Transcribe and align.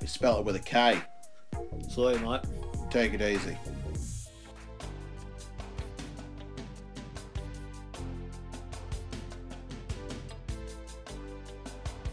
We 0.00 0.06
spell 0.06 0.38
it 0.38 0.44
with 0.44 0.54
a 0.54 0.60
K. 0.60 0.96
So, 1.88 2.16
mate. 2.18 2.40
Take 2.90 3.14
it 3.14 3.20
easy. 3.20 3.56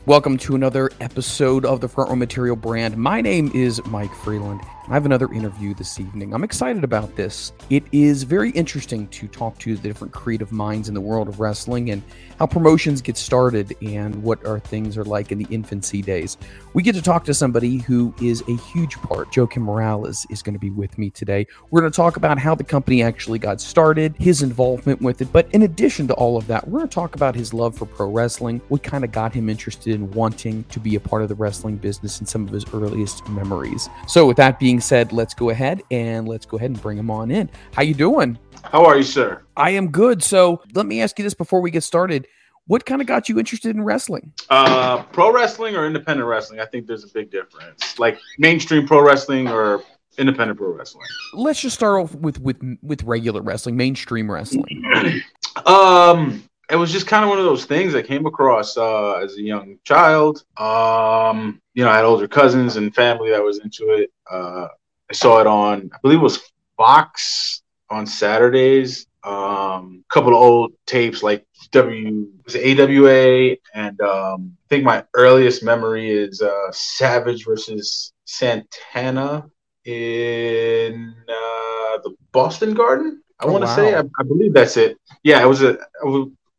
Welcome 0.07 0.37
to 0.39 0.55
another 0.55 0.89
episode 0.99 1.63
of 1.63 1.81
the 1.81 1.87
Front 1.87 2.09
Row 2.09 2.15
Material 2.15 2.55
brand. 2.55 2.97
My 2.97 3.21
name 3.21 3.51
is 3.53 3.83
Mike 3.85 4.13
Freeland. 4.15 4.61
I 4.87 4.93
have 4.93 5.07
another 5.07 5.33
interview 5.33 5.73
this 5.73 5.99
evening. 5.99 6.31
I'm 6.31 6.43
excited 6.43 6.83
about 6.83 7.15
this. 7.15 7.53
It 7.71 7.83
is 7.91 8.21
very 8.21 8.51
interesting 8.51 9.07
to 9.07 9.27
talk 9.27 9.57
to 9.59 9.75
the 9.75 9.81
different 9.81 10.13
creative 10.13 10.51
minds 10.51 10.89
in 10.89 10.93
the 10.93 11.01
world 11.01 11.27
of 11.27 11.39
wrestling 11.39 11.89
and 11.89 12.03
how 12.37 12.45
promotions 12.45 13.01
get 13.01 13.17
started 13.17 13.75
and 13.81 14.13
what 14.21 14.45
our 14.45 14.59
things 14.59 14.95
are 14.95 15.03
like 15.03 15.31
in 15.31 15.39
the 15.39 15.47
infancy 15.49 16.03
days. 16.03 16.37
We 16.75 16.83
get 16.83 16.93
to 16.93 17.01
talk 17.01 17.25
to 17.25 17.33
somebody 17.33 17.77
who 17.77 18.13
is 18.21 18.43
a 18.47 18.57
huge 18.57 18.97
part. 18.97 19.31
Joakim 19.31 19.63
Morales 19.63 20.27
is 20.29 20.43
going 20.43 20.53
to 20.53 20.59
be 20.59 20.69
with 20.69 20.95
me 20.99 21.09
today. 21.09 21.47
We're 21.71 21.81
going 21.81 21.91
to 21.91 21.95
talk 21.95 22.17
about 22.17 22.37
how 22.37 22.53
the 22.53 22.63
company 22.63 23.01
actually 23.01 23.39
got 23.39 23.61
started, 23.61 24.13
his 24.19 24.43
involvement 24.43 25.01
with 25.01 25.19
it, 25.19 25.31
but 25.31 25.47
in 25.51 25.63
addition 25.63 26.07
to 26.09 26.13
all 26.13 26.37
of 26.37 26.45
that, 26.45 26.67
we're 26.67 26.79
going 26.79 26.89
to 26.89 26.93
talk 26.93 27.15
about 27.15 27.33
his 27.33 27.55
love 27.55 27.75
for 27.75 27.87
pro 27.87 28.11
wrestling, 28.11 28.61
what 28.67 28.83
kind 28.83 29.03
of 29.03 29.11
got 29.11 29.33
him 29.33 29.49
interested 29.49 29.95
in 29.95 30.11
wanting 30.11 30.63
to 30.65 30.79
be 30.79 30.95
a 30.95 30.99
part 30.99 31.23
of 31.23 31.29
the 31.29 31.35
wrestling 31.35 31.77
business 31.77 32.19
and 32.19 32.29
some 32.29 32.45
of 32.47 32.53
his 32.53 32.65
earliest 32.71 33.27
memories. 33.29 33.89
So 34.07 34.27
with 34.27 34.37
that 34.37 34.59
being 34.59 34.74
said, 34.79 35.11
let's 35.11 35.33
go 35.33 35.49
ahead 35.49 35.81
and 35.91 36.27
let's 36.27 36.45
go 36.45 36.57
ahead 36.57 36.71
and 36.71 36.81
bring 36.81 36.97
him 36.97 37.11
on 37.11 37.31
in. 37.31 37.49
How 37.73 37.83
you 37.83 37.93
doing? 37.93 38.37
How 38.63 38.85
are 38.85 38.97
you, 38.97 39.03
sir? 39.03 39.41
I 39.57 39.71
am 39.71 39.91
good. 39.91 40.23
So 40.23 40.61
let 40.73 40.85
me 40.85 41.01
ask 41.01 41.17
you 41.19 41.23
this 41.23 41.33
before 41.33 41.61
we 41.61 41.71
get 41.71 41.83
started. 41.83 42.27
What 42.67 42.85
kind 42.85 42.99
of 42.99 43.07
got 43.07 43.29
you 43.29 43.37
interested 43.37 43.75
in 43.75 43.83
wrestling? 43.83 44.33
Uh, 44.49 45.03
pro 45.03 45.31
wrestling 45.31 45.75
or 45.75 45.85
independent 45.85 46.27
wrestling? 46.27 46.59
I 46.59 46.65
think 46.65 46.87
there's 46.87 47.03
a 47.03 47.09
big 47.09 47.29
difference. 47.29 47.99
Like 47.99 48.19
mainstream 48.39 48.87
pro 48.87 49.01
wrestling 49.01 49.47
or 49.47 49.83
independent 50.17 50.57
pro 50.57 50.73
wrestling. 50.73 51.05
Let's 51.33 51.61
just 51.61 51.75
start 51.75 52.01
off 52.01 52.15
with 52.15 52.39
with 52.39 52.57
with 52.81 53.03
regular 53.03 53.41
wrestling, 53.41 53.77
mainstream 53.77 54.31
wrestling. 54.31 54.83
Um, 55.65 56.43
it 56.69 56.75
was 56.75 56.91
just 56.91 57.07
kind 57.07 57.23
of 57.23 57.29
one 57.29 57.39
of 57.39 57.45
those 57.45 57.65
things 57.65 57.95
I 57.95 58.01
came 58.01 58.25
across 58.25 58.77
uh, 58.77 59.13
as 59.23 59.35
a 59.37 59.41
young 59.41 59.77
child. 59.83 60.43
Um, 60.57 61.61
you 61.73 61.83
know, 61.83 61.89
I 61.89 61.97
had 61.97 62.05
older 62.05 62.27
cousins 62.27 62.77
and 62.77 62.93
family 62.93 63.29
that 63.31 63.43
was 63.43 63.59
into 63.59 63.91
it. 63.93 64.11
Uh, 64.29 64.67
I 65.09 65.13
saw 65.13 65.39
it 65.39 65.47
on, 65.47 65.89
I 65.93 65.97
believe 66.01 66.19
it 66.19 66.23
was 66.23 66.41
Fox 66.77 67.61
on 67.89 68.05
Saturdays. 68.05 69.07
Um, 69.23 70.03
a 70.09 70.13
couple 70.13 70.29
of 70.35 70.41
old 70.41 70.73
tapes 70.85 71.23
like 71.23 71.45
W 71.71 72.27
was 72.45 72.55
AWA, 72.55 73.57
and 73.73 73.99
um, 74.01 74.55
I 74.65 74.67
think 74.69 74.83
my 74.83 75.03
earliest 75.15 75.63
memory 75.63 76.09
is 76.11 76.41
uh, 76.41 76.71
Savage 76.71 77.45
versus 77.45 78.13
Santana 78.25 79.45
in 79.85 81.13
uh, 81.27 81.97
the 82.03 82.15
Boston 82.31 82.73
Garden. 82.73 83.21
I 83.39 83.45
Oh, 83.45 83.53
want 83.53 83.63
to 83.63 83.67
wow. 83.67 83.75
say, 83.75 83.95
I, 83.95 83.99
I 83.99 84.23
believe 84.23 84.53
that's 84.53 84.77
it. 84.77 84.97
Yeah, 85.23 85.41
it 85.41 85.47
was 85.47 85.61
a, 85.63 85.77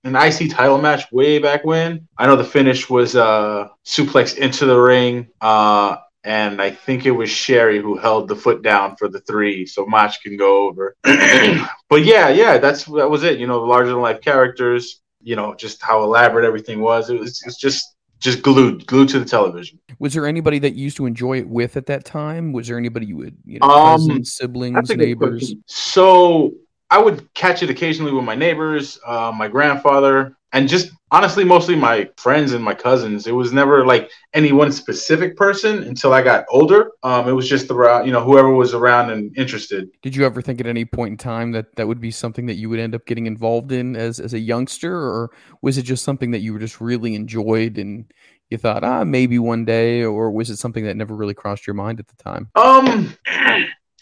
an 0.06 0.14
IC 0.16 0.50
title 0.50 0.78
match 0.78 1.10
way 1.12 1.38
back 1.38 1.64
when. 1.64 2.06
I 2.16 2.26
know 2.26 2.36
the 2.36 2.44
finish 2.44 2.88
was 2.88 3.16
uh, 3.16 3.68
suplex 3.84 4.36
into 4.36 4.66
the 4.66 4.78
ring. 4.78 5.28
Uh, 5.40 5.96
and 6.24 6.60
I 6.60 6.70
think 6.70 7.06
it 7.06 7.12
was 7.12 7.30
Sherri 7.30 7.80
who 7.80 7.96
held 7.96 8.26
the 8.28 8.34
foot 8.34 8.62
down 8.62 8.96
for 8.96 9.08
the 9.08 9.20
three, 9.20 9.64
so 9.64 9.86
match 9.86 10.22
can 10.22 10.36
go 10.36 10.66
over. 10.66 10.96
but 11.04 12.04
yeah, 12.04 12.28
yeah, 12.28 12.58
that's 12.58 12.84
that 12.84 13.08
was 13.08 13.22
it. 13.22 13.38
You 13.38 13.46
know, 13.46 13.62
larger 13.62 13.90
than 13.90 14.00
life 14.00 14.20
characters. 14.20 15.00
You 15.22 15.36
know, 15.36 15.54
just 15.54 15.80
how 15.82 16.02
elaborate 16.02 16.44
everything 16.44 16.80
was. 16.80 17.10
It 17.10 17.20
was 17.20 17.40
it's 17.46 17.56
just 17.56 17.94
just 18.18 18.42
glued 18.42 18.86
glued 18.86 19.08
to 19.10 19.20
the 19.20 19.24
television. 19.24 19.78
Was 20.00 20.14
there 20.14 20.26
anybody 20.26 20.58
that 20.58 20.74
you 20.74 20.82
used 20.82 20.96
to 20.96 21.06
enjoy 21.06 21.38
it 21.38 21.48
with 21.48 21.76
at 21.76 21.86
that 21.86 22.04
time? 22.04 22.52
Was 22.52 22.66
there 22.66 22.76
anybody 22.76 23.06
you 23.06 23.16
would, 23.18 23.36
you 23.44 23.60
know, 23.60 23.68
Um, 23.68 24.00
cousins, 24.00 24.34
siblings, 24.34 24.74
That's 24.74 24.90
a 24.90 24.96
good 24.96 25.06
neighbors? 25.06 25.54
So 25.66 26.54
I 26.90 26.98
would 26.98 27.32
catch 27.34 27.62
it 27.62 27.70
occasionally 27.70 28.12
with 28.12 28.24
my 28.24 28.34
neighbors, 28.34 28.98
uh, 29.04 29.32
my 29.34 29.48
grandfather, 29.48 30.36
and 30.52 30.68
just 30.68 30.90
honestly, 31.10 31.44
mostly 31.44 31.74
my 31.74 32.08
friends 32.16 32.52
and 32.52 32.64
my 32.64 32.74
cousins. 32.74 33.26
It 33.26 33.32
was 33.32 33.52
never 33.52 33.84
like 33.84 34.10
any 34.34 34.52
one 34.52 34.72
specific 34.72 35.36
person 35.36 35.82
until 35.82 36.12
I 36.12 36.22
got 36.22 36.44
older. 36.50 36.92
Um, 37.02 37.28
it 37.28 37.32
was 37.32 37.48
just 37.48 37.70
around, 37.70 38.06
you 38.06 38.12
know, 38.12 38.22
whoever 38.22 38.50
was 38.50 38.72
around 38.72 39.10
and 39.10 39.36
interested. 39.36 39.88
Did 40.02 40.14
you 40.14 40.24
ever 40.24 40.40
think 40.40 40.60
at 40.60 40.66
any 40.66 40.84
point 40.84 41.12
in 41.12 41.16
time 41.18 41.52
that 41.52 41.74
that 41.76 41.88
would 41.88 42.00
be 42.00 42.10
something 42.10 42.46
that 42.46 42.54
you 42.54 42.68
would 42.68 42.78
end 42.78 42.94
up 42.94 43.06
getting 43.06 43.26
involved 43.26 43.72
in 43.72 43.96
as 43.96 44.20
as 44.20 44.32
a 44.34 44.38
youngster, 44.38 44.96
or 44.96 45.30
was 45.62 45.78
it 45.78 45.82
just 45.82 46.04
something 46.04 46.30
that 46.30 46.40
you 46.40 46.52
were 46.52 46.60
just 46.60 46.80
really 46.80 47.14
enjoyed 47.14 47.78
and 47.78 48.12
you 48.50 48.58
thought, 48.58 48.84
ah, 48.84 49.02
maybe 49.02 49.38
one 49.38 49.64
day, 49.64 50.04
or 50.04 50.30
was 50.30 50.50
it 50.50 50.56
something 50.56 50.84
that 50.84 50.96
never 50.96 51.16
really 51.16 51.34
crossed 51.34 51.66
your 51.66 51.74
mind 51.74 51.98
at 51.98 52.06
the 52.06 52.16
time? 52.16 52.48
Um, 52.54 53.12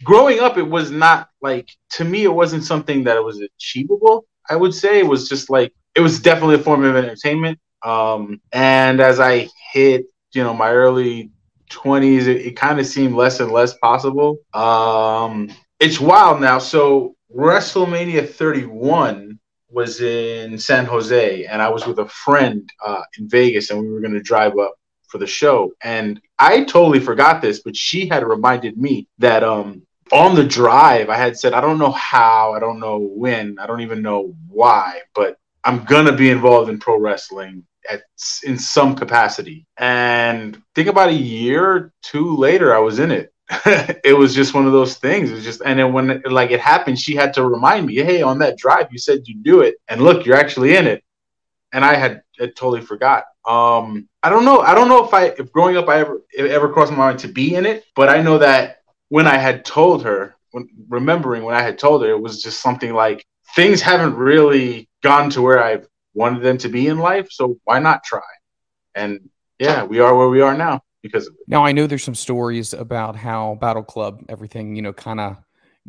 growing 0.04 0.40
up, 0.40 0.58
it 0.58 0.68
was 0.68 0.90
not 0.90 1.28
like 1.40 1.68
to 1.92 2.04
me. 2.04 2.24
It 2.24 2.34
wasn't 2.34 2.64
something 2.64 3.04
that 3.04 3.22
was 3.22 3.40
achievable. 3.40 4.26
I 4.48 4.56
would 4.56 4.74
say 4.74 4.98
it 4.98 5.06
was 5.06 5.28
just 5.28 5.50
like 5.50 5.72
it 5.94 6.00
was 6.00 6.20
definitely 6.20 6.56
a 6.56 6.58
form 6.58 6.84
of 6.84 6.96
entertainment. 6.96 7.58
Um, 7.82 8.40
and 8.52 9.00
as 9.00 9.20
I 9.20 9.48
hit, 9.72 10.06
you 10.32 10.42
know, 10.42 10.54
my 10.54 10.72
early 10.72 11.30
20s, 11.70 12.26
it, 12.26 12.46
it 12.46 12.56
kind 12.56 12.80
of 12.80 12.86
seemed 12.86 13.14
less 13.14 13.40
and 13.40 13.52
less 13.52 13.76
possible. 13.78 14.38
Um, 14.52 15.50
it's 15.80 16.00
wild 16.00 16.40
now. 16.40 16.58
So 16.58 17.14
WrestleMania 17.34 18.28
31 18.28 19.38
was 19.70 20.00
in 20.00 20.56
San 20.58 20.86
Jose, 20.86 21.44
and 21.44 21.60
I 21.60 21.68
was 21.68 21.86
with 21.86 21.98
a 21.98 22.08
friend 22.08 22.70
uh, 22.84 23.02
in 23.18 23.28
Vegas, 23.28 23.70
and 23.70 23.80
we 23.80 23.90
were 23.90 24.00
going 24.00 24.14
to 24.14 24.22
drive 24.22 24.56
up 24.58 24.74
for 25.08 25.18
the 25.18 25.26
show. 25.26 25.72
And 25.82 26.20
I 26.38 26.64
totally 26.64 27.00
forgot 27.00 27.42
this, 27.42 27.60
but 27.60 27.76
she 27.76 28.08
had 28.08 28.24
reminded 28.24 28.76
me 28.78 29.08
that 29.18 29.42
um, 29.42 29.82
on 30.12 30.34
the 30.34 30.44
drive, 30.44 31.08
I 31.08 31.16
had 31.16 31.38
said, 31.38 31.54
I 31.54 31.60
don't 31.60 31.78
know 31.78 31.92
how, 31.92 32.52
I 32.52 32.60
don't 32.60 32.80
know 32.80 32.98
when, 32.98 33.58
I 33.58 33.66
don't 33.66 33.80
even 33.80 34.02
know 34.02 34.34
why, 34.48 35.00
but 35.14 35.38
I'm 35.64 35.84
gonna 35.84 36.12
be 36.12 36.30
involved 36.30 36.70
in 36.70 36.78
pro 36.78 36.98
wrestling 36.98 37.64
at 37.90 38.02
in 38.44 38.58
some 38.58 38.94
capacity. 38.94 39.66
And 39.78 40.60
think 40.74 40.88
about 40.88 41.08
a 41.08 41.14
year 41.14 41.70
or 41.70 41.92
two 42.02 42.36
later, 42.36 42.74
I 42.74 42.78
was 42.78 42.98
in 42.98 43.10
it. 43.10 43.32
it 44.04 44.16
was 44.16 44.34
just 44.34 44.54
one 44.54 44.66
of 44.66 44.72
those 44.72 44.96
things. 44.96 45.30
It 45.30 45.34
was 45.34 45.44
just, 45.44 45.62
and 45.64 45.78
then 45.78 45.92
when 45.92 46.22
like 46.26 46.50
it 46.50 46.60
happened, 46.60 46.98
she 46.98 47.14
had 47.14 47.34
to 47.34 47.46
remind 47.46 47.86
me, 47.86 47.96
"Hey, 47.96 48.22
on 48.22 48.38
that 48.38 48.56
drive, 48.56 48.88
you 48.90 48.98
said 48.98 49.26
you 49.26 49.36
do 49.36 49.60
it, 49.60 49.76
and 49.88 50.00
look, 50.02 50.24
you're 50.24 50.36
actually 50.36 50.76
in 50.76 50.86
it." 50.86 51.02
And 51.72 51.84
I 51.84 51.94
had, 51.94 52.22
had 52.38 52.56
totally 52.56 52.80
forgot. 52.80 53.24
Um, 53.44 54.08
I 54.22 54.30
don't 54.30 54.44
know. 54.44 54.60
I 54.60 54.74
don't 54.74 54.88
know 54.88 55.04
if 55.04 55.12
I, 55.12 55.26
if 55.26 55.52
growing 55.52 55.76
up, 55.76 55.88
I 55.88 56.00
ever 56.00 56.22
ever 56.38 56.68
crossed 56.70 56.92
my 56.92 56.98
mind 56.98 57.18
to 57.20 57.28
be 57.28 57.54
in 57.54 57.66
it, 57.66 57.84
but 57.94 58.08
I 58.08 58.22
know 58.22 58.38
that 58.38 58.78
when 59.08 59.26
I 59.26 59.36
had 59.36 59.64
told 59.64 60.04
her, 60.04 60.34
when, 60.50 60.68
remembering 60.88 61.42
when 61.42 61.54
I 61.54 61.62
had 61.62 61.78
told 61.78 62.02
her, 62.02 62.10
it 62.10 62.20
was 62.20 62.42
just 62.42 62.60
something 62.60 62.92
like 62.92 63.24
things 63.54 63.80
haven't 63.80 64.14
really 64.14 64.88
gone 65.02 65.30
to 65.30 65.42
where 65.42 65.62
I've 65.62 65.86
wanted 66.14 66.42
them 66.42 66.58
to 66.58 66.68
be 66.68 66.86
in 66.86 66.98
life, 66.98 67.28
so 67.30 67.58
why 67.64 67.78
not 67.78 68.04
try? 68.04 68.20
And 68.94 69.28
yeah, 69.58 69.84
we 69.84 70.00
are 70.00 70.16
where 70.16 70.28
we 70.28 70.40
are 70.40 70.56
now 70.56 70.80
because. 71.02 71.28
Now 71.46 71.64
I 71.64 71.72
know 71.72 71.86
there's 71.86 72.04
some 72.04 72.14
stories 72.14 72.72
about 72.72 73.16
how 73.16 73.56
Battle 73.60 73.82
Club, 73.82 74.24
everything, 74.28 74.76
you 74.76 74.82
know, 74.82 74.92
kind 74.92 75.20
of 75.20 75.36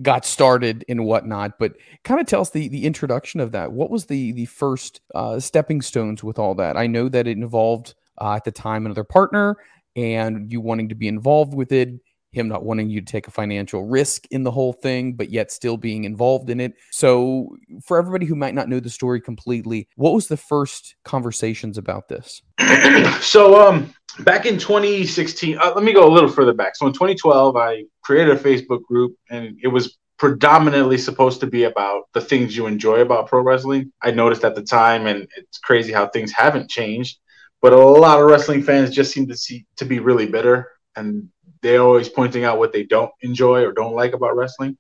got 0.02 0.26
started 0.26 0.84
and 0.90 1.06
whatnot, 1.06 1.58
but 1.58 1.74
kind 2.04 2.20
of 2.20 2.28
tell 2.28 2.42
us 2.42 2.50
the, 2.50 2.68
the 2.68 2.86
introduction 2.86 3.40
of 3.40 3.54
that. 3.54 3.72
What 3.72 3.90
was 3.90 4.06
the 4.06 4.34
the 4.34 4.46
first 4.46 5.02
uh, 5.14 5.40
stepping 5.40 5.82
stones 5.82 6.24
with 6.24 6.40
all 6.40 6.56
that? 6.56 6.76
I 6.76 6.88
know 6.88 7.08
that 7.10 7.28
it 7.28 7.38
involved 7.38 7.94
uh, 8.20 8.34
at 8.34 8.44
the 8.44 8.52
time 8.52 8.86
another 8.86 9.04
partner 9.04 9.58
and 9.96 10.52
you 10.52 10.60
wanting 10.60 10.90
to 10.90 10.96
be 10.96 11.08
involved 11.08 11.54
with 11.54 11.72
it 11.72 11.90
him 12.36 12.48
not 12.48 12.64
wanting 12.64 12.90
you 12.90 13.02
to 13.02 13.06
take 13.06 13.28
a 13.28 13.32
financial 13.32 13.86
risk 13.86 14.26
in 14.32 14.44
the 14.44 14.52
whole 14.52 14.74
thing, 14.74 15.14
but 15.14 15.30
yet 15.30 15.52
still 15.52 15.78
being 15.78 16.04
involved 16.04 16.50
in 16.50 16.60
it. 16.60 16.74
So, 16.92 17.56
for 17.84 17.98
everybody 17.98 18.26
who 18.26 18.36
might 18.36 18.54
not 18.54 18.70
know 18.70 18.80
the 18.80 18.90
story 18.90 19.22
completely, 19.22 19.88
what 19.96 20.14
was 20.14 20.28
the 20.28 20.38
first 20.38 20.96
conversations 21.04 21.78
about 21.78 22.08
this? 22.08 22.42
so, 23.22 23.68
um, 23.68 23.94
back 24.20 24.46
in 24.46 24.58
2016, 24.58 25.58
uh, 25.58 25.74
let 25.74 25.84
me 25.84 25.94
go 25.94 26.08
a 26.08 26.12
little 26.12 26.30
further 26.30 26.54
back. 26.54 26.76
So, 26.76 26.86
in 26.88 26.94
2012, 26.94 27.56
I 27.56 27.84
created 28.04 28.36
a 28.36 28.40
Facebook 28.40 28.84
group, 28.84 29.16
and 29.30 29.58
it 29.64 29.70
was 29.70 29.98
predominantly 30.18 30.98
supposed 30.98 31.40
to 31.42 31.48
be 31.48 31.64
about 31.64 32.04
the 32.14 32.22
things 32.22 32.56
you 32.56 32.68
enjoy 32.68 33.02
about 33.02 33.28
pro 33.28 33.42
wrestling. 33.42 33.92
I 34.02 34.12
noticed 34.12 34.44
at 34.44 34.56
the 34.56 34.64
time, 34.64 35.08
and 35.08 35.28
it's 35.38 35.58
crazy 35.60 35.92
how 35.92 36.08
things 36.08 36.32
haven't 36.32 36.70
changed. 36.70 37.18
But 37.62 37.74
a 37.74 37.78
lot 37.78 38.20
of 38.20 38.28
wrestling 38.28 38.62
fans 38.62 38.92
just 38.92 39.12
seem 39.12 39.28
to 39.28 39.36
see 39.36 39.66
to 39.78 39.86
be 39.86 40.00
really 40.00 40.28
bitter 40.28 40.70
and 40.96 41.30
they're 41.66 41.82
always 41.82 42.10
pointing 42.10 42.44
out 42.44 42.60
what 42.60 42.72
they 42.72 42.84
don't 42.84 43.12
enjoy 43.22 43.64
or 43.64 43.72
don't 43.72 43.96
like 43.96 44.14
about 44.14 44.36
wrestling. 44.36 44.78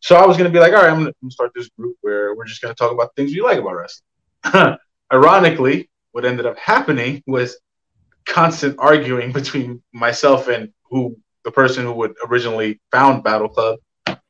So 0.00 0.14
I 0.14 0.24
was 0.24 0.36
going 0.36 0.50
to 0.50 0.56
be 0.56 0.60
like, 0.60 0.72
all 0.72 0.82
right, 0.82 0.90
I'm 0.90 1.00
going 1.02 1.12
to 1.12 1.30
start 1.30 1.50
this 1.54 1.68
group 1.70 1.96
where 2.00 2.34
we're 2.34 2.44
just 2.44 2.62
going 2.62 2.72
to 2.72 2.78
talk 2.78 2.92
about 2.92 3.14
things 3.16 3.32
we 3.32 3.40
like 3.40 3.58
about 3.58 3.74
wrestling. 3.74 4.78
Ironically, 5.12 5.90
what 6.12 6.24
ended 6.24 6.46
up 6.46 6.56
happening 6.56 7.22
was 7.26 7.58
constant 8.24 8.76
arguing 8.78 9.32
between 9.32 9.82
myself 9.92 10.46
and 10.48 10.72
who 10.88 11.16
the 11.44 11.50
person 11.50 11.84
who 11.84 11.92
would 11.92 12.14
originally 12.28 12.80
found 12.92 13.24
Battle 13.24 13.48
Club, 13.48 13.78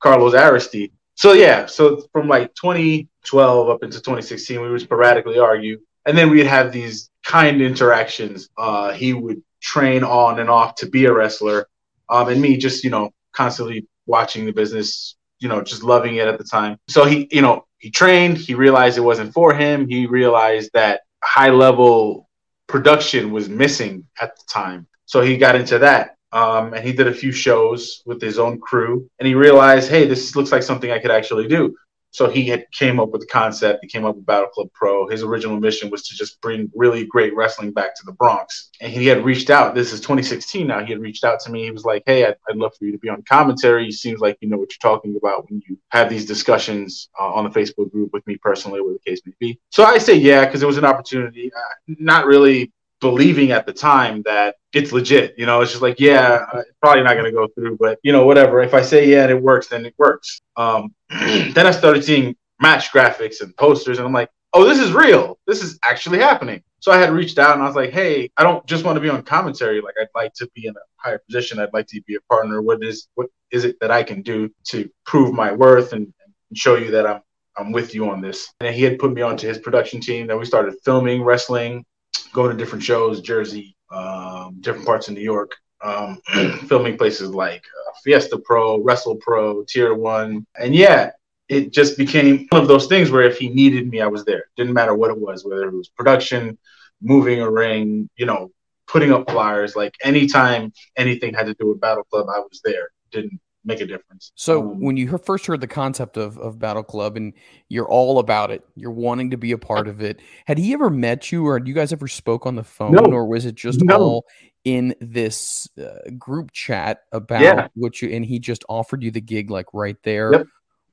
Carlos 0.01 0.35
Aristide. 0.35 0.93
So 1.15 1.33
yeah, 1.33 1.67
so 1.67 2.07
from 2.13 2.29
like 2.29 2.55
2012 2.55 3.69
up 3.69 3.83
into 3.83 3.99
2016, 3.99 4.61
we 4.63 4.71
would 4.71 4.81
sporadically 4.81 5.39
argue, 5.39 5.81
and 6.07 6.17
then 6.17 6.31
we'd 6.31 6.47
have 6.47 6.73
these 6.73 7.11
kind 7.25 7.61
interactions. 7.61 8.49
Uh, 8.57 8.93
he 8.93 9.13
would 9.13 9.43
train 9.61 10.05
on 10.05 10.39
and 10.39 10.49
off 10.49 10.77
to 10.77 10.87
be 10.89 11.07
a 11.07 11.13
wrestler, 11.13 11.67
um, 12.09 12.29
and 12.29 12.41
me 12.41 12.57
just 12.57 12.85
you 12.85 12.91
know 12.91 13.11
constantly 13.33 13.87
watching 14.07 14.47
the 14.47 14.53
business, 14.53 15.17
you 15.39 15.49
know, 15.49 15.63
just 15.63 15.83
loving 15.85 16.17
it 16.17 16.27
at 16.27 16.39
the 16.39 16.45
time. 16.45 16.79
So 16.89 17.05
he, 17.05 17.29
you 17.31 17.43
know, 17.43 17.67
he 17.79 17.91
trained. 17.91 18.39
He 18.39 18.55
realized 18.55 18.99
it 18.99 19.03
wasn't 19.03 19.33
for 19.33 19.55
him. 19.55 19.89
He 19.89 20.07
realized 20.07 20.71
that 20.75 21.03
high 21.23 21.51
level 21.51 22.29
production 22.67 23.31
was 23.31 23.49
missing 23.49 24.07
at 24.21 24.37
the 24.37 24.43
time. 24.49 24.87
So 25.07 25.21
he 25.21 25.37
got 25.37 25.55
into 25.55 25.79
that. 25.79 26.17
Um, 26.33 26.75
and 26.75 26.85
he 26.85 26.93
did 26.93 27.07
a 27.07 27.15
few 27.15 27.33
shows 27.33 28.03
with 28.05 28.21
his 28.21 28.39
own 28.39 28.61
crew, 28.61 29.09
and 29.19 29.27
he 29.27 29.35
realized, 29.35 29.89
hey, 29.89 30.07
this 30.07 30.37
looks 30.37 30.53
like 30.53 30.63
something 30.63 30.91
I 30.91 30.99
could 30.99 31.11
actually 31.11 31.49
do. 31.49 31.75
So 32.19 32.29
he 32.29 32.49
had 32.49 32.65
came 32.73 32.99
up 32.99 33.11
with 33.11 33.21
the 33.21 33.29
concept. 33.29 33.79
He 33.81 33.87
came 33.87 34.05
up 34.05 34.17
with 34.17 34.27
Battle 34.27 34.49
Club 34.49 34.71
Pro. 34.75 35.07
His 35.07 35.23
original 35.23 35.61
mission 35.61 35.89
was 35.89 36.03
to 36.09 36.17
just 36.17 36.41
bring 36.41 36.69
really 36.75 37.07
great 37.07 37.33
wrestling 37.37 37.71
back 37.71 37.95
to 37.95 38.03
the 38.05 38.11
Bronx. 38.11 38.71
And 38.81 38.91
he 38.93 39.07
had 39.07 39.25
reached 39.25 39.51
out. 39.51 39.77
This 39.77 39.93
is 39.93 40.01
2016 40.01 40.67
now. 40.67 40.85
He 40.85 40.91
had 40.91 41.01
reached 41.01 41.23
out 41.23 41.39
to 41.39 41.53
me. 41.53 41.63
He 41.63 41.71
was 41.71 41.85
like, 41.85 42.03
"Hey, 42.07 42.27
I'd, 42.27 42.35
I'd 42.51 42.57
love 42.57 42.73
for 42.77 42.87
you 42.87 42.91
to 42.91 42.99
be 42.99 43.09
on 43.09 43.23
commentary. 43.23 43.87
It 43.87 43.93
seems 43.93 44.19
like 44.19 44.37
you 44.41 44.49
know 44.49 44.57
what 44.57 44.73
you're 44.73 44.93
talking 44.93 45.15
about 45.17 45.49
when 45.49 45.63
you 45.69 45.79
have 45.91 46.11
these 46.11 46.27
discussions 46.27 47.09
uh, 47.21 47.33
on 47.33 47.45
the 47.45 47.51
Facebook 47.51 47.93
group 47.93 48.13
with 48.13 48.27
me 48.27 48.37
personally, 48.37 48.81
where 48.81 48.95
the 48.95 49.09
case 49.09 49.21
may 49.25 49.35
be." 49.39 49.61
So 49.71 49.85
I 49.85 49.99
say 49.99 50.17
yeah 50.17 50.45
because 50.45 50.61
it 50.61 50.67
was 50.67 50.77
an 50.77 50.85
opportunity. 50.85 51.53
Uh, 51.55 51.95
not 52.01 52.27
really 52.27 52.73
believing 53.01 53.53
at 53.53 53.67
the 53.67 53.73
time 53.73 54.23
that 54.23 54.57
it's 54.73 54.93
legit. 54.93 55.35
You 55.39 55.47
know, 55.47 55.61
it's 55.61 55.73
just 55.73 55.83
like, 55.83 56.01
yeah, 56.01 56.45
probably 56.81 57.03
not 57.03 57.15
going 57.15 57.25
to 57.25 57.33
go 57.33 57.49
through, 57.49 57.77
but 57.79 57.99
you 58.03 58.13
know, 58.13 58.27
whatever. 58.27 58.61
If 58.61 58.75
I 58.75 58.83
say 58.83 59.09
yeah 59.09 59.23
and 59.23 59.31
it 59.31 59.43
works, 59.43 59.69
then 59.69 59.87
it 59.87 59.95
works. 59.99 60.41
Um, 60.57 60.95
then 61.11 61.67
I 61.67 61.71
started 61.71 62.05
seeing 62.05 62.37
match 62.61 62.93
graphics 62.93 63.41
and 63.41 63.57
posters, 63.57 63.99
and 63.99 64.07
I'm 64.07 64.13
like, 64.13 64.31
oh, 64.53 64.65
this 64.65 64.79
is 64.79 64.93
real. 64.93 65.39
This 65.47 65.63
is 65.63 65.79
actually 65.89 66.19
happening. 66.19 66.63
So 66.81 66.93
I 66.93 66.99
had 66.99 67.11
reached 67.11 67.39
out 67.39 67.55
and 67.55 67.63
I 67.63 67.67
was 67.67 67.75
like, 67.75 67.91
hey, 67.91 68.31
I 68.37 68.45
don't 68.45 68.65
just 68.67 68.85
want 68.85 68.97
to 68.97 69.01
be 69.01 69.09
on 69.09 69.23
commentary. 69.23 69.81
Like, 69.81 69.95
I'd 70.01 70.07
like 70.15 70.33
to 70.35 70.49
be 70.55 70.67
in 70.67 70.75
a 70.75 70.81
higher 70.97 71.19
position. 71.19 71.59
I'd 71.59 71.73
like 71.73 71.87
to 71.89 72.01
be 72.03 72.15
a 72.15 72.21
partner. 72.33 72.63
What 72.63 72.83
is 72.85 73.09
what 73.15 73.29
is 73.51 73.65
it 73.65 73.77
that 73.81 73.91
I 73.91 74.03
can 74.03 74.23
do 74.23 74.51
to 74.69 74.89
prove 75.05 75.35
my 75.35 75.53
worth 75.53 75.93
and, 75.93 76.03
and 76.03 76.59
show 76.59 76.77
you 76.77 76.91
that 76.93 77.07
I'm 77.07 77.21
I'm 77.59 77.73
with 77.73 77.95
you 77.95 78.09
on 78.09 78.21
this. 78.21 78.49
And 78.61 78.75
he 78.75 78.85
had 78.85 78.99
put 78.99 79.13
me 79.13 79.23
onto 79.23 79.49
his 79.49 79.59
production 79.59 80.01
team. 80.01 80.29
Then 80.29 80.39
we 80.39 80.45
started 80.45 80.77
filming 80.85 81.23
wrestling, 81.23 81.85
going 82.33 82.51
to 82.51 82.57
different 82.57 82.85
shows, 82.85 83.21
Jersey, 83.21 83.77
um, 83.91 84.57
different 84.61 84.87
parts 84.87 85.09
of 85.09 85.15
New 85.15 85.21
York, 85.21 85.53
um, 85.83 86.21
filming 86.67 86.97
places 86.97 87.31
like 87.31 87.63
uh, 87.63 87.93
Fiesta 88.03 88.39
Pro, 88.39 88.81
Wrestle 88.81 89.17
Pro, 89.17 89.65
Tier 89.65 89.95
One, 89.95 90.47
and 90.59 90.75
yeah, 90.75 91.11
it 91.49 91.73
just 91.73 91.97
became 91.97 92.47
one 92.51 92.63
of 92.63 92.69
those 92.69 92.87
things 92.87 93.11
where 93.11 93.23
if 93.23 93.39
he 93.39 93.49
needed 93.49 93.89
me, 93.89 94.01
I 94.01 94.07
was 94.07 94.25
there. 94.25 94.45
Didn't 94.57 94.75
matter 94.75 94.95
what 94.95 95.11
it 95.11 95.19
was, 95.19 95.45
whether 95.45 95.65
it 95.65 95.75
was 95.75 95.89
production, 95.89 96.59
moving 97.01 97.41
a 97.41 97.51
ring, 97.51 98.09
you 98.17 98.27
know, 98.27 98.51
putting 98.87 99.13
up 99.13 99.31
flyers. 99.31 99.75
Like 99.75 99.95
anytime 100.03 100.73
anything 100.97 101.35
had 101.35 101.47
to 101.47 101.55
do 101.55 101.69
with 101.69 101.81
Battle 101.81 102.05
Club, 102.05 102.27
I 102.29 102.41
was 102.41 102.61
there. 102.65 102.91
Didn't 103.11 103.41
make 103.69 103.81
a 103.81 103.87
difference. 103.87 104.33
So 104.35 104.63
um, 104.63 104.81
when 104.81 104.97
you 104.97 105.17
first 105.19 105.47
heard 105.47 105.61
the 105.61 105.69
concept 105.69 106.17
of, 106.17 106.37
of 106.39 106.59
Battle 106.59 106.83
Club 106.83 107.17
and 107.17 107.33
you're 107.69 107.89
all 107.89 108.19
about 108.19 108.51
it, 108.51 108.65
you're 108.75 108.91
wanting 108.91 109.31
to 109.31 109.37
be 109.37 109.53
a 109.53 109.59
part 109.59 109.87
of 109.87 110.01
it. 110.01 110.21
Had 110.47 110.59
he 110.59 110.73
ever 110.73 110.91
met 110.91 111.31
you, 111.31 111.47
or 111.47 111.59
had 111.59 111.69
you 111.69 111.75
guys 111.75 111.93
ever 111.93 112.09
spoke 112.09 112.47
on 112.47 112.57
the 112.57 112.65
phone, 112.65 112.93
no. 112.93 113.03
or 113.03 113.27
was 113.27 113.45
it 113.47 113.55
just 113.55 113.83
no. 113.83 113.97
all 113.97 114.27
in 114.65 114.95
this 115.01 115.69
uh, 115.79 116.11
group 116.19 116.51
chat 116.53 117.03
about 117.13 117.43
yeah. 117.43 117.69
what 117.75 118.03
you? 118.03 118.09
And 118.09 118.25
he 118.25 118.41
just 118.41 118.65
offered 118.69 119.03
you 119.03 119.11
the 119.11 119.21
gig 119.21 119.51
like 119.51 119.67
right 119.73 119.97
there. 120.03 120.33
Yep 120.33 120.47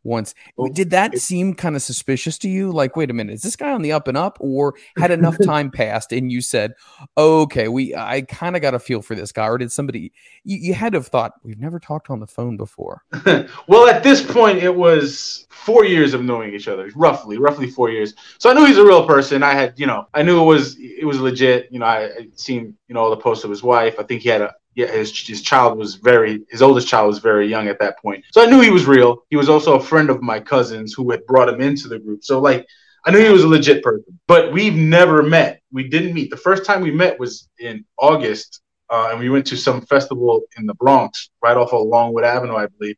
once. 0.05 0.35
Oh, 0.57 0.67
did 0.67 0.91
that 0.91 1.17
seem 1.17 1.53
kind 1.53 1.75
of 1.75 1.81
suspicious 1.81 2.37
to 2.39 2.49
you? 2.49 2.71
Like, 2.71 2.95
wait 2.95 3.09
a 3.09 3.13
minute, 3.13 3.33
is 3.33 3.41
this 3.41 3.55
guy 3.55 3.71
on 3.71 3.81
the 3.81 3.91
up 3.91 4.07
and 4.07 4.17
up, 4.17 4.37
or 4.39 4.75
had 4.97 5.11
enough 5.11 5.37
time 5.43 5.71
passed 5.71 6.11
and 6.11 6.31
you 6.31 6.41
said, 6.41 6.73
okay, 7.17 7.67
we 7.67 7.95
I 7.95 8.21
kind 8.21 8.55
of 8.55 8.61
got 8.61 8.73
a 8.73 8.79
feel 8.79 9.01
for 9.01 9.15
this 9.15 9.31
guy, 9.31 9.47
or 9.47 9.57
did 9.57 9.71
somebody 9.71 10.11
you, 10.43 10.57
you 10.57 10.73
had 10.73 10.93
to 10.93 10.99
have 10.99 11.07
thought 11.07 11.33
we've 11.43 11.59
never 11.59 11.79
talked 11.79 12.09
on 12.09 12.19
the 12.19 12.27
phone 12.27 12.57
before? 12.57 13.03
well, 13.67 13.87
at 13.87 14.03
this 14.03 14.21
point, 14.21 14.59
it 14.59 14.75
was 14.75 15.47
four 15.49 15.85
years 15.85 16.13
of 16.13 16.23
knowing 16.23 16.53
each 16.53 16.67
other, 16.67 16.89
roughly, 16.95 17.37
roughly 17.37 17.69
four 17.69 17.89
years. 17.89 18.13
So 18.37 18.49
I 18.49 18.53
knew 18.53 18.65
he's 18.65 18.77
a 18.77 18.85
real 18.85 19.07
person. 19.07 19.43
I 19.43 19.53
had, 19.53 19.73
you 19.79 19.87
know, 19.87 20.07
I 20.13 20.21
knew 20.21 20.41
it 20.41 20.45
was 20.45 20.77
it 20.79 21.05
was 21.05 21.19
legit. 21.19 21.67
You 21.71 21.79
know, 21.79 21.85
I, 21.85 22.03
I 22.05 22.27
seen 22.35 22.77
you 22.87 22.95
know 22.95 23.01
all 23.01 23.09
the 23.09 23.17
post 23.17 23.43
of 23.43 23.49
his 23.49 23.63
wife. 23.63 23.95
I 23.99 24.03
think 24.03 24.21
he 24.21 24.29
had 24.29 24.41
a 24.41 24.53
yeah, 24.75 24.87
his 24.87 25.17
his 25.17 25.41
child 25.41 25.77
was 25.77 25.95
very 25.95 26.45
his 26.49 26.61
oldest 26.61 26.87
child 26.87 27.07
was 27.07 27.19
very 27.19 27.47
young 27.47 27.67
at 27.67 27.79
that 27.79 27.97
point. 27.99 28.25
So 28.31 28.43
I 28.43 28.45
knew 28.45 28.59
he 28.59 28.69
was 28.69 28.85
real. 28.85 29.23
He 29.29 29.37
was 29.37 29.49
also 29.49 29.75
a 29.75 29.83
friend 29.83 30.09
of 30.09 30.21
my 30.21 30.39
cousins 30.39 30.93
who 30.93 31.09
had 31.11 31.25
brought 31.25 31.49
him 31.49 31.61
into 31.61 31.87
the 31.87 31.97
group. 31.97 32.23
So 32.23 32.39
like 32.39 32.67
I 33.05 33.11
knew 33.11 33.19
he 33.19 33.29
was 33.29 33.43
a 33.43 33.47
legit 33.47 33.83
person. 33.83 34.19
But 34.27 34.51
we've 34.51 34.75
never 34.75 35.23
met. 35.23 35.61
We 35.71 35.87
didn't 35.87 36.13
meet. 36.13 36.29
The 36.29 36.37
first 36.37 36.65
time 36.65 36.81
we 36.81 36.91
met 36.91 37.19
was 37.19 37.47
in 37.59 37.85
August, 37.97 38.61
uh, 38.89 39.09
and 39.11 39.19
we 39.19 39.29
went 39.29 39.47
to 39.47 39.57
some 39.57 39.81
festival 39.81 40.41
in 40.57 40.65
the 40.65 40.73
Bronx, 40.73 41.29
right 41.41 41.55
off 41.55 41.71
of 41.71 41.87
Longwood 41.87 42.23
Avenue, 42.23 42.55
I 42.55 42.67
believe. 42.67 42.97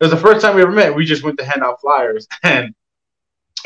It 0.00 0.04
was 0.04 0.10
the 0.10 0.18
first 0.18 0.44
time 0.44 0.56
we 0.56 0.62
ever 0.62 0.72
met. 0.72 0.94
We 0.94 1.06
just 1.06 1.22
went 1.22 1.38
to 1.38 1.44
hand 1.44 1.62
out 1.62 1.80
flyers, 1.80 2.26
and 2.42 2.74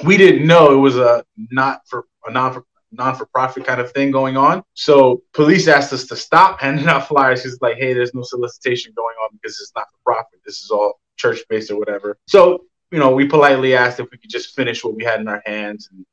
we 0.04 0.16
didn't 0.16 0.46
know 0.46 0.72
it 0.72 0.76
was 0.76 0.96
a 0.96 1.24
not 1.50 1.80
for 1.88 2.06
a 2.26 2.32
non 2.32 2.62
non 2.92 3.14
for 3.14 3.26
profit 3.26 3.64
kind 3.64 3.80
of 3.80 3.92
thing 3.92 4.10
going 4.10 4.36
on. 4.36 4.62
So 4.74 5.22
police 5.32 5.68
asked 5.68 5.92
us 5.92 6.06
to 6.06 6.16
stop 6.16 6.60
handing 6.60 6.86
out 6.86 7.08
flyers. 7.08 7.42
He's 7.42 7.60
like, 7.60 7.76
hey, 7.76 7.92
there's 7.92 8.14
no 8.14 8.22
solicitation 8.22 8.92
going 8.96 9.14
on 9.22 9.30
because 9.32 9.60
it's 9.60 9.72
not 9.74 9.86
for 9.90 9.98
profit. 10.04 10.40
This 10.44 10.62
is 10.62 10.70
all 10.70 11.00
church 11.16 11.40
based 11.48 11.70
or 11.70 11.78
whatever. 11.78 12.18
So, 12.26 12.64
you 12.90 12.98
know, 12.98 13.14
we 13.14 13.26
politely 13.26 13.74
asked 13.74 14.00
if 14.00 14.10
we 14.10 14.18
could 14.18 14.30
just 14.30 14.56
finish 14.56 14.82
what 14.82 14.94
we 14.94 15.04
had 15.04 15.20
in 15.20 15.28
our 15.28 15.42
hands 15.46 15.88
and 15.92 16.04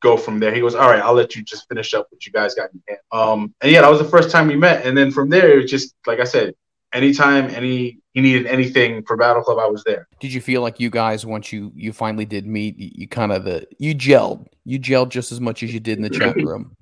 go 0.00 0.16
from 0.16 0.38
there. 0.38 0.54
He 0.54 0.60
goes, 0.60 0.74
all 0.74 0.88
right, 0.88 1.02
I'll 1.02 1.14
let 1.14 1.34
you 1.34 1.42
just 1.42 1.68
finish 1.68 1.94
up 1.94 2.06
what 2.10 2.24
you 2.24 2.32
guys 2.32 2.54
got 2.54 2.70
in 2.72 2.82
hand. 2.88 3.00
Um, 3.12 3.54
and 3.60 3.72
yeah, 3.72 3.82
that 3.82 3.90
was 3.90 3.98
the 3.98 4.08
first 4.08 4.30
time 4.30 4.46
we 4.48 4.56
met. 4.56 4.86
And 4.86 4.96
then 4.96 5.10
from 5.10 5.28
there, 5.28 5.52
it 5.52 5.62
was 5.62 5.70
just, 5.70 5.94
like 6.06 6.20
I 6.20 6.24
said, 6.24 6.54
anytime 6.92 7.50
any 7.50 7.98
he 8.16 8.22
needed 8.22 8.46
anything 8.46 9.02
for 9.02 9.14
Battle 9.14 9.42
Club, 9.42 9.58
I 9.58 9.66
was 9.66 9.84
there. 9.84 10.08
Did 10.20 10.32
you 10.32 10.40
feel 10.40 10.62
like 10.62 10.80
you 10.80 10.88
guys 10.88 11.26
once 11.26 11.52
you 11.52 11.70
you 11.74 11.92
finally 11.92 12.24
did 12.24 12.46
meet, 12.46 12.78
you, 12.78 12.90
you 12.94 13.06
kind 13.06 13.30
of 13.30 13.44
the 13.44 13.66
you 13.78 13.94
gelled, 13.94 14.46
you 14.64 14.80
gelled 14.80 15.10
just 15.10 15.32
as 15.32 15.40
much 15.40 15.62
as 15.62 15.74
you 15.74 15.80
did 15.80 15.98
in 15.98 16.02
the 16.02 16.08
chat 16.08 16.34
room? 16.42 16.74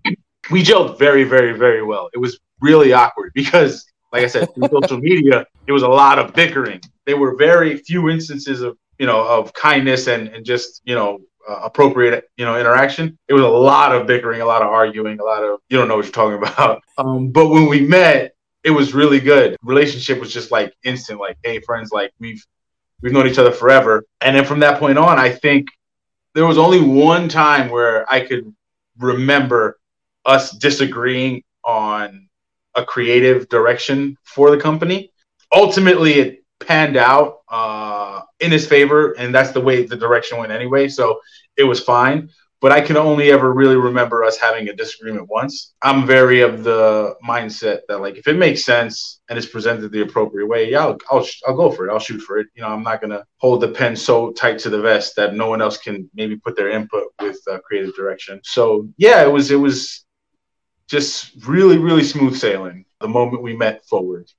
We 0.52 0.62
gelled 0.62 0.96
very, 0.96 1.24
very, 1.24 1.58
very 1.58 1.82
well. 1.82 2.08
It 2.14 2.18
was 2.18 2.38
really 2.60 2.92
awkward 2.92 3.32
because, 3.34 3.84
like 4.12 4.22
I 4.22 4.28
said, 4.28 4.54
through 4.54 4.68
social 4.80 4.98
media, 4.98 5.44
it 5.66 5.72
was 5.72 5.82
a 5.82 5.88
lot 5.88 6.20
of 6.20 6.34
bickering. 6.34 6.80
There 7.04 7.16
were 7.16 7.34
very 7.34 7.78
few 7.78 8.10
instances 8.10 8.60
of 8.60 8.78
you 9.00 9.06
know 9.06 9.26
of 9.26 9.52
kindness 9.54 10.06
and 10.06 10.28
and 10.28 10.46
just 10.46 10.82
you 10.84 10.94
know 10.94 11.18
uh, 11.48 11.62
appropriate 11.64 12.30
you 12.36 12.44
know 12.44 12.58
interaction 12.58 13.18
it 13.28 13.34
was 13.34 13.42
a 13.42 13.48
lot 13.48 13.92
of 13.92 14.06
bickering 14.06 14.40
a 14.40 14.46
lot 14.46 14.62
of 14.62 14.68
arguing 14.68 15.18
a 15.20 15.24
lot 15.24 15.42
of 15.42 15.58
you 15.68 15.76
don't 15.76 15.88
know 15.88 15.96
what 15.96 16.04
you're 16.04 16.12
talking 16.12 16.38
about 16.52 16.80
um, 16.96 17.28
but 17.30 17.48
when 17.48 17.66
we 17.68 17.80
met 17.80 18.33
it 18.64 18.71
was 18.71 18.94
really 18.94 19.21
good. 19.21 19.56
Relationship 19.62 20.18
was 20.18 20.33
just 20.33 20.50
like 20.50 20.75
instant, 20.85 21.21
like, 21.21 21.37
hey, 21.44 21.61
friends, 21.61 21.92
like 21.92 22.12
we've 22.18 22.44
we've 23.02 23.12
known 23.12 23.26
each 23.26 23.38
other 23.38 23.52
forever. 23.52 24.04
And 24.23 24.35
then 24.35 24.44
from 24.44 24.61
that 24.61 24.80
point 24.80 24.99
on, 24.99 25.18
I 25.18 25.30
think 25.30 25.68
there 26.35 26.47
was 26.47 26.59
only 26.59 26.80
one 26.80 27.28
time 27.28 27.68
where 27.68 28.11
I 28.11 28.21
could 28.21 28.52
remember 28.99 29.78
us 30.25 30.50
disagreeing 30.50 31.42
on 31.64 32.28
a 32.75 32.85
creative 32.85 33.49
direction 33.50 34.16
for 34.25 34.50
the 34.50 34.56
company. 34.56 35.12
Ultimately, 35.54 36.14
it 36.14 36.44
panned 36.59 36.97
out 36.97 37.40
uh, 37.49 38.23
in 38.40 38.50
his 38.50 38.66
favor, 38.66 39.12
and 39.12 39.35
that's 39.35 39.52
the 39.52 39.61
way 39.61 39.85
the 39.85 39.97
direction 39.97 40.38
went 40.38 40.50
anyway. 40.50 40.88
So 40.88 41.21
it 41.56 41.64
was 41.64 41.80
fine 41.80 42.30
but 42.64 42.73
I 42.73 42.80
can 42.80 42.97
only 42.97 43.30
ever 43.30 43.52
really 43.52 43.76
remember 43.76 44.25
us 44.25 44.38
having 44.38 44.71
a 44.71 44.73
disagreement 44.73 45.28
once. 45.28 45.75
I'm 45.83 46.06
very 46.06 46.40
of 46.40 46.64
the 46.64 47.14
mindset 47.23 47.80
that 47.88 48.00
like 48.00 48.16
if 48.16 48.26
it 48.26 48.38
makes 48.38 48.64
sense 48.64 49.21
and 49.28 49.37
it's 49.37 49.47
presented 49.47 49.92
the 49.92 50.00
appropriate 50.00 50.47
way, 50.47 50.71
yeah, 50.71 50.87
I'll, 50.87 50.99
I'll 51.11 51.26
I'll 51.47 51.56
go 51.56 51.71
for 51.71 51.87
it. 51.87 51.92
I'll 51.92 51.99
shoot 51.99 52.21
for 52.21 52.38
it. 52.38 52.47
You 52.54 52.62
know, 52.62 52.68
I'm 52.68 52.83
not 52.83 53.02
gonna 53.02 53.23
hold 53.37 53.61
the 53.61 53.68
pen 53.68 53.94
so 53.94 54.33
tight 54.33 54.59
to 54.61 54.71
the 54.71 54.80
vest 54.80 55.14
that 55.16 55.35
no 55.35 55.47
one 55.47 55.61
else 55.61 55.76
can 55.76 56.09
maybe 56.14 56.37
put 56.37 56.56
their 56.56 56.71
input 56.71 57.09
with 57.21 57.38
uh, 57.50 57.59
creative 57.59 57.94
direction. 57.94 58.40
So 58.44 58.88
yeah, 58.97 59.23
it 59.23 59.30
was 59.30 59.50
it 59.50 59.56
was 59.56 60.06
just 60.88 61.47
really 61.47 61.76
really 61.76 62.02
smooth 62.02 62.35
sailing 62.35 62.87
the 62.99 63.09
moment 63.09 63.42
we 63.42 63.54
met 63.54 63.85
forward. 63.85 64.33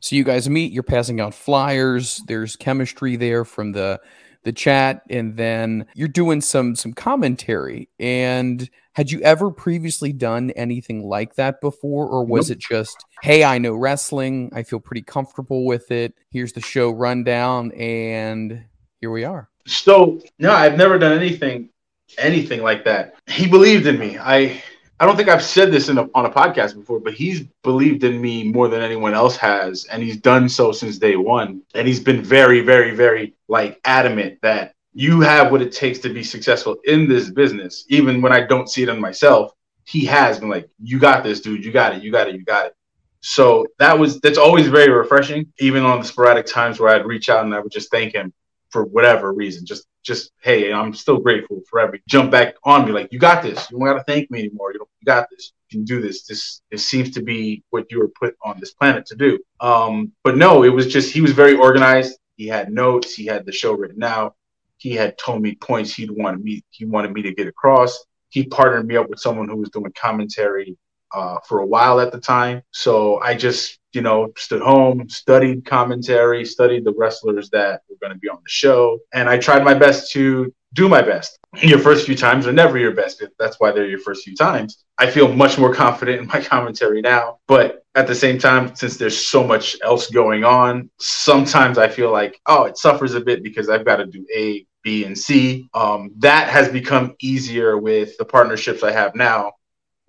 So 0.00 0.16
you 0.16 0.24
guys 0.24 0.48
meet, 0.48 0.72
you're 0.72 0.82
passing 0.82 1.20
out 1.20 1.34
flyers. 1.34 2.22
There's 2.26 2.56
chemistry 2.56 3.16
there 3.16 3.44
from 3.44 3.72
the 3.72 4.00
the 4.44 4.52
chat 4.52 5.02
and 5.08 5.36
then 5.36 5.86
you're 5.94 6.08
doing 6.08 6.40
some 6.40 6.74
some 6.74 6.92
commentary. 6.92 7.88
And 7.98 8.68
had 8.94 9.10
you 9.10 9.20
ever 9.20 9.50
previously 9.50 10.12
done 10.12 10.50
anything 10.50 11.02
like 11.02 11.34
that 11.36 11.60
before 11.60 12.06
or 12.06 12.24
was 12.24 12.50
nope. 12.50 12.56
it 12.56 12.60
just 12.60 13.04
hey 13.22 13.44
i 13.44 13.58
know 13.58 13.74
wrestling. 13.74 14.50
I 14.54 14.62
feel 14.62 14.80
pretty 14.80 15.02
comfortable 15.02 15.64
with 15.64 15.90
it. 15.90 16.14
Here's 16.30 16.52
the 16.52 16.60
show 16.60 16.90
rundown 16.90 17.72
and 17.72 18.64
here 19.00 19.10
we 19.10 19.24
are. 19.24 19.48
So 19.66 20.20
no 20.38 20.52
i've 20.52 20.76
never 20.76 20.98
done 20.98 21.16
anything 21.16 21.70
anything 22.18 22.62
like 22.62 22.84
that. 22.84 23.14
He 23.26 23.46
believed 23.46 23.86
in 23.86 23.98
me. 23.98 24.18
I 24.18 24.62
I 25.02 25.04
don't 25.04 25.16
think 25.16 25.28
I've 25.28 25.42
said 25.42 25.72
this 25.72 25.88
in 25.88 25.98
a, 25.98 26.08
on 26.14 26.26
a 26.26 26.30
podcast 26.30 26.76
before, 26.76 27.00
but 27.00 27.12
he's 27.12 27.40
believed 27.64 28.04
in 28.04 28.20
me 28.20 28.44
more 28.44 28.68
than 28.68 28.82
anyone 28.82 29.14
else 29.14 29.36
has, 29.36 29.84
and 29.86 30.00
he's 30.00 30.16
done 30.16 30.48
so 30.48 30.70
since 30.70 30.96
day 30.96 31.16
one. 31.16 31.62
And 31.74 31.88
he's 31.88 31.98
been 31.98 32.22
very, 32.22 32.60
very, 32.60 32.94
very 32.94 33.34
like 33.48 33.80
adamant 33.84 34.38
that 34.42 34.76
you 34.94 35.20
have 35.20 35.50
what 35.50 35.60
it 35.60 35.72
takes 35.72 35.98
to 36.00 36.14
be 36.14 36.22
successful 36.22 36.76
in 36.84 37.08
this 37.08 37.30
business. 37.30 37.84
Even 37.88 38.22
when 38.22 38.32
I 38.32 38.46
don't 38.46 38.70
see 38.70 38.84
it 38.84 38.88
in 38.88 39.00
myself, 39.00 39.50
he 39.82 40.04
has 40.04 40.38
been 40.38 40.48
like, 40.48 40.68
"You 40.80 41.00
got 41.00 41.24
this, 41.24 41.40
dude. 41.40 41.64
You 41.64 41.72
got 41.72 41.96
it. 41.96 42.04
You 42.04 42.12
got 42.12 42.28
it. 42.28 42.36
You 42.36 42.44
got 42.44 42.66
it." 42.66 42.76
So 43.22 43.66
that 43.80 43.98
was 43.98 44.20
that's 44.20 44.38
always 44.38 44.68
very 44.68 44.92
refreshing. 44.92 45.52
Even 45.58 45.82
on 45.82 45.98
the 45.98 46.06
sporadic 46.06 46.46
times 46.46 46.78
where 46.78 46.94
I'd 46.94 47.06
reach 47.06 47.28
out 47.28 47.44
and 47.44 47.52
I 47.52 47.58
would 47.58 47.72
just 47.72 47.90
thank 47.90 48.14
him 48.14 48.32
for 48.70 48.84
whatever 48.84 49.32
reason, 49.32 49.66
just 49.66 49.84
just 50.02 50.32
hey, 50.42 50.72
I'm 50.72 50.94
still 50.94 51.18
grateful 51.18 51.62
forever. 51.68 51.98
Jump 52.08 52.30
back 52.30 52.54
on 52.64 52.84
me 52.84 52.92
like 52.92 53.12
you 53.12 53.18
got 53.18 53.42
this. 53.42 53.70
You 53.70 53.78
don't 53.78 53.86
got 53.86 53.94
to 53.94 54.04
thank 54.04 54.30
me 54.30 54.40
anymore. 54.40 54.72
You, 54.72 54.80
you 54.80 55.04
got 55.06 55.28
this. 55.30 55.52
You 55.68 55.78
can 55.78 55.84
do 55.84 56.00
this. 56.00 56.24
This 56.24 56.62
this 56.70 56.86
seems 56.86 57.10
to 57.12 57.22
be 57.22 57.62
what 57.70 57.90
you 57.90 57.98
were 57.98 58.08
put 58.08 58.36
on 58.44 58.58
this 58.60 58.72
planet 58.74 59.06
to 59.06 59.16
do. 59.16 59.38
Um, 59.60 60.12
but 60.24 60.36
no, 60.36 60.64
it 60.64 60.70
was 60.70 60.86
just 60.86 61.12
he 61.12 61.20
was 61.20 61.32
very 61.32 61.54
organized. 61.54 62.18
He 62.36 62.46
had 62.46 62.72
notes. 62.72 63.14
He 63.14 63.26
had 63.26 63.46
the 63.46 63.52
show 63.52 63.72
written 63.72 64.02
out. 64.02 64.34
He 64.78 64.92
had 64.92 65.16
told 65.16 65.42
me 65.42 65.54
points 65.54 65.94
he'd 65.94 66.10
wanted 66.10 66.42
me 66.42 66.62
he 66.70 66.84
wanted 66.84 67.12
me 67.12 67.22
to 67.22 67.34
get 67.34 67.46
across. 67.46 68.04
He 68.30 68.44
partnered 68.44 68.86
me 68.86 68.96
up 68.96 69.08
with 69.10 69.20
someone 69.20 69.48
who 69.48 69.56
was 69.56 69.70
doing 69.70 69.92
commentary 69.94 70.76
uh, 71.14 71.38
for 71.46 71.60
a 71.60 71.66
while 71.66 72.00
at 72.00 72.12
the 72.12 72.20
time. 72.20 72.62
So 72.70 73.20
I 73.20 73.34
just, 73.34 73.78
you 73.92 74.00
know, 74.00 74.32
stood 74.36 74.62
home, 74.62 75.08
studied 75.08 75.64
commentary, 75.64 76.44
studied 76.44 76.84
the 76.84 76.94
wrestlers 76.96 77.50
that 77.50 77.82
were 77.88 77.96
going 78.00 78.12
to 78.12 78.18
be 78.18 78.28
on 78.28 78.36
the 78.36 78.48
show, 78.48 78.98
and 79.12 79.28
I 79.28 79.38
tried 79.38 79.64
my 79.64 79.74
best 79.74 80.12
to 80.12 80.52
do 80.74 80.88
my 80.88 81.02
best. 81.02 81.38
Your 81.62 81.78
first 81.78 82.06
few 82.06 82.16
times 82.16 82.46
are 82.46 82.52
never 82.52 82.78
your 82.78 82.92
best. 82.92 83.22
That's 83.38 83.60
why 83.60 83.72
they're 83.72 83.88
your 83.88 83.98
first 83.98 84.24
few 84.24 84.34
times. 84.34 84.84
I 84.98 85.10
feel 85.10 85.32
much 85.32 85.58
more 85.58 85.74
confident 85.84 86.22
in 86.22 86.26
my 86.26 86.40
commentary 86.40 87.02
now, 87.02 87.38
but 87.46 87.84
at 87.94 88.06
the 88.06 88.14
same 88.14 88.38
time, 88.38 88.74
since 88.74 88.96
there's 88.96 89.18
so 89.18 89.44
much 89.44 89.76
else 89.82 90.08
going 90.08 90.44
on, 90.44 90.88
sometimes 90.98 91.76
I 91.76 91.88
feel 91.88 92.10
like, 92.10 92.40
oh, 92.46 92.64
it 92.64 92.78
suffers 92.78 93.14
a 93.14 93.20
bit 93.20 93.42
because 93.42 93.68
I've 93.68 93.84
got 93.84 93.96
to 93.96 94.06
do 94.06 94.24
A, 94.34 94.66
B, 94.82 95.04
and 95.04 95.16
C. 95.16 95.68
Um, 95.74 96.10
that 96.18 96.48
has 96.48 96.70
become 96.70 97.14
easier 97.20 97.76
with 97.76 98.16
the 98.16 98.24
partnerships 98.24 98.82
I 98.82 98.92
have 98.92 99.14
now 99.14 99.52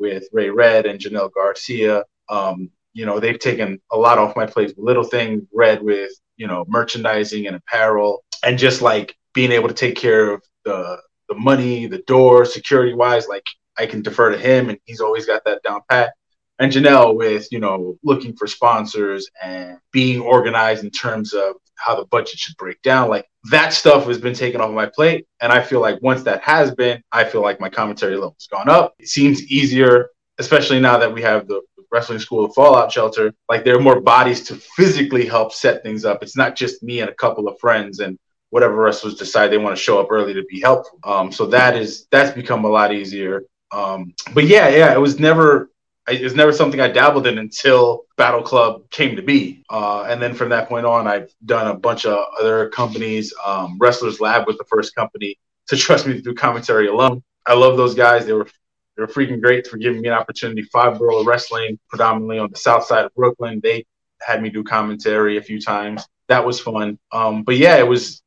with 0.03 0.27
Ray 0.33 0.49
Red 0.49 0.85
and 0.85 0.99
Janelle 0.99 1.31
Garcia. 1.33 2.03
Um, 2.27 2.69
you 2.91 3.05
know, 3.05 3.21
they've 3.21 3.39
taken 3.39 3.79
a 3.89 3.97
lot 3.97 4.17
off 4.17 4.35
my 4.35 4.45
plate. 4.45 4.77
Little 4.77 5.05
thing 5.05 5.47
Red 5.53 5.81
with, 5.81 6.11
you 6.35 6.45
know, 6.45 6.65
merchandising 6.67 7.47
and 7.47 7.55
apparel 7.55 8.25
and 8.45 8.59
just 8.59 8.81
like 8.81 9.15
being 9.33 9.53
able 9.53 9.69
to 9.69 9.73
take 9.73 9.95
care 9.95 10.29
of 10.33 10.43
the 10.65 10.99
the 11.29 11.35
money, 11.35 11.87
the 11.87 12.03
door, 12.05 12.43
security 12.43 12.93
wise, 12.93 13.29
like 13.29 13.45
I 13.77 13.85
can 13.85 14.01
defer 14.01 14.29
to 14.31 14.37
him 14.37 14.69
and 14.69 14.77
he's 14.83 14.99
always 14.99 15.25
got 15.25 15.45
that 15.45 15.63
down 15.63 15.79
pat. 15.89 16.13
And 16.59 16.71
Janelle 16.71 17.15
with, 17.15 17.47
you 17.49 17.59
know, 17.59 17.97
looking 18.03 18.35
for 18.35 18.45
sponsors 18.45 19.29
and 19.41 19.77
being 19.93 20.19
organized 20.19 20.83
in 20.83 20.91
terms 20.91 21.33
of 21.33 21.55
how 21.83 21.95
the 21.95 22.05
budget 22.05 22.39
should 22.39 22.55
break 22.57 22.81
down. 22.81 23.09
Like 23.09 23.25
that 23.51 23.73
stuff 23.73 24.05
has 24.05 24.17
been 24.17 24.33
taken 24.33 24.61
off 24.61 24.71
my 24.71 24.85
plate. 24.85 25.27
And 25.41 25.51
I 25.51 25.61
feel 25.61 25.81
like 25.81 26.01
once 26.01 26.23
that 26.23 26.41
has 26.41 26.73
been, 26.73 27.01
I 27.11 27.23
feel 27.25 27.41
like 27.41 27.59
my 27.59 27.69
commentary 27.69 28.15
level 28.15 28.35
has 28.39 28.47
gone 28.47 28.69
up. 28.69 28.93
It 28.99 29.09
seems 29.09 29.43
easier, 29.43 30.09
especially 30.37 30.79
now 30.79 30.97
that 30.97 31.13
we 31.13 31.21
have 31.21 31.47
the 31.47 31.61
wrestling 31.91 32.19
school 32.19 32.43
of 32.43 32.53
fallout 32.55 32.91
shelter 32.91 33.31
like 33.49 33.63
there 33.63 33.77
are 33.77 33.81
more 33.81 34.01
bodies 34.01 34.41
to 34.41 34.55
physically 34.55 35.27
help 35.27 35.53
set 35.53 35.83
things 35.83 36.05
up 36.05 36.23
it's 36.23 36.35
not 36.35 36.55
just 36.55 36.81
me 36.81 37.01
and 37.01 37.09
a 37.09 37.13
couple 37.13 37.47
of 37.47 37.57
friends 37.59 37.99
and 37.99 38.17
whatever 38.49 38.73
wrestlers 38.75 39.13
decide 39.13 39.49
they 39.49 39.59
want 39.59 39.77
to 39.77 39.81
show 39.81 39.99
up 39.99 40.07
early 40.09 40.33
to 40.33 40.43
be 40.49 40.59
helpful 40.59 40.97
um, 41.03 41.31
so 41.31 41.45
that 41.45 41.77
is 41.77 42.07
that's 42.09 42.31
become 42.31 42.65
a 42.65 42.67
lot 42.67 42.91
easier 42.91 43.43
um, 43.71 44.11
but 44.33 44.45
yeah 44.45 44.69
yeah 44.69 44.91
it 44.91 44.99
was 44.99 45.19
never 45.19 45.69
it 46.07 46.21
was 46.21 46.35
never 46.35 46.51
something 46.51 46.81
I 46.81 46.89
dabbled 46.89 47.27
in 47.27 47.37
until 47.37 48.05
Battle 48.17 48.41
Club 48.41 48.89
came 48.89 49.15
to 49.15 49.21
be. 49.21 49.63
Uh, 49.69 50.03
and 50.03 50.21
then 50.21 50.33
from 50.33 50.49
that 50.49 50.67
point 50.67 50.85
on, 50.85 51.07
I've 51.07 51.33
done 51.45 51.67
a 51.67 51.73
bunch 51.73 52.05
of 52.05 52.25
other 52.39 52.69
companies. 52.69 53.33
Um, 53.45 53.77
Wrestlers 53.79 54.19
Lab 54.19 54.45
was 54.45 54.57
the 54.57 54.65
first 54.65 54.95
company 54.95 55.37
to 55.67 55.77
trust 55.77 56.05
me 56.05 56.13
to 56.13 56.21
do 56.21 56.33
commentary 56.33 56.87
alone. 56.87 57.23
I 57.45 57.53
love 57.53 57.77
those 57.77 57.95
guys. 57.95 58.25
They 58.25 58.33
were 58.33 58.47
they 58.95 59.01
were 59.01 59.07
freaking 59.07 59.41
great 59.41 59.65
for 59.65 59.77
giving 59.77 60.01
me 60.01 60.09
an 60.09 60.13
opportunity. 60.13 60.61
Five 60.63 60.99
Borough 60.99 61.23
Wrestling, 61.23 61.79
predominantly 61.89 62.37
on 62.37 62.51
the 62.51 62.57
south 62.57 62.85
side 62.85 63.05
of 63.05 63.13
Brooklyn. 63.15 63.59
They 63.63 63.85
had 64.21 64.41
me 64.41 64.49
do 64.49 64.63
commentary 64.63 65.37
a 65.37 65.41
few 65.41 65.59
times. 65.59 66.05
That 66.27 66.45
was 66.45 66.59
fun. 66.59 66.99
Um, 67.11 67.43
but 67.43 67.57
yeah, 67.57 67.77
it 67.77 67.87
was 67.87 68.21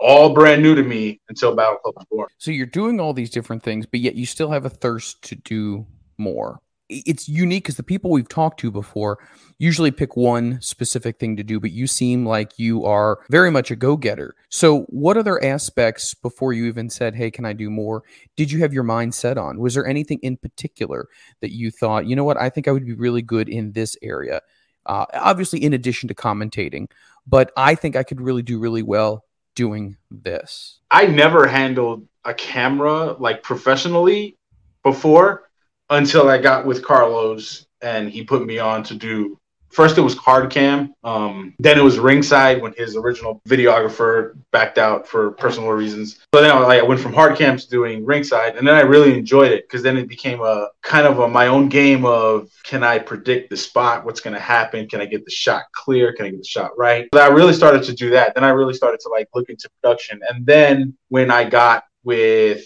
all 0.00 0.32
brand 0.32 0.62
new 0.62 0.74
to 0.74 0.82
me 0.82 1.20
until 1.28 1.54
Battle 1.54 1.76
Club 1.78 1.96
was 1.96 2.06
born. 2.10 2.28
So 2.38 2.50
you're 2.50 2.66
doing 2.66 2.98
all 2.98 3.12
these 3.12 3.30
different 3.30 3.62
things, 3.62 3.84
but 3.84 4.00
yet 4.00 4.14
you 4.14 4.26
still 4.26 4.50
have 4.50 4.64
a 4.64 4.70
thirst 4.70 5.22
to 5.24 5.34
do 5.34 5.86
more 6.18 6.60
it's 6.88 7.28
unique 7.28 7.64
because 7.64 7.76
the 7.76 7.82
people 7.82 8.10
we've 8.10 8.28
talked 8.28 8.60
to 8.60 8.70
before 8.70 9.18
usually 9.58 9.90
pick 9.90 10.16
one 10.16 10.60
specific 10.60 11.18
thing 11.18 11.36
to 11.36 11.42
do, 11.42 11.58
but 11.58 11.70
you 11.72 11.86
seem 11.86 12.26
like 12.26 12.58
you 12.58 12.84
are 12.84 13.18
very 13.30 13.50
much 13.50 13.70
a 13.70 13.76
go 13.76 13.96
getter. 13.96 14.34
So, 14.50 14.82
what 14.88 15.16
other 15.16 15.42
aspects 15.42 16.14
before 16.14 16.52
you 16.52 16.66
even 16.66 16.90
said, 16.90 17.14
Hey, 17.14 17.30
can 17.30 17.44
I 17.44 17.52
do 17.52 17.70
more? 17.70 18.02
Did 18.36 18.50
you 18.52 18.60
have 18.60 18.72
your 18.72 18.82
mind 18.82 19.14
set 19.14 19.38
on? 19.38 19.58
Was 19.58 19.74
there 19.74 19.86
anything 19.86 20.18
in 20.22 20.36
particular 20.36 21.08
that 21.40 21.52
you 21.52 21.70
thought, 21.70 22.06
you 22.06 22.16
know 22.16 22.24
what, 22.24 22.40
I 22.40 22.50
think 22.50 22.68
I 22.68 22.72
would 22.72 22.86
be 22.86 22.94
really 22.94 23.22
good 23.22 23.48
in 23.48 23.72
this 23.72 23.96
area? 24.02 24.40
Uh, 24.84 25.06
obviously, 25.14 25.62
in 25.64 25.72
addition 25.72 26.08
to 26.08 26.14
commentating, 26.14 26.88
but 27.26 27.50
I 27.56 27.74
think 27.74 27.96
I 27.96 28.04
could 28.04 28.20
really 28.20 28.42
do 28.42 28.58
really 28.58 28.82
well 28.82 29.24
doing 29.56 29.96
this. 30.10 30.78
I 30.90 31.06
never 31.06 31.48
handled 31.48 32.06
a 32.24 32.34
camera 32.34 33.14
like 33.14 33.42
professionally 33.42 34.36
before 34.84 35.46
until 35.90 36.28
I 36.28 36.38
got 36.38 36.66
with 36.66 36.84
Carlos 36.84 37.66
and 37.80 38.10
he 38.10 38.24
put 38.24 38.44
me 38.44 38.58
on 38.58 38.82
to 38.84 38.94
do 38.94 39.38
First, 39.76 39.98
it 39.98 40.00
was 40.00 40.16
hard 40.16 40.50
cam. 40.50 40.94
Um, 41.04 41.54
then 41.58 41.78
it 41.78 41.82
was 41.82 41.98
ringside 41.98 42.62
when 42.62 42.72
his 42.78 42.96
original 42.96 43.42
videographer 43.46 44.34
backed 44.50 44.78
out 44.78 45.06
for 45.06 45.32
personal 45.32 45.68
reasons. 45.68 46.18
So 46.34 46.40
then 46.40 46.50
I, 46.50 46.78
I 46.78 46.82
went 46.82 46.98
from 46.98 47.12
hard 47.12 47.36
cam 47.36 47.58
to 47.58 47.68
doing 47.68 48.02
ringside, 48.02 48.56
and 48.56 48.66
then 48.66 48.74
I 48.74 48.80
really 48.80 49.18
enjoyed 49.18 49.52
it 49.52 49.68
because 49.68 49.82
then 49.82 49.98
it 49.98 50.08
became 50.08 50.40
a 50.40 50.68
kind 50.82 51.06
of 51.06 51.18
a, 51.18 51.28
my 51.28 51.48
own 51.48 51.68
game 51.68 52.06
of 52.06 52.48
can 52.64 52.82
I 52.82 52.98
predict 52.98 53.50
the 53.50 53.56
spot, 53.58 54.06
what's 54.06 54.20
going 54.20 54.32
to 54.32 54.40
happen, 54.40 54.88
can 54.88 55.02
I 55.02 55.04
get 55.04 55.26
the 55.26 55.30
shot 55.30 55.64
clear, 55.72 56.14
can 56.14 56.24
I 56.24 56.30
get 56.30 56.38
the 56.38 56.48
shot 56.48 56.70
right. 56.78 57.06
But 57.12 57.20
I 57.20 57.26
really 57.26 57.52
started 57.52 57.82
to 57.82 57.92
do 57.92 58.08
that. 58.10 58.34
Then 58.34 58.44
I 58.44 58.48
really 58.48 58.72
started 58.72 59.00
to 59.00 59.10
like 59.10 59.28
look 59.34 59.50
into 59.50 59.68
production, 59.82 60.20
and 60.30 60.46
then 60.46 60.96
when 61.10 61.30
I 61.30 61.44
got 61.44 61.84
with 62.02 62.64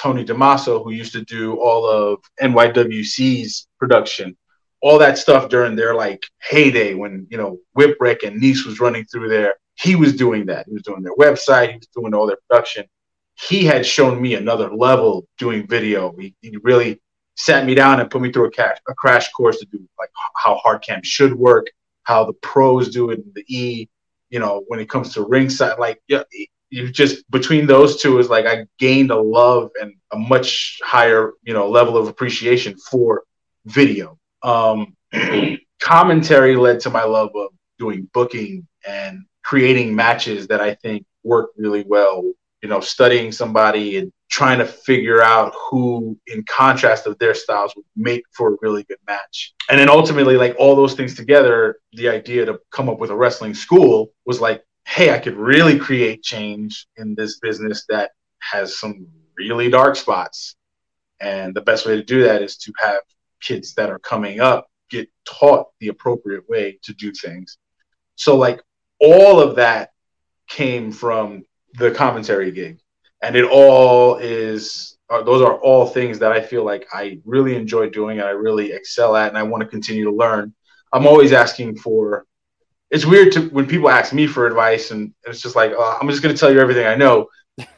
Tony 0.00 0.24
Damaso, 0.24 0.82
who 0.82 0.92
used 0.92 1.12
to 1.12 1.24
do 1.24 1.56
all 1.60 1.84
of 1.86 2.20
NYWC's 2.40 3.68
production 3.78 4.36
all 4.80 4.98
that 4.98 5.18
stuff 5.18 5.48
during 5.48 5.76
their 5.76 5.94
like 5.94 6.24
heyday 6.40 6.94
when 6.94 7.26
you 7.30 7.36
know 7.36 7.58
Whipwreck 7.76 8.26
and 8.26 8.40
Nice 8.40 8.64
was 8.64 8.80
running 8.80 9.04
through 9.04 9.28
there. 9.28 9.54
He 9.74 9.96
was 9.96 10.14
doing 10.14 10.46
that. 10.46 10.66
He 10.66 10.72
was 10.72 10.82
doing 10.82 11.02
their 11.02 11.14
website. 11.14 11.70
He 11.70 11.76
was 11.76 11.88
doing 11.94 12.14
all 12.14 12.26
their 12.26 12.38
production. 12.48 12.86
He 13.34 13.64
had 13.64 13.86
shown 13.86 14.20
me 14.20 14.34
another 14.34 14.70
level 14.74 15.26
doing 15.38 15.66
video. 15.66 16.14
He, 16.18 16.34
he 16.42 16.56
really 16.62 17.00
sat 17.36 17.64
me 17.64 17.74
down 17.74 18.00
and 18.00 18.10
put 18.10 18.20
me 18.20 18.30
through 18.30 18.46
a, 18.46 18.50
cash, 18.50 18.76
a 18.86 18.94
crash 18.94 19.30
course 19.30 19.58
to 19.60 19.66
do 19.66 19.78
like 19.98 20.10
how 20.36 20.56
hard 20.56 20.82
cam 20.82 21.02
should 21.02 21.34
work, 21.34 21.68
how 22.02 22.24
the 22.24 22.34
pros 22.34 22.90
do 22.90 23.10
it 23.10 23.20
in 23.20 23.32
the 23.34 23.44
E. 23.48 23.88
You 24.28 24.38
know, 24.38 24.64
when 24.68 24.80
it 24.80 24.88
comes 24.88 25.14
to 25.14 25.22
ringside, 25.24 25.78
like 25.78 26.00
yeah, 26.08 26.22
you 26.70 26.90
just 26.90 27.28
between 27.30 27.66
those 27.66 28.00
two 28.00 28.18
is 28.18 28.28
like 28.28 28.46
I 28.46 28.64
gained 28.78 29.10
a 29.10 29.20
love 29.20 29.70
and 29.80 29.94
a 30.12 30.18
much 30.18 30.78
higher 30.82 31.32
you 31.42 31.52
know 31.52 31.68
level 31.68 31.96
of 31.96 32.08
appreciation 32.08 32.76
for 32.90 33.24
video 33.66 34.18
um, 34.42 34.96
commentary 35.80 36.56
led 36.56 36.80
to 36.80 36.90
my 36.90 37.04
love 37.04 37.30
of 37.34 37.50
doing 37.78 38.08
booking 38.12 38.66
and 38.86 39.24
creating 39.42 39.94
matches 39.94 40.46
that 40.48 40.60
I 40.60 40.74
think 40.74 41.04
work 41.24 41.50
really 41.56 41.84
well. 41.86 42.32
You 42.62 42.68
know, 42.68 42.80
studying 42.80 43.32
somebody 43.32 43.96
and 43.96 44.12
trying 44.30 44.58
to 44.58 44.66
figure 44.66 45.22
out 45.22 45.54
who, 45.70 46.18
in 46.26 46.44
contrast 46.44 47.06
of 47.06 47.18
their 47.18 47.34
styles, 47.34 47.74
would 47.74 47.86
make 47.96 48.22
for 48.32 48.52
a 48.52 48.56
really 48.60 48.84
good 48.84 48.98
match. 49.06 49.54
And 49.70 49.80
then 49.80 49.88
ultimately, 49.88 50.36
like 50.36 50.56
all 50.58 50.76
those 50.76 50.92
things 50.92 51.14
together, 51.14 51.78
the 51.94 52.10
idea 52.10 52.44
to 52.44 52.60
come 52.70 52.90
up 52.90 52.98
with 52.98 53.08
a 53.08 53.16
wrestling 53.16 53.54
school 53.54 54.12
was 54.26 54.42
like, 54.42 54.62
hey, 54.90 55.14
I 55.14 55.20
could 55.20 55.36
really 55.36 55.78
create 55.78 56.20
change 56.20 56.88
in 56.96 57.14
this 57.14 57.38
business 57.38 57.84
that 57.88 58.10
has 58.40 58.76
some 58.76 59.06
really 59.36 59.70
dark 59.70 59.94
spots. 59.94 60.56
And 61.20 61.54
the 61.54 61.60
best 61.60 61.86
way 61.86 61.94
to 61.94 62.02
do 62.02 62.24
that 62.24 62.42
is 62.42 62.56
to 62.56 62.72
have 62.80 63.00
kids 63.40 63.72
that 63.74 63.88
are 63.88 64.00
coming 64.00 64.40
up 64.40 64.66
get 64.90 65.08
taught 65.24 65.68
the 65.78 65.88
appropriate 65.88 66.48
way 66.48 66.76
to 66.82 66.92
do 66.94 67.12
things. 67.12 67.56
So 68.16 68.36
like 68.36 68.62
all 68.98 69.38
of 69.38 69.54
that 69.56 69.90
came 70.48 70.90
from 70.90 71.44
the 71.74 71.92
commentary 71.92 72.50
gig, 72.50 72.80
and 73.22 73.36
it 73.36 73.44
all 73.44 74.16
is 74.16 74.98
those 75.08 75.42
are 75.42 75.54
all 75.60 75.86
things 75.86 76.18
that 76.18 76.32
I 76.32 76.40
feel 76.40 76.64
like 76.64 76.88
I 76.92 77.20
really 77.24 77.54
enjoy 77.54 77.90
doing 77.90 78.18
and 78.18 78.26
I 78.26 78.32
really 78.32 78.72
excel 78.72 79.14
at, 79.14 79.28
and 79.28 79.38
I 79.38 79.44
want 79.44 79.62
to 79.62 79.68
continue 79.68 80.04
to 80.04 80.12
learn. 80.12 80.52
I'm 80.92 81.06
always 81.06 81.32
asking 81.32 81.76
for. 81.76 82.26
It's 82.90 83.06
weird 83.06 83.32
to 83.32 83.42
when 83.50 83.66
people 83.66 83.88
ask 83.88 84.12
me 84.12 84.26
for 84.26 84.46
advice, 84.46 84.90
and 84.90 85.12
it's 85.24 85.40
just 85.40 85.56
like 85.56 85.72
oh, 85.76 85.98
I'm 86.00 86.08
just 86.08 86.22
going 86.22 86.34
to 86.34 86.38
tell 86.38 86.52
you 86.52 86.60
everything 86.60 86.86
I 86.86 86.96
know. 86.96 87.28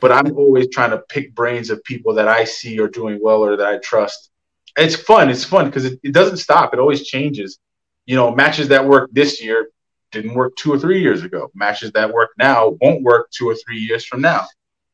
But 0.00 0.12
I'm 0.12 0.37
always 0.37 0.69
trying 0.71 0.90
to 0.90 0.99
pick 1.09 1.35
brains 1.35 1.71
of 1.71 1.83
people 1.85 2.14
that 2.14 2.28
I 2.28 2.45
see 2.45 2.78
are 2.81 2.88
doing 2.88 3.19
well 3.23 3.45
or 3.45 3.57
that 3.57 3.66
I 3.66 3.78
trust, 3.78 4.31
it's 4.76 4.97
fun. 4.97 5.31
It's 5.31 5.45
fun 5.45 5.66
because 5.66 5.85
it, 5.85 6.00
it 6.02 6.12
doesn't 6.12 6.38
stop. 6.38 6.73
It 6.73 6.81
always 6.81 7.07
changes. 7.07 7.59
You 8.07 8.16
know, 8.16 8.35
matches 8.35 8.69
that 8.69 8.87
work 8.87 9.11
this 9.12 9.42
year 9.42 9.69
didn't 10.11 10.35
work 10.35 10.57
two 10.57 10.72
or 10.72 10.79
three 10.79 11.01
years 11.01 11.22
ago. 11.25 11.51
Matches 11.55 11.92
that 11.92 12.12
work 12.12 12.31
now 12.38 12.77
won't 12.81 13.03
work 13.03 13.31
two 13.31 13.48
or 13.48 13.55
three 13.55 13.79
years 13.79 14.05
from 14.05 14.20
now. 14.20 14.46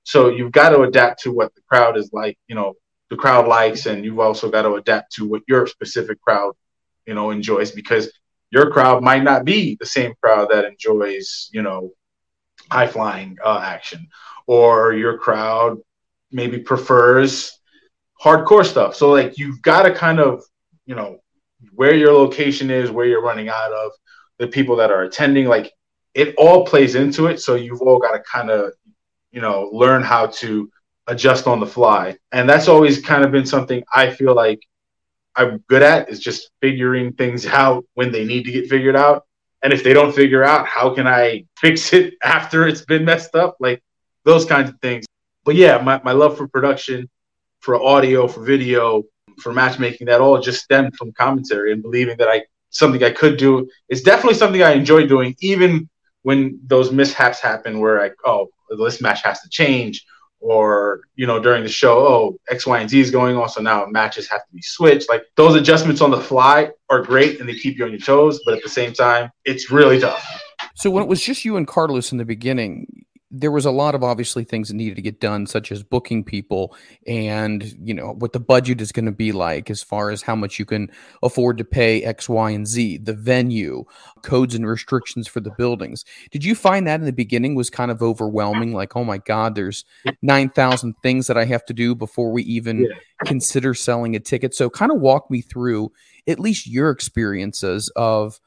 So 0.04 0.31
you've 0.31 0.52
got 0.52 0.70
to 0.70 0.83
adapt 0.83 1.22
to 1.22 1.33
what 1.33 1.54
the 1.54 1.61
crowd 1.68 1.96
is 1.96 2.11
like, 2.12 2.38
you 2.48 2.54
know, 2.54 2.74
the 3.11 3.16
crowd 3.16 3.46
likes, 3.46 3.87
and 3.87 4.04
you've 4.04 4.18
also 4.18 4.50
got 4.50 4.62
to 4.62 4.74
adapt 4.74 5.12
to 5.14 5.26
what 5.26 5.42
your 5.48 5.66
specific 5.66 6.20
crowd, 6.20 6.54
you 7.07 7.14
know, 7.14 7.31
enjoys 7.31 7.70
because 7.72 8.11
your 8.50 8.70
crowd 8.70 9.02
might 9.02 9.22
not 9.22 9.44
be 9.44 9.76
the 9.78 9.87
same 9.87 10.14
crowd 10.22 10.48
that 10.50 10.64
enjoys, 10.64 11.50
you 11.52 11.62
know, 11.62 11.90
high 12.70 12.87
flying 12.87 13.37
uh, 13.44 13.61
action, 13.62 14.08
or 14.46 14.94
your 14.94 15.18
crowd 15.18 15.78
maybe 16.30 16.58
prefers 16.58 17.58
hardcore 18.22 18.64
stuff. 18.64 18.94
So 18.94 19.11
like 19.11 19.38
you've 19.38 19.62
got 19.62 19.82
to 19.82 19.94
kind 19.94 20.20
of, 20.20 20.42
you 20.87 20.94
know, 20.94 21.18
where 21.74 21.94
your 21.94 22.12
location 22.12 22.70
is, 22.70 22.90
where 22.90 23.06
you're 23.06 23.22
running 23.22 23.48
out 23.48 23.72
of, 23.72 23.92
the 24.38 24.46
people 24.46 24.76
that 24.76 24.90
are 24.92 25.02
attending, 25.02 25.46
like 25.46 25.72
it 26.14 26.34
all 26.38 26.64
plays 26.64 26.94
into 26.94 27.26
it. 27.26 27.40
So 27.40 27.56
you've 27.56 27.82
all 27.82 27.98
got 27.98 28.12
to 28.12 28.20
kind 28.20 28.50
of, 28.50 28.72
you 29.32 29.40
know, 29.40 29.68
learn 29.72 30.02
how 30.02 30.26
to 30.26 30.70
adjust 31.08 31.46
on 31.46 31.61
the 31.61 31.66
fly. 31.66 32.16
And 32.30 32.48
that's 32.48 32.68
always 32.68 33.00
kind 33.00 33.24
of 33.24 33.32
been 33.32 33.46
something 33.46 33.82
I 33.94 34.11
feel 34.11 34.34
like 34.34 34.61
I'm 35.38 35.59
good 35.68 35.83
at 35.83 36.11
is 36.11 36.18
just 36.18 36.51
figuring 36.61 37.12
things 37.12 37.46
out 37.46 37.85
when 37.94 38.11
they 38.11 38.24
need 38.24 38.44
to 38.44 38.53
get 38.53 38.68
figured 38.68 38.96
out. 38.96 39.24
And 39.62 39.72
if 39.72 39.85
they 39.85 39.92
don't 39.92 40.14
figure 40.14 40.42
out, 40.42 40.66
how 40.66 40.92
can 40.94 41.07
I 41.07 41.44
fix 41.57 41.92
it 41.92 42.14
after 42.22 42.66
it's 42.66 42.85
been 42.85 43.05
messed 43.05 43.35
up? 43.35 43.57
Like 43.61 43.83
those 44.24 44.44
kinds 44.44 44.68
of 44.68 44.81
things. 44.81 45.07
But 45.44 45.55
yeah, 45.55 45.79
my, 45.79 46.01
my 46.05 46.12
love 46.12 46.37
for 46.37 46.48
production 46.48 47.09
for 47.61 47.81
audio, 47.81 48.29
for 48.29 48.42
video, 48.42 49.05
for 49.40 49.53
matchmaking, 49.53 50.09
that 50.09 50.20
all 50.20 50.40
just 50.40 50.62
stemmed 50.62 50.96
from 50.96 51.12
commentary 51.12 51.72
and 51.72 51.83
believing 51.83 52.16
that 52.18 52.29
I 52.29 52.42
something 52.70 53.03
I 53.03 53.11
could 53.11 53.37
do. 53.37 53.68
It's 53.88 54.03
definitely 54.03 54.35
something 54.35 54.62
I 54.62 54.72
enjoy 54.72 55.07
doing, 55.07 55.35
even 55.40 55.88
when 56.22 56.61
those 56.66 56.92
mishaps 56.92 57.40
happen 57.40 57.79
where 57.79 58.03
I 58.03 58.11
oh 58.27 58.48
this 58.77 59.01
match 59.01 59.22
has 59.22 59.40
to 59.40 59.48
change 59.48 60.05
or 60.40 61.01
you 61.16 61.27
know 61.27 61.40
during 61.40 61.62
the 61.62 61.68
show 61.68 61.98
oh 61.98 62.38
x 62.48 62.66
y 62.66 62.79
and 62.79 62.88
z 62.88 63.01
is 63.01 63.11
going 63.11 63.37
on 63.37 63.48
so 63.48 63.61
now 63.61 63.85
matches 63.87 64.29
have 64.29 64.44
to 64.46 64.55
be 64.55 64.62
switched. 64.62 65.09
Like 65.09 65.24
those 65.37 65.55
adjustments 65.55 66.01
on 66.01 66.11
the 66.11 66.20
fly 66.20 66.70
are 66.90 67.03
great 67.03 67.40
and 67.40 67.48
they 67.48 67.55
keep 67.55 67.77
you 67.79 67.85
on 67.85 67.90
your 67.90 68.01
toes 68.01 68.40
but 68.44 68.55
at 68.55 68.62
the 68.62 68.68
same 68.68 68.92
time 68.92 69.31
it's 69.44 69.70
really 69.70 69.98
tough. 70.01 70.42
So 70.74 70.90
when 70.90 71.03
it 71.03 71.09
was 71.09 71.20
just 71.20 71.44
you 71.44 71.57
and 71.57 71.66
carlos 71.66 72.12
in 72.12 72.18
the 72.18 72.24
beginning 72.24 73.05
there 73.30 73.50
was 73.50 73.66
a 73.66 73.70
lot 73.70 73.94
of 73.94 74.02
obviously 74.02 74.42
things 74.42 74.68
that 74.68 74.74
needed 74.74 74.96
to 74.96 75.02
get 75.02 75.20
done 75.20 75.46
such 75.46 75.70
as 75.70 75.82
booking 75.82 76.24
people 76.24 76.74
and 77.06 77.74
you 77.82 77.92
know 77.92 78.14
what 78.18 78.32
the 78.32 78.40
budget 78.40 78.80
is 78.80 78.90
going 78.90 79.04
to 79.04 79.12
be 79.12 79.32
like 79.32 79.68
as 79.68 79.82
far 79.82 80.10
as 80.10 80.22
how 80.22 80.34
much 80.34 80.58
you 80.58 80.64
can 80.64 80.90
afford 81.22 81.58
to 81.58 81.64
pay 81.64 82.02
x 82.02 82.28
y 82.28 82.50
and 82.50 82.66
z 82.66 82.96
the 82.96 83.12
venue 83.12 83.84
codes 84.22 84.54
and 84.54 84.66
restrictions 84.66 85.28
for 85.28 85.40
the 85.40 85.50
buildings. 85.58 86.04
Did 86.30 86.44
you 86.44 86.54
find 86.54 86.86
that 86.86 87.00
in 87.00 87.06
the 87.06 87.12
beginning 87.12 87.54
was 87.54 87.68
kind 87.68 87.90
of 87.90 88.02
overwhelming 88.02 88.72
like 88.72 88.96
oh 88.96 89.04
my 89.04 89.18
god 89.18 89.54
there's 89.54 89.84
9000 90.22 90.94
things 91.02 91.26
that 91.26 91.36
i 91.36 91.44
have 91.44 91.64
to 91.66 91.74
do 91.74 91.94
before 91.94 92.32
we 92.32 92.42
even 92.44 92.84
yeah. 92.84 92.96
consider 93.26 93.74
selling 93.74 94.16
a 94.16 94.20
ticket? 94.20 94.54
So 94.54 94.70
kind 94.70 94.90
of 94.90 95.00
walk 95.00 95.30
me 95.30 95.42
through 95.42 95.92
at 96.26 96.40
least 96.40 96.66
your 96.66 96.90
experiences 96.90 97.92
of 97.94 98.40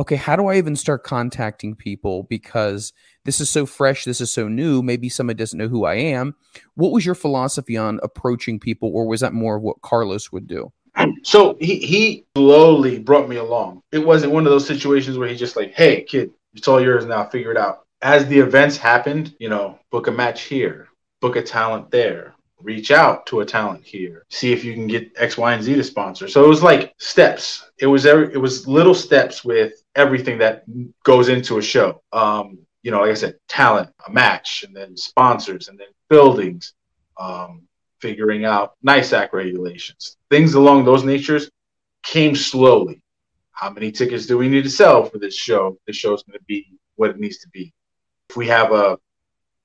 okay 0.00 0.16
how 0.16 0.36
do 0.36 0.46
i 0.46 0.56
even 0.56 0.74
start 0.74 1.04
contacting 1.04 1.76
people? 1.76 2.22
Because 2.22 2.94
this 3.24 3.40
is 3.40 3.50
so 3.50 3.66
fresh, 3.66 4.04
this 4.04 4.20
is 4.20 4.32
so 4.32 4.48
new. 4.48 4.82
Maybe 4.82 5.08
somebody 5.08 5.36
doesn't 5.36 5.58
know 5.58 5.68
who 5.68 5.84
I 5.84 5.94
am. 5.94 6.34
What 6.74 6.92
was 6.92 7.06
your 7.06 7.14
philosophy 7.14 7.76
on 7.76 8.00
approaching 8.02 8.58
people, 8.58 8.90
or 8.94 9.06
was 9.06 9.20
that 9.20 9.32
more 9.32 9.56
of 9.56 9.62
what 9.62 9.80
Carlos 9.82 10.32
would 10.32 10.46
do? 10.46 10.72
So 11.22 11.56
he, 11.60 11.78
he 11.78 12.26
slowly 12.36 12.98
brought 12.98 13.28
me 13.28 13.36
along. 13.36 13.82
It 13.92 13.98
wasn't 13.98 14.32
one 14.32 14.46
of 14.46 14.52
those 14.52 14.66
situations 14.66 15.16
where 15.16 15.28
he 15.28 15.36
just 15.36 15.56
like, 15.56 15.72
hey, 15.72 16.02
kid, 16.02 16.30
it's 16.54 16.68
all 16.68 16.82
yours 16.82 17.06
now, 17.06 17.24
figure 17.24 17.50
it 17.50 17.56
out. 17.56 17.86
As 18.02 18.26
the 18.26 18.38
events 18.38 18.76
happened, 18.76 19.34
you 19.38 19.48
know, 19.48 19.78
book 19.90 20.08
a 20.08 20.10
match 20.10 20.42
here, 20.42 20.88
book 21.20 21.36
a 21.36 21.42
talent 21.42 21.90
there, 21.90 22.34
reach 22.60 22.90
out 22.90 23.26
to 23.26 23.40
a 23.40 23.46
talent 23.46 23.84
here, 23.84 24.24
see 24.28 24.52
if 24.52 24.64
you 24.64 24.74
can 24.74 24.86
get 24.86 25.10
X, 25.16 25.38
Y, 25.38 25.54
and 25.54 25.62
Z 25.62 25.74
to 25.76 25.84
sponsor. 25.84 26.28
So 26.28 26.44
it 26.44 26.48
was 26.48 26.62
like 26.62 26.92
steps. 26.98 27.70
It 27.78 27.86
was 27.86 28.04
every, 28.04 28.32
it 28.32 28.38
was 28.38 28.68
little 28.68 28.94
steps 28.94 29.44
with 29.44 29.82
everything 29.94 30.38
that 30.38 30.64
goes 31.04 31.28
into 31.28 31.58
a 31.58 31.62
show. 31.62 32.02
Um, 32.12 32.58
you 32.82 32.90
know, 32.90 33.00
like 33.00 33.10
I 33.10 33.14
said, 33.14 33.36
talent, 33.48 33.90
a 34.06 34.10
match, 34.10 34.64
and 34.66 34.74
then 34.74 34.96
sponsors, 34.96 35.68
and 35.68 35.78
then 35.78 35.88
buildings, 36.08 36.74
um, 37.18 37.62
figuring 38.00 38.44
out 38.44 38.74
NYSAC 38.84 39.32
regulations, 39.32 40.16
things 40.30 40.54
along 40.54 40.84
those 40.84 41.04
natures 41.04 41.50
came 42.02 42.34
slowly. 42.34 43.00
How 43.52 43.70
many 43.70 43.92
tickets 43.92 44.26
do 44.26 44.36
we 44.36 44.48
need 44.48 44.64
to 44.64 44.70
sell 44.70 45.04
for 45.04 45.18
this 45.18 45.36
show? 45.36 45.78
This 45.86 45.96
show 45.96 46.14
is 46.14 46.24
going 46.24 46.38
to 46.38 46.44
be 46.46 46.66
what 46.96 47.10
it 47.10 47.20
needs 47.20 47.38
to 47.38 47.48
be. 47.50 47.72
If 48.28 48.36
we 48.36 48.48
have 48.48 48.72
a 48.72 48.98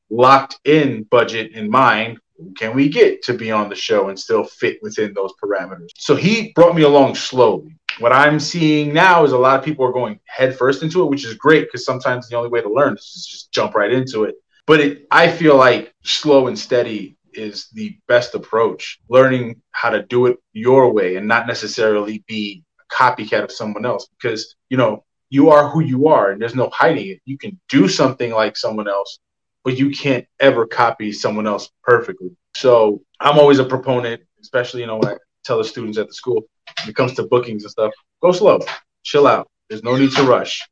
locked 0.10 0.60
in 0.66 1.04
budget 1.04 1.54
in 1.54 1.70
mind, 1.70 2.20
can 2.56 2.76
we 2.76 2.90
get 2.90 3.24
to 3.24 3.34
be 3.34 3.52
on 3.52 3.70
the 3.70 3.76
show 3.76 4.10
and 4.10 4.20
still 4.20 4.44
fit 4.44 4.78
within 4.84 5.14
those 5.14 5.34
parameters? 5.44 5.90
So 5.98 6.16
he 6.16 6.52
brought 6.54 6.76
me 6.76 6.84
along 6.84 7.16
slowly 7.16 7.76
what 8.00 8.12
I'm 8.12 8.40
seeing 8.40 8.94
now 8.94 9.24
is 9.24 9.32
a 9.32 9.38
lot 9.38 9.60
of 9.60 9.66
people 9.66 9.86
are 9.86 9.92
going 9.92 10.20
headfirst 10.26 10.84
into 10.84 11.04
it, 11.04 11.10
which 11.10 11.26
is 11.26 11.34
great 11.34 11.66
because 11.66 11.86
sometimes 11.86 12.28
the 12.28 12.36
only 12.36 12.50
way 12.50 12.62
to 12.62 12.70
learn 12.70 12.94
is 12.94 13.28
just 13.30 13.52
jump 13.52 13.76
right 13.76 13.92
into 13.92 14.24
it. 14.24 14.36
But 14.66 14.80
it, 14.82 15.08
I 15.12 15.30
feel 15.30 15.56
like 15.56 15.94
slow 16.04 16.48
and 16.48 16.58
steady 16.58 17.18
is 17.34 17.70
the 17.74 17.98
best 18.08 18.36
approach. 18.36 19.00
Learning 19.10 19.62
how 19.72 19.90
to 19.90 20.04
do 20.04 20.26
it 20.28 20.38
your 20.54 20.92
way 20.92 21.16
and 21.16 21.28
not 21.28 21.48
necessarily 21.48 22.24
be 22.28 22.64
a 22.80 22.94
copycat 22.94 23.44
of 23.44 23.52
someone 23.52 23.86
else 23.86 24.08
because, 24.20 24.56
you 24.70 24.78
know, 24.78 25.04
you 25.30 25.50
are 25.50 25.70
who 25.70 25.82
you 25.82 26.08
are 26.08 26.32
and 26.32 26.42
there's 26.42 26.56
no 26.56 26.70
hiding 26.70 27.08
it. 27.08 27.22
You 27.26 27.38
can 27.38 27.60
do 27.70 27.88
something 27.88 28.32
like 28.32 28.58
someone 28.58 28.88
else, 28.88 29.20
but 29.64 29.78
you 29.78 29.92
can't 29.92 30.26
ever 30.40 30.66
copy 30.66 31.12
someone 31.12 31.48
else 31.48 31.70
perfectly. 31.84 32.32
So 32.56 33.02
I'm 33.20 33.38
always 33.38 33.60
a 33.60 33.66
proponent, 33.66 34.22
especially, 34.42 34.82
you 34.82 34.88
know, 34.88 34.98
when 34.98 35.14
I 35.14 35.18
tell 35.48 35.58
the 35.58 35.64
students 35.64 35.98
at 35.98 36.08
the 36.08 36.14
school, 36.14 36.44
when 36.82 36.90
it 36.90 36.96
comes 36.96 37.14
to 37.14 37.24
bookings 37.24 37.64
and 37.64 37.72
stuff, 37.72 37.94
go 38.22 38.32
slow, 38.32 38.60
chill 39.04 39.26
out. 39.26 39.48
There's 39.70 39.84
no 39.84 39.96
need 39.96 40.12
to 40.12 40.24
rush. 40.24 40.68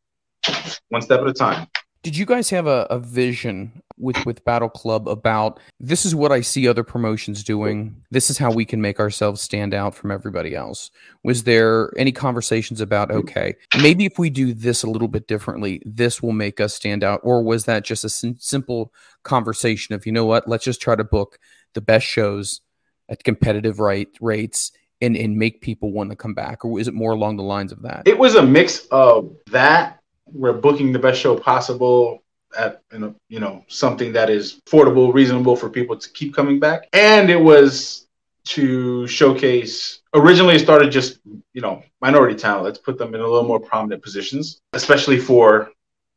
One 0.90 1.02
step 1.02 1.22
at 1.22 1.28
a 1.28 1.34
time. 1.34 1.68
Did 2.04 2.16
you 2.16 2.26
guys 2.26 2.52
have 2.52 2.68
a, 2.68 2.86
a 2.92 3.00
vision 3.00 3.82
with 3.98 4.26
with 4.26 4.44
Battle 4.46 4.70
Club 4.70 5.08
about 5.08 5.60
this 5.80 6.06
is 6.06 6.14
what 6.14 6.32
I 6.32 6.42
see 6.42 6.68
other 6.68 6.84
promotions 6.84 7.44
doing. 7.44 8.04
This 8.12 8.30
is 8.30 8.38
how 8.38 8.52
we 8.52 8.66
can 8.66 8.82
make 8.82 9.00
ourselves 9.00 9.42
stand 9.42 9.74
out 9.74 9.96
from 9.96 10.12
everybody 10.12 10.56
else. 10.56 10.92
Was 11.24 11.44
there 11.44 11.92
any 11.98 12.12
conversations 12.12 12.82
about 12.82 13.12
okay, 13.12 13.56
maybe 13.82 14.06
if 14.06 14.20
we 14.20 14.30
do 14.30 14.54
this 14.54 14.84
a 14.84 14.90
little 14.90 15.08
bit 15.08 15.28
differently, 15.28 15.82
this 15.86 16.22
will 16.22 16.34
make 16.34 16.60
us 16.60 16.74
stand 16.74 17.04
out, 17.04 17.22
or 17.24 17.42
was 17.42 17.66
that 17.66 17.86
just 17.86 18.04
a 18.04 18.10
sim- 18.10 18.38
simple 18.40 18.94
conversation 19.24 19.96
of 19.96 20.06
you 20.06 20.12
know 20.12 20.26
what, 20.26 20.48
let's 20.48 20.66
just 20.66 20.82
try 20.82 20.96
to 20.96 21.04
book 21.04 21.40
the 21.74 21.82
best 21.82 22.06
shows 22.06 22.62
at 23.10 23.24
competitive 23.24 23.80
right 23.80 24.10
rates 24.22 24.72
and 25.02 25.16
and 25.18 25.38
make 25.38 25.62
people 25.62 25.92
want 25.92 26.10
to 26.10 26.16
come 26.16 26.34
back, 26.34 26.64
or 26.66 26.80
is 26.80 26.88
it 26.88 26.94
more 26.94 27.12
along 27.12 27.38
the 27.38 27.44
lines 27.44 27.72
of 27.72 27.82
that? 27.82 28.04
It 28.06 28.18
was 28.18 28.36
a 28.36 28.44
mix 28.44 28.88
of 28.88 29.36
that. 29.52 30.00
We're 30.32 30.54
booking 30.54 30.92
the 30.92 31.00
best 31.00 31.20
show 31.20 31.38
possible 31.38 32.24
at 32.58 32.82
you 32.92 33.40
know 33.40 33.64
something 33.68 34.14
that 34.14 34.30
is 34.30 34.62
affordable, 34.66 35.14
reasonable 35.14 35.56
for 35.56 35.70
people 35.70 35.98
to 35.98 36.10
keep 36.12 36.34
coming 36.34 36.60
back, 36.60 36.88
and 36.94 37.30
it 37.30 37.40
was 37.40 38.08
to 38.46 39.08
showcase. 39.08 40.00
Originally, 40.14 40.56
it 40.56 40.60
started 40.60 40.92
just 40.92 41.20
you 41.54 41.62
know 41.62 41.84
minority 42.02 42.36
talent. 42.36 42.64
Let's 42.64 42.80
put 42.80 42.98
them 42.98 43.14
in 43.14 43.22
a 43.22 43.28
little 43.28 43.48
more 43.48 43.60
prominent 43.60 44.02
positions, 44.02 44.62
especially 44.74 45.20
for 45.20 45.72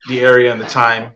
the 0.09 0.21
area 0.21 0.53
and 0.53 0.61
the 0.61 0.67
time. 0.67 1.15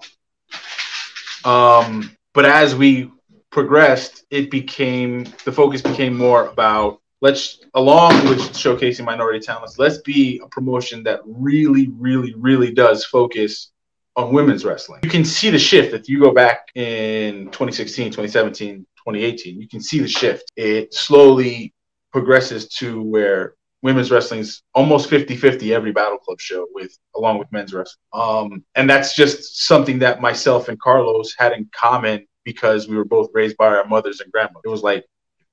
Um, 1.45 2.17
but 2.35 2.45
as 2.45 2.75
we 2.75 3.11
progressed, 3.53 4.25
it 4.31 4.51
became 4.51 5.25
the 5.45 5.53
focus 5.53 5.81
became 5.83 6.17
more 6.17 6.47
about 6.47 7.01
let's 7.21 7.61
along 7.75 8.29
with 8.29 8.41
showcasing 8.53 9.05
minority 9.05 9.39
talents, 9.39 9.79
let's 9.79 9.99
be 9.99 10.41
a 10.43 10.49
promotion 10.49 11.05
that 11.05 11.21
really, 11.25 11.89
really, 11.97 12.35
really 12.35 12.73
does 12.73 13.05
focus 13.05 13.71
on 14.17 14.33
women's 14.33 14.65
wrestling. 14.65 15.01
You 15.05 15.11
can 15.11 15.25
see 15.25 15.49
the 15.49 15.59
shift 15.59 15.95
if 15.95 16.09
you 16.09 16.21
go 16.21 16.33
back 16.33 16.67
in 16.75 17.47
2016, 17.47 18.07
2017, 18.07 18.79
2018. 18.79 19.61
You 19.61 19.69
can 19.69 19.81
see 19.81 20.01
the 20.01 20.09
shift. 20.09 20.51
It 20.57 20.93
slowly 20.93 21.73
progresses 22.13 22.69
to 22.69 23.01
where 23.03 23.55
women's 23.83 24.11
wrestling 24.11 24.41
is 24.41 24.63
almost 24.75 25.09
50-50 25.09 25.75
every 25.75 25.93
battle 25.93 26.19
club 26.19 26.41
show 26.41 26.67
with 26.73 26.97
along 27.17 27.39
with 27.39 27.51
men's 27.53 27.73
wrestling. 27.73 28.03
Um, 28.13 28.65
and 28.75 28.89
that's 28.91 29.15
just 29.15 29.67
something 29.67 29.99
that 30.01 30.21
myself 30.21 30.69
and 30.69 30.79
Carlos 30.79 31.35
had 31.39 31.53
in 31.53 31.69
common 31.73 32.27
because 32.45 32.89
we 32.89 32.97
were 32.97 33.05
both 33.05 33.31
raised 33.33 33.57
by 33.57 33.67
our 33.67 33.87
mothers 33.87 34.21
and 34.21 34.33
grandmothers. 34.33 34.63
It 34.65 34.71
was 34.71 34.83
like 34.83 35.05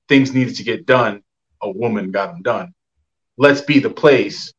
things 0.08 0.34
needed 0.34 0.56
to 0.56 0.64
get 0.64 0.86
done, 0.86 1.22
a 1.62 1.70
woman 1.70 2.10
got 2.10 2.32
them 2.32 2.42
done. 2.42 2.74
Let's 3.36 3.60
be 3.60 3.78
the 3.78 3.90
place 3.90 4.52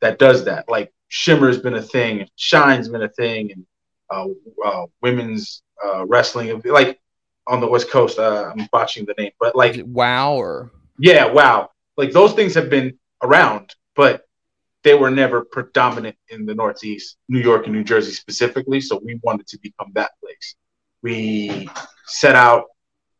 that 0.00 0.18
does 0.18 0.44
that. 0.44 0.68
Like 0.68 0.92
Shimmer's 1.08 1.58
been 1.58 1.74
a 1.74 1.82
thing, 1.82 2.26
Shine's 2.36 2.88
been 2.88 3.02
a 3.02 3.08
thing, 3.08 3.52
and 3.52 3.66
uh, 4.10 4.28
uh, 4.64 4.86
women's 5.02 5.62
uh, 5.84 6.06
wrestling, 6.06 6.60
like 6.64 7.00
on 7.46 7.60
the 7.60 7.68
West 7.68 7.90
Coast. 7.90 8.18
Uh, 8.18 8.52
I'm 8.52 8.68
botching 8.72 9.06
the 9.06 9.14
name, 9.18 9.32
but 9.40 9.56
like 9.56 9.80
Wow 9.84 10.34
or 10.34 10.70
yeah, 10.98 11.26
Wow. 11.26 11.70
Like 11.96 12.12
those 12.12 12.32
things 12.32 12.54
have 12.54 12.70
been 12.70 12.98
around, 13.22 13.74
but 13.94 14.24
they 14.82 14.94
were 14.94 15.10
never 15.10 15.44
predominant 15.44 16.16
in 16.28 16.46
the 16.46 16.54
Northeast, 16.54 17.16
New 17.28 17.40
York 17.40 17.66
and 17.66 17.74
New 17.74 17.84
Jersey 17.84 18.12
specifically. 18.12 18.80
So 18.80 19.00
we 19.04 19.20
wanted 19.22 19.46
to 19.48 19.58
become 19.58 19.92
that 19.94 20.12
place. 20.20 20.56
We 21.02 21.68
set 22.06 22.34
out 22.34 22.66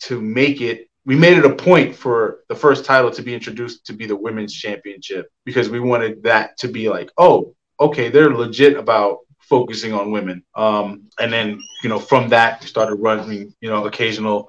to 0.01 0.21
make 0.21 0.61
it 0.61 0.89
we 1.05 1.17
made 1.17 1.37
it 1.37 1.45
a 1.45 1.55
point 1.55 1.97
for 1.97 2.45
the 2.49 2.55
first 2.55 2.85
title 2.85 3.11
to 3.11 3.23
be 3.23 3.35
introduced 3.35 3.87
to 3.87 3.93
be 3.93 4.07
the 4.07 4.17
women's 4.17 4.55
championship 4.55 5.31
because 5.45 5.69
we 5.69 5.81
wanted 5.81 6.23
that 6.23 6.57
to 6.59 6.69
be 6.69 6.89
like, 6.89 7.11
oh, 7.19 7.55
okay, 7.81 8.09
they're 8.09 8.31
legit 8.31 8.77
about 8.77 9.19
focusing 9.41 9.93
on 9.93 10.13
women. 10.13 10.45
Um, 10.55 11.09
and 11.19 11.33
then, 11.33 11.61
you 11.83 11.89
know, 11.89 11.99
from 11.99 12.29
that, 12.29 12.61
we 12.61 12.69
started 12.69 12.95
running, 12.97 13.53
you 13.61 13.69
know, 13.69 13.85
occasional 13.85 14.49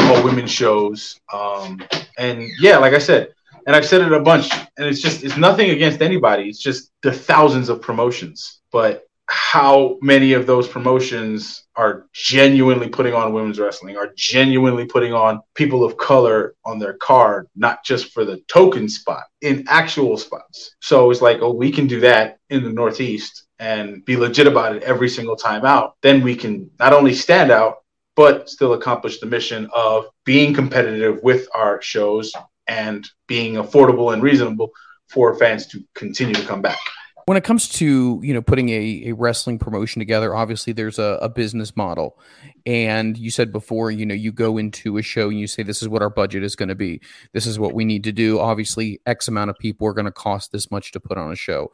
all 0.00 0.22
women 0.22 0.46
shows. 0.46 1.18
Um, 1.32 1.82
and 2.18 2.48
yeah, 2.60 2.76
like 2.78 2.92
I 2.92 2.98
said, 2.98 3.28
and 3.66 3.74
I've 3.74 3.86
said 3.86 4.02
it 4.02 4.12
a 4.12 4.20
bunch, 4.20 4.50
and 4.76 4.86
it's 4.86 5.00
just, 5.00 5.24
it's 5.24 5.38
nothing 5.38 5.70
against 5.70 6.02
anybody. 6.02 6.50
It's 6.50 6.58
just 6.58 6.92
the 7.02 7.12
thousands 7.12 7.70
of 7.70 7.80
promotions. 7.80 8.60
But 8.70 9.08
how 9.26 9.98
many 10.02 10.34
of 10.34 10.46
those 10.46 10.68
promotions 10.68 11.64
are 11.76 12.06
genuinely 12.12 12.88
putting 12.88 13.14
on 13.14 13.32
women's 13.32 13.58
wrestling, 13.58 13.96
are 13.96 14.12
genuinely 14.16 14.84
putting 14.86 15.12
on 15.12 15.40
people 15.54 15.82
of 15.82 15.96
color 15.96 16.54
on 16.64 16.78
their 16.78 16.94
card, 16.94 17.48
not 17.56 17.84
just 17.84 18.12
for 18.12 18.24
the 18.24 18.38
token 18.48 18.88
spot, 18.88 19.24
in 19.40 19.64
actual 19.68 20.16
spots. 20.18 20.74
So 20.80 21.10
it's 21.10 21.22
like, 21.22 21.38
oh, 21.40 21.52
we 21.52 21.70
can 21.70 21.86
do 21.86 22.00
that 22.00 22.38
in 22.50 22.64
the 22.64 22.72
Northeast 22.72 23.46
and 23.58 24.04
be 24.04 24.16
legit 24.16 24.46
about 24.46 24.76
it 24.76 24.82
every 24.82 25.08
single 25.08 25.36
time 25.36 25.64
out. 25.64 25.96
Then 26.02 26.22
we 26.22 26.36
can 26.36 26.70
not 26.78 26.92
only 26.92 27.14
stand 27.14 27.50
out, 27.50 27.76
but 28.16 28.48
still 28.48 28.74
accomplish 28.74 29.20
the 29.20 29.26
mission 29.26 29.68
of 29.74 30.06
being 30.24 30.54
competitive 30.54 31.20
with 31.22 31.48
our 31.54 31.80
shows 31.80 32.32
and 32.66 33.08
being 33.26 33.54
affordable 33.54 34.12
and 34.12 34.22
reasonable 34.22 34.70
for 35.08 35.34
fans 35.34 35.66
to 35.68 35.82
continue 35.94 36.34
to 36.34 36.46
come 36.46 36.62
back 36.62 36.78
when 37.26 37.36
it 37.36 37.44
comes 37.44 37.68
to 37.68 38.20
you 38.22 38.34
know 38.34 38.42
putting 38.42 38.68
a, 38.68 39.04
a 39.06 39.12
wrestling 39.12 39.58
promotion 39.58 40.00
together 40.00 40.34
obviously 40.34 40.72
there's 40.72 40.98
a, 40.98 41.18
a, 41.22 41.28
business 41.28 41.76
model. 41.76 42.18
And 42.66 43.16
you 43.16 43.30
said 43.30 43.52
before 43.52 43.90
you 43.90 44.06
know 44.06 44.14
you 44.14 44.32
go 44.32 44.58
into 44.58 44.96
a 44.98 45.02
show 45.02 45.28
and 45.28 45.38
you 45.38 45.46
say 45.46 45.62
this 45.62 45.82
is 45.82 45.88
what 45.88 46.02
our 46.02 46.10
budget 46.10 46.42
is 46.42 46.56
going 46.56 46.68
to 46.68 46.74
be. 46.74 47.00
This 47.32 47.46
is 47.46 47.58
what 47.58 47.74
we 47.74 47.84
need 47.84 48.04
to 48.04 48.12
do. 48.12 48.38
Obviously 48.38 49.00
x 49.06 49.28
amount 49.28 49.50
of 49.50 49.58
people 49.58 49.86
are 49.86 49.94
going 49.94 50.04
to 50.06 50.12
cost 50.12 50.52
this 50.52 50.70
much 50.70 50.92
to 50.92 51.00
put 51.00 51.18
on 51.18 51.32
a 51.32 51.36
show. 51.36 51.72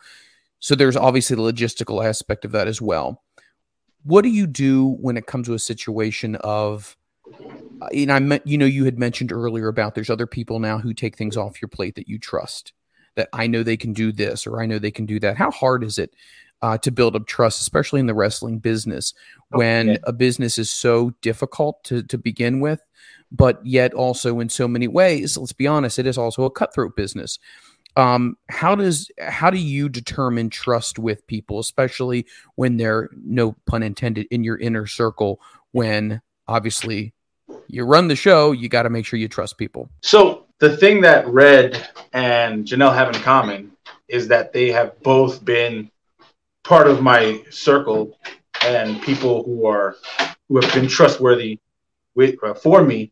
So 0.59 0.75
there's 0.75 0.97
obviously 0.97 1.37
the 1.37 1.43
logistical 1.43 2.05
aspect 2.05 2.45
of 2.45 2.53
that 2.53 2.69
as 2.69 2.81
well. 2.81 3.23
What 4.05 4.23
do 4.23 4.29
you 4.29 4.47
do 4.47 4.97
when 5.01 5.17
it 5.17 5.27
comes 5.27 5.47
to 5.47 5.55
a 5.55 5.59
situation 5.59 6.37
of 6.37 6.97
uh, 7.83 7.87
and 7.95 8.11
i 8.11 8.19
meant 8.19 8.45
you 8.47 8.59
know 8.59 8.67
you 8.67 8.85
had 8.85 8.99
mentioned 8.99 9.31
earlier 9.31 9.69
about 9.69 9.95
there's 9.95 10.11
other 10.11 10.27
people 10.27 10.59
now 10.59 10.79
who 10.79 10.93
take 10.93 11.17
things 11.17 11.37
off 11.37 11.63
your 11.63 11.69
plate 11.69 11.95
that 11.95 12.09
you 12.09 12.19
trust 12.19 12.73
that 13.17 13.29
I 13.33 13.47
know 13.47 13.63
they 13.63 13.77
can 13.77 13.93
do 13.93 14.13
this 14.13 14.47
or 14.47 14.61
I 14.61 14.67
know 14.67 14.79
they 14.79 14.91
can 14.91 15.07
do 15.07 15.21
that. 15.21 15.37
How 15.37 15.51
hard 15.51 15.85
is 15.85 15.99
it 15.99 16.15
uh, 16.63 16.79
to 16.79 16.91
build 16.91 17.17
up 17.17 17.27
trust, 17.27 17.61
especially 17.61 18.01
in 18.01 18.07
the 18.07 18.15
wrestling 18.15 18.59
business, 18.59 19.15
when 19.51 19.91
okay. 19.91 19.99
a 20.05 20.13
business 20.13 20.59
is 20.59 20.71
so 20.71 21.11
difficult 21.23 21.83
to, 21.85 22.03
to 22.05 22.19
begin 22.19 22.61
with, 22.61 22.85
but 23.33 23.65
yet 23.65 23.95
also 23.95 24.41
in 24.41 24.49
so 24.49 24.69
many 24.69 24.89
ways, 24.89 25.37
let's 25.37 25.53
be 25.53 25.67
honest, 25.67 25.99
it 25.99 26.07
is 26.07 26.19
also 26.19 26.45
a 26.45 26.51
cutthroat 26.51 26.97
business. 26.97 27.39
Um, 27.97 28.37
how 28.49 28.77
does 28.77 29.11
how 29.21 29.51
do 29.51 29.59
you 29.59 29.89
determine 29.89 30.49
trust 30.49 30.99
with 30.99 31.27
people, 31.27 31.59
especially 31.59 32.25
when 32.55 32.77
they're 32.77 33.11
no 33.25 33.57
pun 33.67 33.83
intended 33.83 34.29
in 34.31 34.45
your 34.45 34.57
inner 34.59 34.87
circle? 34.87 35.41
When 35.73 36.23
obviously 36.47 37.15
you 37.67 37.85
run 37.85 38.07
the 38.07 38.15
show, 38.15 38.53
you 38.53 38.69
got 38.69 38.85
to 38.85 38.91
make 38.91 39.07
sure 39.07 39.19
you 39.19 39.29
trust 39.29 39.59
people. 39.59 39.91
So 40.03 40.40
the 40.61 40.77
thing 40.77 41.01
that 41.01 41.27
Red 41.27 41.89
and 42.13 42.65
Janelle 42.65 42.95
have 42.95 43.15
in 43.15 43.21
common 43.23 43.73
is 44.09 44.29
that 44.29 44.53
they 44.53 44.71
have 44.71 45.01
both 45.03 45.45
been 45.45 45.91
part 46.65 46.87
of 46.87 47.03
my 47.03 47.43
circle 47.51 48.17
and 48.65 49.01
people 49.03 49.43
who 49.43 49.67
are 49.67 49.97
who 50.49 50.61
have 50.61 50.73
been 50.75 50.87
trustworthy 50.87 51.59
with 52.15 52.37
uh, 52.45 52.55
for 52.55 52.83
me 52.83 53.11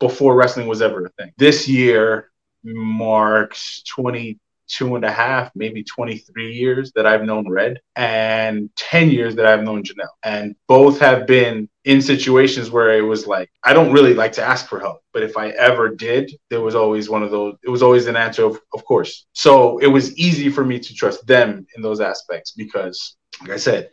before 0.00 0.34
wrestling 0.34 0.66
was 0.66 0.80
ever 0.80 1.04
a 1.04 1.10
thing. 1.10 1.32
This 1.36 1.68
year 1.68 2.30
marks 2.64 3.82
20 3.82 4.38
two 4.68 4.96
and 4.96 5.04
a 5.04 5.10
half, 5.10 5.50
maybe 5.54 5.82
23 5.82 6.52
years 6.52 6.92
that 6.92 7.06
I've 7.06 7.24
known 7.24 7.48
Red 7.48 7.80
and 7.94 8.70
10 8.76 9.10
years 9.10 9.34
that 9.36 9.46
I've 9.46 9.62
known 9.62 9.82
Janelle. 9.82 10.08
And 10.22 10.56
both 10.66 10.98
have 11.00 11.26
been 11.26 11.68
in 11.84 12.02
situations 12.02 12.70
where 12.70 12.96
it 12.96 13.02
was 13.02 13.26
like, 13.26 13.50
I 13.62 13.72
don't 13.72 13.92
really 13.92 14.14
like 14.14 14.32
to 14.32 14.42
ask 14.42 14.66
for 14.66 14.80
help, 14.80 15.00
but 15.12 15.22
if 15.22 15.36
I 15.36 15.50
ever 15.50 15.88
did, 15.88 16.32
there 16.50 16.60
was 16.60 16.74
always 16.74 17.08
one 17.08 17.22
of 17.22 17.30
those, 17.30 17.56
it 17.62 17.70
was 17.70 17.82
always 17.82 18.06
an 18.06 18.16
answer 18.16 18.44
of, 18.44 18.60
of 18.74 18.84
course. 18.84 19.26
So 19.32 19.78
it 19.78 19.86
was 19.86 20.16
easy 20.18 20.50
for 20.50 20.64
me 20.64 20.78
to 20.78 20.94
trust 20.94 21.26
them 21.26 21.66
in 21.76 21.82
those 21.82 22.00
aspects 22.00 22.52
because, 22.52 23.16
like 23.40 23.50
I 23.50 23.56
said, 23.56 23.90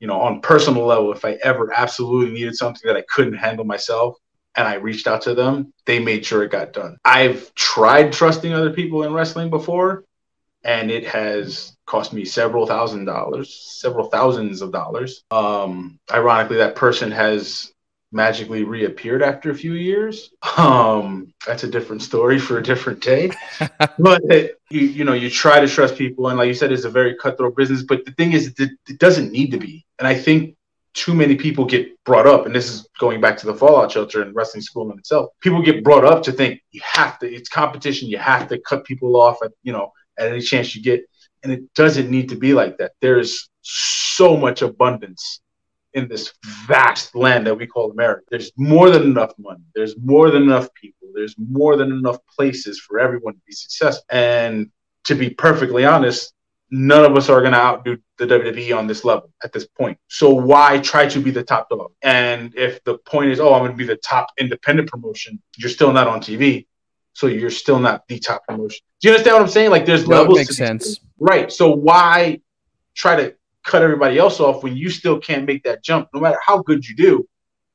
you 0.00 0.06
know, 0.06 0.20
on 0.20 0.40
personal 0.40 0.84
level, 0.84 1.12
if 1.12 1.24
I 1.24 1.32
ever 1.42 1.72
absolutely 1.74 2.34
needed 2.34 2.56
something 2.56 2.82
that 2.86 2.96
I 2.96 3.04
couldn't 3.08 3.34
handle 3.34 3.64
myself, 3.64 4.16
and 4.56 4.68
I 4.68 4.74
reached 4.74 5.06
out 5.06 5.22
to 5.22 5.34
them, 5.34 5.72
they 5.84 5.98
made 5.98 6.24
sure 6.24 6.42
it 6.42 6.50
got 6.50 6.72
done. 6.72 6.96
I've 7.04 7.54
tried 7.54 8.12
trusting 8.12 8.52
other 8.52 8.72
people 8.72 9.02
in 9.02 9.12
wrestling 9.12 9.50
before, 9.50 10.04
and 10.64 10.90
it 10.90 11.06
has 11.06 11.76
cost 11.86 12.12
me 12.12 12.24
several 12.24 12.66
thousand 12.66 13.04
dollars, 13.04 13.78
several 13.80 14.08
thousands 14.08 14.62
of 14.62 14.72
dollars. 14.72 15.22
Um, 15.30 15.98
ironically, 16.10 16.56
that 16.56 16.74
person 16.74 17.10
has 17.10 17.72
magically 18.10 18.62
reappeared 18.62 19.22
after 19.22 19.50
a 19.50 19.54
few 19.54 19.74
years. 19.74 20.30
Um, 20.56 21.34
that's 21.46 21.64
a 21.64 21.68
different 21.68 22.00
story 22.00 22.38
for 22.38 22.58
a 22.58 22.62
different 22.62 23.00
day. 23.00 23.30
but 23.98 24.22
it, 24.30 24.58
you 24.70 24.80
you 24.80 25.04
know 25.04 25.12
you 25.12 25.28
try 25.28 25.60
to 25.60 25.68
trust 25.68 25.96
people, 25.96 26.28
and 26.28 26.38
like 26.38 26.48
you 26.48 26.54
said, 26.54 26.72
it's 26.72 26.84
a 26.84 26.90
very 26.90 27.16
cutthroat 27.16 27.56
business. 27.56 27.82
But 27.82 28.04
the 28.06 28.12
thing 28.12 28.32
is, 28.32 28.54
it, 28.58 28.70
it 28.88 28.98
doesn't 28.98 29.32
need 29.32 29.50
to 29.50 29.58
be. 29.58 29.84
And 29.98 30.08
I 30.08 30.14
think 30.14 30.56
too 30.94 31.12
many 31.12 31.34
people 31.34 31.64
get 31.64 31.88
brought 32.04 32.26
up, 32.26 32.46
and 32.46 32.54
this 32.54 32.70
is 32.70 32.88
going 32.98 33.20
back 33.20 33.36
to 33.38 33.46
the 33.46 33.54
Fallout 33.54 33.92
Shelter 33.92 34.22
and 34.22 34.34
wrestling 34.34 34.62
school 34.62 34.90
in 34.92 34.98
itself. 34.98 35.30
People 35.40 35.60
get 35.60 35.84
brought 35.84 36.04
up 36.04 36.22
to 36.22 36.32
think 36.32 36.62
you 36.70 36.80
have 36.84 37.18
to. 37.18 37.30
It's 37.30 37.48
competition. 37.48 38.08
You 38.08 38.18
have 38.18 38.48
to 38.48 38.58
cut 38.58 38.84
people 38.84 39.20
off 39.20 39.42
at 39.42 39.50
you 39.62 39.72
know 39.72 39.92
at 40.18 40.28
any 40.28 40.40
chance 40.40 40.74
you 40.74 40.82
get, 40.82 41.04
and 41.42 41.52
it 41.52 41.72
doesn't 41.74 42.10
need 42.10 42.30
to 42.30 42.36
be 42.36 42.54
like 42.54 42.78
that. 42.78 42.92
There's 43.00 43.48
so 43.62 44.36
much 44.36 44.62
abundance 44.62 45.40
in 45.92 46.08
this 46.08 46.32
vast 46.66 47.14
land 47.14 47.46
that 47.46 47.54
we 47.54 47.66
call 47.66 47.90
America. 47.90 48.22
There's 48.30 48.52
more 48.56 48.90
than 48.90 49.02
enough 49.02 49.32
money. 49.38 49.62
There's 49.74 49.96
more 49.98 50.30
than 50.30 50.42
enough 50.42 50.68
people. 50.74 51.08
There's 51.14 51.36
more 51.38 51.76
than 51.76 51.92
enough 51.92 52.18
places 52.36 52.80
for 52.80 52.98
everyone 52.98 53.34
to 53.34 53.40
be 53.46 53.52
successful. 53.52 54.04
And 54.10 54.70
to 55.04 55.14
be 55.14 55.30
perfectly 55.30 55.84
honest, 55.84 56.32
none 56.70 57.04
of 57.04 57.16
us 57.16 57.28
are 57.28 57.40
going 57.40 57.52
to 57.52 57.58
outdo 57.58 57.98
the 58.18 58.26
WWE 58.26 58.76
on 58.76 58.88
this 58.88 59.04
level 59.04 59.30
at 59.44 59.52
this 59.52 59.66
point. 59.66 59.96
So 60.08 60.32
why 60.32 60.78
try 60.78 61.06
to 61.06 61.20
be 61.20 61.30
the 61.30 61.44
top 61.44 61.68
dog? 61.70 61.92
And 62.02 62.52
if 62.56 62.82
the 62.84 62.98
point 62.98 63.30
is, 63.30 63.38
oh, 63.38 63.54
I'm 63.54 63.60
going 63.60 63.70
to 63.70 63.76
be 63.76 63.84
the 63.84 63.96
top 63.96 64.26
independent 64.38 64.90
promotion, 64.90 65.40
you're 65.56 65.70
still 65.70 65.92
not 65.92 66.08
on 66.08 66.20
TV. 66.20 66.66
So 67.14 67.28
you're 67.28 67.50
still 67.50 67.78
not 67.78 68.06
the 68.08 68.18
top 68.18 68.46
promotion. 68.46 68.80
Do 69.00 69.08
you 69.08 69.14
understand 69.14 69.34
what 69.34 69.42
I'm 69.42 69.48
saying? 69.48 69.70
Like 69.70 69.86
there's 69.86 70.06
No, 70.06 70.18
levels. 70.18 70.38
makes 70.38 70.48
to 70.48 70.54
sense. 70.54 71.00
Right. 71.18 71.50
So 71.50 71.70
why 71.74 72.40
try 72.94 73.16
to 73.16 73.34
cut 73.64 73.82
everybody 73.82 74.18
else 74.18 74.40
off 74.40 74.62
when 74.62 74.76
you 74.76 74.90
still 74.90 75.18
can't 75.18 75.46
make 75.46 75.62
that 75.64 75.82
jump? 75.82 76.08
No 76.12 76.20
matter 76.20 76.38
how 76.44 76.58
good 76.58 76.86
you 76.86 76.94
do, 76.96 77.26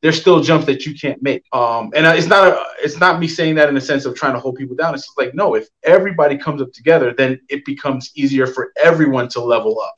there's 0.02 0.20
still 0.20 0.42
jumps 0.42 0.66
that 0.66 0.86
you 0.86 0.94
can't 0.94 1.22
make. 1.22 1.44
Um, 1.54 1.92
and 1.96 2.06
it's 2.06 2.28
not 2.28 2.48
a, 2.48 2.64
it's 2.82 3.00
not 3.00 3.20
me 3.20 3.28
saying 3.28 3.56
that 3.56 3.70
in 3.70 3.76
the 3.76 3.82
sense 3.82 4.06
of 4.06 4.16
trying 4.16 4.34
to 4.34 4.40
hold 4.40 4.56
people 4.56 4.76
down. 4.76 4.94
It's 4.94 5.06
just 5.06 5.18
like 5.18 5.34
no, 5.34 5.56
if 5.56 5.68
everybody 5.84 6.38
comes 6.38 6.62
up 6.62 6.72
together, 6.74 7.14
then 7.18 7.40
it 7.50 7.66
becomes 7.66 8.12
easier 8.16 8.46
for 8.48 8.72
everyone 8.82 9.30
to 9.30 9.42
level 9.42 9.80
up. 9.80 9.96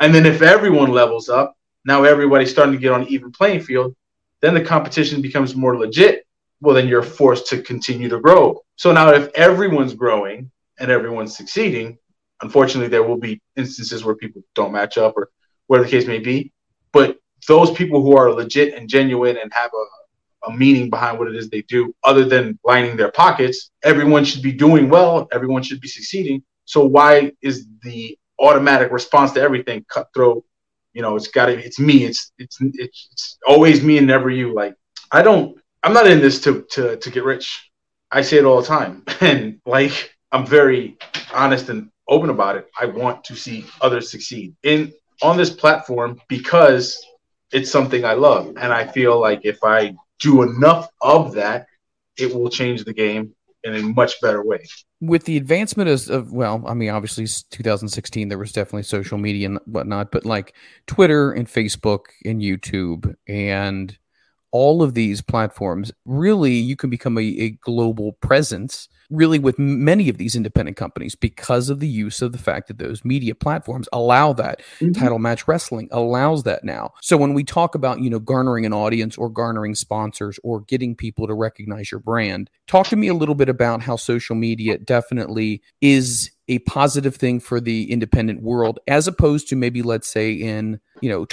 And 0.00 0.14
then 0.14 0.26
if 0.26 0.42
everyone 0.42 0.92
levels 0.92 1.28
up, 1.28 1.56
now 1.84 2.04
everybody's 2.04 2.50
starting 2.50 2.72
to 2.74 2.78
get 2.78 2.92
on 2.92 3.02
an 3.02 3.08
even 3.08 3.32
playing 3.32 3.60
field. 3.60 3.94
Then 4.40 4.54
the 4.54 4.60
competition 4.60 5.20
becomes 5.20 5.54
more 5.56 5.76
legit. 5.76 6.24
Well, 6.60 6.74
then 6.74 6.88
you're 6.88 7.02
forced 7.02 7.46
to 7.48 7.62
continue 7.62 8.08
to 8.08 8.20
grow. 8.20 8.62
So 8.78 8.92
now, 8.92 9.10
if 9.10 9.28
everyone's 9.34 9.92
growing 9.92 10.52
and 10.78 10.88
everyone's 10.88 11.36
succeeding, 11.36 11.98
unfortunately, 12.42 12.88
there 12.88 13.02
will 13.02 13.18
be 13.18 13.42
instances 13.56 14.04
where 14.04 14.14
people 14.14 14.40
don't 14.54 14.70
match 14.70 14.96
up 14.96 15.14
or 15.16 15.30
whatever 15.66 15.84
the 15.84 15.90
case 15.90 16.06
may 16.06 16.20
be. 16.20 16.52
But 16.92 17.18
those 17.48 17.72
people 17.72 18.02
who 18.02 18.16
are 18.16 18.32
legit 18.32 18.74
and 18.74 18.88
genuine 18.88 19.36
and 19.36 19.52
have 19.52 19.72
a, 19.74 20.48
a 20.48 20.56
meaning 20.56 20.90
behind 20.90 21.18
what 21.18 21.26
it 21.26 21.34
is 21.34 21.50
they 21.50 21.62
do, 21.62 21.92
other 22.04 22.24
than 22.24 22.56
lining 22.64 22.96
their 22.96 23.10
pockets, 23.10 23.72
everyone 23.82 24.24
should 24.24 24.42
be 24.42 24.52
doing 24.52 24.88
well. 24.88 25.26
Everyone 25.32 25.64
should 25.64 25.80
be 25.80 25.88
succeeding. 25.88 26.44
So 26.64 26.86
why 26.86 27.32
is 27.42 27.66
the 27.82 28.16
automatic 28.38 28.92
response 28.92 29.32
to 29.32 29.40
everything 29.40 29.84
cutthroat? 29.88 30.44
You 30.92 31.02
know, 31.02 31.16
it's 31.16 31.26
got 31.26 31.46
to. 31.46 31.58
It's 31.58 31.80
me. 31.80 32.04
It's 32.04 32.30
it's 32.38 32.58
it's 32.60 33.08
it's 33.10 33.38
always 33.44 33.82
me 33.82 33.98
and 33.98 34.06
never 34.06 34.30
you. 34.30 34.54
Like 34.54 34.76
I 35.10 35.22
don't. 35.22 35.58
I'm 35.82 35.92
not 35.92 36.06
in 36.06 36.20
this 36.20 36.40
to 36.42 36.64
to 36.70 36.96
to 36.96 37.10
get 37.10 37.24
rich. 37.24 37.67
I 38.10 38.22
say 38.22 38.38
it 38.38 38.44
all 38.44 38.60
the 38.60 38.66
time, 38.66 39.04
and 39.20 39.60
like 39.66 40.14
I'm 40.32 40.46
very 40.46 40.96
honest 41.32 41.68
and 41.68 41.90
open 42.08 42.30
about 42.30 42.56
it. 42.56 42.68
I 42.78 42.86
want 42.86 43.24
to 43.24 43.36
see 43.36 43.66
others 43.80 44.10
succeed 44.10 44.54
in 44.62 44.92
on 45.22 45.36
this 45.36 45.50
platform 45.50 46.20
because 46.28 47.04
it's 47.52 47.70
something 47.70 48.04
I 48.04 48.14
love, 48.14 48.48
and 48.48 48.72
I 48.72 48.86
feel 48.86 49.20
like 49.20 49.40
if 49.44 49.58
I 49.62 49.94
do 50.20 50.42
enough 50.42 50.88
of 51.00 51.34
that, 51.34 51.66
it 52.18 52.34
will 52.34 52.50
change 52.50 52.84
the 52.84 52.92
game 52.92 53.34
in 53.64 53.74
a 53.74 53.82
much 53.82 54.20
better 54.20 54.44
way. 54.44 54.64
with 55.00 55.24
the 55.24 55.36
advancement 55.36 55.88
of, 55.90 56.08
of 56.10 56.32
well 56.32 56.62
i 56.66 56.74
mean 56.74 56.90
obviously 56.90 57.26
2016 57.50 58.28
there 58.28 58.38
was 58.38 58.52
definitely 58.52 58.82
social 58.82 59.18
media 59.18 59.46
and 59.46 59.58
whatnot 59.66 60.10
but 60.10 60.24
like 60.24 60.54
twitter 60.86 61.32
and 61.32 61.48
facebook 61.48 62.06
and 62.24 62.40
youtube 62.40 63.14
and 63.26 63.98
all 64.50 64.82
of 64.82 64.94
these 64.94 65.20
platforms 65.20 65.92
really 66.04 66.52
you 66.52 66.76
can 66.76 66.90
become 66.90 67.18
a, 67.18 67.22
a 67.22 67.50
global 67.50 68.12
presence 68.20 68.88
really 69.10 69.38
with 69.38 69.58
many 69.58 70.08
of 70.08 70.18
these 70.18 70.36
independent 70.36 70.76
companies 70.76 71.14
because 71.14 71.70
of 71.70 71.80
the 71.80 71.88
use 71.88 72.20
of 72.20 72.32
the 72.32 72.38
fact 72.38 72.68
that 72.68 72.78
those 72.78 73.04
media 73.04 73.34
platforms 73.34 73.88
allow 73.92 74.32
that. 74.34 74.60
Mm-hmm. 74.80 74.92
Title 74.92 75.18
match 75.18 75.48
wrestling 75.48 75.88
allows 75.90 76.42
that 76.42 76.62
now. 76.62 76.92
So 77.00 77.16
when 77.16 77.32
we 77.32 77.44
talk 77.44 77.74
about 77.74 78.00
you 78.00 78.10
know 78.10 78.18
garnering 78.18 78.66
an 78.66 78.72
audience 78.72 79.16
or 79.16 79.30
garnering 79.30 79.74
sponsors 79.74 80.38
or 80.44 80.60
getting 80.60 80.94
people 80.94 81.26
to 81.26 81.34
recognize 81.34 81.90
your 81.90 82.00
brand 82.00 82.50
talk 82.66 82.86
to 82.88 82.96
me 82.96 83.08
a 83.08 83.14
little 83.14 83.34
bit 83.34 83.48
about 83.48 83.82
how 83.82 83.96
social 83.96 84.36
media 84.36 84.78
definitely 84.78 85.62
is 85.80 86.30
a 86.48 86.58
positive 86.60 87.14
thing 87.14 87.40
for 87.40 87.60
the 87.60 87.90
independent 87.90 88.42
world 88.42 88.78
as 88.88 89.06
opposed 89.06 89.48
to 89.48 89.56
maybe 89.56 89.82
let's 89.82 90.08
say 90.08 90.32
in 90.32 90.80
you 91.00 91.08
know 91.08 91.26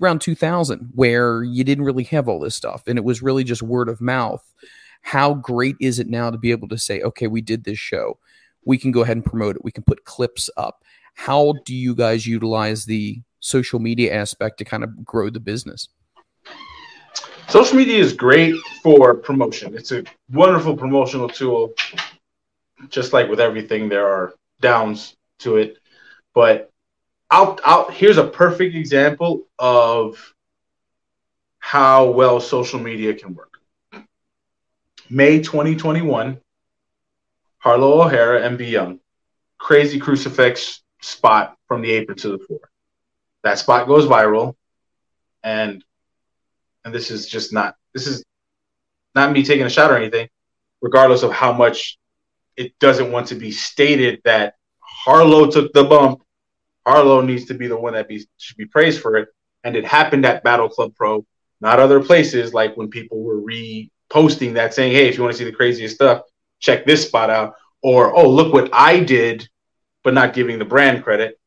around 0.00 0.20
2000 0.20 0.90
where 0.94 1.42
you 1.42 1.64
didn't 1.64 1.84
really 1.84 2.04
have 2.04 2.28
all 2.28 2.40
this 2.40 2.54
stuff 2.54 2.82
and 2.86 2.98
it 2.98 3.04
was 3.04 3.22
really 3.22 3.44
just 3.44 3.62
word 3.62 3.88
of 3.88 4.00
mouth 4.00 4.42
how 5.02 5.34
great 5.34 5.76
is 5.80 5.98
it 5.98 6.08
now 6.08 6.30
to 6.30 6.38
be 6.38 6.50
able 6.50 6.68
to 6.68 6.78
say 6.78 7.00
okay 7.02 7.26
we 7.26 7.40
did 7.40 7.64
this 7.64 7.78
show 7.78 8.18
we 8.64 8.78
can 8.78 8.90
go 8.90 9.02
ahead 9.02 9.16
and 9.16 9.24
promote 9.24 9.56
it 9.56 9.64
we 9.64 9.72
can 9.72 9.84
put 9.84 10.04
clips 10.04 10.48
up 10.56 10.84
how 11.14 11.54
do 11.64 11.74
you 11.74 11.94
guys 11.94 12.26
utilize 12.26 12.84
the 12.84 13.20
social 13.40 13.80
media 13.80 14.14
aspect 14.14 14.58
to 14.58 14.64
kind 14.64 14.84
of 14.84 15.04
grow 15.04 15.28
the 15.28 15.40
business 15.40 15.88
Social 17.48 17.76
media 17.76 17.98
is 17.98 18.12
great 18.12 18.54
for 18.80 19.12
promotion. 19.12 19.74
It's 19.74 19.90
a 19.90 20.04
wonderful 20.30 20.76
promotional 20.76 21.28
tool. 21.28 21.72
Just 22.90 23.12
like 23.12 23.28
with 23.28 23.40
everything, 23.40 23.88
there 23.88 24.06
are 24.06 24.34
downs 24.60 25.16
to 25.40 25.56
it. 25.56 25.78
But 26.34 26.70
I'll, 27.30 27.58
I'll 27.64 27.90
here's 27.90 28.18
a 28.18 28.26
perfect 28.26 28.74
example 28.74 29.46
of 29.58 30.34
how 31.58 32.10
well 32.10 32.40
social 32.40 32.80
media 32.80 33.14
can 33.14 33.34
work. 33.34 33.58
May 35.08 35.40
2021, 35.40 36.40
Harlow 37.58 38.02
O'Hara 38.02 38.42
and 38.42 38.56
B 38.58 38.66
Young, 38.66 39.00
crazy 39.58 39.98
crucifix 39.98 40.82
spot 41.00 41.56
from 41.66 41.82
the 41.82 41.90
apron 41.92 42.18
to 42.18 42.28
the 42.30 42.38
floor. 42.38 42.60
That 43.42 43.58
spot 43.58 43.86
goes 43.86 44.06
viral, 44.06 44.54
and 45.42 45.84
and 46.84 46.94
this 46.94 47.10
is 47.10 47.26
just 47.26 47.52
not 47.52 47.76
this 47.94 48.06
is 48.06 48.24
not 49.14 49.32
me 49.32 49.44
taking 49.44 49.66
a 49.66 49.70
shot 49.70 49.90
or 49.90 49.96
anything, 49.96 50.28
regardless 50.80 51.22
of 51.22 51.32
how 51.32 51.52
much 51.52 51.98
it 52.56 52.78
doesn't 52.78 53.12
want 53.12 53.28
to 53.28 53.34
be 53.34 53.50
stated 53.50 54.20
that 54.24 54.54
Harlow 54.80 55.50
took 55.50 55.72
the 55.72 55.84
bump. 55.84 56.22
Harlow 56.86 57.20
needs 57.20 57.46
to 57.46 57.54
be 57.54 57.66
the 57.66 57.78
one 57.78 57.94
that 57.94 58.08
be 58.08 58.26
should 58.38 58.56
be 58.56 58.66
praised 58.66 59.00
for 59.00 59.16
it. 59.16 59.28
And 59.64 59.76
it 59.76 59.84
happened 59.84 60.24
at 60.26 60.42
Battle 60.42 60.68
Club 60.68 60.94
Pro, 60.94 61.24
not 61.60 61.78
other 61.78 62.02
places 62.02 62.54
like 62.54 62.76
when 62.76 62.88
people 62.88 63.22
were 63.22 63.40
reposting 63.40 64.54
that 64.54 64.74
saying, 64.74 64.92
Hey, 64.92 65.08
if 65.08 65.16
you 65.16 65.22
want 65.22 65.34
to 65.34 65.38
see 65.38 65.44
the 65.44 65.56
craziest 65.56 65.94
stuff, 65.94 66.22
check 66.58 66.86
this 66.86 67.06
spot 67.06 67.30
out. 67.30 67.54
Or, 67.82 68.14
oh, 68.14 68.28
look 68.28 68.52
what 68.52 68.70
I 68.72 69.00
did, 69.00 69.48
but 70.04 70.14
not 70.14 70.34
giving 70.34 70.58
the 70.58 70.64
brand 70.64 71.02
credit. 71.02 71.38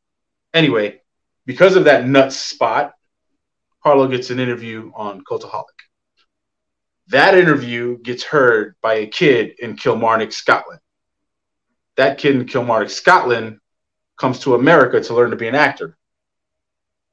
Anyway, 0.54 1.02
because 1.46 1.76
of 1.76 1.86
that 1.86 2.08
nuts 2.08 2.38
spot, 2.38 2.94
Harlow 3.80 4.08
gets 4.08 4.30
an 4.30 4.40
interview 4.40 4.92
on 4.96 5.24
Cultaholic. 5.24 5.64
That 7.08 7.38
interview 7.38 7.98
gets 8.00 8.24
heard 8.24 8.76
by 8.82 8.96
a 8.96 9.08
kid 9.08 9.60
in 9.60 9.76
Kilmarnock, 9.76 10.32
Scotland. 10.32 10.80
That 11.96 12.18
kid 12.18 12.36
in 12.36 12.46
Kilmarnock, 12.46 12.90
Scotland 12.90 13.60
comes 14.18 14.40
to 14.40 14.56
America 14.56 15.02
to 15.02 15.14
learn 15.14 15.32
to 15.32 15.36
be 15.36 15.48
an 15.48 15.56
actor. 15.56 15.98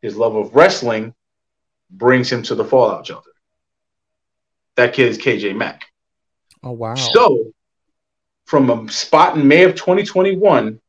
His 0.02 0.16
love 0.16 0.34
of 0.36 0.54
wrestling 0.54 1.14
brings 1.90 2.30
him 2.30 2.42
to 2.44 2.54
the 2.54 2.64
Fallout 2.64 3.06
Shelter. 3.06 3.30
That 4.76 4.94
kid 4.94 5.08
is 5.08 5.18
KJ 5.18 5.56
Mack. 5.56 5.82
oh 6.62 6.72
wow 6.72 6.94
So, 6.94 7.52
from 8.46 8.70
a 8.70 8.90
spot 8.90 9.36
in 9.36 9.46
May 9.46 9.64
of 9.64 9.74
2021, 9.74 10.80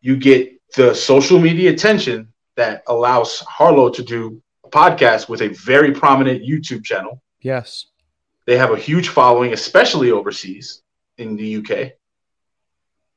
you 0.00 0.16
get 0.16 0.60
the 0.74 0.94
social 0.94 1.38
media 1.38 1.70
attention 1.72 2.32
that 2.56 2.82
allows 2.86 3.40
Harlow 3.40 3.88
to 3.90 4.02
do 4.02 4.40
a 4.64 4.68
podcast 4.68 5.28
with 5.28 5.42
a 5.42 5.48
very 5.48 5.92
prominent 5.92 6.42
YouTube 6.42 6.84
channel. 6.84 7.20
yes 7.40 7.86
They 8.46 8.56
have 8.58 8.70
a 8.72 8.76
huge 8.76 9.08
following, 9.08 9.52
especially 9.52 10.10
overseas 10.10 10.81
in 11.18 11.36
the 11.36 11.56
UK. 11.56 11.92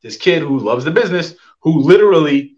This 0.01 0.17
kid 0.17 0.41
who 0.41 0.59
loves 0.59 0.85
the 0.85 0.91
business, 0.91 1.35
who 1.61 1.79
literally 1.79 2.57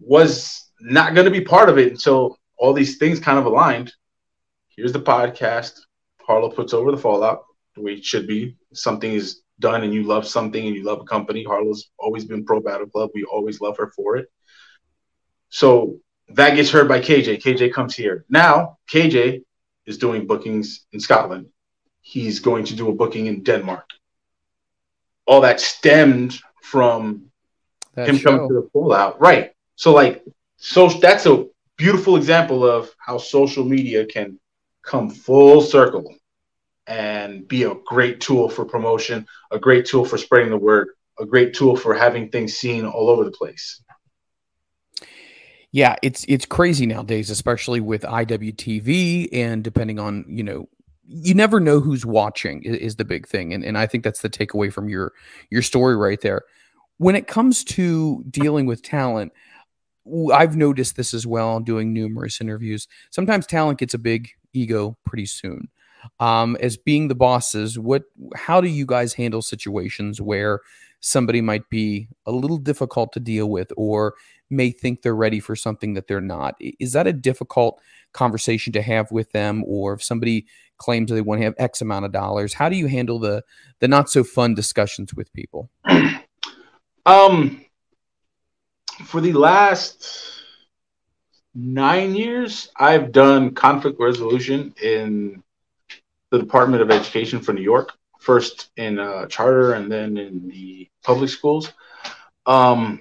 was 0.00 0.70
not 0.80 1.14
going 1.14 1.26
to 1.26 1.30
be 1.30 1.40
part 1.40 1.68
of 1.68 1.78
it 1.78 1.92
until 1.92 2.38
all 2.58 2.72
these 2.72 2.98
things 2.98 3.20
kind 3.20 3.38
of 3.38 3.46
aligned. 3.46 3.92
Here's 4.68 4.92
the 4.92 5.00
podcast. 5.00 5.80
Harlow 6.20 6.50
puts 6.50 6.74
over 6.74 6.90
the 6.90 6.96
fallout 6.96 7.44
the 7.74 7.82
way 7.82 7.92
it 7.92 8.04
should 8.04 8.26
be. 8.26 8.56
Something 8.72 9.12
is 9.12 9.42
done 9.58 9.84
and 9.84 9.92
you 9.92 10.02
love 10.04 10.26
something 10.26 10.66
and 10.66 10.74
you 10.74 10.82
love 10.82 11.00
a 11.00 11.04
company. 11.04 11.44
Harlow's 11.44 11.90
always 11.98 12.24
been 12.24 12.44
pro 12.44 12.60
Battle 12.60 12.86
Club. 12.86 13.10
We 13.14 13.24
always 13.24 13.60
love 13.60 13.76
her 13.76 13.92
for 13.94 14.16
it. 14.16 14.28
So 15.50 15.98
that 16.30 16.54
gets 16.54 16.70
heard 16.70 16.88
by 16.88 17.00
KJ. 17.00 17.42
KJ 17.42 17.72
comes 17.72 17.94
here. 17.94 18.24
Now, 18.28 18.78
KJ 18.92 19.42
is 19.86 19.98
doing 19.98 20.26
bookings 20.26 20.86
in 20.92 21.00
Scotland. 21.00 21.46
He's 22.00 22.38
going 22.40 22.64
to 22.66 22.76
do 22.76 22.88
a 22.88 22.94
booking 22.94 23.26
in 23.26 23.42
Denmark. 23.42 23.88
All 25.30 25.40
that 25.42 25.60
stemmed 25.60 26.40
from 26.60 27.30
That 27.94 28.08
him 28.08 28.18
coming 28.18 28.48
to 28.48 28.54
the 28.54 28.68
fallout. 28.72 29.20
Right. 29.20 29.52
So 29.76 29.94
like 29.94 30.24
so 30.56 30.88
that's 30.88 31.24
a 31.26 31.46
beautiful 31.76 32.16
example 32.16 32.68
of 32.68 32.90
how 32.98 33.18
social 33.18 33.64
media 33.64 34.04
can 34.04 34.40
come 34.82 35.08
full 35.08 35.60
circle 35.60 36.16
and 36.88 37.46
be 37.46 37.62
a 37.62 37.76
great 37.86 38.20
tool 38.20 38.48
for 38.48 38.64
promotion, 38.64 39.24
a 39.52 39.58
great 39.60 39.86
tool 39.86 40.04
for 40.04 40.18
spreading 40.18 40.50
the 40.50 40.56
word, 40.56 40.88
a 41.20 41.24
great 41.24 41.54
tool 41.54 41.76
for 41.76 41.94
having 41.94 42.28
things 42.28 42.54
seen 42.54 42.84
all 42.84 43.08
over 43.08 43.22
the 43.22 43.30
place. 43.30 43.84
Yeah, 45.70 45.94
it's 46.02 46.24
it's 46.26 46.44
crazy 46.44 46.86
nowadays, 46.86 47.30
especially 47.30 47.78
with 47.78 48.02
IWTV 48.02 49.28
and 49.32 49.62
depending 49.62 50.00
on 50.00 50.24
you 50.26 50.42
know, 50.42 50.68
you 51.10 51.34
never 51.34 51.60
know 51.60 51.80
who's 51.80 52.06
watching 52.06 52.62
i- 52.66 52.70
is, 52.70 52.96
the 52.96 53.04
big 53.04 53.26
thing, 53.28 53.52
and 53.54 53.64
and 53.64 53.78
I 53.78 53.86
think 53.86 54.04
that's 54.04 54.22
the 54.22 54.30
takeaway 54.30 54.72
from 54.72 54.88
your 54.88 55.12
your 55.50 55.62
story 55.62 55.96
right 55.96 56.20
there. 56.20 56.42
When 56.98 57.16
it 57.16 57.26
comes 57.28 57.64
to 57.64 58.24
dealing 58.30 58.66
with 58.66 58.82
talent, 58.82 59.32
I've 60.32 60.56
noticed 60.56 60.96
this 60.96 61.14
as 61.14 61.26
well, 61.26 61.60
doing 61.60 61.92
numerous 61.92 62.40
interviews. 62.40 62.88
Sometimes 63.10 63.46
talent 63.46 63.78
gets 63.78 63.94
a 63.94 63.98
big 63.98 64.30
ego 64.52 64.96
pretty 65.04 65.26
soon. 65.26 65.68
Um, 66.18 66.56
as 66.60 66.76
being 66.78 67.08
the 67.08 67.14
bosses, 67.14 67.78
what 67.78 68.04
how 68.34 68.60
do 68.60 68.68
you 68.68 68.86
guys 68.86 69.12
handle 69.14 69.42
situations 69.42 70.20
where 70.20 70.60
somebody 71.00 71.40
might 71.40 71.68
be 71.70 72.08
a 72.26 72.32
little 72.32 72.58
difficult 72.58 73.12
to 73.12 73.20
deal 73.20 73.48
with 73.50 73.72
or 73.76 74.14
may 74.50 74.70
think 74.70 75.02
they're 75.02 75.14
ready 75.14 75.40
for 75.40 75.54
something 75.56 75.94
that 75.94 76.08
they're 76.08 76.20
not. 76.20 76.56
Is 76.80 76.92
that 76.92 77.06
a 77.06 77.12
difficult 77.12 77.80
conversation 78.12 78.72
to 78.72 78.82
have 78.82 79.10
with 79.12 79.30
them? 79.32 79.62
Or 79.66 79.94
if 79.94 80.02
somebody 80.02 80.46
claims 80.80 81.10
they 81.10 81.20
want 81.20 81.40
to 81.40 81.44
have 81.44 81.54
X 81.58 81.80
amount 81.80 82.04
of 82.04 82.12
dollars, 82.12 82.54
how 82.54 82.68
do 82.68 82.76
you 82.76 82.88
handle 82.88 83.20
the 83.20 83.44
the 83.78 83.86
not 83.86 84.10
so 84.10 84.24
fun 84.24 84.54
discussions 84.54 85.14
with 85.14 85.32
people? 85.32 85.70
Um, 87.06 87.64
for 89.06 89.22
the 89.22 89.32
last 89.32 90.06
nine 91.54 92.14
years, 92.14 92.68
I've 92.76 93.10
done 93.10 93.54
conflict 93.54 93.98
resolution 93.98 94.74
in 94.80 95.42
the 96.30 96.38
Department 96.38 96.82
of 96.82 96.90
Education 96.90 97.40
for 97.40 97.52
New 97.52 97.62
York. 97.62 97.92
First 98.20 98.70
in 98.76 98.98
uh, 98.98 99.26
charter, 99.26 99.72
and 99.72 99.90
then 99.90 100.18
in 100.18 100.48
the 100.48 100.88
public 101.02 101.30
schools. 101.30 101.72
Um, 102.44 103.00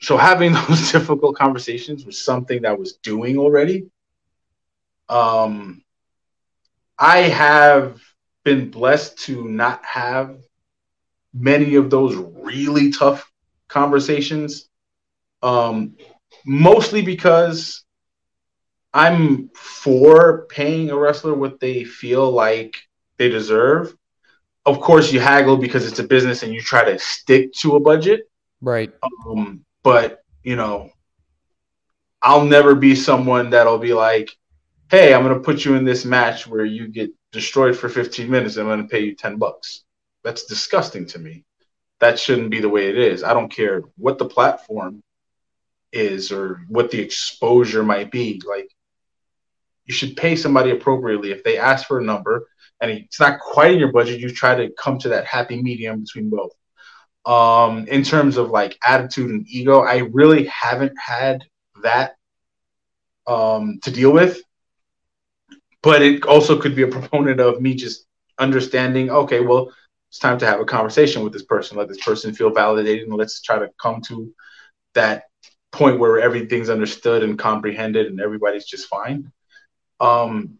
so 0.00 0.16
having 0.16 0.52
those 0.68 0.92
difficult 0.92 1.36
conversations 1.36 2.06
was 2.06 2.18
something 2.18 2.62
that 2.62 2.78
was 2.78 2.94
doing 2.94 3.36
already. 3.36 3.90
Um, 5.08 5.82
I 7.00 7.20
have 7.20 8.00
been 8.44 8.70
blessed 8.70 9.18
to 9.20 9.48
not 9.48 9.82
have 9.84 10.38
many 11.32 11.76
of 11.76 11.88
those 11.88 12.14
really 12.14 12.92
tough 12.92 13.30
conversations. 13.68 14.68
Um, 15.42 15.96
mostly 16.44 17.00
because 17.00 17.84
I'm 18.92 19.48
for 19.54 20.46
paying 20.46 20.90
a 20.90 20.96
wrestler 20.96 21.34
what 21.34 21.58
they 21.58 21.84
feel 21.84 22.30
like 22.30 22.76
they 23.16 23.30
deserve. 23.30 23.94
Of 24.66 24.80
course, 24.80 25.10
you 25.10 25.20
haggle 25.20 25.56
because 25.56 25.86
it's 25.86 26.00
a 26.00 26.04
business 26.04 26.42
and 26.42 26.52
you 26.52 26.60
try 26.60 26.84
to 26.84 26.98
stick 26.98 27.52
to 27.60 27.76
a 27.76 27.80
budget. 27.80 28.28
Right. 28.60 28.92
Um, 29.02 29.64
but 29.82 30.22
you 30.42 30.56
know, 30.56 30.90
I'll 32.20 32.44
never 32.44 32.74
be 32.74 32.94
someone 32.94 33.50
that'll 33.50 33.78
be 33.78 33.94
like, 33.94 34.30
"Hey, 34.90 35.14
I'm 35.14 35.22
going 35.22 35.34
to 35.34 35.40
put 35.40 35.64
you 35.64 35.74
in 35.74 35.84
this 35.84 36.04
match 36.04 36.46
where 36.46 36.64
you 36.64 36.88
get 36.88 37.10
destroyed 37.32 37.76
for 37.76 37.88
15 37.88 38.30
minutes. 38.30 38.56
I'm 38.56 38.66
going 38.66 38.82
to 38.82 38.88
pay 38.88 39.00
you 39.00 39.14
10 39.14 39.36
bucks." 39.36 39.84
That's 40.24 40.44
disgusting 40.44 41.06
to 41.06 41.18
me. 41.18 41.44
That 42.00 42.18
shouldn't 42.18 42.50
be 42.50 42.60
the 42.60 42.68
way 42.68 42.88
it 42.88 42.98
is. 42.98 43.22
I 43.22 43.34
don't 43.34 43.52
care 43.52 43.82
what 43.96 44.18
the 44.18 44.26
platform 44.26 45.02
is 45.92 46.32
or 46.32 46.62
what 46.68 46.90
the 46.90 47.00
exposure 47.00 47.82
might 47.82 48.10
be. 48.10 48.40
Like, 48.46 48.70
you 49.86 49.94
should 49.94 50.16
pay 50.16 50.36
somebody 50.36 50.70
appropriately. 50.70 51.30
If 51.30 51.44
they 51.44 51.58
ask 51.58 51.86
for 51.86 51.98
a 51.98 52.04
number 52.04 52.46
and 52.80 52.90
it's 52.90 53.20
not 53.20 53.40
quite 53.40 53.72
in 53.72 53.78
your 53.78 53.92
budget, 53.92 54.20
you 54.20 54.30
try 54.30 54.54
to 54.54 54.70
come 54.78 54.98
to 54.98 55.10
that 55.10 55.26
happy 55.26 55.60
medium 55.60 56.00
between 56.00 56.30
both 56.30 56.52
um 57.26 57.86
in 57.88 58.02
terms 58.02 58.36
of 58.36 58.50
like 58.50 58.78
attitude 58.82 59.30
and 59.30 59.46
ego 59.46 59.80
i 59.80 59.98
really 59.98 60.46
haven't 60.46 60.96
had 60.98 61.44
that 61.82 62.16
um 63.26 63.78
to 63.82 63.90
deal 63.90 64.10
with 64.10 64.40
but 65.82 66.02
it 66.02 66.24
also 66.24 66.60
could 66.60 66.74
be 66.74 66.82
a 66.82 66.88
proponent 66.88 67.40
of 67.40 67.60
me 67.60 67.74
just 67.74 68.06
understanding 68.38 69.10
okay 69.10 69.40
well 69.40 69.72
it's 70.08 70.18
time 70.18 70.38
to 70.38 70.46
have 70.46 70.60
a 70.60 70.64
conversation 70.64 71.22
with 71.22 71.32
this 71.32 71.44
person 71.44 71.76
let 71.76 71.88
this 71.88 72.02
person 72.04 72.34
feel 72.34 72.50
validated 72.50 73.06
and 73.06 73.16
let's 73.16 73.40
try 73.42 73.58
to 73.58 73.68
come 73.80 74.00
to 74.00 74.32
that 74.94 75.24
point 75.72 75.98
where 75.98 76.20
everything's 76.20 76.70
understood 76.70 77.22
and 77.22 77.38
comprehended 77.38 78.06
and 78.06 78.20
everybody's 78.20 78.64
just 78.64 78.88
fine 78.88 79.30
um 80.00 80.58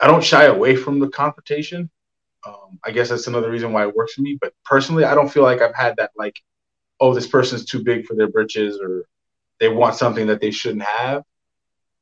i 0.00 0.06
don't 0.06 0.24
shy 0.24 0.44
away 0.44 0.76
from 0.76 0.98
the 0.98 1.08
confrontation 1.08 1.90
um, 2.46 2.78
I 2.84 2.90
guess 2.90 3.08
that's 3.08 3.26
another 3.26 3.50
reason 3.50 3.72
why 3.72 3.86
it 3.86 3.94
works 3.94 4.14
for 4.14 4.22
me. 4.22 4.38
But 4.40 4.52
personally, 4.64 5.04
I 5.04 5.14
don't 5.14 5.28
feel 5.28 5.42
like 5.42 5.60
I've 5.60 5.74
had 5.74 5.96
that 5.96 6.10
like, 6.16 6.40
oh, 7.00 7.14
this 7.14 7.26
person's 7.26 7.64
too 7.64 7.82
big 7.82 8.06
for 8.06 8.14
their 8.14 8.28
britches 8.28 8.78
or 8.80 9.04
they 9.58 9.68
want 9.68 9.96
something 9.96 10.26
that 10.28 10.40
they 10.40 10.50
shouldn't 10.50 10.82
have. 10.82 11.22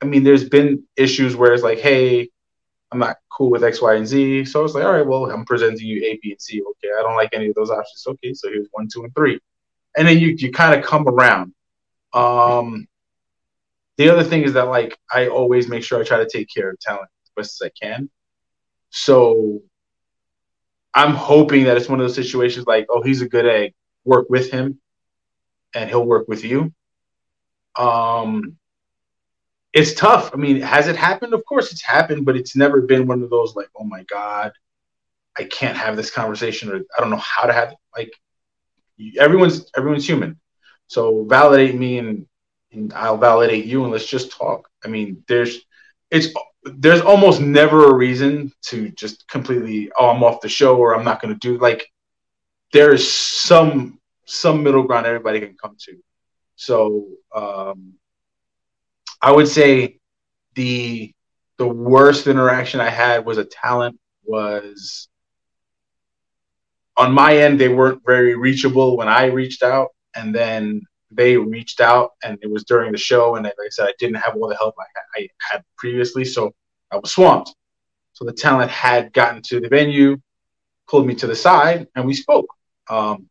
I 0.05 0.07
mean, 0.07 0.23
there's 0.23 0.47
been 0.47 0.85
issues 0.97 1.35
where 1.35 1.55
it's 1.55 1.63
like, 1.63 1.79
hey, 1.79 2.29
I'm 2.93 2.99
not 2.99 3.17
cool 3.33 3.51
with 3.51 3.65
X, 3.65 3.81
Y, 3.81 3.95
and 3.95 4.07
Z. 4.07 4.45
So 4.45 4.63
it's 4.63 4.75
like, 4.75 4.85
all 4.85 4.93
right, 4.93 5.07
well, 5.07 5.31
I'm 5.31 5.47
presenting 5.47 5.87
you 5.87 6.05
A, 6.05 6.19
B, 6.23 6.33
and 6.33 6.41
C. 6.41 6.61
Okay, 6.61 6.93
I 6.97 7.03
don't 7.03 7.17
like 7.17 7.31
any 7.33 7.49
of 7.49 7.55
those 7.55 7.71
options. 7.71 8.05
Okay, 8.07 8.35
so 8.35 8.51
here's 8.51 8.69
one, 8.73 8.87
two, 8.93 9.03
and 9.03 9.15
three. 9.15 9.41
And 9.97 10.07
then 10.07 10.19
you 10.19 10.29
you 10.37 10.53
kind 10.53 10.79
of 10.79 10.85
come 10.85 11.09
around. 11.09 11.55
Um, 12.13 12.87
the 13.97 14.11
other 14.11 14.23
thing 14.23 14.43
is 14.43 14.53
that 14.53 14.69
like 14.69 14.99
I 15.11 15.29
always 15.29 15.69
make 15.69 15.83
sure 15.85 15.99
I 15.99 16.05
try 16.05 16.19
to 16.19 16.29
take 16.29 16.49
care 16.55 16.71
of 16.71 16.79
talent 16.81 17.09
as 17.25 17.31
best 17.35 17.63
as 17.63 17.67
I 17.67 17.87
can. 17.87 18.11
So 18.91 19.63
I'm 20.93 21.15
hoping 21.15 21.65
that 21.65 21.79
it's 21.79 21.89
one 21.89 21.99
of 21.99 22.05
those 22.05 22.15
situations 22.15 22.67
like, 22.67 22.87
oh, 22.91 23.01
he's 23.01 23.23
a 23.23 23.29
good 23.29 23.47
egg. 23.47 23.73
Work 24.05 24.29
with 24.29 24.51
him, 24.51 24.81
and 25.75 25.89
he'll 25.89 26.05
work 26.05 26.29
with 26.29 26.45
you. 26.45 26.75
Um, 27.77 28.59
it's 29.75 29.93
tough. 29.93 30.31
I 30.33 30.37
mean, 30.37 30.61
has 30.61 30.87
it 30.87 30.97
happened? 30.97 31.35
Of 31.35 31.45
course, 31.45 31.73
it's 31.73 31.83
happened, 31.83 32.25
but 32.25 32.37
it's 32.37 32.55
never 32.55 32.81
been 32.81 33.09
one 33.09 33.23
of 33.23 33.29
those 33.31 33.57
like, 33.57 33.69
oh 33.77 33.85
my 33.85 34.05
god, 34.05 34.53
I 35.37 35.45
can't 35.45 35.77
have 35.77 35.97
this 35.97 36.13
conversation, 36.13 36.71
or 36.71 36.77
I 36.77 37.01
don't 37.01 37.11
know 37.11 37.17
how 37.17 37.47
to 37.47 37.53
have 37.53 37.73
it. 37.73 37.79
Like, 37.95 38.13
everyone's 39.19 39.69
everyone's 39.77 40.09
human, 40.09 40.39
so 40.87 41.25
validate 41.25 41.75
me, 41.75 41.99
and, 41.99 42.27
and 42.73 42.93
I'll 42.95 43.19
validate 43.19 43.65
you, 43.65 43.83
and 43.83 43.93
let's 43.93 44.07
just 44.07 44.31
talk. 44.31 44.71
I 44.85 44.89
mean, 44.89 45.25
there's 45.27 45.61
it's 46.11 46.29
there's 46.63 47.01
almost 47.01 47.41
never 47.41 47.91
a 47.91 47.95
reason 47.95 48.53
to 48.63 48.89
just 48.91 49.29
completely 49.29 49.91
oh 49.99 50.09
i'm 50.09 50.23
off 50.23 50.41
the 50.41 50.49
show 50.49 50.77
or 50.79 50.95
i'm 50.95 51.05
not 51.05 51.21
going 51.21 51.33
to 51.33 51.39
do 51.41 51.59
like 51.59 51.91
there 52.73 52.95
is 52.95 53.13
some 53.13 53.99
some 54.25 54.63
middle 54.63 54.83
ground 54.83 55.07
everybody 55.07 55.41
can 55.41 55.55
come 55.61 55.77
to 55.79 55.99
so 56.57 57.07
um 57.35 57.95
i 59.25 59.33
would 59.33 59.49
say 59.49 59.99
the 60.55 61.13
the 61.57 61.67
worst 61.67 62.27
interaction 62.27 62.79
i 62.79 62.91
had 62.91 63.25
was 63.25 63.39
a 63.39 63.45
talent 63.45 63.99
was 64.25 65.09
on 66.97 67.11
my 67.13 67.37
end 67.39 67.59
they 67.59 67.69
weren't 67.69 68.03
very 68.05 68.37
reachable 68.37 68.97
when 68.99 69.09
i 69.09 69.25
reached 69.25 69.63
out 69.63 69.89
and 70.15 70.35
then 70.35 70.81
they 71.11 71.37
reached 71.37 71.81
out 71.81 72.11
and 72.23 72.39
it 72.43 72.51
was 72.51 72.65
during 72.65 72.93
the 72.93 72.99
show 72.99 73.37
and 73.37 73.45
like 73.45 73.55
i 73.67 73.69
said 73.71 73.89
i 73.89 73.95
didn't 73.99 74.17
have 74.17 74.37
all 74.37 74.49
the 74.49 74.57
help 74.57 74.75
i 74.79 74.85
had, 74.95 75.23
I 75.23 75.29
had 75.51 75.65
previously 75.79 76.25
so 76.25 76.53
i 76.93 76.97
was 76.97 77.13
swamped. 77.13 77.55
So 78.13 78.25
the 78.25 78.33
talent 78.33 78.71
had 78.71 79.13
gotten 79.13 79.43
to 79.49 79.59
the 79.59 79.69
venue 79.69 80.19
pulled 80.87 81.07
me 81.07 81.15
to 81.17 81.27
the 81.27 81.35
side 81.35 81.89
and 81.97 82.05
we 82.05 82.15
spoke. 82.15 82.47
Um, 82.89 83.29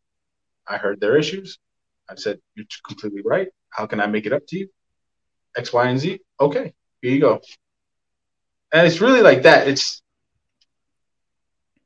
i 0.66 0.76
heard 0.76 1.00
their 1.00 1.16
issues. 1.16 1.58
I 2.10 2.16
said 2.16 2.40
you're 2.54 2.66
completely 2.86 3.22
right. 3.24 3.48
How 3.70 3.86
can 3.86 4.00
i 4.00 4.06
make 4.06 4.26
it 4.26 4.32
up 4.32 4.44
to 4.48 4.58
you 4.58 4.68
x 5.56 5.72
y 5.72 5.88
and 5.88 5.98
z? 5.98 6.20
Okay 6.40 6.74
here 7.04 7.12
you 7.12 7.20
go. 7.20 7.40
And 8.72 8.86
it's 8.86 9.00
really 9.00 9.20
like 9.20 9.42
that. 9.42 9.68
It's 9.68 10.00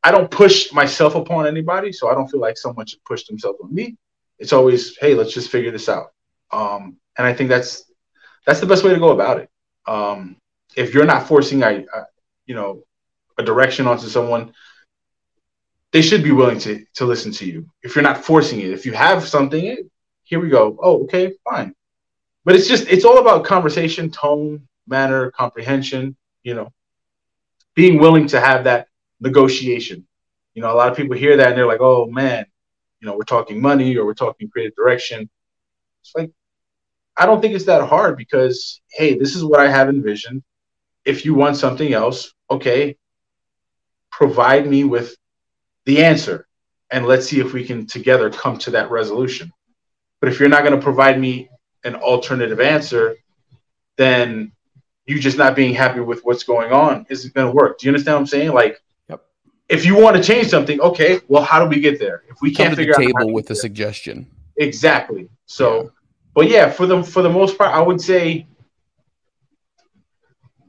i 0.05 0.13
don't 0.13 0.31
push 0.31 0.73
myself 0.73 1.17
upon 1.17 1.45
anybody 1.45 1.91
so 1.93 2.09
i 2.09 2.15
don't 2.15 2.29
feel 2.29 2.39
like 2.39 2.57
someone 2.57 2.87
should 2.87 3.03
push 3.05 3.25
themselves 3.25 3.59
on 3.63 3.75
me. 3.75 3.97
It's 4.39 4.53
always 4.53 4.97
hey 4.99 5.15
let's 5.15 5.35
just 5.35 5.51
figure 5.51 5.73
this 5.73 5.89
out. 5.89 6.13
Um, 6.53 6.97
and 7.17 7.27
i 7.27 7.35
think 7.35 7.49
that's 7.49 7.91
that's 8.47 8.61
the 8.61 8.67
best 8.67 8.85
way 8.85 8.95
to 8.95 9.01
go 9.01 9.11
about 9.11 9.41
it. 9.41 9.51
Um, 9.87 10.37
if 10.77 10.95
you're 10.95 11.05
not 11.05 11.27
forcing 11.27 11.63
a, 11.63 11.85
a 11.97 12.01
you 12.47 12.55
know 12.55 12.85
a 13.39 13.43
direction 13.43 13.89
onto 13.89 14.07
someone 14.07 14.53
they 15.91 16.03
should 16.03 16.23
be 16.23 16.33
willing 16.33 16.61
to 16.61 16.85
to 16.95 17.05
listen 17.05 17.33
to 17.33 17.45
you. 17.45 17.67
If 17.83 17.97
you're 17.97 18.11
not 18.11 18.25
forcing 18.25 18.61
it 18.61 18.71
if 18.71 18.87
you 18.87 18.93
have 18.93 19.27
something 19.27 19.89
here 20.23 20.41
we 20.41 20.49
go. 20.49 20.79
Oh 20.81 21.03
okay 21.05 21.33
fine 21.43 21.75
but 22.49 22.57
it's 22.57 22.67
just 22.67 22.89
it's 22.89 23.05
all 23.05 23.19
about 23.19 23.45
conversation 23.45 24.11
tone 24.11 24.67
manner, 24.87 25.31
comprehension, 25.33 26.17
you 26.43 26.55
know, 26.55 26.73
being 27.75 27.99
willing 27.99 28.27
to 28.29 28.41
have 28.41 28.65
that 28.65 28.89
negotiation. 29.21 30.07
You 30.55 30.63
know, 30.63 30.73
a 30.73 30.75
lot 30.75 30.91
of 30.91 30.97
people 30.97 31.15
hear 31.15 31.37
that 31.37 31.49
and 31.49 31.59
they're 31.59 31.67
like, 31.67 31.83
oh 31.83 32.07
man, 32.07 32.47
you 33.01 33.07
know, 33.07 33.19
we're 33.19 33.25
talking 33.25 33.61
money 33.61 33.99
or 33.99 34.07
we're 34.07 34.15
talking 34.15 34.49
creative 34.49 34.75
direction. 34.75 35.29
It's 36.01 36.15
like, 36.17 36.31
I 37.19 37.27
don't 37.27 37.43
think 37.43 37.55
it's 37.55 37.67
that 37.67 37.87
hard 37.87 38.17
because, 38.17 38.81
hey, 38.93 39.19
this 39.19 39.37
is 39.37 39.45
what 39.45 39.61
I 39.61 39.71
have 39.71 39.91
envisioned. 39.91 40.43
If 41.05 41.27
you 41.27 41.35
want 41.35 41.59
something 41.59 41.93
else, 41.93 42.33
okay, 42.51 42.97
provide 44.11 44.67
me 44.67 44.85
with 44.85 45.15
the 45.85 46.03
answer 46.03 46.49
and 46.89 47.05
let's 47.05 47.29
see 47.29 47.41
if 47.41 47.53
we 47.53 47.67
can 47.67 47.87
together 47.87 48.31
come 48.31 48.57
to 48.61 48.71
that 48.71 48.91
resolution. 48.91 49.53
But 50.23 50.31
if 50.31 50.41
you're 50.41 50.49
not 50.49 50.65
going 50.65 50.75
to 50.75 50.83
provide 50.83 51.21
me 51.21 51.51
an 51.85 51.95
alternative 51.95 52.61
answer, 52.61 53.17
then 53.97 54.53
you 55.07 55.19
just 55.19 55.39
not 55.39 55.57
being 55.57 55.75
happy 55.75 56.01
with 56.01 56.21
what's 56.25 56.43
going 56.43 56.73
on 56.73 57.07
isn't 57.09 57.33
going 57.35 57.47
to 57.47 57.53
work. 57.53 57.79
Do 57.79 57.87
you 57.87 57.91
understand 57.91 58.15
what 58.17 58.21
I'm 58.21 58.27
saying? 58.27 58.53
Like, 58.53 58.81
Yep. 59.09 59.25
if 59.69 59.85
you 59.87 59.97
want 59.97 60.17
to 60.17 60.23
change 60.23 60.49
something, 60.49 60.81
okay, 60.81 61.21
well, 61.29 61.43
how 61.43 61.63
do 61.63 61.69
we 61.69 61.81
get 61.81 61.99
there? 61.99 62.25
If 62.29 62.37
we 62.43 62.51
Come 62.53 62.67
can't 62.67 62.71
to 62.71 62.77
the 62.77 62.83
figure 62.83 62.95
out 62.95 63.23
table 63.23 63.33
with 63.33 63.51
a 63.51 63.55
suggestion. 63.55 64.27
exactly. 64.57 65.29
So, 65.47 65.93
but 66.35 66.49
yeah, 66.49 66.69
for 66.71 66.87
the 66.87 67.03
for 67.03 67.23
the 67.23 67.31
most 67.31 67.57
part, 67.57 67.75
I 67.75 67.81
would 67.81 68.01
say 68.01 68.47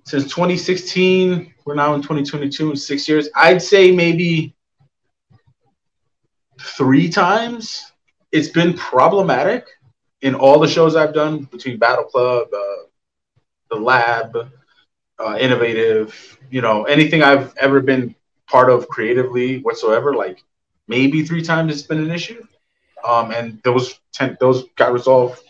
since 0.06 0.24
2016, 0.24 1.54
we're 1.66 1.76
now 1.76 1.94
in 1.94 2.02
2022, 2.02 2.72
in 2.72 2.76
six 2.76 3.08
years. 3.08 3.30
I'd 3.36 3.62
say 3.62 3.92
maybe 3.92 4.56
three 6.60 7.10
times 7.10 7.92
it's 8.32 8.48
been 8.50 8.74
problematic 8.74 9.68
in 10.22 10.36
all 10.36 10.60
the 10.60 10.68
shows 10.68 10.96
I've 10.96 11.14
done 11.14 11.44
between 11.44 11.78
Battle 11.78 12.06
Club, 12.06 12.48
uh, 12.54 12.76
the 13.70 13.78
Lab, 13.78 14.36
uh, 15.20 15.38
Innovative, 15.40 16.38
you 16.50 16.62
know, 16.62 16.84
anything 16.86 17.22
I've 17.22 17.54
ever 17.58 17.82
been 17.82 18.16
part 18.48 18.70
of 18.70 18.88
creatively 18.88 19.60
whatsoever. 19.62 20.16
Like 20.16 20.44
maybe 20.88 21.24
three 21.26 21.42
times 21.42 21.74
it's 21.74 21.84
been 21.84 22.00
an 22.00 22.12
issue, 22.12 22.46
um, 23.08 23.32
and 23.32 23.62
those 23.64 24.00
ten, 24.14 24.38
those 24.40 24.66
got 24.76 24.94
resolved 24.94 25.42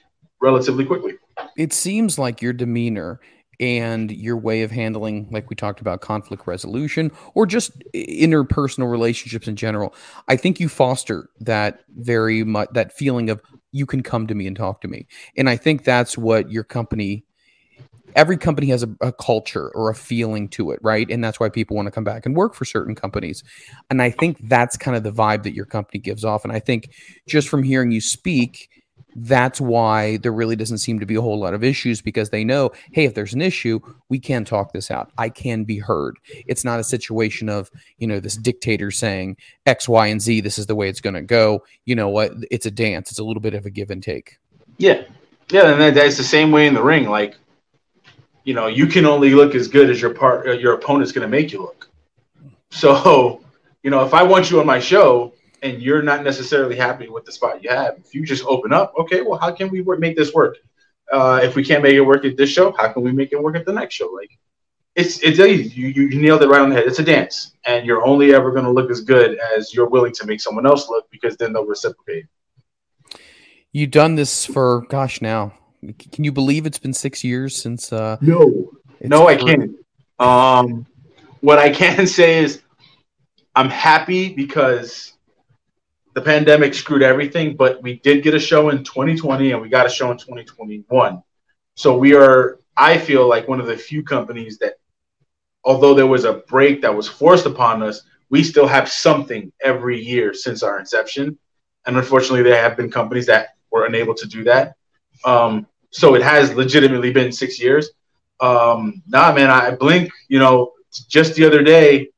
relatively 0.41 0.85
quickly. 0.85 1.13
It 1.57 1.73
seems 1.73 2.19
like 2.19 2.41
your 2.41 2.53
demeanor 2.53 3.19
and 3.59 4.09
your 4.11 4.37
way 4.37 4.61
of 4.61 4.71
handling, 4.71 5.27
like 5.31 5.49
we 5.49 5.55
talked 5.55 5.81
about, 5.81 6.01
conflict 6.01 6.47
resolution 6.47 7.11
or 7.33 7.45
just 7.45 7.71
interpersonal 7.93 8.89
relationships 8.89 9.47
in 9.47 9.55
general. 9.55 9.93
I 10.27 10.37
think 10.37 10.59
you 10.59 10.69
foster 10.69 11.29
that 11.41 11.81
very 11.89 12.43
much 12.43 12.69
that 12.73 12.93
feeling 12.93 13.29
of 13.29 13.41
you 13.71 13.85
can 13.85 14.03
come 14.03 14.27
to 14.27 14.35
me 14.35 14.47
and 14.47 14.55
talk 14.55 14.81
to 14.81 14.87
me, 14.87 15.07
and 15.37 15.49
I 15.49 15.57
think 15.57 15.83
that's 15.83 16.17
what 16.17 16.51
your 16.51 16.63
company. 16.63 17.25
Every 18.15 18.37
company 18.37 18.67
has 18.67 18.81
a, 18.81 18.89
a 19.01 19.11
culture 19.11 19.69
or 19.75 19.91
a 19.91 19.95
feeling 19.95 20.47
to 20.49 20.71
it, 20.71 20.79
right? 20.81 21.07
And 21.11 21.23
that's 21.23 21.39
why 21.39 21.47
people 21.47 21.75
want 21.75 21.85
to 21.85 21.91
come 21.91 22.03
back 22.03 22.25
and 22.25 22.35
work 22.35 22.55
for 22.55 22.65
certain 22.65 22.95
companies. 22.95 23.43
And 23.91 24.01
I 24.01 24.09
think 24.09 24.39
that's 24.49 24.77
kind 24.77 24.97
of 24.97 25.03
the 25.03 25.11
vibe 25.11 25.43
that 25.43 25.53
your 25.53 25.65
company 25.65 25.99
gives 25.99 26.25
off. 26.25 26.43
And 26.43 26.51
I 26.51 26.57
think 26.57 26.89
just 27.27 27.47
from 27.47 27.61
hearing 27.61 27.91
you 27.91 28.01
speak, 28.01 28.69
that's 29.15 29.59
why 29.59 30.17
there 30.17 30.31
really 30.31 30.55
doesn't 30.55 30.77
seem 30.77 30.99
to 30.99 31.05
be 31.05 31.15
a 31.15 31.21
whole 31.21 31.39
lot 31.39 31.53
of 31.53 31.63
issues 31.63 32.01
because 32.01 32.29
they 32.29 32.43
know, 32.43 32.71
hey, 32.91 33.05
if 33.05 33.15
there's 33.15 33.33
an 33.33 33.41
issue, 33.41 33.79
we 34.09 34.19
can 34.19 34.45
talk 34.45 34.71
this 34.71 34.91
out. 34.91 35.11
I 35.17 35.29
can 35.29 35.63
be 35.63 35.79
heard. 35.79 36.17
It's 36.47 36.63
not 36.63 36.79
a 36.79 36.83
situation 36.83 37.49
of, 37.49 37.69
you 37.97 38.07
know, 38.07 38.19
this 38.19 38.37
dictator 38.37 38.91
saying 38.91 39.37
X, 39.65 39.89
Y, 39.89 40.07
and 40.07 40.21
Z, 40.21 40.41
this 40.41 40.57
is 40.57 40.67
the 40.67 40.75
way 40.75 40.89
it's 40.89 41.01
going 41.01 41.15
to 41.15 41.21
go. 41.21 41.63
You 41.85 41.95
know 41.95 42.09
what? 42.09 42.33
It's 42.51 42.65
a 42.65 42.71
dance, 42.71 43.09
it's 43.09 43.19
a 43.19 43.23
little 43.23 43.41
bit 43.41 43.53
of 43.53 43.65
a 43.65 43.69
give 43.69 43.89
and 43.89 44.03
take. 44.03 44.37
Yeah, 44.77 45.03
yeah, 45.49 45.71
and 45.71 45.81
that, 45.81 45.93
that's 45.95 46.17
the 46.17 46.23
same 46.23 46.51
way 46.51 46.67
in 46.67 46.73
the 46.73 46.83
ring. 46.83 47.09
Like, 47.09 47.35
you 48.43 48.53
know, 48.53 48.67
you 48.67 48.87
can 48.87 49.05
only 49.05 49.31
look 49.31 49.55
as 49.55 49.67
good 49.67 49.89
as 49.89 50.01
your 50.01 50.13
part, 50.13 50.47
uh, 50.47 50.51
your 50.51 50.73
opponent's 50.73 51.11
going 51.11 51.27
to 51.27 51.29
make 51.29 51.51
you 51.51 51.61
look. 51.61 51.89
So, 52.69 53.43
you 53.83 53.89
know, 53.89 54.05
if 54.05 54.13
I 54.13 54.23
want 54.23 54.51
you 54.51 54.59
on 54.59 54.65
my 54.65 54.79
show 54.79 55.33
and 55.61 55.81
you're 55.81 56.01
not 56.01 56.23
necessarily 56.23 56.75
happy 56.75 57.09
with 57.09 57.25
the 57.25 57.31
spot 57.31 57.63
you 57.63 57.69
have, 57.69 57.97
if 57.97 58.13
you 58.13 58.25
just 58.25 58.45
open 58.45 58.73
up, 58.73 58.93
okay, 58.97 59.21
well, 59.21 59.37
how 59.37 59.51
can 59.51 59.69
we 59.69 59.81
work, 59.81 59.99
make 59.99 60.15
this 60.15 60.33
work? 60.33 60.57
Uh, 61.11 61.39
if 61.43 61.55
we 61.55 61.63
can't 61.63 61.83
make 61.83 61.93
it 61.93 62.01
work 62.01 62.25
at 62.25 62.37
this 62.37 62.49
show, 62.49 62.71
how 62.77 62.91
can 62.91 63.01
we 63.01 63.11
make 63.11 63.31
it 63.31 63.41
work 63.41 63.55
at 63.55 63.65
the 63.65 63.73
next 63.73 63.95
show? 63.95 64.07
Like, 64.07 64.31
it's 64.95 65.19
it's 65.19 65.39
easy. 65.39 65.69
You, 65.69 65.87
you 65.87 66.03
you 66.07 66.21
nailed 66.21 66.43
it 66.43 66.47
right 66.47 66.61
on 66.61 66.69
the 66.69 66.75
head. 66.75 66.85
It's 66.85 66.99
a 66.99 67.03
dance, 67.03 67.53
and 67.65 67.85
you're 67.85 68.05
only 68.05 68.33
ever 68.33 68.51
going 68.51 68.65
to 68.65 68.71
look 68.71 68.91
as 68.91 69.01
good 69.01 69.39
as 69.55 69.73
you're 69.73 69.87
willing 69.87 70.13
to 70.13 70.25
make 70.25 70.41
someone 70.41 70.65
else 70.65 70.89
look 70.89 71.09
because 71.09 71.37
then 71.37 71.53
they'll 71.53 71.65
reciprocate. 71.65 72.25
You've 73.71 73.91
done 73.91 74.15
this 74.15 74.45
for, 74.45 74.85
gosh, 74.89 75.21
now. 75.21 75.53
Can 76.11 76.23
you 76.23 76.31
believe 76.31 76.65
it's 76.65 76.79
been 76.79 76.93
six 76.93 77.23
years 77.23 77.55
since? 77.55 77.93
Uh, 77.93 78.17
No, 78.21 78.71
no, 79.01 79.27
I 79.27 79.35
can't. 79.35 79.75
Um, 80.19 80.85
what 81.41 81.59
I 81.59 81.69
can 81.69 82.05
say 82.19 82.43
is 82.43 82.61
I'm 83.55 83.69
happy 83.69 84.33
because 84.33 85.13
the 86.19 86.25
pandemic 86.25 86.73
screwed 86.73 87.01
everything, 87.01 87.55
but 87.55 87.81
we 87.81 87.99
did 87.99 88.23
get 88.23 88.33
a 88.33 88.39
show 88.39 88.69
in 88.69 88.83
2020 88.83 89.53
and 89.53 89.61
we 89.61 89.69
got 89.69 89.85
a 89.85 89.89
show 89.89 90.11
in 90.11 90.17
2021. 90.17 91.23
So 91.75 91.97
we 91.97 92.13
are, 92.13 92.59
I 92.75 92.97
feel 92.97 93.25
like 93.25 93.47
one 93.47 93.61
of 93.61 93.67
the 93.67 93.77
few 93.77 94.03
companies 94.03 94.57
that, 94.57 94.79
although 95.63 95.93
there 95.93 96.07
was 96.07 96.25
a 96.25 96.33
break 96.49 96.81
that 96.81 96.93
was 96.93 97.07
forced 97.07 97.45
upon 97.45 97.81
us, 97.81 98.01
we 98.29 98.43
still 98.43 98.67
have 98.67 98.89
something 98.89 99.49
every 99.63 99.97
year 99.97 100.33
since 100.33 100.61
our 100.61 100.77
inception. 100.77 101.37
And 101.85 101.95
unfortunately, 101.95 102.43
there 102.43 102.61
have 102.61 102.75
been 102.75 102.91
companies 102.91 103.27
that 103.27 103.55
were 103.71 103.85
unable 103.85 104.15
to 104.15 104.27
do 104.27 104.43
that. 104.43 104.75
Um, 105.23 105.67
so 105.89 106.15
it 106.15 106.21
has 106.21 106.53
legitimately 106.53 107.13
been 107.13 107.31
six 107.31 107.61
years. 107.61 107.91
Um, 108.41 109.01
nah, 109.07 109.33
man, 109.33 109.49
I 109.49 109.71
blink, 109.71 110.11
you 110.27 110.39
know, 110.39 110.73
just 111.07 111.35
the 111.35 111.45
other 111.45 111.63
day, 111.63 112.09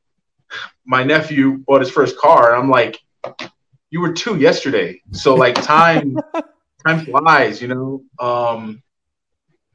my 0.86 1.04
nephew 1.04 1.60
bought 1.68 1.82
his 1.82 1.92
first 1.92 2.18
car, 2.18 2.56
and 2.56 2.64
I'm 2.64 2.70
like, 2.70 3.00
you 3.92 4.02
were 4.02 4.14
two 4.14 4.38
yesterday. 4.38 5.02
So 5.12 5.36
like 5.36 5.56
time 5.56 6.18
time 6.88 7.06
flies, 7.06 7.62
you 7.62 7.68
know. 7.68 8.04
Um 8.20 8.82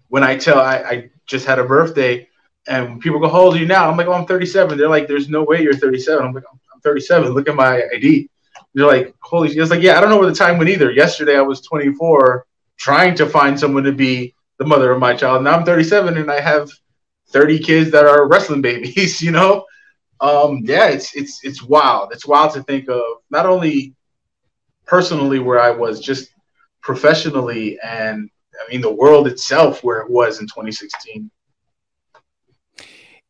when 0.09 0.25
I 0.25 0.37
tell 0.37 0.59
I, 0.59 0.77
I 0.77 1.11
just 1.27 1.47
had 1.47 1.59
a 1.59 1.64
birthday 1.64 2.29
and 2.67 3.01
people 3.01 3.21
go, 3.21 3.29
How 3.29 3.43
old 3.43 3.55
are 3.55 3.59
you 3.59 3.67
now? 3.67 3.89
I'm 3.89 3.97
like, 3.97 4.09
Oh, 4.09 4.14
I'm 4.14 4.27
37. 4.27 4.77
They're 4.77 4.89
like, 4.89 5.07
There's 5.07 5.29
no 5.29 5.45
way 5.45 5.62
you're 5.62 5.77
37. 5.77 6.25
I'm 6.25 6.33
like, 6.33 6.45
I'm 6.53 6.81
37. 6.81 7.33
Look 7.33 7.49
at 7.49 7.55
my 7.55 7.83
ID. 7.95 8.29
They're 8.75 8.87
like, 8.87 9.14
Holy 9.21 9.49
shit. 9.49 9.59
It's 9.59 9.71
like, 9.71 9.83
yeah, 9.83 9.99
I 9.99 10.01
don't 10.01 10.11
know 10.11 10.19
where 10.19 10.29
the 10.29 10.35
time 10.35 10.59
went 10.59 10.71
either. 10.71 10.91
Yesterday 10.91 11.37
I 11.37 11.43
was 11.43 11.61
24 11.61 12.47
trying 12.79 13.14
to 13.17 13.27
find 13.27 13.59
someone 13.59 13.85
to 13.85 13.93
be 13.93 14.35
the 14.59 14.67
mother 14.67 14.93
of 14.93 14.99
my 14.99 15.14
child. 15.14 15.45
Now 15.45 15.57
I'm 15.57 15.64
37 15.64 16.17
and 16.17 16.31
I 16.31 16.41
have 16.41 16.71
30 17.29 17.59
kids 17.59 17.91
that 17.91 18.07
are 18.07 18.27
wrestling 18.27 18.62
babies, 18.62 19.21
you 19.27 19.31
know? 19.31 19.67
Um, 20.21 20.61
yeah, 20.64 20.89
it's 20.89 21.14
it's 21.14 21.45
it's 21.45 21.62
wild. 21.62 22.11
It's 22.12 22.27
wild 22.27 22.55
to 22.55 22.62
think 22.62 22.89
of 22.89 23.03
not 23.29 23.45
only 23.45 23.95
personally 24.87 25.39
where 25.39 25.61
I 25.61 25.70
was, 25.70 26.01
just 26.01 26.30
professionally 26.87 27.78
and 27.82 28.30
I 28.55 28.70
mean 28.70 28.80
the 28.80 28.95
world 28.95 29.26
itself 29.26 29.82
where 29.82 29.99
it 30.01 30.09
was 30.09 30.39
in 30.41 30.47
2016. 30.47 31.28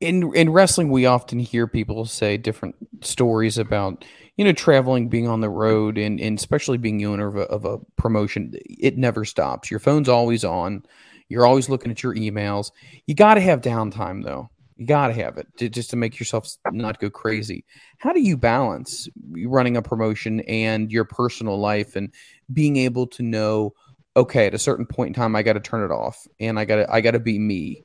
in 0.01 0.35
in 0.35 0.51
wrestling 0.51 0.91
we 0.91 1.07
often 1.07 1.39
hear 1.39 1.67
people 1.67 2.05
say 2.05 2.37
different 2.37 2.75
stories 3.01 3.57
about 3.57 4.05
you 4.37 4.45
know 4.45 4.53
traveling 4.53 5.09
being 5.09 5.27
on 5.27 5.41
the 5.41 5.49
road 5.49 5.97
and, 5.97 6.21
and 6.21 6.39
especially 6.39 6.77
being 6.77 6.99
the 6.99 7.07
owner 7.07 7.29
of 7.29 7.37
a, 7.37 7.45
of 7.45 7.65
a 7.65 7.79
promotion 7.97 8.53
it 8.67 8.99
never 8.99 9.25
stops. 9.25 9.71
Your 9.71 9.81
phone's 9.81 10.11
always 10.11 10.45
on. 10.45 10.83
You're 11.31 11.47
always 11.47 11.71
looking 11.71 11.91
at 11.91 12.03
your 12.03 12.15
emails. 12.15 12.73
You 13.07 13.15
got 13.15 13.35
to 13.35 13.41
have 13.41 13.63
downtime 13.63 14.23
though 14.23 14.51
you 14.77 14.87
got 14.87 15.09
to 15.09 15.13
have 15.15 15.39
it 15.39 15.47
to, 15.59 15.69
just 15.69 15.91
to 15.91 15.97
make 15.97 16.19
yourself 16.19 16.49
not 16.71 17.01
go 17.01 17.11
crazy. 17.11 17.65
How 17.99 18.13
do 18.13 18.21
you 18.21 18.37
balance 18.37 19.09
running 19.45 19.77
a 19.77 19.83
promotion 19.83 20.41
and 20.41 20.93
your 20.93 21.05
personal 21.05 21.59
life 21.59 21.97
and 21.97 22.13
being 22.53 22.77
able 22.77 23.07
to 23.09 23.23
know 23.23 23.73
okay 24.17 24.47
at 24.47 24.55
a 24.55 24.59
certain 24.59 24.87
point 24.87 25.09
in 25.09 25.15
time 25.15 25.37
i 25.37 25.43
got 25.43 25.53
to 25.53 25.61
turn 25.61 25.85
it 25.85 25.93
off 25.93 26.27
and 26.41 26.59
i 26.59 26.65
got 26.65 26.77
to 26.77 26.91
i 26.91 27.01
got 27.01 27.11
to 27.13 27.21
be 27.21 27.39
me? 27.39 27.83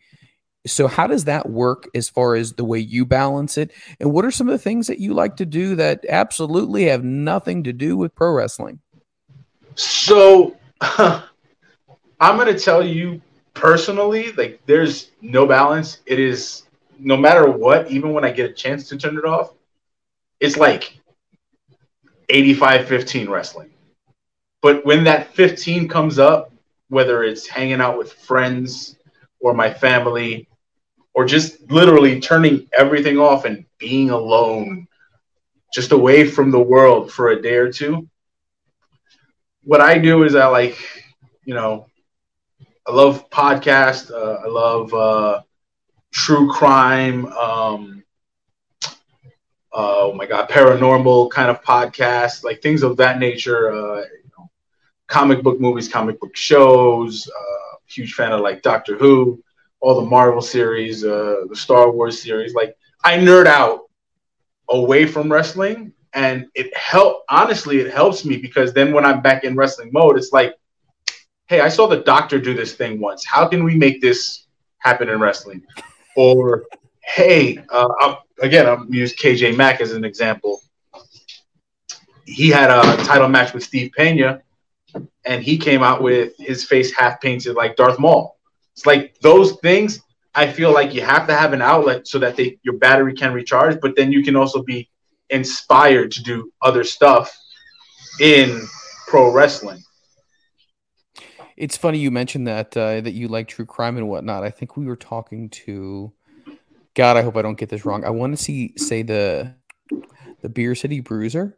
So 0.68 0.88
how 0.88 1.08
does 1.08 1.26
that 1.26 1.50
work 1.50 1.90
as 1.96 2.08
far 2.08 2.36
as 2.36 2.54
the 2.54 2.64
way 2.64 2.78
you 2.78 3.06
balance 3.06 3.58
it? 3.58 3.72
And 4.00 4.14
what 4.14 4.26
are 4.26 4.32
some 4.32 4.48
of 4.48 4.52
the 4.52 4.60
things 4.60 4.88
that 4.88 5.00
you 5.00 5.14
like 5.14 5.38
to 5.38 5.46
do 5.46 5.76
that 5.76 6.06
absolutely 6.08 6.86
have 6.86 7.04
nothing 7.04 7.64
to 7.64 7.74
do 7.74 7.98
with 7.98 8.14
pro 8.14 8.32
wrestling? 8.32 8.80
So 9.76 10.56
I'm 10.82 11.24
gonna 12.20 12.58
tell 12.58 12.86
you 12.86 13.22
personally, 13.56 14.32
like 14.34 14.62
there's 14.68 15.12
no 15.22 15.48
balance. 15.48 16.00
It 16.06 16.20
is 16.20 16.64
no 17.02 17.18
matter 17.18 17.50
what, 17.50 17.92
even 17.92 18.14
when 18.14 18.24
I 18.24 18.32
get 18.32 18.50
a 18.50 18.54
chance 18.54 18.90
to 18.90 18.98
turn 18.98 19.18
it 19.18 19.26
off, 19.26 19.54
it's 20.40 20.58
like 20.58 21.00
85-15 22.30 23.30
wrestling. 23.30 23.72
But 24.62 24.86
when 24.86 25.04
that 25.06 25.34
15 25.34 25.88
comes 25.88 26.20
up, 26.20 26.52
whether 26.90 27.24
it's 27.24 27.48
hanging 27.48 27.82
out 27.82 27.98
with 27.98 28.14
friends 28.14 28.98
or 29.40 29.54
my 29.54 29.72
family, 29.72 30.48
or 31.14 31.26
just 31.26 31.70
literally 31.72 32.20
turning 32.22 32.68
everything 32.78 33.18
off 33.18 33.46
and 33.46 33.66
being 33.80 34.12
alone, 34.12 34.88
just 35.74 35.92
away 35.92 36.28
from 36.28 36.52
the 36.52 36.60
world 36.60 37.12
for 37.12 37.30
a 37.30 37.42
day 37.42 37.56
or 37.56 37.72
two, 37.72 38.08
what 39.64 39.82
I 39.82 39.98
do 39.98 40.24
is 40.24 40.36
I 40.36 40.48
like, 40.48 40.78
you 41.46 41.54
know, 41.54 41.88
I 42.88 42.94
love 42.94 43.30
podcast. 43.30 44.12
Uh, 44.12 44.40
I 44.46 44.48
love 44.48 44.94
uh, 44.94 45.42
true 46.12 46.50
crime, 46.52 47.26
um, 47.34 48.04
oh 49.72 50.14
my 50.14 50.26
god, 50.26 50.50
paranormal 50.50 51.32
kind 51.32 51.50
of 51.50 51.64
podcast, 51.64 52.44
like 52.44 52.62
things 52.62 52.84
of 52.84 52.98
that 52.98 53.20
nature. 53.20 53.72
Uh, 53.72 54.02
you 54.02 54.32
know, 54.38 54.50
comic 55.08 55.42
book 55.42 55.60
movies, 55.60 55.88
comic 55.88 56.20
book 56.20 56.36
shows. 56.36 57.28
Uh, 57.28 57.78
huge 57.92 58.14
fan 58.14 58.32
of 58.32 58.42
like 58.42 58.62
Doctor 58.62 58.98
Who, 58.98 59.44
all 59.80 59.96
the 59.96 60.10
Marvel 60.10 60.42
series, 60.42 61.04
uh, 61.04 61.42
the 61.50 61.56
Star 61.56 61.92
Wars 61.92 62.22
series. 62.22 62.54
Like 62.54 62.76
I 63.04 63.18
nerd 63.18 63.48
out 63.48 63.90
away 64.70 65.06
from 65.06 65.32
wrestling, 65.32 65.94
and 66.14 66.48
it 66.56 66.76
help. 66.76 67.24
Honestly, 67.30 67.80
it 67.80 67.92
helps 67.92 68.26
me 68.26 68.38
because 68.38 68.74
then 68.74 68.94
when 68.94 69.06
I'm 69.06 69.22
back 69.22 69.44
in 69.44 69.56
wrestling 69.56 69.92
mode, 69.92 70.18
it's 70.18 70.32
like, 70.32 70.56
hey, 71.48 71.62
I 71.62 71.70
saw 71.70 71.88
the 71.88 71.98
Doctor 71.98 72.40
do 72.40 72.54
this 72.54 72.74
thing 72.74 73.00
once. 73.00 73.26
How 73.26 73.48
can 73.48 73.64
we 73.64 73.76
make 73.76 74.02
this 74.02 74.48
happen 74.80 75.10
in 75.10 75.20
wrestling? 75.20 75.64
Or 76.16 76.66
hey, 77.04 77.58
uh, 77.70 77.90
I'm, 78.00 78.16
again, 78.42 78.68
I'm 78.68 78.94
use 78.94 79.16
KJ 79.16 79.56
Mack 79.56 79.82
as 79.82 79.94
an 79.94 80.04
example. 80.04 80.62
He 82.26 82.50
had 82.50 82.70
a 82.70 83.04
title 83.04 83.28
match 83.28 83.54
with 83.54 83.64
Steve 83.64 83.92
Pena, 83.96 84.42
and 85.26 85.44
he 85.44 85.58
came 85.58 85.84
out 85.84 86.02
with 86.02 86.34
his 86.38 86.64
face 86.64 86.94
half 86.94 87.20
painted 87.22 87.56
like 87.56 87.76
Darth 87.76 88.00
Maul. 88.00 88.38
It's 88.74 88.86
like 88.86 89.16
those 89.22 89.54
things. 89.60 90.02
I 90.34 90.50
feel 90.50 90.74
like 90.74 90.94
you 90.94 91.02
have 91.02 91.28
to 91.28 91.36
have 91.36 91.52
an 91.52 91.62
outlet 91.62 92.08
so 92.08 92.18
that 92.20 92.38
they 92.38 92.58
your 92.64 92.78
battery 92.78 93.14
can 93.14 93.34
recharge, 93.34 93.80
but 93.82 93.96
then 93.98 94.12
you 94.12 94.24
can 94.24 94.36
also 94.36 94.64
be 94.64 94.90
inspired 95.30 96.12
to 96.12 96.24
do 96.24 96.52
other 96.62 96.84
stuff 96.84 97.38
in 98.20 98.62
pro 99.08 99.32
wrestling. 99.32 99.84
It's 101.62 101.78
funny 101.78 102.00
you 102.00 102.10
mentioned 102.10 102.48
that 102.48 102.76
uh, 102.76 103.02
that 103.02 103.14
you 103.14 103.28
like 103.28 103.48
true 103.48 103.68
crime 103.68 103.96
and 103.96 104.10
whatnot. 104.10 104.44
I 104.44 104.50
think 104.50 104.76
we 104.78 104.88
were 104.88 104.96
talking 104.96 105.48
to 105.50 106.12
God. 106.96 107.18
I 107.18 107.22
hope 107.22 107.38
I 107.38 107.44
don't 107.44 107.60
get 107.60 107.70
this 107.70 107.86
wrong. 107.86 108.04
I 108.04 108.10
want 108.10 108.36
to 108.36 108.44
see 108.44 108.74
say 108.78 109.04
the 109.04 109.54
the 110.42 110.50
Beer 110.50 110.74
City 110.74 111.02
Bruiser, 111.02 111.56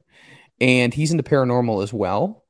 and 0.60 0.94
he's 0.94 1.12
into 1.12 1.24
paranormal 1.24 1.82
as 1.82 1.94
well 1.94 2.43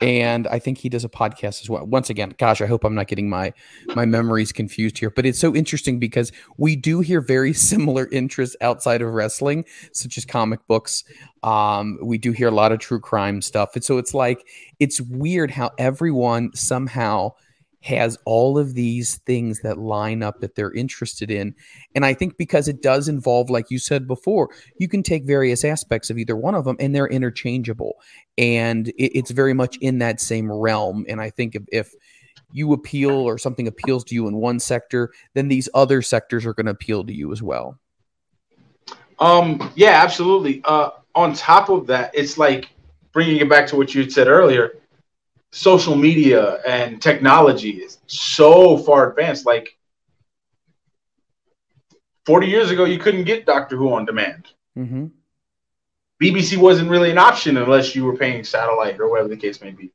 and 0.00 0.46
I 0.48 0.58
think 0.58 0.78
he 0.78 0.88
does 0.88 1.04
a 1.04 1.08
podcast 1.08 1.62
as 1.62 1.70
well. 1.70 1.86
Once 1.86 2.10
again, 2.10 2.34
gosh, 2.36 2.60
I 2.60 2.66
hope 2.66 2.84
I'm 2.84 2.94
not 2.94 3.06
getting 3.06 3.28
my 3.28 3.52
my 3.94 4.04
memories 4.04 4.52
confused 4.52 4.98
here, 4.98 5.10
but 5.10 5.24
it's 5.24 5.38
so 5.38 5.54
interesting 5.54 5.98
because 5.98 6.32
we 6.56 6.76
do 6.76 7.00
hear 7.00 7.20
very 7.20 7.52
similar 7.70 8.08
interests 8.10 8.56
outside 8.60 9.02
of 9.02 9.12
wrestling, 9.12 9.64
such 9.92 10.18
as 10.18 10.24
comic 10.24 10.66
books. 10.66 11.04
Um, 11.42 11.98
we 12.02 12.18
do 12.18 12.32
hear 12.32 12.48
a 12.48 12.52
lot 12.52 12.72
of 12.72 12.80
true 12.80 13.00
crime 13.00 13.40
stuff, 13.40 13.70
and 13.74 13.84
so 13.84 13.98
it's 13.98 14.14
like 14.14 14.46
it's 14.80 15.00
weird 15.00 15.50
how 15.50 15.70
everyone 15.78 16.50
somehow 16.54 17.32
has 17.84 18.16
all 18.24 18.58
of 18.58 18.72
these 18.72 19.16
things 19.26 19.60
that 19.60 19.76
line 19.76 20.22
up 20.22 20.40
that 20.40 20.54
they're 20.54 20.72
interested 20.72 21.30
in. 21.30 21.54
And 21.94 22.02
I 22.04 22.14
think 22.14 22.38
because 22.38 22.66
it 22.66 22.80
does 22.80 23.08
involve, 23.08 23.50
like 23.50 23.70
you 23.70 23.78
said 23.78 24.08
before, 24.08 24.48
you 24.78 24.88
can 24.88 25.02
take 25.02 25.26
various 25.26 25.66
aspects 25.66 26.08
of 26.08 26.16
either 26.16 26.34
one 26.34 26.54
of 26.54 26.64
them 26.64 26.76
and 26.80 26.94
they're 26.94 27.06
interchangeable. 27.06 27.96
And 28.38 28.88
it, 28.88 29.18
it's 29.18 29.30
very 29.30 29.52
much 29.52 29.76
in 29.82 29.98
that 29.98 30.18
same 30.18 30.50
realm. 30.50 31.04
And 31.10 31.20
I 31.20 31.28
think 31.28 31.54
if, 31.54 31.62
if 31.70 31.94
you 32.52 32.72
appeal 32.72 33.10
or 33.10 33.36
something 33.36 33.68
appeals 33.68 34.02
to 34.04 34.14
you 34.14 34.28
in 34.28 34.36
one 34.36 34.60
sector, 34.60 35.12
then 35.34 35.48
these 35.48 35.68
other 35.74 36.00
sectors 36.00 36.46
are 36.46 36.54
going 36.54 36.66
to 36.66 36.72
appeal 36.72 37.04
to 37.04 37.12
you 37.12 37.32
as 37.32 37.42
well. 37.42 37.78
Um, 39.18 39.70
yeah, 39.76 40.02
absolutely. 40.02 40.62
Uh, 40.64 40.88
on 41.14 41.34
top 41.34 41.68
of 41.68 41.86
that, 41.88 42.12
it's 42.14 42.38
like 42.38 42.70
bringing 43.12 43.36
it 43.36 43.50
back 43.50 43.66
to 43.66 43.76
what 43.76 43.94
you 43.94 44.08
said 44.08 44.26
earlier 44.26 44.78
social 45.54 45.94
media 45.94 46.58
and 46.66 47.00
technology 47.00 47.70
is 47.70 47.98
so 48.08 48.76
far 48.76 49.10
advanced. 49.10 49.46
Like 49.46 49.78
40 52.26 52.48
years 52.48 52.72
ago, 52.72 52.84
you 52.84 52.98
couldn't 52.98 53.22
get 53.22 53.46
Doctor 53.46 53.76
Who 53.76 53.92
on 53.92 54.04
demand. 54.04 54.48
Mm-hmm. 54.76 55.06
BBC 56.20 56.56
wasn't 56.56 56.90
really 56.90 57.12
an 57.12 57.18
option 57.18 57.56
unless 57.56 57.94
you 57.94 58.04
were 58.04 58.16
paying 58.16 58.42
satellite 58.42 58.98
or 58.98 59.08
whatever 59.08 59.28
the 59.28 59.36
case 59.36 59.60
may 59.60 59.70
be. 59.70 59.92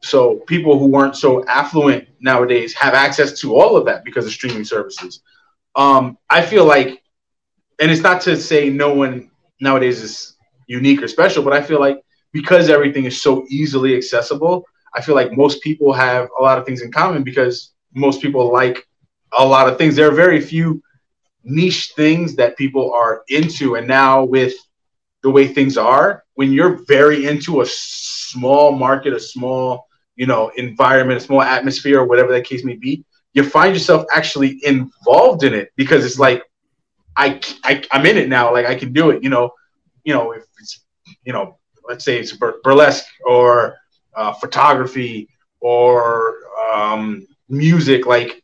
So 0.00 0.36
people 0.36 0.78
who 0.78 0.86
weren't 0.86 1.16
so 1.16 1.44
affluent 1.46 2.08
nowadays 2.20 2.72
have 2.72 2.94
access 2.94 3.38
to 3.40 3.56
all 3.56 3.76
of 3.76 3.84
that 3.84 4.04
because 4.04 4.24
of 4.24 4.32
streaming 4.32 4.64
services. 4.64 5.20
Um, 5.76 6.16
I 6.30 6.40
feel 6.40 6.64
like, 6.64 7.02
and 7.78 7.90
it's 7.90 8.02
not 8.02 8.22
to 8.22 8.38
say 8.38 8.70
no 8.70 8.94
one 8.94 9.30
nowadays 9.60 10.00
is 10.00 10.36
unique 10.66 11.02
or 11.02 11.08
special, 11.08 11.42
but 11.42 11.52
I 11.52 11.60
feel 11.60 11.80
like 11.80 12.02
because 12.32 12.70
everything 12.70 13.04
is 13.04 13.20
so 13.20 13.44
easily 13.50 13.96
accessible, 13.96 14.66
I 14.94 15.00
feel 15.00 15.14
like 15.14 15.36
most 15.36 15.62
people 15.62 15.92
have 15.92 16.28
a 16.38 16.42
lot 16.42 16.58
of 16.58 16.64
things 16.64 16.82
in 16.82 16.92
common 16.92 17.22
because 17.22 17.72
most 17.94 18.22
people 18.22 18.52
like 18.52 18.86
a 19.36 19.44
lot 19.44 19.68
of 19.68 19.78
things. 19.78 19.96
There 19.96 20.08
are 20.08 20.14
very 20.14 20.40
few 20.40 20.82
niche 21.44 21.92
things 21.96 22.36
that 22.36 22.56
people 22.56 22.92
are 22.92 23.22
into. 23.28 23.76
And 23.76 23.86
now 23.86 24.24
with 24.24 24.54
the 25.22 25.30
way 25.30 25.46
things 25.46 25.76
are, 25.76 26.24
when 26.34 26.52
you're 26.52 26.84
very 26.86 27.26
into 27.26 27.60
a 27.60 27.66
small 27.66 28.72
market, 28.72 29.12
a 29.12 29.20
small, 29.20 29.86
you 30.16 30.26
know, 30.26 30.50
environment, 30.56 31.20
a 31.20 31.24
small 31.24 31.42
atmosphere, 31.42 32.00
or 32.00 32.06
whatever 32.06 32.32
that 32.32 32.44
case 32.44 32.64
may 32.64 32.76
be, 32.76 33.04
you 33.32 33.42
find 33.42 33.74
yourself 33.74 34.06
actually 34.14 34.60
involved 34.64 35.42
in 35.42 35.54
it 35.54 35.70
because 35.76 36.04
it's 36.04 36.18
like 36.18 36.42
I, 37.16 37.40
I 37.64 37.82
I'm 37.90 38.06
in 38.06 38.16
it 38.16 38.28
now. 38.28 38.52
Like 38.52 38.66
I 38.66 38.74
can 38.74 38.92
do 38.92 39.10
it. 39.10 39.22
You 39.22 39.30
know, 39.30 39.50
you 40.04 40.14
know 40.14 40.32
if 40.32 40.44
it's 40.60 40.84
you 41.24 41.32
know 41.32 41.58
let's 41.88 42.04
say 42.04 42.18
it's 42.18 42.36
burlesque 42.62 43.06
or 43.26 43.76
uh, 44.16 44.32
photography 44.32 45.28
or 45.60 46.36
um, 46.72 47.26
music 47.48 48.06
like 48.06 48.42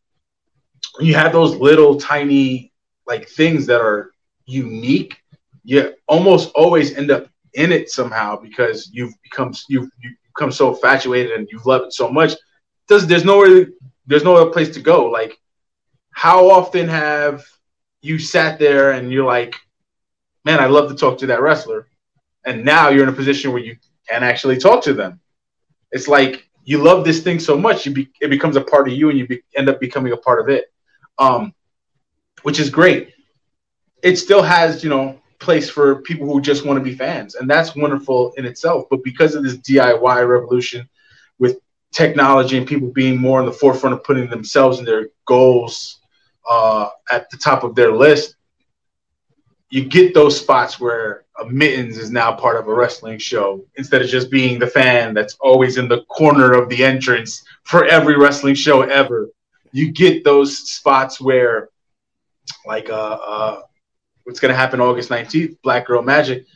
you 0.99 1.15
have 1.15 1.33
those 1.33 1.57
little 1.57 1.99
tiny 1.99 2.73
like 3.07 3.29
things 3.29 3.67
that 3.67 3.81
are 3.81 4.11
unique 4.47 5.17
you 5.65 5.95
almost 6.09 6.51
always 6.55 6.97
end 6.97 7.11
up 7.11 7.29
in 7.55 7.73
it 7.73 7.91
somehow 7.91 8.37
because 8.37 8.91
you've 8.93 9.15
become 9.23 9.53
you've, 9.69 9.89
you 10.03 10.15
become 10.35 10.53
so 10.53 10.75
infatuated 10.75 11.33
and 11.33 11.49
you've 11.51 11.67
loved 11.67 11.87
it 11.87 11.93
so 11.93 12.09
much. 12.11 12.33
There's 12.89 13.07
there's 13.07 13.25
nowhere 13.25 13.67
there's 14.07 14.25
no 14.25 14.37
other 14.37 14.51
place 14.51 14.71
to 14.75 14.81
go. 14.81 15.07
Like 15.07 15.37
how 16.13 16.51
often 16.51 16.89
have 16.89 17.45
you 18.03 18.19
sat 18.19 18.59
there 18.59 18.93
and 18.93 19.13
you're 19.13 19.25
like 19.25 19.55
man 20.45 20.59
i 20.59 20.67
love 20.67 20.89
to 20.89 20.95
talk 20.95 21.19
to 21.19 21.27
that 21.27 21.41
wrestler 21.41 21.87
and 22.45 22.65
now 22.65 22.89
you're 22.89 23.03
in 23.03 23.09
a 23.09 23.13
position 23.13 23.53
where 23.53 23.63
you 23.63 23.77
can 24.09 24.23
actually 24.23 24.59
talk 24.59 24.83
to 24.83 24.93
them 24.93 25.21
it's 25.93 26.09
like 26.09 26.49
you 26.65 26.79
love 26.79 27.05
this 27.05 27.23
thing 27.23 27.39
so 27.39 27.57
much, 27.57 27.87
you 27.87 27.93
be, 27.93 28.11
it 28.21 28.29
becomes 28.29 28.57
a 28.57 28.61
part 28.61 28.89
of 28.89 28.95
you, 28.95 29.11
and 29.11 29.19
you 29.19 29.27
be, 29.27 29.43
end 29.57 29.69
up 29.69 29.81
becoming 29.81 30.13
a 30.13 30.17
part 30.17 30.41
of 30.41 30.49
it, 30.49 30.73
um, 31.19 31.55
which 32.43 32.61
is 32.61 32.71
great. 32.71 33.15
It 34.03 34.17
still 34.17 34.43
has, 34.43 34.83
you 34.85 34.91
know, 34.91 35.21
place 35.39 35.69
for 35.71 36.03
people 36.03 36.27
who 36.27 36.41
just 36.41 36.65
want 36.65 36.79
to 36.79 36.85
be 36.85 36.95
fans, 36.95 37.35
and 37.35 37.49
that's 37.49 37.75
wonderful 37.75 38.33
in 38.37 38.45
itself. 38.45 38.87
But 38.91 39.03
because 39.03 39.35
of 39.35 39.43
this 39.43 39.57
DIY 39.57 40.29
revolution 40.29 40.89
with 41.39 41.59
technology 41.93 42.57
and 42.57 42.67
people 42.67 42.89
being 42.89 43.19
more 43.19 43.41
in 43.41 43.47
the 43.47 43.53
forefront 43.53 43.95
of 43.95 44.05
putting 44.05 44.29
themselves 44.29 44.79
and 44.79 44.87
their 44.87 45.09
goals 45.27 46.01
uh, 46.49 46.89
at 47.11 47.29
the 47.31 47.37
top 47.37 47.65
of 47.65 47.75
their 47.75 47.93
list, 47.93 48.37
you 49.71 49.85
get 49.85 50.15
those 50.15 50.39
spots 50.39 50.79
where 50.79 51.25
mittens 51.49 51.99
is 51.99 52.11
now 52.11 52.33
part 52.33 52.59
of 52.59 52.69
a 52.69 52.75
wrestling 52.75 53.19
show 53.19 53.65
instead 53.77 54.03
of 54.03 54.09
just 54.09 54.31
being 54.31 54.59
the 54.59 54.67
fan 54.67 55.15
that's 55.15 55.37
always 55.41 55.77
in 55.77 55.89
the 55.89 56.03
corner 56.05 56.53
of 56.53 56.69
the 56.69 56.85
entrance 56.85 57.45
for 57.65 57.85
every 57.87 58.17
wrestling 58.17 58.55
show 58.55 58.83
ever. 58.83 59.29
You 59.73 59.93
get 59.93 60.25
those 60.25 60.69
spots 60.71 61.21
where, 61.21 61.69
like, 62.67 62.91
uh, 62.91 62.93
uh 62.93 63.61
what's 64.25 64.41
going 64.41 64.51
to 64.51 64.57
happen 64.57 64.81
August 64.81 65.09
19th, 65.09 65.57
Black 65.63 65.87
Girl 65.87 66.03
Magic. 66.03 66.47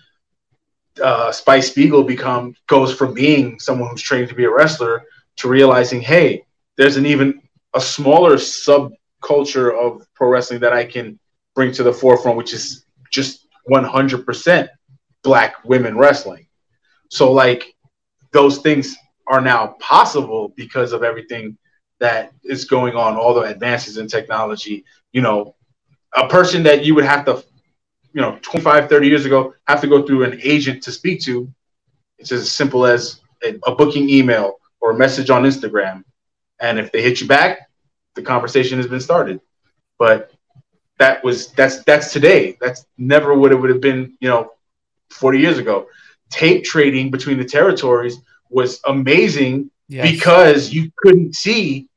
Uh, 1.03 1.33
Spice 1.33 1.71
Spiegel 1.71 2.05
become 2.05 2.55
goes 2.69 2.95
from 2.95 3.15
being 3.15 3.59
someone 3.59 3.91
who's 3.91 4.03
trained 4.03 4.29
to 4.29 4.35
be 4.35 4.45
a 4.45 4.51
wrestler 4.51 5.05
to 5.37 5.49
realizing, 5.49 6.01
hey, 6.01 6.45
there's 6.77 6.97
an 6.97 7.07
even 7.07 7.43
a 7.75 7.81
smaller 7.81 8.35
subculture 8.37 9.77
of 9.77 10.07
pro 10.15 10.29
wrestling 10.29 10.61
that 10.61 10.73
I 10.73 10.85
can 10.85 11.19
bring 11.55 11.73
to 11.73 11.83
the 11.83 11.93
forefront, 11.93 12.37
which 12.37 12.53
is 12.53 12.85
just 13.11 13.44
100% 13.71 14.69
black 15.23 15.65
women 15.65 15.97
wrestling. 15.97 16.47
So 17.11 17.33
like 17.33 17.75
those 18.33 18.59
things 18.59 18.97
are 19.27 19.41
now 19.41 19.77
possible 19.81 20.53
because 20.57 20.93
of 20.93 21.03
everything 21.03 21.57
that 22.01 22.33
is 22.43 22.65
going 22.65 22.95
on, 22.95 23.17
all 23.17 23.35
the 23.35 23.43
advances 23.43 23.97
in 23.97 24.09
technology. 24.09 24.85
You 25.13 25.23
know, 25.23 25.55
a 26.15 26.29
person 26.29 26.63
that 26.65 26.85
you 26.85 26.95
would 26.95 27.05
have 27.05 27.25
to, 27.25 27.43
you 28.13 28.21
know, 28.21 28.39
25, 28.43 28.89
30 28.89 29.09
years 29.09 29.25
ago, 29.25 29.55
have 29.67 29.81
to 29.81 29.87
go 29.87 30.05
through 30.07 30.25
an 30.25 30.41
agent 30.43 30.83
to 30.83 30.93
speak 30.93 31.21
to. 31.23 31.53
It's 32.19 32.33
as 32.33 32.51
simple 32.53 32.85
as 32.85 33.21
a, 33.43 33.59
a 33.67 33.75
booking 33.75 34.11
email 34.11 34.57
or 34.81 34.91
a 34.91 34.97
message 34.97 35.31
on 35.31 35.45
Instagram. 35.45 36.05
And 36.61 36.79
if 36.79 36.93
they 36.93 37.03
hit 37.03 37.21
you 37.21 37.27
back, 37.27 37.71
the 38.15 38.23
conversation 38.23 38.79
has 38.79 38.87
been 38.87 39.01
started. 39.01 39.41
But 39.99 40.33
that 40.99 41.25
was 41.25 41.53
that's 41.53 41.83
that's 41.85 42.13
today. 42.13 42.57
That's 42.61 42.87
never 42.99 43.35
what 43.35 43.53
it 43.53 43.57
would 43.57 43.71
have 43.71 43.81
been, 43.81 44.17
you 44.21 44.29
know, 44.29 44.51
40 45.11 45.39
years 45.39 45.59
ago. 45.59 45.89
Tape 46.31 46.65
trading 46.65 47.11
between 47.11 47.39
the 47.39 47.45
territories 47.45 48.17
was 48.51 48.81
amazing 48.87 49.71
yes. 49.89 50.11
because 50.11 50.73
you 50.73 50.91
couldn't 50.99 51.35
see 51.35 51.89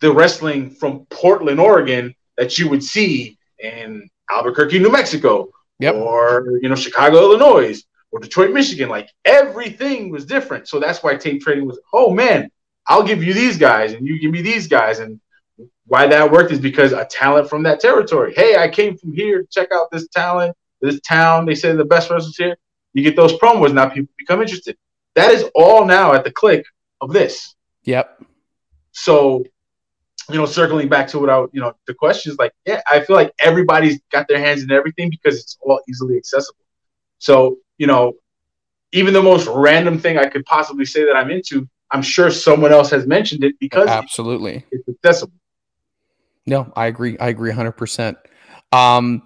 the 0.00 0.12
wrestling 0.12 0.70
from 0.70 1.06
Portland, 1.10 1.60
Oregon 1.60 2.14
that 2.36 2.58
you 2.58 2.68
would 2.68 2.82
see 2.82 3.36
in 3.58 4.08
Albuquerque, 4.30 4.78
New 4.78 4.90
Mexico, 4.90 5.50
Yep. 5.80 5.94
or 5.94 6.58
you 6.62 6.68
know 6.68 6.74
Chicago, 6.74 7.18
Illinois, 7.18 7.82
or 8.12 8.20
Detroit, 8.20 8.52
Michigan. 8.52 8.88
Like 8.88 9.08
everything 9.24 10.10
was 10.10 10.24
different. 10.24 10.68
So 10.68 10.78
that's 10.78 11.02
why 11.02 11.16
tape 11.16 11.42
trading 11.42 11.66
was. 11.66 11.80
Oh 11.92 12.12
man, 12.12 12.50
I'll 12.86 13.02
give 13.02 13.24
you 13.24 13.32
these 13.34 13.56
guys, 13.56 13.92
and 13.92 14.06
you 14.06 14.18
give 14.18 14.30
me 14.30 14.42
these 14.42 14.68
guys, 14.68 14.98
and 15.00 15.20
why 15.86 16.06
that 16.06 16.30
worked 16.30 16.52
is 16.52 16.60
because 16.60 16.92
a 16.92 17.04
talent 17.04 17.48
from 17.48 17.62
that 17.64 17.80
territory. 17.80 18.32
Hey, 18.34 18.56
I 18.56 18.68
came 18.68 18.96
from 18.96 19.12
here. 19.12 19.46
Check 19.50 19.68
out 19.72 19.90
this 19.90 20.08
talent, 20.08 20.56
this 20.80 21.00
town. 21.00 21.46
They 21.46 21.54
say 21.54 21.72
the 21.74 21.84
best 21.84 22.10
wrestlers 22.10 22.36
here. 22.36 22.56
You 22.92 23.02
get 23.02 23.16
those 23.16 23.32
promos. 23.34 23.72
Now 23.72 23.88
people 23.88 24.12
become 24.16 24.40
interested. 24.40 24.76
That 25.14 25.32
is 25.32 25.44
all 25.54 25.84
now 25.84 26.12
at 26.12 26.24
the 26.24 26.30
click 26.30 26.64
of 27.00 27.12
this. 27.12 27.54
Yep. 27.84 28.22
So, 28.92 29.44
you 30.28 30.36
know, 30.36 30.46
circling 30.46 30.88
back 30.88 31.08
to 31.08 31.18
what 31.18 31.30
I, 31.30 31.40
you 31.52 31.60
know, 31.60 31.72
the 31.86 31.94
question 31.94 32.32
is 32.32 32.38
like, 32.38 32.52
yeah, 32.66 32.82
I 32.88 33.00
feel 33.00 33.16
like 33.16 33.32
everybody's 33.40 34.00
got 34.12 34.28
their 34.28 34.38
hands 34.38 34.62
in 34.62 34.70
everything 34.70 35.10
because 35.10 35.40
it's 35.40 35.58
all 35.62 35.80
easily 35.88 36.16
accessible. 36.16 36.64
So, 37.18 37.58
you 37.78 37.86
know, 37.86 38.14
even 38.92 39.14
the 39.14 39.22
most 39.22 39.46
random 39.48 39.98
thing 39.98 40.18
I 40.18 40.26
could 40.26 40.44
possibly 40.44 40.84
say 40.84 41.04
that 41.04 41.16
I'm 41.16 41.30
into, 41.30 41.68
I'm 41.90 42.02
sure 42.02 42.30
someone 42.30 42.72
else 42.72 42.90
has 42.90 43.06
mentioned 43.06 43.44
it 43.44 43.58
because 43.58 43.88
Absolutely. 43.88 44.64
it's 44.70 44.88
accessible. 44.88 45.34
No, 46.46 46.72
I 46.76 46.86
agree. 46.86 47.18
I 47.18 47.28
agree 47.28 47.50
100%. 47.50 48.16
Um, 48.72 49.22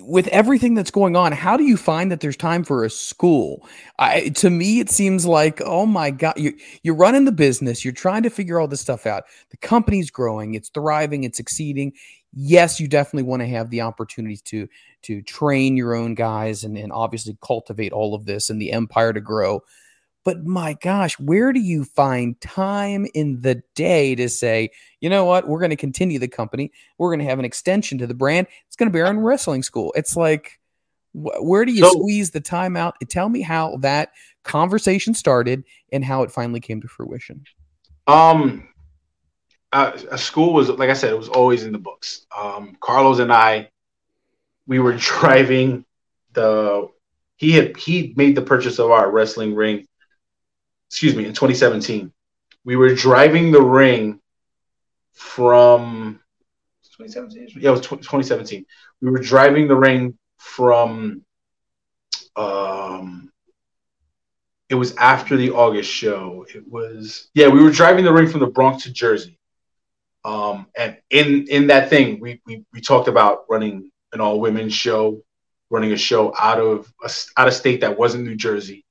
with 0.00 0.26
everything 0.28 0.74
that's 0.74 0.90
going 0.90 1.14
on, 1.14 1.32
how 1.32 1.56
do 1.56 1.64
you 1.64 1.76
find 1.76 2.10
that 2.10 2.20
there's 2.20 2.36
time 2.36 2.64
for 2.64 2.84
a 2.84 2.90
school? 2.90 3.66
I, 3.98 4.30
to 4.30 4.48
me, 4.48 4.80
it 4.80 4.90
seems 4.90 5.26
like, 5.26 5.60
oh 5.62 5.84
my 5.84 6.10
God, 6.10 6.34
you, 6.38 6.54
you're 6.82 6.94
running 6.94 7.26
the 7.26 7.32
business, 7.32 7.84
you're 7.84 7.92
trying 7.92 8.22
to 8.22 8.30
figure 8.30 8.58
all 8.58 8.66
this 8.66 8.80
stuff 8.80 9.06
out. 9.06 9.24
The 9.50 9.58
company's 9.58 10.10
growing, 10.10 10.54
it's 10.54 10.70
thriving, 10.70 11.24
it's 11.24 11.36
succeeding. 11.36 11.92
Yes, 12.32 12.80
you 12.80 12.88
definitely 12.88 13.28
want 13.28 13.42
to 13.42 13.46
have 13.48 13.70
the 13.70 13.82
opportunities 13.82 14.42
to 14.42 14.68
to 15.02 15.20
train 15.22 15.76
your 15.76 15.94
own 15.94 16.14
guys 16.14 16.64
and, 16.64 16.78
and 16.78 16.90
obviously 16.90 17.36
cultivate 17.42 17.92
all 17.92 18.14
of 18.14 18.24
this 18.24 18.48
and 18.48 18.60
the 18.60 18.72
empire 18.72 19.12
to 19.12 19.20
grow. 19.20 19.62
But 20.24 20.44
my 20.46 20.72
gosh, 20.80 21.18
where 21.20 21.52
do 21.52 21.60
you 21.60 21.84
find 21.84 22.40
time 22.40 23.06
in 23.14 23.42
the 23.42 23.62
day 23.74 24.14
to 24.14 24.28
say, 24.28 24.70
you 25.00 25.10
know 25.10 25.26
what, 25.26 25.46
we're 25.46 25.58
going 25.60 25.70
to 25.70 25.76
continue 25.76 26.18
the 26.18 26.28
company. 26.28 26.72
We're 26.96 27.10
going 27.10 27.18
to 27.20 27.26
have 27.26 27.38
an 27.38 27.44
extension 27.44 27.98
to 27.98 28.06
the 28.06 28.14
brand. 28.14 28.46
It's 28.66 28.76
going 28.76 28.90
to 28.90 28.92
be 28.92 29.00
our 29.02 29.08
own 29.08 29.18
wrestling 29.18 29.62
school. 29.62 29.92
It's 29.94 30.16
like, 30.16 30.58
wh- 31.12 31.42
where 31.42 31.66
do 31.66 31.72
you 31.72 31.84
So- 31.84 31.90
squeeze 31.90 32.30
the 32.30 32.40
time 32.40 32.74
out? 32.76 32.96
Tell 33.08 33.28
me 33.28 33.42
how 33.42 33.76
that 33.82 34.12
conversation 34.44 35.12
started 35.12 35.62
and 35.92 36.02
how 36.04 36.22
it 36.22 36.30
finally 36.30 36.60
came 36.60 36.80
to 36.80 36.88
fruition. 36.88 37.44
Um, 38.06 38.68
uh, 39.72 39.92
a 40.10 40.16
school 40.18 40.52
was 40.54 40.70
like 40.70 40.88
I 40.90 40.94
said, 40.94 41.10
it 41.12 41.18
was 41.18 41.28
always 41.28 41.64
in 41.64 41.72
the 41.72 41.78
books. 41.78 42.26
Um, 42.36 42.76
Carlos 42.80 43.18
and 43.18 43.32
I, 43.32 43.70
we 44.66 44.78
were 44.78 44.92
driving 44.98 45.84
the. 46.32 46.88
He 47.36 47.50
had 47.52 47.76
he 47.76 48.14
made 48.16 48.36
the 48.36 48.42
purchase 48.42 48.78
of 48.78 48.90
our 48.90 49.10
wrestling 49.10 49.54
ring. 49.54 49.86
Excuse 50.94 51.16
me, 51.16 51.24
in 51.24 51.32
2017, 51.32 52.12
we 52.64 52.76
were 52.76 52.94
driving 52.94 53.50
the 53.50 53.60
ring 53.60 54.20
from 55.12 56.20
2017. 56.96 57.60
Yeah, 57.60 57.70
it 57.70 57.72
was 57.72 57.80
tw- 57.80 58.00
2017. 58.00 58.64
We 59.00 59.10
were 59.10 59.18
driving 59.18 59.66
the 59.66 59.74
ring 59.74 60.16
from. 60.38 61.24
Um, 62.36 63.32
it 64.68 64.76
was 64.76 64.94
after 64.94 65.36
the 65.36 65.50
August 65.50 65.90
show. 65.90 66.46
It 66.54 66.62
was 66.70 67.28
yeah, 67.34 67.48
we 67.48 67.60
were 67.60 67.72
driving 67.72 68.04
the 68.04 68.12
ring 68.12 68.28
from 68.28 68.38
the 68.38 68.46
Bronx 68.46 68.84
to 68.84 68.92
Jersey. 68.92 69.36
Um, 70.24 70.68
and 70.78 70.96
in 71.10 71.48
in 71.48 71.66
that 71.66 71.90
thing, 71.90 72.20
we 72.20 72.40
we, 72.46 72.64
we 72.72 72.80
talked 72.80 73.08
about 73.08 73.46
running 73.50 73.90
an 74.12 74.20
all 74.20 74.38
women 74.38 74.68
show, 74.68 75.24
running 75.70 75.90
a 75.90 75.96
show 75.96 76.32
out 76.38 76.60
of 76.60 76.86
a, 77.02 77.10
out 77.36 77.48
of 77.48 77.54
state 77.54 77.80
that 77.80 77.98
wasn't 77.98 78.22
New 78.22 78.36
Jersey, 78.36 78.84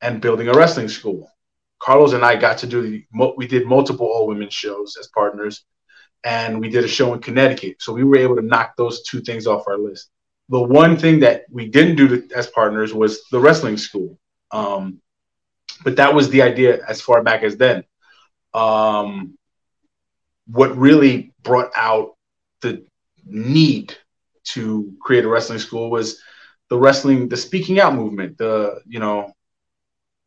and 0.00 0.20
building 0.20 0.48
a 0.48 0.52
wrestling 0.52 0.88
school. 0.88 1.30
Carlos 1.86 2.14
and 2.14 2.24
I 2.24 2.34
got 2.34 2.58
to 2.58 2.66
do 2.66 2.82
the 2.82 3.04
we 3.36 3.46
did 3.46 3.64
multiple 3.64 4.06
all 4.06 4.26
women's 4.26 4.52
shows 4.52 4.96
as 4.98 5.06
partners, 5.06 5.64
and 6.24 6.60
we 6.60 6.68
did 6.68 6.84
a 6.84 6.88
show 6.88 7.14
in 7.14 7.20
Connecticut. 7.20 7.76
So 7.80 7.92
we 7.92 8.02
were 8.02 8.16
able 8.16 8.34
to 8.34 8.42
knock 8.42 8.74
those 8.76 9.04
two 9.04 9.20
things 9.20 9.46
off 9.46 9.68
our 9.68 9.78
list. 9.78 10.10
The 10.48 10.60
one 10.60 10.96
thing 10.96 11.20
that 11.20 11.44
we 11.48 11.68
didn't 11.68 11.94
do 11.94 12.08
to, 12.08 12.34
as 12.34 12.48
partners 12.48 12.92
was 12.92 13.22
the 13.30 13.38
wrestling 13.38 13.76
school. 13.76 14.18
Um, 14.50 15.00
but 15.84 15.94
that 15.96 16.12
was 16.12 16.28
the 16.30 16.42
idea 16.42 16.84
as 16.88 17.00
far 17.00 17.22
back 17.22 17.44
as 17.44 17.56
then. 17.56 17.84
Um, 18.52 19.38
what 20.48 20.76
really 20.76 21.34
brought 21.44 21.70
out 21.76 22.16
the 22.62 22.84
need 23.24 23.96
to 24.54 24.92
create 25.00 25.24
a 25.24 25.28
wrestling 25.28 25.60
school 25.60 25.88
was 25.88 26.20
the 26.68 26.78
wrestling, 26.78 27.28
the 27.28 27.36
speaking 27.36 27.78
out 27.78 27.94
movement. 27.94 28.38
The 28.38 28.80
you 28.88 28.98
know, 28.98 29.35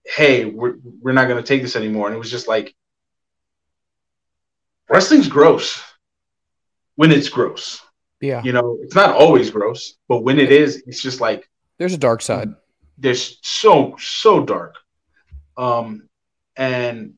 hey, 0.05 0.45
we're 0.45 0.75
we're 1.01 1.13
not 1.13 1.27
going 1.27 1.41
to 1.41 1.47
take 1.47 1.61
this 1.61 1.75
anymore, 1.75 2.07
and 2.07 2.15
it 2.15 2.19
was 2.19 2.31
just 2.31 2.47
like 2.47 2.75
wrestling's 4.89 5.27
gross 5.27 5.81
when 6.95 7.11
it's 7.11 7.29
gross. 7.29 7.81
Yeah. 8.21 8.43
You 8.43 8.51
know, 8.51 8.77
it's 8.81 8.95
not 8.95 9.15
always 9.15 9.49
gross, 9.49 9.95
but 10.09 10.23
when 10.23 10.39
it 10.39 10.51
is, 10.51 10.83
it's 10.87 11.01
just 11.01 11.21
like 11.21 11.49
There's 11.77 11.93
a 11.93 11.97
dark 11.97 12.21
side. 12.21 12.49
there's 12.97 13.39
so 13.43 13.95
so 13.97 14.43
dark 14.43 14.75
um 15.55 16.07
and 16.57 17.13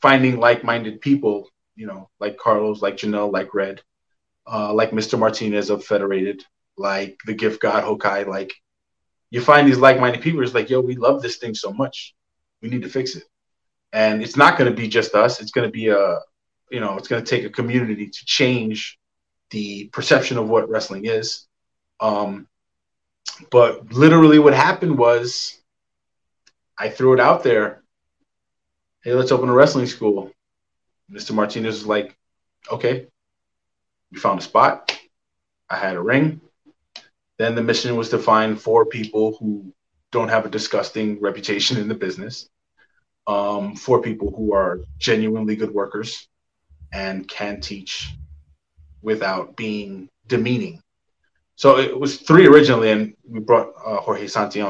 finding 0.00 0.38
like-minded 0.40 1.00
people 1.02 1.48
you 1.76 1.86
know 1.86 2.08
like 2.18 2.36
carlos 2.38 2.80
like 2.80 2.96
janelle 2.96 3.30
like 3.32 3.52
red 3.54 3.82
uh 4.50 4.72
like 4.72 4.90
mr 4.92 5.18
martinez 5.18 5.68
of 5.70 5.84
federated 5.84 6.42
like 6.78 7.16
the 7.26 7.34
gift 7.34 7.60
god 7.60 7.84
hokai 7.84 8.24
like 8.26 8.52
you 9.32 9.40
find 9.40 9.66
these 9.66 9.78
like-minded 9.78 10.22
people 10.22 10.42
it's 10.42 10.54
like 10.54 10.70
yo 10.70 10.80
we 10.80 10.96
love 10.96 11.22
this 11.22 11.36
thing 11.36 11.54
so 11.54 11.72
much 11.72 12.14
we 12.60 12.68
need 12.68 12.82
to 12.82 12.88
fix 12.88 13.16
it 13.16 13.24
and 13.92 14.22
it's 14.22 14.36
not 14.36 14.56
going 14.56 14.70
to 14.70 14.76
be 14.76 14.88
just 14.88 15.14
us 15.14 15.40
it's 15.40 15.50
going 15.50 15.66
to 15.66 15.72
be 15.72 15.88
a 15.88 16.18
you 16.70 16.80
know 16.80 16.96
it's 16.96 17.08
going 17.08 17.22
to 17.22 17.30
take 17.30 17.44
a 17.44 17.50
community 17.50 18.06
to 18.08 18.24
change 18.24 18.98
the 19.50 19.88
perception 19.92 20.38
of 20.38 20.48
what 20.48 20.68
wrestling 20.68 21.06
is 21.06 21.46
um 22.00 22.46
but 23.50 23.92
literally 23.92 24.38
what 24.38 24.54
happened 24.54 24.96
was 24.96 25.58
I 26.78 26.88
threw 26.88 27.14
it 27.14 27.20
out 27.20 27.42
there. 27.42 27.82
Hey, 29.02 29.14
let's 29.14 29.32
open 29.32 29.48
a 29.48 29.52
wrestling 29.52 29.86
school. 29.86 30.30
Mr. 31.10 31.32
Martinez 31.32 31.78
was 31.78 31.86
like, 31.86 32.16
okay. 32.70 33.06
We 34.10 34.18
found 34.18 34.40
a 34.40 34.42
spot. 34.42 34.98
I 35.68 35.76
had 35.76 35.96
a 35.96 36.02
ring. 36.02 36.40
Then 37.38 37.54
the 37.54 37.62
mission 37.62 37.96
was 37.96 38.10
to 38.10 38.18
find 38.18 38.60
four 38.60 38.86
people 38.86 39.36
who 39.38 39.72
don't 40.10 40.28
have 40.28 40.44
a 40.44 40.50
disgusting 40.50 41.20
reputation 41.20 41.78
in 41.78 41.88
the 41.88 41.94
business, 41.94 42.48
um, 43.26 43.74
four 43.74 44.02
people 44.02 44.32
who 44.36 44.52
are 44.52 44.80
genuinely 44.98 45.56
good 45.56 45.72
workers 45.72 46.28
and 46.92 47.26
can 47.26 47.60
teach 47.60 48.10
without 49.00 49.56
being 49.56 50.08
demeaning. 50.26 50.80
So 51.56 51.78
it 51.78 51.98
was 51.98 52.18
three 52.18 52.46
originally, 52.46 52.90
and 52.90 53.14
we 53.28 53.40
brought 53.40 53.72
uh, 53.84 53.96
Jorge 53.96 54.26
Santi 54.26 54.62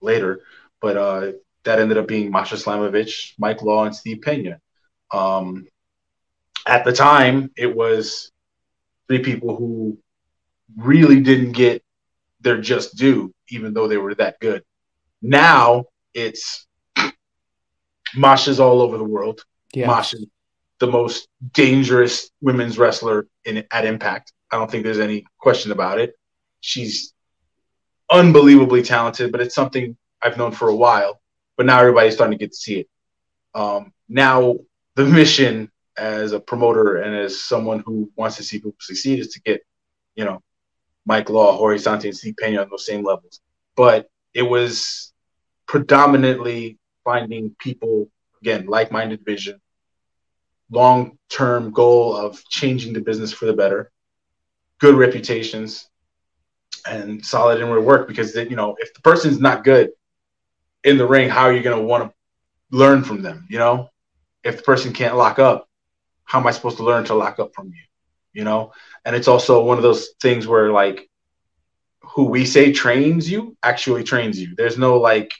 later, 0.00 0.40
but 0.80 0.96
uh, 0.96 1.32
that 1.64 1.78
ended 1.78 1.98
up 1.98 2.08
being 2.08 2.30
Masha 2.30 2.56
Slamovich, 2.56 3.32
Mike 3.38 3.62
Law, 3.62 3.84
and 3.84 3.94
Steve 3.94 4.20
Pena. 4.22 4.60
Um, 5.12 5.66
at 6.66 6.84
the 6.84 6.92
time, 6.92 7.50
it 7.56 7.74
was 7.74 8.30
three 9.08 9.20
people 9.20 9.56
who 9.56 9.98
really 10.76 11.20
didn't 11.20 11.52
get 11.52 11.81
their 12.42 12.60
just 12.60 12.96
due, 12.96 13.32
even 13.48 13.74
though 13.74 13.88
they 13.88 13.96
were 13.96 14.14
that 14.16 14.40
good. 14.40 14.62
Now 15.20 15.86
it's 16.14 16.66
Masha's 18.14 18.60
all 18.60 18.82
over 18.82 18.98
the 18.98 19.04
world. 19.04 19.44
Yeah. 19.72 19.86
Masha's 19.86 20.26
the 20.78 20.86
most 20.86 21.28
dangerous 21.52 22.30
women's 22.40 22.76
wrestler 22.78 23.28
in 23.44 23.64
at 23.70 23.84
Impact. 23.84 24.32
I 24.50 24.56
don't 24.56 24.70
think 24.70 24.84
there's 24.84 24.98
any 24.98 25.24
question 25.38 25.72
about 25.72 25.98
it. 25.98 26.14
She's 26.60 27.14
unbelievably 28.10 28.82
talented, 28.82 29.32
but 29.32 29.40
it's 29.40 29.54
something 29.54 29.96
I've 30.22 30.36
known 30.36 30.52
for 30.52 30.68
a 30.68 30.76
while. 30.76 31.20
But 31.56 31.66
now 31.66 31.78
everybody's 31.80 32.14
starting 32.14 32.36
to 32.36 32.42
get 32.42 32.50
to 32.50 32.56
see 32.56 32.80
it. 32.80 32.88
Um, 33.54 33.92
now 34.08 34.56
the 34.96 35.04
mission 35.04 35.70
as 35.96 36.32
a 36.32 36.40
promoter 36.40 36.96
and 36.96 37.14
as 37.14 37.40
someone 37.40 37.82
who 37.84 38.10
wants 38.16 38.36
to 38.36 38.42
see 38.42 38.58
people 38.58 38.74
succeed 38.80 39.18
is 39.18 39.28
to 39.28 39.40
get, 39.42 39.62
you 40.14 40.24
know, 40.24 40.42
Mike 41.06 41.30
Law, 41.30 41.56
Jorge 41.56 41.82
and 41.84 42.16
Steve 42.16 42.34
Pena 42.38 42.62
on 42.62 42.70
those 42.70 42.86
same 42.86 43.04
levels. 43.04 43.40
But 43.76 44.08
it 44.34 44.42
was 44.42 45.12
predominantly 45.66 46.78
finding 47.04 47.54
people 47.58 48.08
again 48.40 48.66
like-minded 48.66 49.24
vision, 49.24 49.60
long-term 50.70 51.72
goal 51.72 52.16
of 52.16 52.42
changing 52.48 52.92
the 52.92 53.00
business 53.00 53.32
for 53.32 53.46
the 53.46 53.52
better, 53.52 53.90
good 54.78 54.94
reputations, 54.94 55.88
and 56.86 57.24
solid 57.24 57.60
inward 57.60 57.82
work. 57.82 58.08
Because 58.08 58.34
you 58.34 58.56
know, 58.56 58.76
if 58.78 58.94
the 58.94 59.00
person's 59.00 59.40
not 59.40 59.64
good 59.64 59.90
in 60.84 60.98
the 60.98 61.06
ring, 61.06 61.28
how 61.28 61.44
are 61.44 61.52
you 61.52 61.62
going 61.62 61.78
to 61.78 61.84
want 61.84 62.04
to 62.04 62.76
learn 62.76 63.02
from 63.02 63.22
them? 63.22 63.46
You 63.48 63.58
know, 63.58 63.88
if 64.44 64.56
the 64.58 64.62
person 64.62 64.92
can't 64.92 65.16
lock 65.16 65.38
up, 65.38 65.68
how 66.24 66.40
am 66.40 66.46
I 66.46 66.50
supposed 66.52 66.78
to 66.78 66.84
learn 66.84 67.04
to 67.04 67.14
lock 67.14 67.38
up 67.38 67.54
from 67.54 67.68
you? 67.68 67.82
You 68.32 68.44
know. 68.44 68.72
And 69.04 69.16
it's 69.16 69.28
also 69.28 69.64
one 69.64 69.76
of 69.76 69.82
those 69.82 70.10
things 70.20 70.46
where 70.46 70.72
like 70.72 71.08
who 72.00 72.24
we 72.24 72.44
say 72.44 72.72
trains 72.72 73.30
you 73.30 73.56
actually 73.62 74.04
trains 74.04 74.40
you. 74.40 74.54
There's 74.56 74.78
no 74.78 74.98
like, 74.98 75.32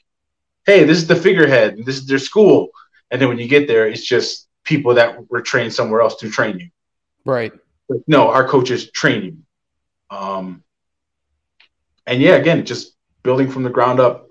hey, 0.66 0.84
this 0.84 0.98
is 0.98 1.06
the 1.06 1.16
figurehead, 1.16 1.78
this 1.84 1.96
is 1.96 2.06
their 2.06 2.18
school, 2.18 2.68
and 3.10 3.20
then 3.20 3.28
when 3.28 3.38
you 3.38 3.48
get 3.48 3.68
there, 3.68 3.86
it's 3.86 4.04
just 4.04 4.48
people 4.64 4.94
that 4.94 5.30
were 5.30 5.42
trained 5.42 5.72
somewhere 5.72 6.00
else 6.00 6.16
to 6.16 6.30
train 6.30 6.58
you. 6.58 6.68
Right. 7.24 7.52
But 7.88 7.98
no, 8.06 8.30
our 8.30 8.48
coaches 8.48 8.90
train 8.90 9.22
you. 9.22 10.16
Um, 10.16 10.62
and 12.06 12.20
yeah, 12.20 12.36
again, 12.36 12.64
just 12.64 12.96
building 13.22 13.50
from 13.50 13.62
the 13.62 13.70
ground 13.70 14.00
up, 14.00 14.26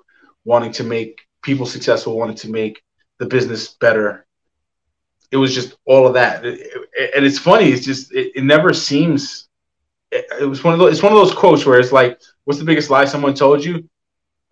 wanting 0.45 0.72
to 0.74 0.84
make 0.84 1.22
people 1.41 1.66
successful, 1.66 2.18
wanting 2.18 2.38
to 2.38 2.49
make 2.49 2.82
the 3.20 3.26
business 3.26 3.70
better. 3.70 4.26
It 5.32 5.38
was 5.38 5.53
just 5.55 5.77
all 5.86 6.05
of 6.07 6.13
that, 6.15 6.43
and 6.45 7.25
it's 7.25 7.39
funny. 7.39 7.69
It's 7.71 7.86
just 7.86 8.13
it, 8.13 8.34
it 8.36 8.43
never 8.43 8.73
seems. 8.73 9.47
It, 10.11 10.25
it 10.41 10.45
was 10.45 10.63
one 10.63 10.73
of 10.73 10.79
those. 10.79 10.93
It's 10.93 11.03
one 11.03 11.13
of 11.13 11.17
those 11.17 11.34
quotes 11.34 11.65
where 11.65 11.79
it's 11.79 11.91
like, 11.91 12.19
"What's 12.43 12.59
the 12.59 12.65
biggest 12.65 12.89
lie 12.89 13.05
someone 13.05 13.34
told 13.34 13.63
you?" 13.63 13.88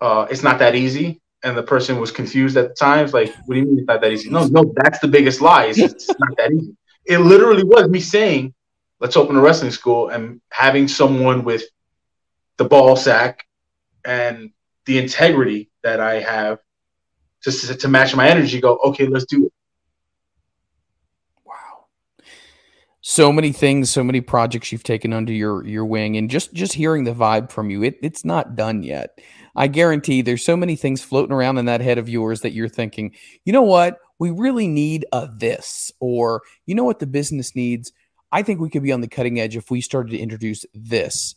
Uh, 0.00 0.26
it's 0.30 0.42
not 0.42 0.58
that 0.60 0.74
easy, 0.74 1.20
and 1.44 1.56
the 1.56 1.62
person 1.62 2.00
was 2.00 2.10
confused 2.10 2.56
at 2.56 2.68
the 2.68 2.74
time. 2.74 3.04
It's 3.04 3.12
like, 3.14 3.34
"What 3.44 3.54
do 3.54 3.60
you 3.60 3.66
mean 3.66 3.78
it's 3.78 3.86
not 3.86 4.00
that 4.00 4.12
easy?" 4.12 4.30
No, 4.30 4.46
no, 4.46 4.72
that's 4.76 4.98
the 5.00 5.08
biggest 5.08 5.40
lie. 5.42 5.66
It's, 5.66 5.78
it's 5.78 6.08
not 6.08 6.36
that 6.38 6.52
easy. 6.52 6.74
It 7.04 7.18
literally 7.18 7.64
was 7.64 7.88
me 7.88 8.00
saying, 8.00 8.54
"Let's 9.00 9.16
open 9.16 9.36
a 9.36 9.40
wrestling 9.40 9.72
school," 9.72 10.08
and 10.08 10.40
having 10.50 10.88
someone 10.88 11.44
with 11.44 11.64
the 12.56 12.64
ball 12.64 12.96
sack 12.96 13.46
and 14.04 14.50
the 14.86 14.98
integrity 14.98 15.70
that 15.82 16.00
I 16.00 16.20
have 16.20 16.58
to 17.42 17.50
to 17.76 17.88
match 17.88 18.14
my 18.14 18.28
energy. 18.28 18.60
Go, 18.60 18.78
okay, 18.84 19.06
let's 19.06 19.24
do 19.24 19.46
it. 19.46 19.52
Wow. 21.44 21.86
So 23.02 23.32
many 23.32 23.52
things, 23.52 23.90
so 23.90 24.04
many 24.04 24.20
projects 24.20 24.70
you've 24.72 24.82
taken 24.82 25.14
under 25.14 25.32
your 25.32 25.66
your 25.66 25.86
wing, 25.86 26.18
and 26.18 26.28
just 26.28 26.52
just 26.52 26.74
hearing 26.74 27.04
the 27.04 27.14
vibe 27.14 27.50
from 27.50 27.70
you, 27.70 27.82
it, 27.82 27.96
it's 28.02 28.26
not 28.26 28.56
done 28.56 28.82
yet. 28.82 29.18
I 29.56 29.68
guarantee 29.68 30.20
there's 30.20 30.44
so 30.44 30.56
many 30.56 30.76
things 30.76 31.02
floating 31.02 31.32
around 31.32 31.56
in 31.56 31.64
that 31.64 31.80
head 31.80 31.96
of 31.96 32.10
yours 32.10 32.42
that 32.42 32.52
you're 32.52 32.68
thinking, 32.68 33.14
you 33.44 33.54
know 33.54 33.62
what, 33.62 33.98
we 34.18 34.30
really 34.30 34.68
need 34.68 35.06
a 35.12 35.28
this, 35.34 35.90
or 35.98 36.42
you 36.66 36.74
know 36.74 36.84
what 36.84 36.98
the 36.98 37.06
business 37.06 37.56
needs. 37.56 37.90
I 38.32 38.42
think 38.42 38.60
we 38.60 38.68
could 38.68 38.82
be 38.82 38.92
on 38.92 39.00
the 39.00 39.08
cutting 39.08 39.40
edge 39.40 39.56
if 39.56 39.70
we 39.70 39.80
started 39.80 40.10
to 40.10 40.18
introduce 40.18 40.66
this. 40.74 41.34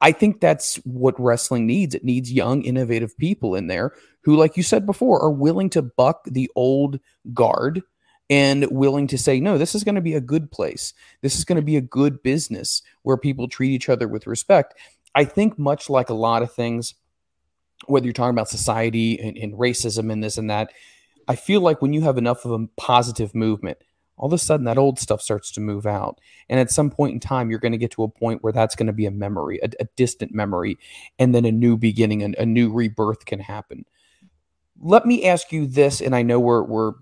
I 0.00 0.10
think 0.12 0.40
that's 0.40 0.76
what 0.84 1.20
wrestling 1.20 1.66
needs. 1.66 1.94
It 1.94 2.04
needs 2.04 2.32
young, 2.32 2.62
innovative 2.62 3.16
people 3.18 3.54
in 3.54 3.66
there 3.66 3.92
who, 4.22 4.36
like 4.36 4.56
you 4.56 4.62
said 4.62 4.86
before, 4.86 5.22
are 5.22 5.30
willing 5.30 5.70
to 5.70 5.82
buck 5.82 6.24
the 6.24 6.50
old 6.56 6.98
guard 7.34 7.82
and 8.30 8.66
willing 8.70 9.06
to 9.08 9.18
say, 9.18 9.38
no, 9.40 9.58
this 9.58 9.74
is 9.74 9.84
going 9.84 9.94
to 9.96 10.00
be 10.00 10.14
a 10.14 10.20
good 10.20 10.50
place. 10.50 10.94
This 11.20 11.36
is 11.36 11.44
going 11.44 11.56
to 11.56 11.62
be 11.62 11.76
a 11.76 11.82
good 11.82 12.22
business 12.22 12.82
where 13.02 13.16
people 13.16 13.48
treat 13.48 13.70
each 13.70 13.88
other 13.88 14.08
with 14.08 14.26
respect. 14.26 14.74
I 15.14 15.24
think, 15.24 15.58
much 15.58 15.90
like 15.90 16.08
a 16.08 16.14
lot 16.14 16.42
of 16.42 16.52
things, 16.52 16.94
whether 17.86 18.06
you're 18.06 18.12
talking 18.12 18.30
about 18.30 18.48
society 18.48 19.20
and, 19.20 19.36
and 19.36 19.54
racism 19.54 20.10
and 20.10 20.24
this 20.24 20.38
and 20.38 20.50
that, 20.50 20.72
I 21.28 21.36
feel 21.36 21.60
like 21.60 21.82
when 21.82 21.92
you 21.92 22.02
have 22.02 22.18
enough 22.18 22.44
of 22.44 22.52
a 22.52 22.66
positive 22.76 23.34
movement, 23.34 23.78
all 24.16 24.26
of 24.26 24.32
a 24.32 24.38
sudden 24.38 24.64
that 24.64 24.78
old 24.78 24.98
stuff 24.98 25.20
starts 25.20 25.50
to 25.52 25.60
move 25.60 25.86
out. 25.86 26.20
And 26.48 26.60
at 26.60 26.70
some 26.70 26.90
point 26.90 27.14
in 27.14 27.20
time, 27.20 27.50
you're 27.50 27.58
going 27.58 27.72
to 27.72 27.78
get 27.78 27.90
to 27.92 28.04
a 28.04 28.08
point 28.08 28.42
where 28.42 28.52
that's 28.52 28.76
going 28.76 28.86
to 28.86 28.92
be 28.92 29.06
a 29.06 29.10
memory, 29.10 29.58
a, 29.62 29.68
a 29.80 29.84
distant 29.96 30.32
memory, 30.32 30.78
and 31.18 31.34
then 31.34 31.44
a 31.44 31.52
new 31.52 31.76
beginning, 31.76 32.22
a, 32.22 32.42
a 32.42 32.46
new 32.46 32.72
rebirth 32.72 33.24
can 33.24 33.40
happen. 33.40 33.84
Let 34.80 35.06
me 35.06 35.24
ask 35.26 35.52
you 35.52 35.66
this, 35.66 36.00
and 36.00 36.14
I 36.14 36.22
know 36.22 36.40
we're 36.40 36.62
we're 36.62 36.92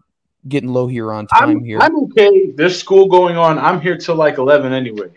getting 0.49 0.70
low 0.70 0.86
here 0.86 1.12
on 1.12 1.26
time 1.26 1.51
I'm, 1.51 1.64
here. 1.64 1.78
I'm 1.80 1.97
okay. 2.05 2.51
There's 2.53 2.78
school 2.78 3.07
going 3.07 3.36
on. 3.36 3.59
I'm 3.59 3.80
here 3.80 3.97
till 3.97 4.16
like 4.16 4.38
11 4.38 4.72
anyway. 4.72 5.09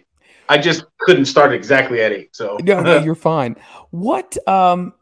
I 0.47 0.57
just 0.57 0.85
couldn't 0.99 1.25
start 1.25 1.53
exactly 1.53 2.01
at 2.01 2.11
eight. 2.11 2.35
So 2.35 2.57
no, 2.61 2.81
no, 2.81 2.99
you're 3.03 3.15
fine. 3.15 3.55
What 3.91 4.37
um 4.47 4.93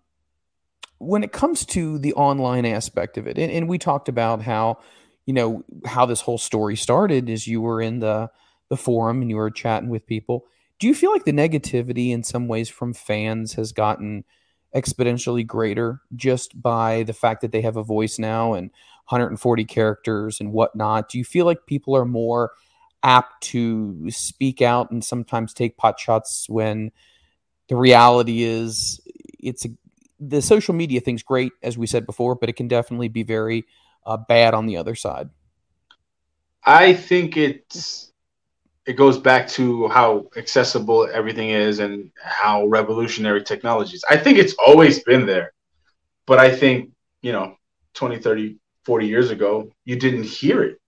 when 1.00 1.24
it 1.24 1.34
comes 1.34 1.66
to 1.66 2.00
the 2.00 2.14
online 2.14 2.66
aspect 2.66 3.18
of 3.18 3.28
it, 3.28 3.38
and, 3.38 3.52
and 3.52 3.68
we 3.68 3.78
talked 3.78 4.08
about 4.08 4.42
how, 4.42 4.80
you 5.26 5.34
know, 5.34 5.64
how 5.86 6.06
this 6.06 6.22
whole 6.22 6.38
story 6.38 6.78
started 6.78 7.30
is 7.30 7.46
you 7.46 7.62
were 7.62 7.82
in 7.82 8.00
the 8.00 8.30
the 8.70 8.78
forum 8.78 9.22
and 9.22 9.30
you 9.30 9.36
were 9.36 9.52
chatting 9.52 9.90
with 9.90 10.08
people. 10.08 10.46
Do 10.80 10.88
you 10.88 10.96
feel 10.96 11.12
like 11.12 11.26
the 11.26 11.34
negativity 11.34 12.12
in 12.12 12.24
some 12.24 12.48
ways 12.48 12.70
from 12.70 12.94
fans 12.94 13.54
has 13.54 13.72
gotten 13.72 14.24
exponentially 14.76 15.46
greater 15.46 16.02
just 16.16 16.60
by 16.60 17.04
the 17.04 17.14
fact 17.14 17.42
that 17.42 17.52
they 17.52 17.62
have 17.62 17.78
a 17.78 17.84
voice 17.84 18.18
now 18.18 18.54
and 18.54 18.72
140 19.06 19.66
characters 19.66 20.40
and 20.40 20.52
whatnot? 20.52 21.10
Do 21.10 21.18
you 21.18 21.24
feel 21.24 21.46
like 21.46 21.66
people 21.66 21.96
are 21.96 22.06
more 22.06 22.52
apt 23.04 23.44
to 23.44 24.10
speak 24.10 24.62
out 24.62 24.92
and 24.92 25.04
sometimes 25.04 25.54
take 25.54 25.78
pot 25.78 26.00
shots 26.00 26.48
when 26.48 26.92
the 27.68 27.76
reality 27.76 28.44
is 28.44 29.02
it's 29.40 29.66
a, 29.66 29.70
the 30.20 30.42
social 30.42 30.74
media 30.74 31.02
thing's 31.02 31.24
great 31.24 31.52
as 31.62 31.78
we 31.78 31.86
said 31.86 32.06
before 32.06 32.34
but 32.34 32.48
it 32.48 32.54
can 32.54 32.70
definitely 32.70 33.10
be 33.10 33.24
very 33.24 33.66
uh, 34.06 34.16
bad 34.16 34.54
on 34.54 34.68
the 34.68 34.78
other 34.78 34.96
side 34.96 35.30
I 36.66 36.94
think 36.94 37.36
it's 37.36 38.14
it 38.86 38.94
goes 38.94 39.18
back 39.18 39.48
to 39.48 39.88
how 39.88 40.30
accessible 40.36 41.08
everything 41.12 41.50
is 41.50 41.80
and 41.80 42.12
how 42.22 42.66
revolutionary 42.68 43.44
technology 43.44 43.96
is. 43.96 44.04
I 44.10 44.18
think 44.18 44.38
it's 44.38 44.56
always 44.66 45.02
been 45.04 45.26
there. 45.26 45.54
But 46.26 46.40
I 46.40 46.54
think, 46.54 46.92
you 47.22 47.32
know, 47.32 47.56
20, 47.94 48.20
30, 48.20 48.58
40 48.86 49.08
years 49.08 49.32
ago, 49.32 49.72
you 49.86 49.96
didn't 49.96 50.24
hear 50.24 50.64
it. 50.64 50.80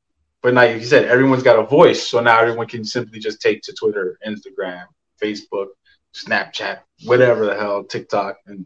But 0.41 0.54
now, 0.54 0.62
like 0.62 0.80
you 0.80 0.86
said, 0.86 1.06
everyone's 1.06 1.43
got 1.43 1.60
a 1.60 1.64
voice. 1.64 2.08
So 2.08 2.20
now 2.20 2.39
everyone 2.39 2.68
can 2.68 2.86
simply 2.86 3.20
just 3.20 3.41
take 3.41 3.62
to 3.64 3.74
Twitter, 3.74 4.18
Instagram, 4.26 4.86
Facebook, 5.22 5.68
Snapchat, 6.14 6.80
whatever 7.06 7.46
the 7.46 7.56
hell, 7.56 7.84
TikTok, 7.84 8.38
and 8.46 8.66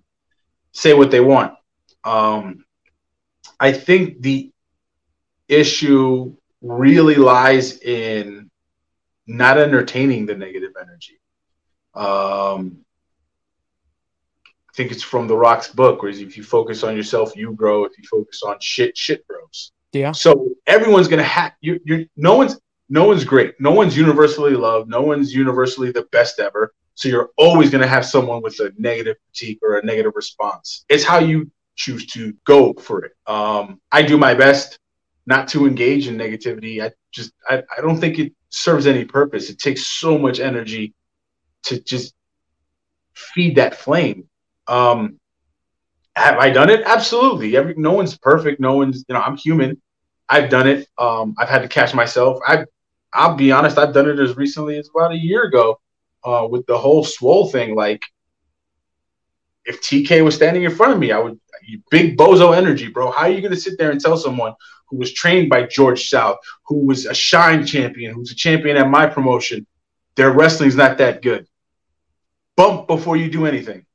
say 0.72 0.94
what 0.94 1.12
they 1.12 1.22
want. 1.22 1.54
Um, 2.04 2.66
I 3.60 3.72
think 3.72 4.22
the 4.22 4.52
issue 5.48 6.36
really 6.62 7.16
lies 7.16 7.80
in 7.80 8.50
not 9.26 9.58
entertaining 9.58 10.26
the 10.26 10.36
negative 10.36 10.74
energy. 10.80 11.20
Um, 11.94 12.86
I 14.70 14.76
think 14.76 14.92
it's 14.92 15.04
from 15.04 15.28
The 15.28 15.36
Rock's 15.36 15.68
book, 15.68 16.04
where 16.04 16.12
if 16.12 16.38
you 16.38 16.44
focus 16.44 16.84
on 16.84 16.96
yourself, 16.96 17.36
you 17.36 17.54
grow. 17.54 17.86
If 17.86 17.98
you 17.98 18.04
focus 18.10 18.44
on 18.44 18.58
shit, 18.62 18.96
shit 18.96 19.28
grows. 19.28 19.72
yeah 19.94 20.12
So 20.12 20.50
everyone's 20.68 21.08
gonna 21.08 21.24
have 21.24 21.54
you. 21.62 21.80
You 21.86 22.08
no 22.16 22.36
one's 22.36 22.60
no 22.88 23.06
one's 23.06 23.24
great. 23.24 23.60
No 23.60 23.72
one's 23.72 23.98
universally 23.98 24.54
loved. 24.54 24.90
No 24.90 25.02
one's 25.02 25.34
universally 25.34 25.92
the 25.92 26.04
best 26.12 26.40
ever. 26.40 26.74
So 26.94 27.10
you're 27.10 27.30
always 27.38 27.72
gonna 27.72 27.88
have 27.88 28.06
someone 28.06 28.42
with 28.44 28.60
a 28.60 28.72
negative 28.78 29.18
critique 29.26 29.60
or 29.64 29.80
a 29.80 29.84
negative 29.84 30.14
response. 30.16 30.86
It's 30.88 31.04
how 31.04 31.20
you 31.20 31.50
choose 31.76 32.06
to 32.08 32.34
go 32.46 32.74
for 32.74 33.06
it. 33.06 33.14
Um, 33.26 33.82
I 33.92 34.04
do 34.04 34.18
my 34.18 34.36
best 34.36 34.78
not 35.26 35.48
to 35.48 35.66
engage 35.66 36.08
in 36.08 36.16
negativity. 36.16 36.84
I 36.84 36.92
just 37.12 37.32
I, 37.50 37.64
I 37.76 37.82
don't 37.82 37.98
think 37.98 38.20
it 38.20 38.34
serves 38.50 38.86
any 38.86 39.04
purpose. 39.04 39.50
It 39.50 39.58
takes 39.58 39.88
so 39.88 40.18
much 40.18 40.40
energy 40.40 40.94
to 41.64 41.80
just 41.80 42.14
feed 43.14 43.56
that 43.56 43.76
flame. 43.76 44.29
Um, 44.70 45.20
have 46.16 46.38
I 46.38 46.50
done 46.50 46.70
it? 46.70 46.82
Absolutely. 46.86 47.58
Every 47.58 47.74
no 47.76 47.94
one's 47.94 48.18
perfect. 48.18 48.60
No 48.60 48.76
one's 48.78 49.04
you 49.08 49.16
know 49.16 49.22
I'm 49.22 49.38
human. 49.38 49.82
I've 50.30 50.50
done 50.50 50.68
it. 50.68 50.88
Um, 50.98 51.36
I've 51.38 51.50
had 51.50 51.64
to 51.64 51.68
catch 51.68 51.94
myself. 51.94 52.40
I 52.46 52.66
I'll 53.14 53.36
be 53.36 53.52
honest. 53.52 53.78
I've 53.78 53.94
done 53.94 54.08
it 54.08 54.20
as 54.20 54.38
recently 54.38 54.78
as 54.78 54.90
about 54.94 55.12
a 55.12 55.18
year 55.18 55.44
ago 55.44 55.80
uh, 56.24 56.48
with 56.50 56.66
the 56.68 56.78
whole 56.78 57.04
swole 57.04 57.50
thing. 57.50 57.76
Like 57.76 58.02
if 59.66 59.82
TK 59.82 60.24
was 60.24 60.36
standing 60.36 60.64
in 60.64 60.72
front 60.76 60.94
of 60.94 61.00
me, 61.00 61.12
I 61.12 61.20
would 61.20 61.40
big 61.90 62.18
bozo 62.18 62.56
energy, 62.56 62.88
bro. 62.88 63.12
How 63.12 63.22
are 63.22 63.30
you 63.30 63.42
gonna 63.42 63.56
sit 63.56 63.78
there 63.78 63.92
and 63.92 64.00
tell 64.00 64.18
someone 64.18 64.54
who 64.90 64.98
was 64.98 65.14
trained 65.14 65.50
by 65.50 65.64
George 65.64 66.10
South, 66.10 66.38
who 66.66 66.86
was 66.86 67.06
a 67.06 67.14
shine 67.14 67.66
champion, 67.66 68.14
who's 68.14 68.32
a 68.32 68.36
champion 68.36 68.78
at 68.78 68.90
my 68.90 69.08
promotion, 69.08 69.66
their 70.16 70.32
wrestling's 70.32 70.76
not 70.76 70.98
that 70.98 71.22
good? 71.22 71.48
Bump 72.56 72.88
before 72.88 73.16
you 73.16 73.30
do 73.30 73.46
anything. 73.46 73.86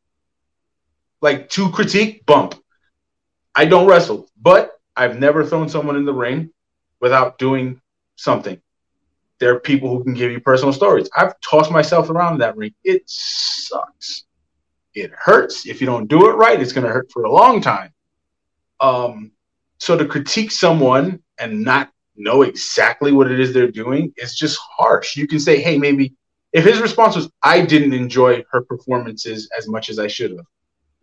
Like 1.24 1.48
to 1.52 1.70
critique, 1.70 2.26
bump. 2.26 2.54
I 3.54 3.64
don't 3.64 3.86
wrestle, 3.86 4.28
but 4.42 4.72
I've 4.94 5.18
never 5.18 5.42
thrown 5.42 5.70
someone 5.70 5.96
in 5.96 6.04
the 6.04 6.12
ring 6.12 6.50
without 7.00 7.38
doing 7.38 7.80
something. 8.16 8.60
There 9.38 9.54
are 9.54 9.58
people 9.58 9.88
who 9.88 10.04
can 10.04 10.12
give 10.12 10.30
you 10.30 10.40
personal 10.40 10.74
stories. 10.74 11.08
I've 11.16 11.32
tossed 11.40 11.70
myself 11.70 12.10
around 12.10 12.34
in 12.34 12.38
that 12.40 12.58
ring. 12.58 12.74
It 12.84 13.04
sucks. 13.06 14.24
It 14.94 15.12
hurts. 15.18 15.66
If 15.66 15.80
you 15.80 15.86
don't 15.86 16.08
do 16.08 16.28
it 16.28 16.34
right, 16.34 16.60
it's 16.60 16.72
going 16.72 16.86
to 16.86 16.92
hurt 16.92 17.10
for 17.10 17.24
a 17.24 17.32
long 17.32 17.62
time. 17.62 17.94
Um, 18.80 19.32
so 19.78 19.96
to 19.96 20.04
critique 20.04 20.50
someone 20.50 21.22
and 21.38 21.64
not 21.64 21.90
know 22.16 22.42
exactly 22.42 23.12
what 23.12 23.32
it 23.32 23.40
is 23.40 23.54
they're 23.54 23.70
doing 23.70 24.12
is 24.18 24.36
just 24.36 24.58
harsh. 24.76 25.16
You 25.16 25.26
can 25.26 25.40
say, 25.40 25.62
hey, 25.62 25.78
maybe 25.78 26.14
if 26.52 26.66
his 26.66 26.82
response 26.82 27.16
was, 27.16 27.30
I 27.42 27.64
didn't 27.64 27.94
enjoy 27.94 28.44
her 28.50 28.60
performances 28.60 29.48
as 29.56 29.66
much 29.66 29.88
as 29.88 29.98
I 29.98 30.06
should 30.06 30.32
have, 30.32 30.44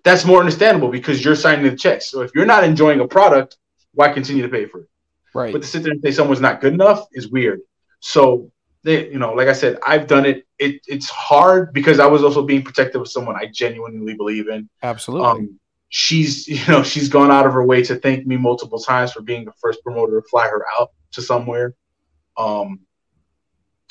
that's 0.04 0.26
more 0.26 0.40
understandable 0.40 0.90
because 0.90 1.24
you're 1.24 1.36
signing 1.36 1.70
the 1.70 1.76
checks. 1.76 2.10
So 2.10 2.22
if 2.22 2.32
you're 2.34 2.46
not 2.46 2.64
enjoying 2.64 3.00
a 3.00 3.08
product, 3.08 3.58
why 3.94 4.12
continue 4.12 4.44
to 4.44 4.50
pay 4.50 4.66
for 4.66 4.82
it? 4.82 4.88
right 5.34 5.54
But 5.54 5.62
to 5.62 5.68
sit 5.68 5.84
there 5.84 5.92
and 5.92 6.02
say 6.02 6.12
someone's 6.12 6.42
not 6.42 6.62
good 6.62 6.74
enough 6.74 7.06
is 7.12 7.30
weird. 7.30 7.62
So 8.00 8.52
they, 8.84 9.10
you 9.10 9.20
know, 9.20 9.34
like 9.34 9.48
I 9.48 9.54
said, 9.54 9.78
I've 9.86 10.08
done 10.08 10.26
it. 10.26 10.48
It 10.58 10.82
it's 10.88 11.10
hard 11.10 11.74
because 11.74 12.00
I 12.00 12.08
was 12.08 12.24
also 12.24 12.44
being 12.44 12.64
protective 12.64 13.02
of 13.02 13.08
someone 13.08 13.36
I 13.36 13.46
genuinely 13.46 14.16
believe 14.16 14.48
in. 14.50 14.70
Absolutely. 14.82 15.28
Um, 15.28 15.60
she's 15.90 16.48
you 16.48 16.66
know 16.68 16.84
she's 16.84 17.10
gone 17.10 17.32
out 17.32 17.46
of 17.46 17.54
her 17.54 17.66
way 17.66 17.84
to 17.84 17.96
thank 17.96 18.26
me 18.26 18.38
multiple 18.38 18.80
times 18.80 19.12
for 19.12 19.22
being 19.22 19.46
the 19.46 19.54
first 19.62 19.84
promoter 19.84 20.20
to 20.20 20.28
fly 20.28 20.48
her 20.48 20.66
out 20.80 20.92
to 21.12 21.22
somewhere. 21.22 21.76
Um, 22.38 22.80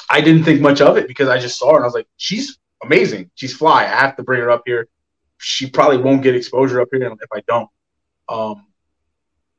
I 0.08 0.20
didn't 0.20 0.42
think 0.42 0.60
much 0.60 0.80
of 0.80 0.96
it 0.96 1.06
because 1.06 1.28
I 1.28 1.38
just 1.38 1.58
saw 1.58 1.70
her 1.70 1.76
and 1.76 1.84
I 1.84 1.86
was 1.86 1.94
like, 1.94 2.08
she's 2.16 2.58
amazing. 2.82 3.30
She's 3.36 3.54
fly. 3.54 3.84
I 3.84 3.88
have 3.88 4.16
to 4.16 4.24
bring 4.24 4.40
her 4.40 4.50
up 4.50 4.62
here. 4.66 4.88
She 5.40 5.70
probably 5.70 5.98
won't 5.98 6.22
get 6.22 6.34
exposure 6.34 6.80
up 6.80 6.88
here 6.92 7.02
if 7.02 7.32
I 7.32 7.42
don't. 7.48 7.68
Um, 8.28 8.66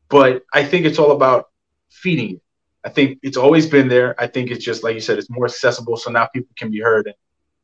but 0.10 0.44
I 0.54 0.64
think 0.64 0.86
it's 0.86 1.00
all 1.00 1.12
about 1.12 1.50
feeding 1.90 2.36
it. 2.36 2.42
I 2.84 2.90
think 2.90 3.20
it's 3.22 3.38
always 3.38 3.68
been 3.68 3.88
there. 3.88 4.16
I 4.20 4.28
think 4.28 4.50
it's 4.50 4.64
just 4.64 4.84
like 4.84 4.96
you 4.96 5.02
said, 5.02 5.18
it's 5.18 5.30
more 5.30 5.46
accessible, 5.46 5.98
so 5.98 6.12
now 6.12 6.28
people 6.28 6.50
can 6.58 6.72
be 6.72 6.80
heard. 6.80 7.08
And 7.08 7.16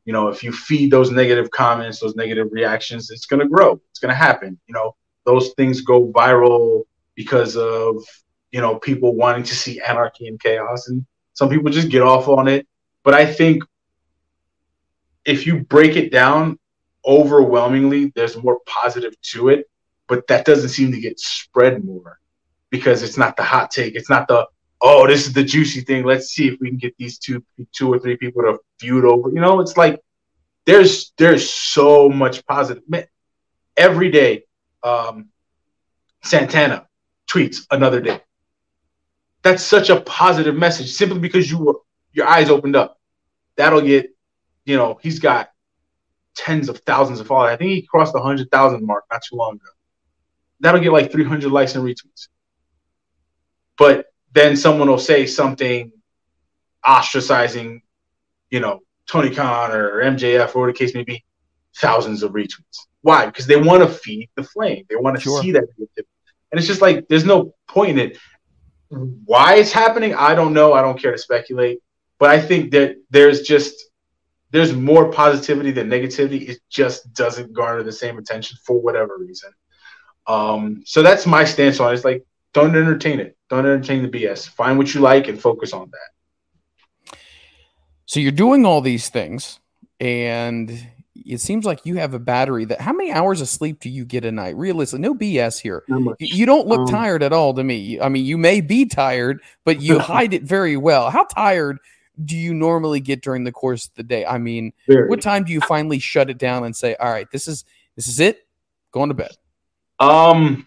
you 0.04 0.12
know, 0.12 0.28
if 0.28 0.42
you 0.42 0.52
feed 0.52 0.90
those 0.90 1.10
negative 1.10 1.50
comments, 1.50 2.00
those 2.00 2.16
negative 2.16 2.48
reactions, 2.50 3.10
it's 3.10 3.26
gonna 3.26 3.48
grow. 3.48 3.80
It's 3.90 3.98
gonna 3.98 4.14
happen. 4.14 4.58
You 4.66 4.74
know, 4.74 4.96
those 5.24 5.50
things 5.56 5.80
go 5.80 6.06
viral 6.12 6.84
because 7.14 7.56
of 7.56 8.02
you 8.52 8.60
know 8.60 8.78
people 8.78 9.14
wanting 9.14 9.42
to 9.44 9.54
see 9.54 9.80
anarchy 9.80 10.28
and 10.28 10.40
chaos, 10.40 10.88
and 10.88 11.04
some 11.34 11.48
people 11.48 11.70
just 11.70 11.90
get 11.90 12.02
off 12.02 12.28
on 12.28 12.48
it. 12.48 12.66
But 13.02 13.14
I 13.14 13.26
think 13.26 13.64
if 15.24 15.46
you 15.46 15.60
break 15.64 15.96
it 15.96 16.10
down, 16.12 16.58
overwhelmingly, 17.08 18.12
there's 18.14 18.36
more 18.36 18.60
positive 18.66 19.18
to 19.22 19.48
it, 19.48 19.68
but 20.06 20.26
that 20.28 20.44
doesn't 20.44 20.68
seem 20.68 20.92
to 20.92 21.00
get 21.00 21.18
spread 21.18 21.84
more 21.84 22.20
because 22.70 23.02
it's 23.02 23.16
not 23.16 23.36
the 23.36 23.42
hot 23.42 23.70
take. 23.70 23.94
It's 23.96 24.10
not 24.10 24.28
the 24.28 24.46
oh, 24.80 25.06
this 25.06 25.26
is 25.26 25.32
the 25.32 25.42
juicy 25.42 25.80
thing. 25.80 26.04
Let's 26.04 26.28
see 26.28 26.48
if 26.48 26.60
we 26.60 26.68
can 26.68 26.78
get 26.78 26.94
these 26.98 27.18
two 27.18 27.42
two 27.72 27.92
or 27.92 27.98
three 27.98 28.16
people 28.16 28.42
to 28.42 28.58
feud 28.78 29.04
over. 29.04 29.30
You 29.30 29.40
know, 29.40 29.60
it's 29.60 29.76
like 29.76 30.00
there's 30.66 31.12
there's 31.16 31.50
so 31.50 32.08
much 32.08 32.46
positive. 32.46 32.82
Man, 32.88 33.06
every 33.76 34.10
day, 34.10 34.44
um, 34.82 35.28
Santana 36.22 36.86
tweets 37.28 37.66
another 37.70 38.00
day. 38.00 38.20
That's 39.42 39.62
such 39.62 39.88
a 39.88 40.00
positive 40.00 40.56
message 40.56 40.92
simply 40.92 41.20
because 41.20 41.50
you 41.50 41.58
were 41.58 41.74
your 42.12 42.26
eyes 42.26 42.50
opened 42.50 42.76
up. 42.76 42.98
That'll 43.56 43.80
get, 43.80 44.10
you 44.64 44.76
know, 44.76 44.98
he's 45.02 45.18
got 45.18 45.50
tens 46.38 46.68
of 46.68 46.78
thousands 46.86 47.20
of 47.20 47.26
followers. 47.26 47.52
I 47.52 47.56
think 47.56 47.70
he 47.72 47.82
crossed 47.82 48.12
the 48.12 48.20
hundred 48.20 48.50
thousand 48.50 48.86
mark 48.86 49.04
not 49.10 49.20
too 49.28 49.36
long 49.36 49.54
ago. 49.56 49.70
That'll 50.60 50.80
get 50.80 50.92
like 50.92 51.12
300 51.12 51.50
likes 51.52 51.74
and 51.74 51.84
retweets. 51.84 52.28
But 53.76 54.06
then 54.32 54.56
someone 54.56 54.88
will 54.88 54.98
say 54.98 55.26
something 55.26 55.92
ostracizing, 56.86 57.82
you 58.50 58.60
know, 58.60 58.80
Tony 59.10 59.34
Khan 59.34 59.72
or 59.72 60.02
MJF 60.02 60.54
or 60.54 60.60
whatever 60.60 60.66
the 60.66 60.72
case 60.78 60.94
may 60.94 61.04
be, 61.04 61.24
thousands 61.76 62.22
of 62.22 62.32
retweets. 62.32 62.86
Why? 63.02 63.26
Because 63.26 63.46
they 63.46 63.56
want 63.56 63.82
to 63.82 63.88
feed 63.88 64.28
the 64.36 64.42
flame. 64.42 64.84
They 64.88 64.96
want 64.96 65.16
to 65.16 65.22
Sure. 65.22 65.42
see 65.42 65.52
that. 65.52 65.64
And 66.50 66.58
it's 66.58 66.66
just 66.66 66.82
like 66.82 67.06
there's 67.08 67.24
no 67.24 67.54
point 67.68 67.98
in 67.98 68.10
it. 68.10 68.18
Why 68.88 69.56
it's 69.56 69.72
happening, 69.72 70.14
I 70.14 70.34
don't 70.34 70.52
know. 70.54 70.72
I 70.72 70.82
don't 70.82 71.00
care 71.00 71.12
to 71.12 71.18
speculate. 71.18 71.80
But 72.18 72.30
I 72.30 72.40
think 72.40 72.72
that 72.72 72.96
there's 73.10 73.42
just 73.42 73.74
there's 74.50 74.72
more 74.74 75.10
positivity 75.12 75.70
than 75.72 75.88
negativity. 75.88 76.48
It 76.48 76.58
just 76.70 77.12
doesn't 77.14 77.52
garner 77.52 77.82
the 77.82 77.92
same 77.92 78.18
attention 78.18 78.56
for 78.64 78.80
whatever 78.80 79.18
reason. 79.18 79.50
Um, 80.26 80.82
so 80.86 81.02
that's 81.02 81.26
my 81.26 81.44
stance 81.44 81.80
on 81.80 81.90
it. 81.90 81.94
It's 81.96 82.04
like 82.04 82.24
don't 82.54 82.74
entertain 82.76 83.20
it. 83.20 83.36
Don't 83.50 83.66
entertain 83.66 84.02
the 84.02 84.08
BS. 84.08 84.48
Find 84.48 84.78
what 84.78 84.92
you 84.94 85.00
like 85.00 85.28
and 85.28 85.40
focus 85.40 85.72
on 85.72 85.90
that. 85.90 87.18
So 88.06 88.20
you're 88.20 88.32
doing 88.32 88.64
all 88.64 88.80
these 88.80 89.08
things, 89.10 89.60
and 90.00 90.70
it 91.26 91.40
seems 91.40 91.66
like 91.66 91.84
you 91.84 91.96
have 91.96 92.14
a 92.14 92.18
battery 92.18 92.64
that. 92.66 92.80
How 92.80 92.92
many 92.94 93.12
hours 93.12 93.40
of 93.42 93.48
sleep 93.48 93.80
do 93.80 93.90
you 93.90 94.04
get 94.06 94.24
a 94.24 94.32
night? 94.32 94.56
Realistically, 94.56 95.00
no 95.02 95.14
BS 95.14 95.58
here. 95.60 95.84
You- 96.18 96.28
You 96.38 96.46
don't 96.46 96.66
look 96.66 96.80
Um, 96.80 96.86
tired 96.88 97.22
at 97.22 97.32
all 97.34 97.52
to 97.54 97.62
me. 97.62 98.00
I 98.00 98.08
mean, 98.08 98.24
you 98.24 98.38
may 98.38 98.60
be 98.62 98.86
tired, 98.86 99.42
but 99.64 99.82
you 99.82 99.98
hide 99.98 100.32
it 100.32 100.42
very 100.42 100.76
well. 100.76 101.10
How 101.10 101.24
tired 101.24 101.78
do 102.24 102.36
you 102.36 102.54
normally 102.54 103.00
get 103.00 103.22
during 103.22 103.44
the 103.44 103.52
course 103.52 103.86
of 103.86 103.94
the 103.94 104.02
day? 104.02 104.24
I 104.26 104.38
mean, 104.38 104.72
Very. 104.86 105.08
what 105.08 105.20
time 105.20 105.44
do 105.44 105.52
you 105.52 105.60
finally 105.60 105.98
shut 105.98 106.30
it 106.30 106.38
down 106.38 106.64
and 106.64 106.74
say, 106.74 106.94
"All 106.96 107.10
right, 107.10 107.30
this 107.30 107.48
is 107.48 107.64
this 107.96 108.08
is 108.08 108.20
it, 108.20 108.46
going 108.92 109.08
to 109.08 109.14
bed"? 109.14 109.30
Um, 110.00 110.66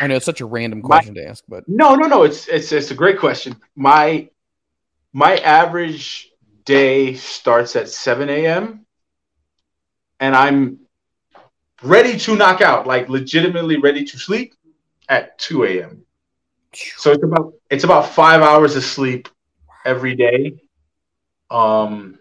I 0.00 0.06
know 0.06 0.16
it's 0.16 0.24
such 0.26 0.40
a 0.40 0.46
random 0.46 0.80
My- 0.82 0.88
question 0.88 1.14
to 1.14 1.26
ask, 1.26 1.44
but 1.48 1.64
no, 1.68 1.94
no, 1.94 2.06
no. 2.06 2.22
It's 2.22 2.48
it's 2.48 2.72
it's 2.72 2.90
a 2.90 2.94
great 2.94 3.18
question. 3.18 3.56
My 3.74 4.28
my 5.12 5.36
average 5.38 6.30
day 6.64 7.14
starts 7.14 7.76
at 7.76 7.88
7 7.88 8.28
a.m. 8.28 8.84
and 10.20 10.36
I'm 10.36 10.80
ready 11.82 12.18
to 12.18 12.36
knock 12.36 12.60
out, 12.60 12.86
like 12.86 13.08
legitimately 13.08 13.78
ready 13.78 14.04
to 14.04 14.18
sleep 14.18 14.54
at 15.08 15.38
2 15.38 15.64
a.m. 15.64 16.04
So 16.74 17.12
it's 17.12 17.24
about 17.24 17.54
it's 17.70 17.84
about 17.84 18.10
five 18.10 18.42
hours 18.42 18.76
of 18.76 18.84
sleep 18.84 19.28
every 19.84 20.14
day. 20.14 20.60
Um 21.50 22.18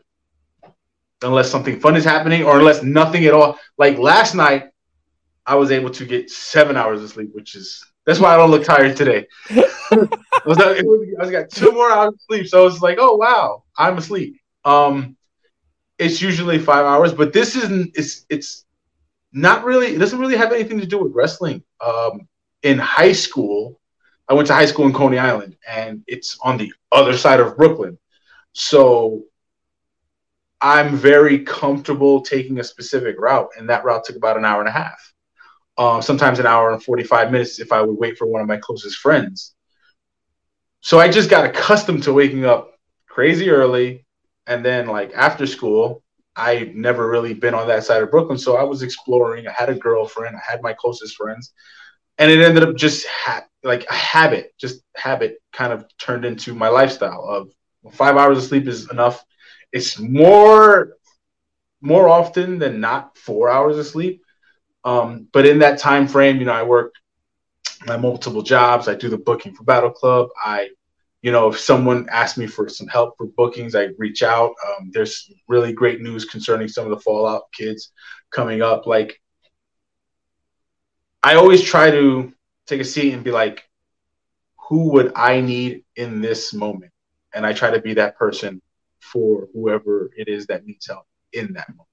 unless 1.24 1.50
something 1.50 1.80
fun 1.80 1.96
is 1.96 2.04
happening 2.06 2.44
or 2.44 2.60
unless 2.60 2.84
nothing 2.84 3.26
at 3.26 3.34
all. 3.34 3.58
Like 3.78 3.98
last 3.98 4.36
night, 4.36 4.70
I 5.46 5.56
was 5.56 5.72
able 5.72 5.90
to 5.92 6.06
get 6.06 6.30
seven 6.30 6.76
hours 6.76 7.02
of 7.02 7.10
sleep, 7.10 7.34
which 7.34 7.56
is 7.56 7.84
that's 8.06 8.20
why 8.20 8.34
I 8.34 8.38
don't 8.38 8.52
look 8.52 8.64
tired 8.64 8.96
today. 8.96 9.28
I 9.50 10.08
was, 10.46 10.58
I 10.60 10.82
was 10.82 11.32
got 11.32 11.50
two 11.50 11.72
more 11.72 11.92
hours 11.92 12.14
of 12.14 12.22
sleep, 12.22 12.48
so 12.48 12.66
it's 12.68 12.82
like, 12.82 12.98
oh 13.02 13.16
wow, 13.16 13.64
I'm 13.78 13.98
asleep. 13.98 14.40
Um, 14.64 15.18
it's 15.98 16.22
usually 16.22 16.60
five 16.60 16.86
hours, 16.86 17.14
but 17.14 17.34
this 17.34 17.56
isn't. 17.56 17.92
It's 17.96 18.26
it's 18.30 18.66
not 19.34 19.64
really. 19.64 19.88
It 19.88 20.00
doesn't 20.00 20.20
really 20.20 20.38
have 20.38 20.54
anything 20.54 20.80
to 20.80 20.86
do 20.86 21.00
with 21.04 21.14
wrestling. 21.14 21.64
Um, 21.86 22.28
in 22.64 22.78
high 22.78 23.12
school, 23.12 23.77
I 24.30 24.34
went 24.34 24.48
to 24.48 24.54
high 24.54 24.66
school 24.66 24.86
in 24.86 24.94
Coney 24.94 25.18
Island, 25.18 25.56
and 25.68 26.04
it's 26.08 26.38
on 26.44 26.58
the 26.58 26.74
other 26.92 27.16
side 27.18 27.40
of 27.40 27.56
Brooklyn. 27.56 27.98
So 28.54 29.24
I'm 30.60 30.98
very 30.98 31.40
comfortable 31.40 32.22
taking 32.22 32.60
a 32.60 32.64
specific 32.64 33.20
route, 33.20 33.50
and 33.58 33.70
that 33.70 33.86
route 33.86 34.04
took 34.04 34.16
about 34.16 34.38
an 34.38 34.46
hour 34.46 34.60
and 34.60 34.70
a 34.70 34.72
half. 34.72 35.14
Um, 35.78 36.02
sometimes 36.02 36.40
an 36.40 36.48
hour 36.48 36.72
and 36.72 36.84
45 36.84 37.32
minutes 37.32 37.60
if 37.60 37.72
I 37.72 37.82
would 37.82 37.98
wait 37.98 38.18
for 38.18 38.26
one 38.26 38.42
of 38.42 38.48
my 38.48 38.58
closest 38.58 38.98
friends. 38.98 39.54
So 40.82 41.00
I 41.00 41.10
just 41.10 41.30
got 41.30 41.46
accustomed 41.46 42.04
to 42.04 42.14
waking 42.14 42.46
up 42.46 42.80
crazy 43.08 43.50
early, 43.50 44.06
and 44.48 44.66
then 44.66 44.88
like 44.88 45.12
after 45.14 45.46
school, 45.46 46.04
I 46.36 46.72
never 46.76 47.10
really 47.10 47.34
been 47.34 47.54
on 47.54 47.68
that 47.68 47.84
side 47.84 48.04
of 48.04 48.12
Brooklyn, 48.12 48.38
so 48.38 48.58
I 48.58 48.64
was 48.64 48.82
exploring. 48.84 49.48
I 49.48 49.52
had 49.52 49.70
a 49.70 49.76
girlfriend, 49.76 50.36
I 50.36 50.52
had 50.52 50.62
my 50.62 50.74
closest 50.74 51.16
friends, 51.16 51.54
and 52.18 52.32
it 52.32 52.42
ended 52.42 52.64
up 52.64 52.76
just 52.76 53.06
ha- 53.08 53.46
like 53.64 53.86
a 53.90 53.94
habit, 53.94 54.54
just 54.58 54.82
habit 54.96 55.38
kind 55.52 55.74
of 55.74 55.86
turned 55.98 56.26
into 56.26 56.54
my 56.54 56.70
lifestyle 56.70 57.24
of 57.24 57.52
five 57.94 58.18
hours 58.18 58.38
of 58.38 58.44
sleep 58.44 58.68
is 58.68 58.90
enough. 58.92 59.24
It's 59.72 60.00
more 60.00 60.94
more 61.82 62.10
often 62.10 62.58
than 62.58 62.80
not 62.80 63.18
four 63.18 63.50
hours 63.50 63.78
of 63.78 63.86
sleep. 63.86 64.22
Um, 64.84 65.28
but 65.32 65.46
in 65.46 65.60
that 65.60 65.80
time 65.80 66.08
frame, 66.08 66.38
you 66.38 66.46
know, 66.46 66.54
I 66.54 66.64
work 66.64 66.94
my 67.86 67.98
multiple 67.98 68.42
jobs. 68.42 68.88
I 68.88 68.96
do 68.96 69.10
the 69.10 69.18
booking 69.18 69.54
for 69.54 69.64
Battle 69.64 69.92
Club. 69.92 70.30
I, 70.44 70.70
you 71.22 71.32
know, 71.32 71.50
if 71.50 71.60
someone 71.60 72.08
asks 72.10 72.38
me 72.38 72.48
for 72.48 72.68
some 72.70 72.88
help 72.88 73.16
for 73.18 73.28
bookings, 73.28 73.76
I 73.76 73.90
reach 73.98 74.24
out. 74.24 74.54
Um, 74.68 74.90
there's 74.92 75.32
really 75.48 75.74
great 75.74 76.02
news 76.02 76.26
concerning 76.26 76.68
some 76.68 76.86
of 76.86 76.92
the 76.92 77.00
Fallout 77.00 77.44
kids 77.54 77.92
coming 78.32 78.62
up. 78.62 78.88
Like, 78.88 79.22
I 81.28 81.36
always 81.36 81.62
try 81.62 81.92
to 81.92 82.32
take 82.68 82.80
a 82.80 82.86
seat 82.86 83.14
and 83.14 83.22
be 83.22 83.32
like, 83.32 83.68
who 84.70 84.92
would 84.92 85.12
I 85.14 85.42
need 85.42 85.84
in 85.98 86.22
this 86.22 86.54
moment? 86.54 86.94
And 87.34 87.46
I 87.46 87.52
try 87.52 87.70
to 87.70 87.82
be 87.82 87.94
that 87.96 88.18
person 88.18 88.62
for 89.02 89.50
whoever 89.54 90.10
it 90.16 90.30
is 90.30 90.48
that 90.48 90.66
needs 90.66 90.88
help 90.88 91.06
in 91.34 91.52
that 91.52 91.68
moment. 91.68 91.90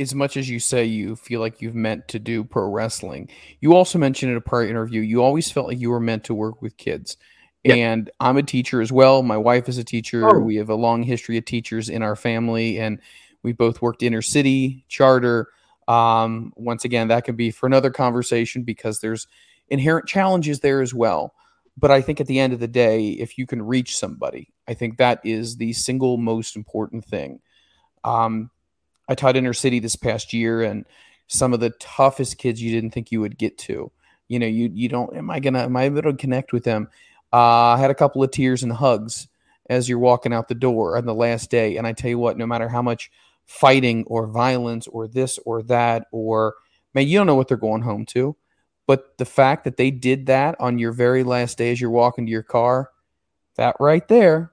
as 0.00 0.14
much 0.14 0.36
as 0.36 0.48
you 0.48 0.58
say 0.58 0.84
you 0.84 1.14
feel 1.14 1.40
like 1.40 1.60
you've 1.60 1.74
meant 1.74 2.08
to 2.08 2.18
do 2.18 2.42
pro 2.42 2.68
wrestling, 2.68 3.28
you 3.60 3.74
also 3.74 3.98
mentioned 3.98 4.30
in 4.30 4.38
a 4.38 4.40
prior 4.40 4.66
interview 4.66 5.00
you 5.00 5.22
always 5.22 5.50
felt 5.50 5.66
like 5.66 5.78
you 5.78 5.90
were 5.90 6.00
meant 6.00 6.24
to 6.24 6.34
work 6.34 6.62
with 6.62 6.76
kids. 6.76 7.16
Yeah. 7.64 7.74
And 7.74 8.10
I'm 8.18 8.38
a 8.38 8.42
teacher 8.42 8.80
as 8.80 8.90
well. 8.90 9.22
My 9.22 9.36
wife 9.36 9.68
is 9.68 9.76
a 9.76 9.84
teacher. 9.84 10.26
Oh. 10.26 10.38
We 10.38 10.56
have 10.56 10.70
a 10.70 10.74
long 10.74 11.02
history 11.02 11.36
of 11.36 11.44
teachers 11.44 11.90
in 11.90 12.02
our 12.02 12.16
family, 12.16 12.78
and 12.78 13.00
we 13.42 13.52
both 13.52 13.82
worked 13.82 14.02
inner 14.02 14.22
city 14.22 14.84
charter. 14.88 15.48
Um, 15.90 16.52
once 16.54 16.84
again, 16.84 17.08
that 17.08 17.24
could 17.24 17.36
be 17.36 17.50
for 17.50 17.66
another 17.66 17.90
conversation 17.90 18.62
because 18.62 19.00
there's 19.00 19.26
inherent 19.68 20.06
challenges 20.06 20.60
there 20.60 20.82
as 20.82 20.94
well. 20.94 21.34
But 21.76 21.90
I 21.90 22.00
think 22.00 22.20
at 22.20 22.28
the 22.28 22.38
end 22.38 22.52
of 22.52 22.60
the 22.60 22.68
day, 22.68 23.08
if 23.08 23.36
you 23.36 23.44
can 23.44 23.60
reach 23.60 23.98
somebody, 23.98 24.52
I 24.68 24.74
think 24.74 24.98
that 24.98 25.20
is 25.24 25.56
the 25.56 25.72
single 25.72 26.16
most 26.16 26.54
important 26.54 27.04
thing. 27.04 27.40
Um, 28.04 28.50
I 29.08 29.16
taught 29.16 29.34
inner 29.34 29.52
city 29.52 29.80
this 29.80 29.96
past 29.96 30.32
year, 30.32 30.62
and 30.62 30.84
some 31.26 31.52
of 31.52 31.58
the 31.58 31.70
toughest 31.80 32.38
kids 32.38 32.62
you 32.62 32.70
didn't 32.70 32.92
think 32.92 33.10
you 33.10 33.20
would 33.20 33.36
get 33.36 33.58
to. 33.58 33.90
You 34.28 34.38
know, 34.38 34.46
you 34.46 34.70
you 34.72 34.88
don't. 34.88 35.16
Am 35.16 35.28
I 35.28 35.40
gonna? 35.40 35.64
Am 35.64 35.76
I 35.76 35.84
able 35.84 36.02
to 36.02 36.12
connect 36.12 36.52
with 36.52 36.62
them? 36.62 36.88
Uh, 37.32 37.74
I 37.74 37.78
had 37.78 37.90
a 37.90 37.96
couple 37.96 38.22
of 38.22 38.30
tears 38.30 38.62
and 38.62 38.72
hugs 38.72 39.26
as 39.68 39.88
you're 39.88 39.98
walking 39.98 40.32
out 40.32 40.46
the 40.46 40.54
door 40.54 40.96
on 40.96 41.06
the 41.06 41.14
last 41.14 41.50
day. 41.50 41.76
And 41.76 41.86
I 41.86 41.92
tell 41.92 42.10
you 42.10 42.18
what, 42.18 42.36
no 42.36 42.46
matter 42.46 42.68
how 42.68 42.82
much 42.82 43.10
fighting 43.50 44.04
or 44.06 44.28
violence 44.28 44.86
or 44.86 45.08
this 45.08 45.36
or 45.44 45.60
that, 45.60 46.06
or 46.12 46.54
man, 46.94 47.08
you 47.08 47.18
don't 47.18 47.26
know 47.26 47.34
what 47.34 47.48
they're 47.48 47.56
going 47.56 47.82
home 47.82 48.06
to. 48.06 48.36
But 48.86 49.18
the 49.18 49.24
fact 49.24 49.64
that 49.64 49.76
they 49.76 49.90
did 49.90 50.26
that 50.26 50.54
on 50.60 50.78
your 50.78 50.92
very 50.92 51.24
last 51.24 51.58
day 51.58 51.72
as 51.72 51.80
you're 51.80 51.90
walking 51.90 52.26
to 52.26 52.30
your 52.30 52.44
car, 52.44 52.90
that 53.56 53.74
right 53.80 54.06
there 54.06 54.52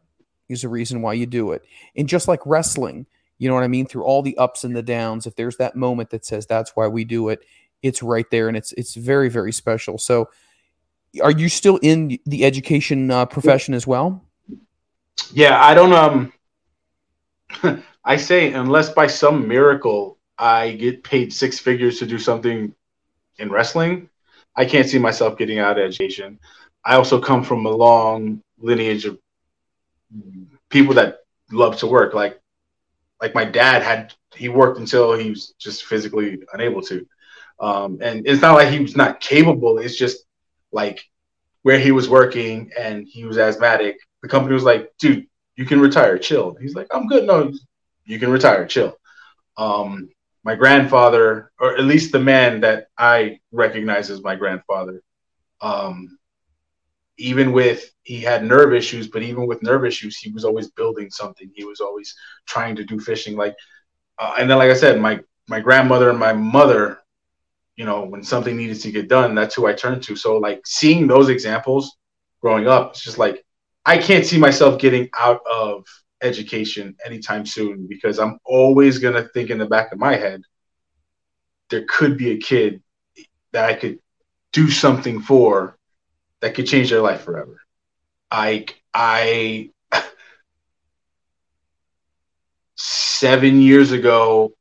is 0.49 0.63
a 0.63 0.69
reason 0.69 1.03
why 1.03 1.13
you 1.13 1.27
do 1.27 1.51
it. 1.51 1.63
And 1.95 2.09
just 2.09 2.27
like 2.27 2.39
wrestling, 2.43 3.05
you 3.37 3.47
know 3.47 3.53
what 3.53 3.63
I 3.63 3.67
mean? 3.67 3.85
Through 3.85 4.03
all 4.03 4.23
the 4.23 4.35
ups 4.39 4.63
and 4.63 4.75
the 4.75 4.81
downs, 4.81 5.27
if 5.27 5.35
there's 5.35 5.57
that 5.57 5.75
moment 5.75 6.09
that 6.09 6.25
says 6.25 6.47
that's 6.47 6.75
why 6.75 6.87
we 6.87 7.05
do 7.05 7.29
it, 7.29 7.41
it's 7.83 8.01
right 8.01 8.29
there 8.31 8.47
and 8.47 8.57
it's 8.57 8.73
it's 8.73 8.95
very 8.95 9.29
very 9.29 9.51
special. 9.51 9.99
So 9.99 10.29
are 11.21 11.31
you 11.31 11.49
still 11.49 11.77
in 11.83 12.17
the 12.25 12.43
education 12.45 13.11
uh, 13.11 13.27
profession 13.27 13.75
as 13.75 13.85
well? 13.85 14.25
Yeah, 15.31 15.63
I 15.63 15.75
don't 15.75 15.93
um 15.93 16.33
I 18.07 18.15
say 18.15 18.53
unless 18.53 18.89
by 18.89 19.07
some 19.07 19.49
miracle 19.49 20.17
I 20.37 20.71
get 20.71 21.03
paid 21.03 21.33
six 21.33 21.59
figures 21.59 21.99
to 21.99 22.05
do 22.05 22.17
something 22.17 22.73
in 23.37 23.51
wrestling, 23.51 24.09
I 24.55 24.63
can't 24.63 24.87
see 24.87 24.97
myself 24.97 25.37
getting 25.37 25.59
out 25.59 25.77
of 25.77 25.85
education. 25.85 26.39
I 26.85 26.95
also 26.95 27.19
come 27.19 27.43
from 27.43 27.65
a 27.65 27.69
long 27.69 28.41
lineage 28.59 29.03
of 29.03 29.19
people 30.69 30.93
that 30.93 31.17
love 31.51 31.75
to 31.79 31.87
work. 31.87 32.13
Like 32.13 32.39
like 33.21 33.35
my 33.35 33.43
dad 33.43 33.83
had 33.83 34.13
he 34.33 34.47
worked 34.47 34.79
until 34.79 35.11
he 35.11 35.31
was 35.31 35.53
just 35.59 35.83
physically 35.83 36.39
unable 36.53 36.81
to. 36.83 37.05
Um, 37.59 37.97
and 38.01 38.25
it's 38.25 38.41
not 38.41 38.53
like 38.53 38.69
he 38.69 38.79
was 38.79 38.95
not 38.95 39.19
capable. 39.19 39.79
It's 39.79 39.97
just 39.97 40.25
like 40.71 41.03
where 41.63 41.79
he 41.79 41.91
was 41.91 42.07
working 42.07 42.71
and 42.79 43.05
he 43.05 43.25
was 43.25 43.37
asthmatic. 43.37 43.97
The 44.21 44.29
company 44.29 44.53
was 44.53 44.63
like, 44.63 44.93
dude, 44.97 45.27
you 45.57 45.65
can 45.65 45.81
retire, 45.81 46.17
chill. 46.17 46.55
He's 46.61 46.73
like, 46.73 46.87
I'm 46.91 47.07
good. 47.07 47.25
No, 47.27 47.51
you 48.07 48.19
can 48.19 48.31
retire, 48.31 48.65
chill. 48.65 48.97
Um, 49.57 50.09
my 50.43 50.55
grandfather, 50.55 51.51
or 51.59 51.75
at 51.75 51.83
least 51.83 52.11
the 52.11 52.19
man 52.19 52.61
that 52.61 52.87
I 52.97 53.39
recognize 53.51 54.09
as 54.09 54.23
my 54.23 54.35
grandfather, 54.35 55.03
um, 55.61 56.17
even 57.17 57.51
with 57.51 57.91
he 58.03 58.21
had 58.21 58.45
nerve 58.45 58.73
issues, 58.73 59.09
but 59.09 59.23
even 59.23 59.45
with 59.45 59.61
nerve 59.61 59.83
issues, 59.85 60.17
he 60.17 60.31
was 60.31 60.45
always 60.45 60.71
building 60.71 61.09
something. 61.09 61.51
He 61.53 61.65
was 61.65 61.81
always 61.81 62.15
trying 62.45 62.75
to 62.77 62.85
do 62.85 62.99
fishing. 62.99 63.35
Like, 63.35 63.55
uh, 64.19 64.35
and 64.39 64.49
then 64.49 64.57
like 64.57 64.71
I 64.71 64.75
said, 64.75 65.01
my 65.01 65.19
my 65.49 65.59
grandmother 65.59 66.09
and 66.09 66.19
my 66.19 66.33
mother, 66.33 66.99
you 67.75 67.85
know, 67.85 68.05
when 68.05 68.23
something 68.23 68.55
needed 68.55 68.79
to 68.81 68.91
get 68.91 69.09
done, 69.09 69.35
that's 69.35 69.55
who 69.55 69.67
I 69.67 69.73
turned 69.73 70.03
to. 70.03 70.15
So 70.15 70.37
like 70.37 70.61
seeing 70.65 71.07
those 71.07 71.29
examples 71.29 71.97
growing 72.41 72.67
up, 72.67 72.91
it's 72.91 73.03
just 73.03 73.17
like 73.17 73.43
I 73.85 73.97
can't 73.97 74.25
see 74.25 74.37
myself 74.37 74.79
getting 74.79 75.09
out 75.17 75.41
of 75.51 75.85
education 76.21 76.95
anytime 77.05 77.45
soon 77.45 77.87
because 77.87 78.19
I'm 78.19 78.39
always 78.43 78.99
going 78.99 79.13
to 79.13 79.29
think 79.29 79.49
in 79.49 79.57
the 79.57 79.65
back 79.65 79.91
of 79.91 79.99
my 79.99 80.15
head 80.15 80.41
there 81.69 81.85
could 81.87 82.17
be 82.17 82.31
a 82.31 82.37
kid 82.37 82.81
that 83.51 83.69
I 83.69 83.73
could 83.73 83.99
do 84.53 84.69
something 84.69 85.21
for 85.21 85.77
that 86.41 86.55
could 86.55 86.67
change 86.67 86.89
their 86.89 87.01
life 87.01 87.21
forever. 87.21 87.59
I 88.31 88.65
I 88.93 89.71
7 92.75 93.61
years 93.61 93.91
ago 93.91 94.53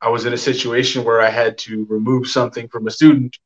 I 0.00 0.08
was 0.08 0.24
in 0.24 0.32
a 0.32 0.38
situation 0.38 1.04
where 1.04 1.20
I 1.20 1.30
had 1.30 1.58
to 1.58 1.86
remove 1.88 2.26
something 2.26 2.68
from 2.68 2.86
a 2.86 2.90
student 2.90 3.36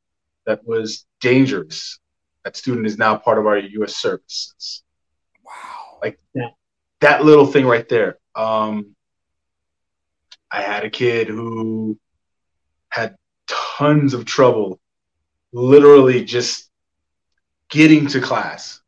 that 0.45 0.65
was 0.65 1.05
dangerous. 1.19 1.99
That 2.43 2.55
student 2.55 2.85
is 2.85 2.97
now 2.97 3.17
part 3.17 3.37
of 3.37 3.45
our 3.45 3.57
US 3.57 3.97
services. 3.97 4.83
Wow. 5.43 5.99
Like 6.01 6.19
that 6.35 6.51
that 7.01 7.23
little 7.23 7.45
thing 7.45 7.65
right 7.65 7.87
there. 7.87 8.17
Um, 8.35 8.95
I 10.51 10.61
had 10.61 10.83
a 10.83 10.89
kid 10.89 11.27
who 11.27 11.97
had 12.89 13.15
tons 13.47 14.13
of 14.13 14.25
trouble, 14.25 14.79
literally 15.51 16.23
just 16.23 16.69
getting 17.69 18.07
to 18.07 18.21
class, 18.21 18.81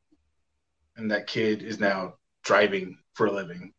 and 0.95 1.11
that 1.11 1.27
kid 1.27 1.61
is 1.61 1.79
now 1.79 2.15
driving 2.43 2.97
for 3.13 3.27
a 3.27 3.31
living. 3.31 3.73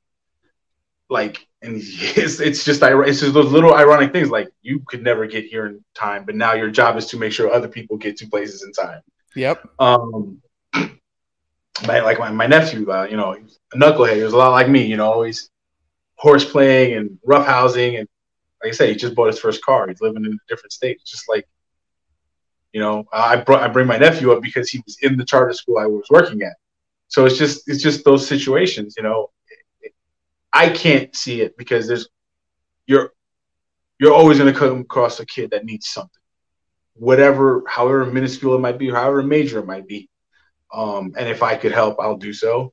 Like, 1.08 1.46
and 1.62 1.76
it's, 1.80 2.40
it's 2.40 2.64
just 2.64 2.82
it's 2.82 3.20
just 3.20 3.34
those 3.34 3.52
little 3.52 3.74
ironic 3.74 4.12
things. 4.12 4.30
Like, 4.30 4.48
you 4.62 4.80
could 4.86 5.02
never 5.02 5.26
get 5.26 5.46
here 5.46 5.66
in 5.66 5.84
time, 5.94 6.24
but 6.24 6.34
now 6.34 6.52
your 6.52 6.70
job 6.70 6.96
is 6.96 7.06
to 7.06 7.16
make 7.16 7.32
sure 7.32 7.50
other 7.50 7.68
people 7.68 7.96
get 7.96 8.16
to 8.18 8.28
places 8.28 8.62
in 8.62 8.72
time. 8.72 9.00
Yep. 9.34 9.66
Um, 9.78 10.42
my 11.86 12.00
like 12.00 12.18
my, 12.18 12.30
my 12.30 12.46
nephew, 12.46 12.90
uh, 12.90 13.06
you 13.10 13.16
know, 13.16 13.34
a 13.72 13.76
knucklehead. 13.76 14.16
He 14.16 14.22
was 14.22 14.32
a 14.32 14.36
lot 14.36 14.52
like 14.52 14.68
me, 14.68 14.84
you 14.84 14.96
know, 14.96 15.10
always 15.10 15.50
horse 16.16 16.44
playing 16.44 16.94
and 16.94 17.18
roughhousing, 17.26 17.98
and 17.98 18.08
like 18.62 18.72
I 18.72 18.76
say, 18.76 18.88
he 18.88 18.96
just 18.96 19.14
bought 19.14 19.28
his 19.28 19.38
first 19.38 19.64
car. 19.64 19.88
He's 19.88 20.00
living 20.00 20.24
in 20.24 20.32
a 20.32 20.48
different 20.48 20.72
state. 20.72 21.00
Just 21.04 21.28
like, 21.28 21.46
you 22.72 22.80
know, 22.80 23.04
I 23.12 23.36
brought 23.36 23.62
I 23.62 23.68
bring 23.68 23.86
my 23.86 23.98
nephew 23.98 24.32
up 24.32 24.42
because 24.42 24.68
he 24.68 24.82
was 24.84 24.98
in 25.02 25.16
the 25.16 25.24
charter 25.24 25.52
school 25.52 25.78
I 25.78 25.86
was 25.86 26.06
working 26.10 26.42
at. 26.42 26.54
So 27.08 27.24
it's 27.24 27.38
just 27.38 27.68
it's 27.68 27.82
just 27.82 28.04
those 28.04 28.26
situations, 28.26 28.94
you 28.96 29.04
know. 29.04 29.30
I 30.52 30.70
can't 30.70 31.14
see 31.14 31.42
it 31.42 31.56
because 31.56 31.86
there's 31.86 32.08
you're 32.86 33.12
you're 34.00 34.14
always 34.14 34.38
going 34.38 34.52
to 34.52 34.58
come 34.58 34.80
across 34.80 35.20
a 35.20 35.26
kid 35.26 35.50
that 35.50 35.64
needs 35.64 35.88
something, 35.88 36.22
whatever, 36.94 37.62
however 37.68 38.06
minuscule 38.06 38.54
it 38.54 38.60
might 38.60 38.78
be, 38.78 38.90
however 38.90 39.22
major 39.22 39.58
it 39.58 39.66
might 39.66 39.86
be 39.86 40.08
um, 40.72 41.12
and 41.16 41.28
if 41.28 41.42
I 41.42 41.56
could 41.56 41.72
help, 41.72 41.96
I'll 42.00 42.16
do 42.16 42.32
so. 42.32 42.72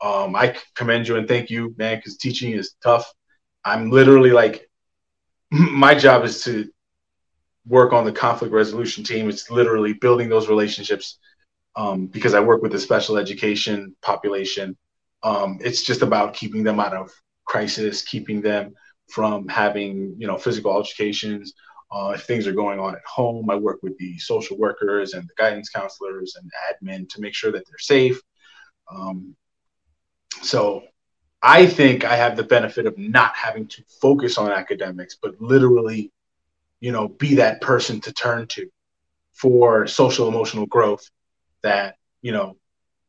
Um, 0.00 0.36
I 0.36 0.56
commend 0.74 1.08
you 1.08 1.16
and 1.16 1.26
thank 1.28 1.50
you, 1.50 1.74
man, 1.78 1.96
because 1.96 2.16
teaching 2.16 2.52
is 2.52 2.74
tough. 2.82 3.10
I'm 3.64 3.90
literally 3.90 4.30
like, 4.30 4.68
my 5.50 5.94
job 5.94 6.24
is 6.24 6.42
to 6.44 6.70
work 7.66 7.92
on 7.92 8.04
the 8.04 8.12
conflict 8.12 8.52
resolution 8.52 9.04
team. 9.04 9.28
It's 9.28 9.50
literally 9.50 9.94
building 9.94 10.28
those 10.28 10.48
relationships 10.48 11.18
um, 11.76 12.06
because 12.06 12.34
I 12.34 12.40
work 12.40 12.62
with 12.62 12.72
the 12.72 12.78
special 12.78 13.16
education 13.16 13.96
population. 14.02 14.76
Um, 15.22 15.58
it's 15.62 15.82
just 15.82 16.02
about 16.02 16.34
keeping 16.34 16.62
them 16.62 16.78
out 16.78 16.94
of 16.94 17.10
crisis, 17.46 18.02
keeping 18.02 18.42
them 18.42 18.74
from 19.08 19.48
having, 19.48 20.14
you 20.18 20.26
know, 20.26 20.36
physical 20.36 20.72
altercations, 20.72 21.54
uh, 21.92 22.12
if 22.14 22.24
things 22.24 22.46
are 22.46 22.52
going 22.52 22.80
on 22.80 22.94
at 22.94 23.04
home, 23.06 23.48
I 23.50 23.56
work 23.56 23.82
with 23.82 23.96
the 23.98 24.18
social 24.18 24.58
workers 24.58 25.14
and 25.14 25.28
the 25.28 25.34
guidance 25.36 25.68
counselors 25.68 26.36
and 26.36 26.50
admin 26.68 27.08
to 27.10 27.20
make 27.20 27.34
sure 27.34 27.52
that 27.52 27.64
they're 27.66 27.78
safe. 27.78 28.20
Um, 28.92 29.36
so 30.42 30.84
I 31.42 31.66
think 31.66 32.04
I 32.04 32.16
have 32.16 32.36
the 32.36 32.42
benefit 32.42 32.86
of 32.86 32.96
not 32.98 33.34
having 33.36 33.66
to 33.68 33.84
focus 34.00 34.38
on 34.38 34.50
academics, 34.50 35.16
but 35.20 35.40
literally, 35.40 36.10
you 36.80 36.90
know, 36.90 37.08
be 37.08 37.36
that 37.36 37.60
person 37.60 38.00
to 38.02 38.12
turn 38.12 38.46
to 38.48 38.68
for 39.32 39.86
social 39.86 40.28
emotional 40.28 40.66
growth 40.66 41.08
that, 41.62 41.96
you 42.22 42.32
know, 42.32 42.56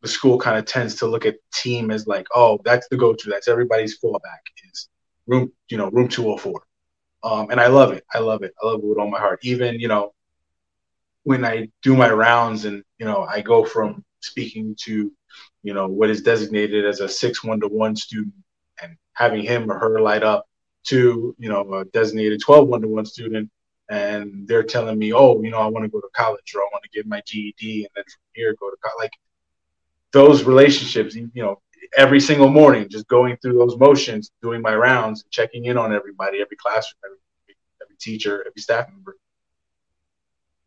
the 0.01 0.07
school 0.07 0.37
kind 0.37 0.57
of 0.57 0.65
tends 0.65 0.95
to 0.95 1.07
look 1.07 1.25
at 1.25 1.37
team 1.53 1.91
as 1.91 2.07
like, 2.07 2.27
oh, 2.35 2.59
that's 2.63 2.87
the 2.89 2.97
go-to. 2.97 3.29
That's 3.29 3.47
everybody's 3.47 3.99
fallback 3.99 4.43
is 4.69 4.89
room, 5.27 5.51
you 5.69 5.77
know, 5.77 5.89
room 5.89 6.07
204. 6.07 6.61
Um, 7.25 7.49
and 7.49 7.59
I 7.59 7.67
love 7.67 7.91
it. 7.91 8.05
I 8.13 8.19
love 8.19 8.43
it. 8.43 8.53
I 8.61 8.67
love 8.67 8.81
it 8.81 8.85
with 8.85 8.99
all 8.99 9.09
my 9.09 9.19
heart. 9.19 9.39
Even, 9.41 9.79
you 9.79 9.87
know, 9.87 10.13
when 11.23 11.43
I 11.43 11.69
do 11.81 11.95
my 11.95 12.11
rounds 12.11 12.65
and, 12.65 12.83
you 12.99 13.05
know, 13.07 13.23
I 13.23 13.41
go 13.41 13.65
from 13.65 14.05
speaking 14.19 14.75
to, 14.81 15.11
you 15.63 15.73
know, 15.73 15.87
what 15.87 16.11
is 16.11 16.21
designated 16.21 16.85
as 16.85 16.99
a 16.99 17.09
six 17.09 17.43
one 17.43 17.59
to 17.61 17.67
one 17.67 17.95
student 17.95 18.35
and 18.79 18.95
having 19.13 19.41
him 19.41 19.71
or 19.71 19.79
her 19.79 19.99
light 19.99 20.21
up 20.21 20.45
to, 20.83 21.35
you 21.39 21.49
know, 21.49 21.73
a 21.73 21.85
designated 21.85 22.41
12 22.41 22.67
one 22.67 22.81
to 22.81 22.87
one 22.87 23.07
student. 23.07 23.49
And 23.89 24.47
they're 24.47 24.61
telling 24.61 24.99
me, 24.99 25.11
oh, 25.11 25.41
you 25.41 25.49
know, 25.49 25.59
I 25.59 25.65
want 25.65 25.83
to 25.83 25.89
go 25.89 26.01
to 26.01 26.09
college 26.15 26.53
or 26.53 26.61
I 26.61 26.69
want 26.71 26.83
to 26.83 26.89
get 26.95 27.07
my 27.07 27.23
GED 27.25 27.85
and 27.85 27.89
then 27.95 28.03
from 28.03 28.21
here 28.33 28.55
go 28.59 28.69
to 28.69 28.77
college. 28.83 28.99
Like 28.99 29.13
those 30.11 30.43
relationships, 30.43 31.15
you 31.15 31.29
know, 31.33 31.59
every 31.95 32.19
single 32.19 32.49
morning, 32.49 32.87
just 32.89 33.07
going 33.07 33.37
through 33.37 33.57
those 33.57 33.77
motions, 33.77 34.31
doing 34.41 34.61
my 34.61 34.75
rounds, 34.75 35.25
checking 35.29 35.65
in 35.65 35.77
on 35.77 35.93
everybody, 35.93 36.41
every 36.41 36.57
classroom, 36.57 36.99
every, 37.05 37.17
every 37.81 37.95
teacher, 37.97 38.45
every 38.47 38.61
staff 38.61 38.87
member. 38.89 39.15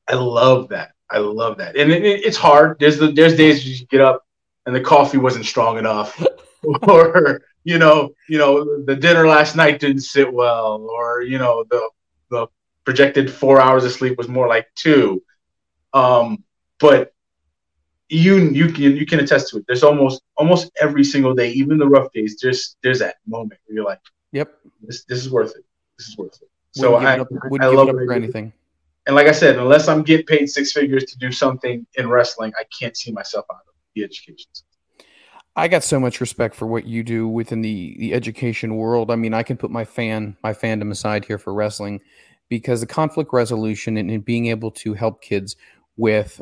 I 0.09 0.15
love 0.15 0.69
that. 0.71 0.93
I 1.11 1.19
love 1.19 1.59
that, 1.59 1.77
and 1.77 1.91
it, 1.91 2.05
it, 2.05 2.25
it's 2.25 2.37
hard. 2.37 2.79
There's 2.79 2.99
the, 2.99 3.11
there's 3.11 3.35
days 3.35 3.67
you 3.67 3.87
get 3.87 4.03
up 4.03 4.27
and 4.67 4.77
the 4.77 4.81
coffee 4.83 5.17
wasn't 5.17 5.47
strong 5.47 5.79
enough, 5.79 6.23
or 6.83 7.41
you 7.65 7.79
know, 7.79 8.11
you 8.29 8.37
know, 8.37 8.85
the 8.85 8.95
dinner 8.95 9.27
last 9.27 9.57
night 9.57 9.81
didn't 9.81 10.03
sit 10.03 10.31
well, 10.31 10.87
or 10.91 11.23
you 11.23 11.39
know, 11.39 11.65
the 11.71 11.89
the 12.31 12.47
projected 12.85 13.33
four 13.33 13.61
hours 13.61 13.85
of 13.85 13.93
sleep 13.93 14.19
was 14.19 14.29
more 14.29 14.47
like 14.47 14.67
two. 14.75 15.23
Um, 15.95 16.45
but 16.79 17.15
you 18.09 18.37
you 18.51 18.73
can 18.73 18.97
you 18.97 19.07
can 19.07 19.21
attest 19.21 19.49
to 19.51 19.59
it. 19.59 19.65
There's 19.67 19.83
almost 19.83 20.23
almost 20.37 20.71
every 20.81 21.05
single 21.05 21.35
day, 21.35 21.51
even 21.51 21.79
the 21.79 21.87
rough 21.87 22.13
days. 22.13 22.39
There's 22.41 22.77
there's 22.83 23.01
that 23.01 23.17
moment 23.27 23.61
where 23.67 23.77
you're 23.77 23.85
like, 23.85 24.01
"Yep, 24.33 24.53
this 24.83 25.05
this 25.05 25.19
is 25.19 25.31
worth 25.31 25.51
it. 25.51 25.65
This 25.99 26.09
is 26.09 26.17
worth 26.17 26.39
it." 26.41 26.49
So 26.73 26.95
I, 26.95 27.15
it 27.15 27.21
up, 27.21 27.29
I 27.61 27.67
love 27.67 27.89
it. 27.89 27.93
for 27.93 28.13
anything. 28.13 28.53
And 29.07 29.17
like 29.17 29.27
I 29.27 29.33
said, 29.33 29.59
unless 29.59 29.89
I'm 29.89 30.03
getting 30.03 30.27
paid 30.27 30.47
six 30.47 30.73
figures 30.73 31.05
to 31.05 31.19
do 31.19 31.33
something 31.33 31.87
in 31.95 32.09
wrestling, 32.09 32.53
I 32.59 32.65
can't 32.79 32.97
see 32.97 33.11
myself 33.11 33.47
out 33.51 33.61
of 33.67 33.75
the 33.95 34.05
education. 34.05 34.51
I 35.57 35.67
got 35.67 35.83
so 35.83 35.99
much 35.99 36.21
respect 36.21 36.55
for 36.55 36.67
what 36.67 36.87
you 36.87 37.03
do 37.03 37.27
within 37.27 37.63
the 37.63 37.97
the 37.99 38.15
education 38.15 38.77
world. 38.77 39.11
I 39.11 39.17
mean, 39.17 39.35
I 39.35 39.43
can 39.43 39.57
put 39.57 39.71
my 39.71 39.85
fan 39.85 40.37
my 40.43 40.55
fandom 40.55 40.91
aside 40.91 41.25
here 41.25 41.39
for 41.39 41.53
wrestling 41.53 42.01
because 42.49 42.81
the 42.81 42.87
conflict 42.87 43.33
resolution 43.33 43.99
and, 43.99 44.11
and 44.11 44.25
being 44.25 44.47
able 44.47 44.71
to 44.71 44.95
help 44.95 45.21
kids 45.21 45.57
with 45.97 46.41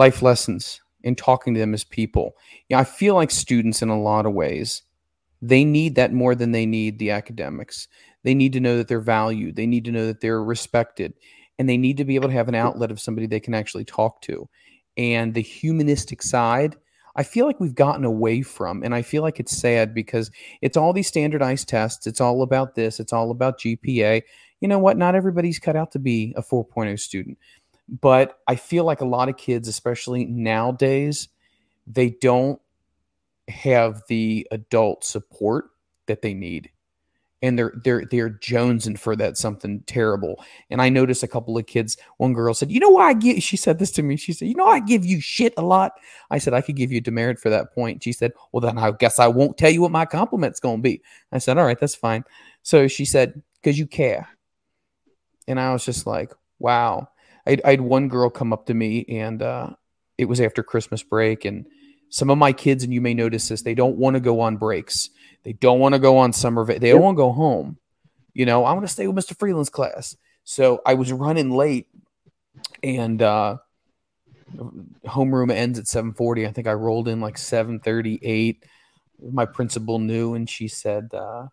life 0.00 0.22
lessons 0.22 0.80
and 1.04 1.18
talking 1.18 1.52
to 1.52 1.60
them 1.60 1.74
as 1.74 1.84
people. 1.84 2.34
Yeah, 2.70 2.78
I 2.78 2.84
feel 2.84 3.14
like 3.14 3.30
students 3.30 3.82
in 3.82 3.90
a 3.90 4.00
lot 4.00 4.24
of 4.24 4.32
ways 4.32 4.82
they 5.42 5.62
need 5.62 5.94
that 5.94 6.12
more 6.12 6.34
than 6.34 6.52
they 6.52 6.66
need 6.66 6.98
the 6.98 7.10
academics. 7.10 7.86
They 8.24 8.34
need 8.34 8.54
to 8.54 8.60
know 8.60 8.76
that 8.78 8.88
they're 8.88 9.00
valued. 9.00 9.56
They 9.56 9.66
need 9.66 9.84
to 9.84 9.92
know 9.92 10.06
that 10.06 10.20
they're 10.20 10.42
respected, 10.42 11.14
and 11.58 11.68
they 11.68 11.78
need 11.78 11.96
to 11.98 12.04
be 12.04 12.14
able 12.14 12.28
to 12.28 12.34
have 12.34 12.48
an 12.48 12.54
outlet 12.54 12.90
of 12.90 13.00
somebody 13.00 13.26
they 13.26 13.40
can 13.40 13.54
actually 13.54 13.84
talk 13.84 14.20
to. 14.22 14.48
And 14.96 15.32
the 15.32 15.42
humanistic 15.42 16.22
side 16.22 16.76
I 17.16 17.22
feel 17.22 17.46
like 17.46 17.60
we've 17.60 17.74
gotten 17.74 18.04
away 18.04 18.42
from, 18.42 18.82
and 18.82 18.94
I 18.94 19.02
feel 19.02 19.22
like 19.22 19.40
it's 19.40 19.56
sad 19.56 19.94
because 19.94 20.30
it's 20.62 20.76
all 20.76 20.92
these 20.92 21.08
standardized 21.08 21.68
tests. 21.68 22.06
It's 22.06 22.20
all 22.20 22.42
about 22.42 22.74
this. 22.74 23.00
It's 23.00 23.12
all 23.12 23.30
about 23.30 23.58
GPA. 23.58 24.22
You 24.60 24.68
know 24.68 24.78
what? 24.78 24.96
Not 24.96 25.14
everybody's 25.14 25.58
cut 25.58 25.76
out 25.76 25.90
to 25.92 25.98
be 25.98 26.32
a 26.36 26.42
4.0 26.42 26.98
student, 26.98 27.38
but 27.90 28.38
I 28.46 28.56
feel 28.56 28.84
like 28.84 29.00
a 29.00 29.06
lot 29.06 29.28
of 29.28 29.36
kids, 29.36 29.68
especially 29.68 30.24
nowadays, 30.24 31.28
they 31.86 32.10
don't 32.10 32.60
have 33.48 34.02
the 34.08 34.46
adult 34.50 35.04
support 35.04 35.70
that 36.06 36.22
they 36.22 36.34
need 36.34 36.70
and 37.42 37.58
they're 37.58 37.72
they're 37.84 38.04
they're 38.10 38.30
jonesing 38.30 38.98
for 38.98 39.16
that 39.16 39.36
something 39.36 39.82
terrible. 39.86 40.42
And 40.68 40.82
I 40.82 40.88
noticed 40.88 41.22
a 41.22 41.28
couple 41.28 41.56
of 41.56 41.66
kids. 41.66 41.96
One 42.18 42.32
girl 42.32 42.54
said, 42.54 42.70
"You 42.70 42.80
know 42.80 42.90
why 42.90 43.08
I 43.08 43.14
give?" 43.14 43.42
She 43.42 43.56
said 43.56 43.78
this 43.78 43.90
to 43.92 44.02
me. 44.02 44.16
She 44.16 44.32
said, 44.32 44.48
"You 44.48 44.54
know 44.54 44.66
I 44.66 44.80
give 44.80 45.04
you 45.04 45.20
shit 45.20 45.54
a 45.56 45.62
lot." 45.62 45.92
I 46.30 46.38
said, 46.38 46.54
"I 46.54 46.60
could 46.60 46.76
give 46.76 46.92
you 46.92 47.00
demerit 47.00 47.38
for 47.38 47.50
that 47.50 47.74
point." 47.74 48.02
She 48.02 48.12
said, 48.12 48.32
"Well, 48.52 48.60
then 48.60 48.78
I 48.78 48.90
guess 48.92 49.18
I 49.18 49.28
won't 49.28 49.56
tell 49.56 49.70
you 49.70 49.80
what 49.80 49.90
my 49.90 50.04
compliment's 50.04 50.60
going 50.60 50.78
to 50.78 50.82
be." 50.82 51.02
I 51.32 51.38
said, 51.38 51.58
"All 51.58 51.64
right, 51.64 51.78
that's 51.78 51.94
fine." 51.94 52.24
So 52.62 52.88
she 52.88 53.04
said, 53.04 53.42
"Because 53.62 53.78
you 53.78 53.86
care," 53.86 54.28
and 55.48 55.58
I 55.58 55.72
was 55.72 55.84
just 55.84 56.06
like, 56.06 56.32
"Wow." 56.58 57.08
I'd, 57.50 57.62
I 57.64 57.70
had 57.70 57.80
one 57.80 58.08
girl 58.08 58.30
come 58.30 58.52
up 58.52 58.66
to 58.66 58.74
me, 58.74 59.04
and 59.08 59.42
uh, 59.42 59.70
it 60.18 60.26
was 60.26 60.40
after 60.40 60.62
Christmas 60.62 61.02
break, 61.02 61.44
and 61.44 61.66
some 62.08 62.30
of 62.30 62.38
my 62.38 62.52
kids, 62.52 62.84
and 62.84 62.92
you 62.92 63.00
may 63.00 63.14
notice 63.14 63.48
this, 63.48 63.62
they 63.62 63.74
don't 63.74 63.96
want 63.96 64.14
to 64.14 64.20
go 64.20 64.40
on 64.40 64.56
breaks 64.56 65.10
they 65.44 65.52
don't 65.52 65.78
want 65.78 65.94
to 65.94 65.98
go 65.98 66.18
on 66.18 66.32
summer. 66.32 66.64
Va- 66.64 66.78
they 66.78 66.90
don't 66.90 67.02
want 67.02 67.16
to 67.16 67.22
go 67.22 67.32
home. 67.32 67.78
You 68.34 68.46
know, 68.46 68.64
I 68.64 68.72
want 68.72 68.86
to 68.86 68.92
stay 68.92 69.06
with 69.06 69.24
Mr. 69.24 69.38
Freeland's 69.38 69.70
class. 69.70 70.16
So 70.44 70.80
I 70.84 70.94
was 70.94 71.12
running 71.12 71.50
late, 71.50 71.88
and 72.82 73.20
uh, 73.20 73.56
homeroom 75.06 75.50
ends 75.50 75.78
at 75.78 75.88
seven 75.88 76.12
forty. 76.12 76.46
I 76.46 76.52
think 76.52 76.66
I 76.66 76.72
rolled 76.72 77.08
in 77.08 77.20
like 77.20 77.38
seven 77.38 77.80
thirty 77.80 78.18
eight. 78.22 78.64
My 79.22 79.46
principal 79.46 79.98
knew, 79.98 80.34
and 80.34 80.48
she 80.48 80.68
said, 80.68 81.10
uh, 81.14 81.46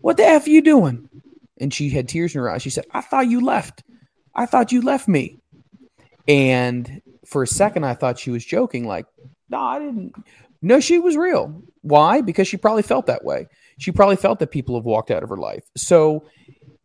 "What 0.00 0.16
the 0.16 0.24
f 0.24 0.46
are 0.46 0.50
you 0.50 0.62
doing?" 0.62 1.08
And 1.60 1.72
she 1.72 1.90
had 1.90 2.08
tears 2.08 2.34
in 2.34 2.40
her 2.40 2.50
eyes. 2.50 2.62
She 2.62 2.70
said, 2.70 2.86
"I 2.92 3.00
thought 3.00 3.28
you 3.28 3.40
left. 3.40 3.84
I 4.34 4.46
thought 4.46 4.72
you 4.72 4.82
left 4.82 5.08
me." 5.08 5.41
And 6.28 7.02
for 7.26 7.42
a 7.42 7.46
second, 7.46 7.84
I 7.84 7.94
thought 7.94 8.18
she 8.18 8.30
was 8.30 8.44
joking. 8.44 8.86
Like, 8.86 9.06
no, 9.48 9.58
I 9.58 9.78
didn't. 9.78 10.14
No, 10.60 10.80
she 10.80 10.98
was 10.98 11.16
real. 11.16 11.62
Why? 11.82 12.20
Because 12.20 12.46
she 12.46 12.56
probably 12.56 12.82
felt 12.82 13.06
that 13.06 13.24
way. 13.24 13.48
She 13.78 13.90
probably 13.90 14.16
felt 14.16 14.38
that 14.38 14.52
people 14.52 14.76
have 14.76 14.84
walked 14.84 15.10
out 15.10 15.22
of 15.22 15.28
her 15.28 15.36
life. 15.36 15.64
So 15.76 16.24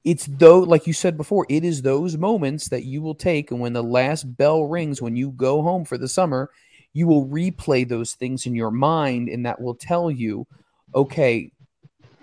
it's 0.04 0.26
though, 0.26 0.60
like 0.60 0.88
you 0.88 0.94
said 0.94 1.18
before, 1.18 1.46
it 1.50 1.64
is 1.64 1.82
those 1.82 2.18
moments 2.18 2.70
that 2.70 2.86
you 2.86 3.02
will 3.02 3.14
take, 3.14 3.52
and 3.52 3.60
when 3.60 3.74
the 3.74 3.84
last 3.84 4.24
bell 4.38 4.64
rings, 4.64 5.02
when 5.02 5.16
you 5.16 5.32
go 5.32 5.62
home 5.62 5.86
for 5.86 5.98
the 5.98 6.08
summer, 6.08 6.50
you 6.94 7.06
will 7.06 7.28
replay 7.28 7.88
those 7.88 8.14
things 8.14 8.46
in 8.46 8.56
your 8.56 8.72
mind, 8.72 9.30
and 9.30 9.46
that 9.46 9.62
will 9.62 9.76
tell 9.76 10.10
you, 10.10 10.48
okay, 10.96 11.52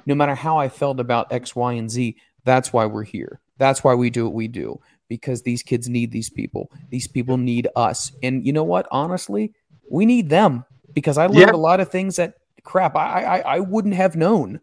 no 0.07 0.15
matter 0.15 0.35
how 0.35 0.57
I 0.57 0.69
felt 0.69 0.99
about 0.99 1.31
X, 1.31 1.55
Y, 1.55 1.75
and 1.75 1.91
Z, 1.91 2.17
that's 2.45 2.73
why 2.73 2.87
we're 2.87 3.05
here. 3.05 3.41
That's 3.59 3.85
why 3.85 3.95
we 3.95 4.11
do 4.11 4.25
what 4.25 4.35
we 4.35 4.49
do 4.49 4.81
because 5.09 5.43
these 5.43 5.63
kids 5.63 5.89
need 5.89 6.11
these 6.11 6.31
people. 6.31 6.71
These 6.91 7.09
people 7.09 7.37
need 7.37 7.69
us. 7.77 8.13
And 8.23 8.47
you 8.47 8.53
know 8.53 8.65
what? 8.65 8.87
Honestly, 8.91 9.53
we 9.91 10.07
need 10.07 10.29
them 10.29 10.65
because 10.93 11.19
I 11.19 11.27
learned 11.27 11.51
yeah. 11.51 11.53
a 11.53 11.57
lot 11.57 11.81
of 11.81 11.91
things 11.91 12.17
that 12.17 12.35
crap 12.63 12.97
I, 12.97 13.23
I 13.23 13.39
I 13.57 13.61
wouldn't 13.61 13.95
have 13.95 14.17
known, 14.17 14.61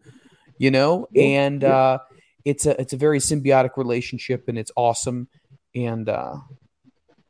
you 0.58 0.70
know. 0.70 1.06
And 1.16 1.62
uh, 1.62 1.98
it's 2.44 2.66
a 2.66 2.80
it's 2.80 2.92
a 2.92 2.96
very 2.96 3.18
symbiotic 3.18 3.76
relationship, 3.76 4.48
and 4.48 4.58
it's 4.58 4.72
awesome. 4.76 5.28
And 5.74 6.08
uh, 6.08 6.36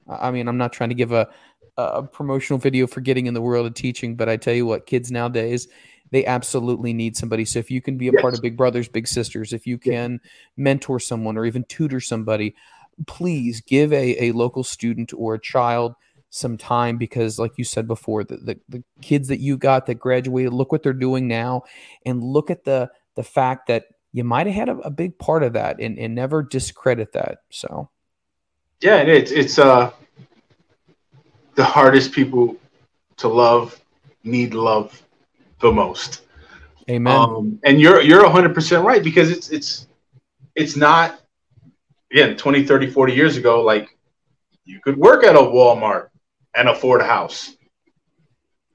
I 0.09 0.31
mean, 0.31 0.49
I'm 0.49 0.59
not 0.59 0.73
trying 0.73 0.89
to 0.89 0.95
give 0.95 1.13
a, 1.13 1.29
a 1.77 2.03
promotional 2.03 2.59
video 2.59 2.87
for 2.87 3.01
getting 3.01 3.27
in 3.27 3.35
the 3.35 3.43
world 3.43 3.67
of 3.67 3.75
teaching, 3.75 4.17
but 4.17 4.29
I 4.29 4.37
tell 4.37 4.55
you 4.55 4.67
what, 4.67 4.87
kids 4.87 5.11
nowadays 5.11 5.69
they 6.13 6.27
absolutely 6.27 6.93
need 6.93 7.17
somebody. 7.17 7.45
So 7.45 7.59
if 7.59 7.71
you 7.71 7.81
can 7.81 7.97
be 7.97 8.09
a 8.09 8.13
yes. 8.13 8.21
part 8.21 8.35
of 8.35 8.43
Big 8.43 8.57
Brothers 8.57 8.87
Big 8.87 9.09
Sisters, 9.09 9.53
if 9.53 9.67
you 9.67 9.79
can 9.79 10.21
mentor 10.57 11.01
someone 11.01 11.39
or 11.39 11.47
even 11.47 11.65
tutor 11.65 12.01
somebody, 12.01 12.55
please 13.07 13.61
give 13.61 13.93
a, 13.93 14.25
a 14.25 14.33
local 14.33 14.65
student 14.65 15.13
or 15.17 15.35
a 15.35 15.41
child 15.41 15.95
some 16.31 16.57
time 16.57 16.97
because 16.97 17.39
like 17.39 17.53
you 17.59 17.65
said 17.65 17.87
before 17.87 18.25
the, 18.25 18.37
the, 18.39 18.61
the 18.69 18.85
kids 19.03 19.29
that 19.29 19.41
you 19.41 19.57
got 19.57 19.87
that 19.87 19.97
graduated 19.97 20.53
look 20.53 20.73
what 20.73 20.83
they're 20.83 20.95
doing 20.95 21.29
now 21.29 21.63
and 22.07 22.23
look 22.23 22.51
at 22.51 22.65
the 22.65 22.91
the 23.17 23.23
fact 23.23 23.67
that 23.67 23.85
you 24.13 24.25
might 24.25 24.47
have 24.47 24.57
had 24.57 24.69
a, 24.71 24.79
a 24.79 24.91
big 24.91 25.19
part 25.19 25.43
of 25.43 25.53
that 25.53 25.79
and, 25.79 25.99
and 25.99 26.15
never 26.15 26.43
discredit 26.43 27.13
that 27.13 27.39
so. 27.51 27.91
Yeah 28.81 28.97
and 28.97 29.11
it's 29.11 29.31
it's 29.31 29.59
uh 29.59 29.91
the 31.55 31.65
hardest 31.65 32.13
people 32.13 32.57
to 33.19 33.29
love 33.29 33.79
need 34.25 34.55
love 34.55 35.03
the 35.61 35.71
most. 35.71 36.23
Amen. 36.91 37.17
Um, 37.17 37.61
and 37.65 37.81
you're 37.81 38.01
you're 38.01 38.25
100% 38.25 38.85
right 38.85 39.03
because 39.03 39.31
it's 39.31 39.51
it's 39.51 39.87
it's 40.55 40.77
not 40.77 41.21
again 42.13 42.37
20 42.37 42.65
30 42.65 42.91
40 42.91 43.15
years 43.15 43.37
ago 43.37 43.63
like 43.63 43.89
you 44.65 44.81
could 44.81 44.97
work 44.97 45.25
at 45.25 45.35
a 45.35 45.39
walmart 45.39 46.09
and 46.55 46.69
afford 46.69 47.01
a 47.01 47.05
house. 47.05 47.55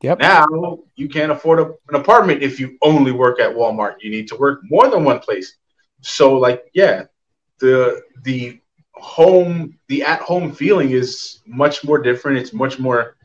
Yep. 0.01 0.19
Now 0.19 0.79
you 0.95 1.09
can't 1.09 1.31
afford 1.31 1.59
a, 1.59 1.65
an 1.89 1.95
apartment 1.95 2.43
if 2.43 2.59
you 2.59 2.77
only 2.81 3.11
work 3.11 3.39
at 3.39 3.55
Walmart. 3.55 3.95
You 4.01 4.11
need 4.11 4.27
to 4.27 4.35
work 4.35 4.61
more 4.63 4.89
than 4.89 5.03
one 5.03 5.19
place. 5.19 5.57
So 6.01 6.37
like 6.37 6.65
yeah, 6.73 7.05
the 7.59 8.03
the 8.23 8.59
home 8.93 9.77
the 9.87 10.03
at 10.03 10.21
home 10.21 10.51
feeling 10.51 10.91
is 10.91 11.39
much 11.47 11.83
more 11.83 11.97
different. 11.99 12.37
It's 12.37 12.53
much 12.53 12.77
more 12.77 13.17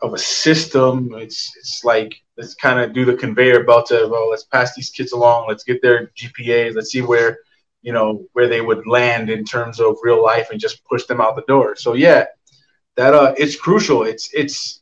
of 0.00 0.14
a 0.14 0.18
system. 0.18 1.10
It's 1.14 1.52
it's 1.56 1.82
like 1.82 2.14
let's 2.36 2.54
kind 2.54 2.78
of 2.78 2.92
do 2.92 3.04
the 3.04 3.16
conveyor 3.16 3.64
belt 3.64 3.90
of 3.90 4.10
well, 4.10 4.30
let's 4.30 4.44
pass 4.44 4.76
these 4.76 4.90
kids 4.90 5.10
along. 5.10 5.48
Let's 5.48 5.64
get 5.64 5.82
their 5.82 6.12
GPAs. 6.16 6.76
Let's 6.76 6.90
see 6.90 7.02
where 7.02 7.38
you 7.82 7.92
know 7.92 8.24
where 8.32 8.48
they 8.48 8.60
would 8.60 8.86
land 8.86 9.30
in 9.30 9.44
terms 9.44 9.80
of 9.80 9.96
real 10.02 10.22
life 10.22 10.50
and 10.50 10.60
just 10.60 10.84
push 10.84 11.04
them 11.04 11.20
out 11.20 11.36
the 11.36 11.42
door. 11.42 11.76
So 11.76 11.94
yeah, 11.94 12.26
that 12.96 13.14
uh, 13.14 13.34
it's 13.36 13.56
crucial. 13.56 14.02
It's 14.02 14.32
it's 14.34 14.80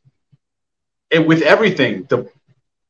it, 1.11 1.27
with 1.27 1.43
everything. 1.43 2.07
The 2.09 2.29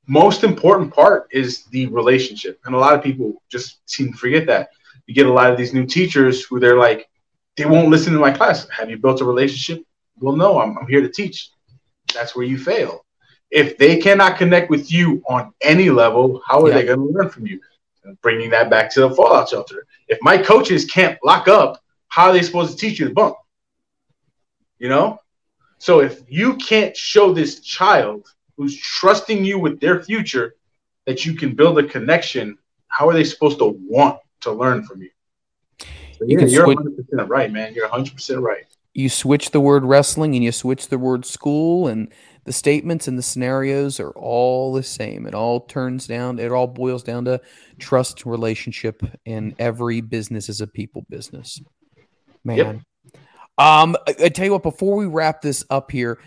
most 0.06 0.44
important 0.44 0.92
part 0.92 1.28
is 1.30 1.64
the 1.66 1.86
relationship, 1.86 2.60
and 2.64 2.74
a 2.74 2.78
lot 2.78 2.94
of 2.94 3.02
people 3.02 3.42
just 3.50 3.78
seem 3.90 4.12
to 4.12 4.18
forget 4.18 4.46
that. 4.46 4.70
You 5.06 5.14
get 5.14 5.26
a 5.26 5.32
lot 5.32 5.50
of 5.50 5.58
these 5.58 5.74
new 5.74 5.86
teachers 5.86 6.44
who 6.44 6.58
they're 6.58 6.78
like, 6.78 7.08
they 7.56 7.66
won't 7.66 7.88
listen 7.88 8.12
to 8.12 8.18
my 8.18 8.30
class. 8.30 8.66
Have 8.70 8.90
you 8.90 8.98
built 8.98 9.20
a 9.20 9.24
relationship? 9.24 9.84
Well, 10.18 10.36
no. 10.36 10.60
I'm, 10.60 10.78
I'm 10.78 10.86
here 10.86 11.00
to 11.00 11.08
teach. 11.08 11.50
That's 12.14 12.34
where 12.34 12.46
you 12.46 12.58
fail. 12.58 13.04
If 13.50 13.78
they 13.78 13.98
cannot 13.98 14.38
connect 14.38 14.70
with 14.70 14.90
you 14.90 15.22
on 15.28 15.52
any 15.62 15.90
level, 15.90 16.42
how 16.46 16.62
are 16.62 16.68
yeah. 16.68 16.74
they 16.74 16.84
going 16.86 16.98
to 16.98 17.04
learn 17.04 17.28
from 17.28 17.46
you? 17.46 17.60
Bringing 18.22 18.50
that 18.50 18.70
back 18.70 18.90
to 18.92 19.00
the 19.00 19.10
fallout 19.10 19.48
shelter. 19.48 19.86
If 20.08 20.18
my 20.22 20.38
coaches 20.38 20.84
can't 20.84 21.18
lock 21.24 21.48
up, 21.48 21.82
how 22.08 22.26
are 22.26 22.32
they 22.32 22.42
supposed 22.42 22.72
to 22.72 22.76
teach 22.76 22.98
you 22.98 23.08
the 23.08 23.14
bump? 23.14 23.36
You 24.78 24.88
know? 24.88 25.18
So 25.78 26.00
if 26.00 26.22
you 26.28 26.56
can't 26.56 26.96
show 26.96 27.32
this 27.32 27.60
child 27.60 28.26
who's 28.56 28.76
trusting 28.78 29.44
you 29.44 29.58
with 29.58 29.80
their 29.80 30.02
future 30.02 30.54
that 31.06 31.26
you 31.26 31.34
can 31.34 31.54
build 31.54 31.78
a 31.78 31.84
connection, 31.84 32.58
how 32.88 33.08
are 33.08 33.12
they 33.12 33.24
supposed 33.24 33.58
to 33.58 33.76
want 33.88 34.20
to 34.40 34.52
learn 34.52 34.84
from 34.84 35.02
you? 35.02 35.10
So 35.80 36.24
you 36.26 36.38
yeah, 36.38 36.46
you're 36.46 36.66
100% 36.66 37.28
right, 37.28 37.52
man. 37.52 37.74
You're 37.74 37.88
100% 37.88 38.40
right. 38.40 38.64
You 38.92 39.08
switch 39.08 39.50
the 39.50 39.60
word 39.60 39.84
wrestling 39.84 40.34
and 40.36 40.44
you 40.44 40.52
switch 40.52 40.88
the 40.88 40.98
word 40.98 41.26
school, 41.26 41.88
and 41.88 42.12
the 42.44 42.52
statements 42.52 43.08
and 43.08 43.18
the 43.18 43.22
scenarios 43.22 44.00
are 44.00 44.10
all 44.10 44.72
the 44.72 44.82
same. 44.82 45.26
It 45.26 45.34
all 45.34 45.60
turns 45.60 46.06
down, 46.06 46.38
it 46.38 46.52
all 46.52 46.66
boils 46.66 47.02
down 47.02 47.24
to 47.26 47.40
trust 47.78 48.26
relationship, 48.26 49.02
and 49.26 49.54
every 49.58 50.00
business 50.00 50.48
is 50.48 50.60
a 50.60 50.66
people 50.66 51.04
business. 51.08 51.60
Man. 52.44 52.56
Yep. 52.56 52.76
Um, 53.56 53.96
I, 54.06 54.14
I 54.24 54.28
tell 54.28 54.46
you 54.46 54.52
what, 54.52 54.62
before 54.62 54.96
we 54.96 55.06
wrap 55.06 55.40
this 55.40 55.64
up 55.70 55.90
here, 55.90 56.18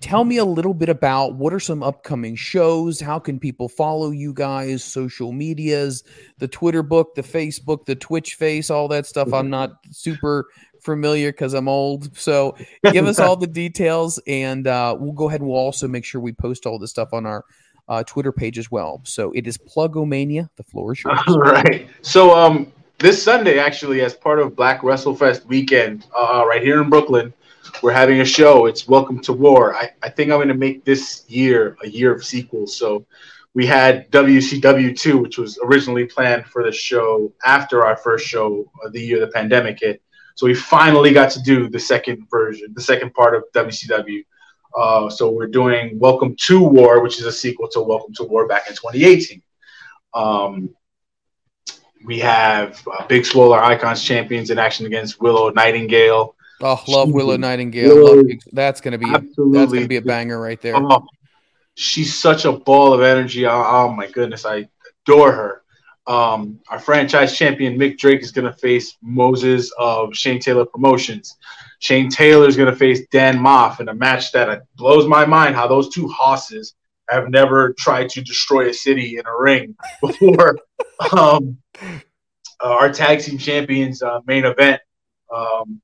tell 0.00 0.24
me 0.24 0.36
a 0.36 0.44
little 0.44 0.74
bit 0.74 0.88
about 0.88 1.34
what 1.34 1.52
are 1.52 1.60
some 1.60 1.82
upcoming 1.82 2.36
shows 2.36 3.00
how 3.00 3.18
can 3.18 3.38
people 3.38 3.68
follow 3.68 4.10
you 4.10 4.32
guys 4.32 4.82
social 4.82 5.32
medias 5.32 6.04
the 6.38 6.48
twitter 6.48 6.82
book 6.82 7.14
the 7.14 7.22
facebook 7.22 7.84
the 7.84 7.94
twitch 7.94 8.34
face 8.34 8.70
all 8.70 8.88
that 8.88 9.06
stuff 9.06 9.32
i'm 9.32 9.50
not 9.50 9.72
super 9.90 10.46
familiar 10.80 11.32
because 11.32 11.54
i'm 11.54 11.68
old 11.68 12.16
so 12.16 12.56
give 12.92 13.06
us 13.06 13.18
all 13.18 13.36
the 13.36 13.46
details 13.64 14.20
and 14.26 14.66
uh, 14.66 14.96
we'll 14.98 15.12
go 15.12 15.28
ahead 15.28 15.40
and 15.40 15.48
we'll 15.48 15.58
also 15.58 15.88
make 15.88 16.04
sure 16.04 16.20
we 16.20 16.32
post 16.32 16.66
all 16.66 16.78
this 16.78 16.90
stuff 16.90 17.12
on 17.12 17.26
our 17.26 17.44
uh, 17.88 18.02
Twitter 18.04 18.32
page 18.32 18.58
as 18.58 18.70
well. 18.70 19.00
So 19.04 19.30
it 19.32 19.46
is 19.46 19.58
Plugomania. 19.58 20.48
The 20.56 20.62
floor 20.62 20.92
is 20.92 21.04
yours. 21.04 21.20
All 21.26 21.38
right. 21.38 21.86
So 22.02 22.34
um, 22.34 22.72
this 22.98 23.22
Sunday, 23.22 23.58
actually, 23.58 24.00
as 24.00 24.14
part 24.14 24.38
of 24.38 24.56
Black 24.56 24.80
WrestleFest 24.80 25.44
weekend, 25.46 26.06
uh, 26.16 26.44
right 26.46 26.62
here 26.62 26.80
in 26.80 26.88
Brooklyn, 26.88 27.32
we're 27.82 27.92
having 27.92 28.20
a 28.20 28.24
show. 28.24 28.66
It's 28.66 28.88
Welcome 28.88 29.20
to 29.20 29.32
War. 29.32 29.74
I, 29.74 29.90
I 30.02 30.08
think 30.08 30.30
I'm 30.30 30.38
going 30.38 30.48
to 30.48 30.54
make 30.54 30.84
this 30.84 31.24
year 31.28 31.76
a 31.82 31.88
year 31.88 32.14
of 32.14 32.24
sequels. 32.24 32.76
So 32.76 33.06
we 33.54 33.66
had 33.66 34.10
WCW 34.10 34.98
2, 34.98 35.18
which 35.18 35.38
was 35.38 35.58
originally 35.62 36.06
planned 36.06 36.46
for 36.46 36.64
the 36.64 36.72
show 36.72 37.32
after 37.44 37.84
our 37.84 37.96
first 37.96 38.26
show 38.26 38.70
of 38.84 38.92
the 38.92 39.00
year 39.00 39.20
the 39.20 39.28
pandemic 39.28 39.80
hit. 39.80 40.02
So 40.34 40.46
we 40.46 40.54
finally 40.54 41.12
got 41.12 41.30
to 41.32 41.42
do 41.42 41.68
the 41.68 41.78
second 41.78 42.26
version, 42.30 42.72
the 42.74 42.82
second 42.82 43.14
part 43.14 43.36
of 43.36 43.44
WCW. 43.54 44.24
Uh, 44.76 45.08
so 45.08 45.30
we're 45.30 45.46
doing 45.46 45.98
Welcome 45.98 46.34
to 46.46 46.62
War, 46.62 47.00
which 47.00 47.20
is 47.20 47.26
a 47.26 47.32
sequel 47.32 47.68
to 47.68 47.80
Welcome 47.80 48.12
to 48.14 48.24
War 48.24 48.48
back 48.48 48.68
in 48.68 48.74
2018. 48.74 49.40
Um, 50.12 50.74
we 52.04 52.18
have 52.18 52.82
uh, 52.92 53.06
Big 53.06 53.24
Swole 53.24 53.52
our 53.52 53.62
Icons 53.62 54.02
champions 54.02 54.50
in 54.50 54.58
action 54.58 54.86
against 54.86 55.20
Willow 55.20 55.50
Nightingale. 55.50 56.33
Oh, 56.60 56.82
love 56.88 57.12
Willow 57.12 57.36
Nightingale. 57.36 57.94
Willow, 57.94 58.16
love, 58.16 58.26
that's 58.52 58.80
gonna 58.80 58.98
be 58.98 59.10
absolutely. 59.12 59.58
that's 59.58 59.72
gonna 59.72 59.88
be 59.88 59.96
a 59.96 60.02
banger 60.02 60.40
right 60.40 60.60
there. 60.60 60.76
Oh, 60.76 61.06
she's 61.74 62.18
such 62.18 62.44
a 62.44 62.52
ball 62.52 62.92
of 62.92 63.02
energy. 63.02 63.46
Oh, 63.46 63.64
oh 63.66 63.92
my 63.92 64.10
goodness, 64.10 64.44
I 64.46 64.68
adore 65.06 65.32
her. 65.32 65.62
Um, 66.06 66.60
our 66.68 66.78
franchise 66.78 67.36
champion 67.36 67.78
Mick 67.78 67.98
Drake 67.98 68.20
is 68.20 68.30
going 68.30 68.44
to 68.44 68.52
face 68.58 68.98
Moses 69.00 69.72
of 69.78 70.14
Shane 70.14 70.38
Taylor 70.38 70.66
Promotions. 70.66 71.36
Shane 71.78 72.10
Taylor 72.10 72.46
is 72.46 72.56
going 72.56 72.70
to 72.70 72.76
face 72.76 73.06
Dan 73.10 73.38
Maff 73.38 73.80
in 73.80 73.88
a 73.88 73.94
match 73.94 74.30
that 74.32 74.64
blows 74.76 75.06
my 75.06 75.24
mind 75.24 75.54
how 75.54 75.66
those 75.66 75.88
two 75.88 76.06
hosses 76.08 76.74
have 77.08 77.30
never 77.30 77.72
tried 77.78 78.08
to 78.10 78.22
destroy 78.22 78.68
a 78.68 78.74
city 78.74 79.18
in 79.18 79.26
a 79.26 79.38
ring 79.38 79.74
before. 80.02 80.58
um, 81.12 81.56
uh, 81.80 82.68
our 82.68 82.92
tag 82.92 83.20
team 83.20 83.38
champions 83.38 84.02
uh, 84.02 84.20
main 84.26 84.44
event, 84.44 84.80
um, 85.34 85.80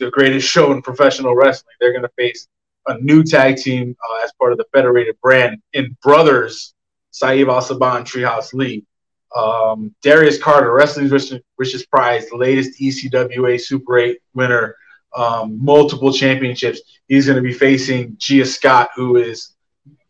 the 0.00 0.10
greatest 0.10 0.48
show 0.48 0.72
in 0.72 0.82
professional 0.82 1.36
wrestling. 1.36 1.74
They're 1.78 1.92
going 1.92 2.02
to 2.02 2.10
face 2.16 2.48
a 2.88 2.98
new 2.98 3.22
tag 3.22 3.56
team 3.56 3.94
uh, 4.02 4.24
as 4.24 4.32
part 4.32 4.52
of 4.52 4.58
the 4.58 4.64
federated 4.72 5.16
brand 5.22 5.62
in 5.74 5.96
Brothers, 6.02 6.74
Saeed 7.12 7.48
Al 7.48 7.60
Saban, 7.60 8.02
Treehouse 8.02 8.52
Lee. 8.52 8.84
Um, 9.36 9.94
Darius 10.02 10.42
Carter, 10.42 10.72
Wrestling's 10.72 11.12
richest, 11.12 11.90
prize, 11.90 12.28
the 12.28 12.36
latest 12.36 12.80
ECWA 12.80 13.60
Super 13.60 13.98
8 13.98 14.18
winner, 14.34 14.74
um, 15.16 15.64
multiple 15.64 16.12
championships. 16.12 16.80
He's 17.06 17.26
going 17.26 17.36
to 17.36 17.42
be 17.42 17.52
facing 17.52 18.16
Gia 18.18 18.44
Scott, 18.44 18.90
who 18.96 19.16
is 19.16 19.54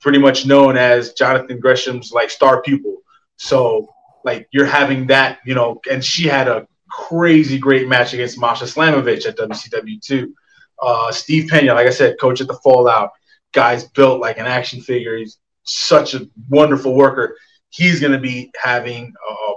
pretty 0.01 0.19
much 0.19 0.47
known 0.47 0.79
as 0.79 1.13
Jonathan 1.13 1.61
Gresham's 1.61 2.13
like 2.13 2.31
star 2.31 2.63
pupil. 2.63 3.03
So 3.37 3.93
like 4.25 4.49
you're 4.53 4.65
having 4.67 5.07
that, 5.09 5.41
you 5.45 5.55
know, 5.55 5.81
and 5.91 6.03
she 6.03 6.27
had 6.27 6.49
a 6.49 6.67
crazy 6.91 7.59
great 7.59 7.89
match 7.89 8.13
against 8.13 8.39
Masha 8.39 8.65
Slamovich 8.65 9.27
at 9.27 9.37
WCW 9.37 10.01
two. 10.01 10.35
Uh, 10.81 11.13
Steve 11.13 11.49
Pena, 11.49 11.75
like 11.75 11.87
I 11.87 11.91
said, 11.91 12.19
coach 12.19 12.41
at 12.41 12.47
the 12.47 12.59
Fallout, 12.63 13.11
guy's 13.53 13.85
built 13.89 14.21
like 14.21 14.39
an 14.39 14.47
action 14.47 14.81
figure. 14.81 15.17
He's 15.17 15.39
such 15.63 16.15
a 16.15 16.29
wonderful 16.49 16.95
worker. 16.95 17.37
He's 17.69 18.01
going 18.01 18.13
to 18.13 18.19
be 18.19 18.51
having 18.61 19.13
a 19.31 19.53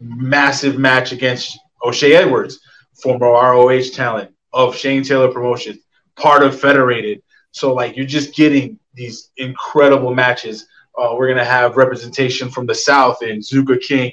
massive 0.00 0.78
match 0.78 1.12
against 1.12 1.58
O'Shea 1.84 2.14
Edwards, 2.14 2.60
former 3.02 3.26
ROH 3.26 3.90
talent 3.92 4.34
of 4.52 4.76
Shane 4.76 5.02
Taylor 5.04 5.30
Promotions, 5.30 5.78
part 6.16 6.42
of 6.42 6.58
Federated. 6.58 7.22
So 7.52 7.74
like 7.74 7.96
you're 7.96 8.06
just 8.06 8.34
getting 8.34 8.78
these 8.94 9.30
incredible 9.36 10.14
matches. 10.14 10.66
Uh, 10.98 11.14
we're 11.16 11.28
gonna 11.28 11.44
have 11.44 11.76
representation 11.76 12.50
from 12.50 12.66
the 12.66 12.74
South 12.74 13.22
in 13.22 13.38
Zuka 13.40 13.80
King, 13.80 14.12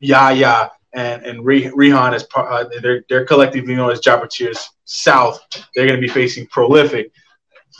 Yaya, 0.00 0.70
and 0.94 1.24
and 1.24 1.44
Rehan 1.44 2.14
is 2.14 2.24
part. 2.24 2.50
Uh, 2.50 2.68
they're 2.80 3.04
they're 3.08 3.24
collectively 3.24 3.74
known 3.74 3.90
as 3.90 4.00
Jobberteers 4.00 4.58
South. 4.84 5.40
They're 5.74 5.86
gonna 5.86 6.00
be 6.00 6.08
facing 6.08 6.46
prolific, 6.46 7.12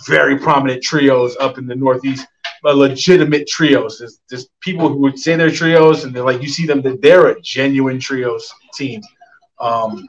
very 0.07 0.39
prominent 0.39 0.83
trios 0.83 1.37
up 1.41 1.59
in 1.59 1.67
the 1.67 1.75
Northeast. 1.75 2.27
A 2.65 2.75
legitimate 2.75 3.47
trios. 3.47 3.99
There's, 3.99 4.21
there's 4.29 4.49
people 4.61 4.89
who 4.89 4.97
would 4.97 5.17
say 5.17 5.37
they're 5.37 5.51
trios, 5.51 6.05
and 6.05 6.15
they're 6.15 6.25
like 6.25 6.43
you 6.43 6.49
see 6.49 6.67
them. 6.67 6.83
That 6.83 7.01
they're 7.01 7.29
a 7.29 7.41
genuine 7.41 8.01
trios 8.01 8.53
team. 8.75 9.01
Um, 9.61 10.09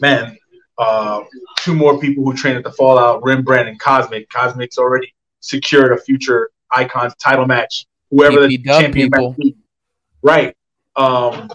man, 0.00 0.38
uh, 0.78 1.24
two 1.58 1.74
more 1.74 1.98
people 1.98 2.24
who 2.24 2.34
train 2.34 2.56
at 2.56 2.64
the 2.64 2.72
Fallout, 2.72 3.22
Rembrandt 3.24 3.68
and 3.68 3.78
Cosmic. 3.78 4.30
Cosmic's 4.30 4.78
already 4.78 5.12
secured 5.40 5.92
a 5.92 5.98
future 5.98 6.50
Icons 6.70 7.14
title 7.16 7.46
match. 7.46 7.86
Whoever 8.10 8.46
the 8.46 8.58
champion 8.58 9.10
people. 9.10 9.36
Right. 10.22 10.56
Um, 10.96 11.50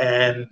and 0.00 0.46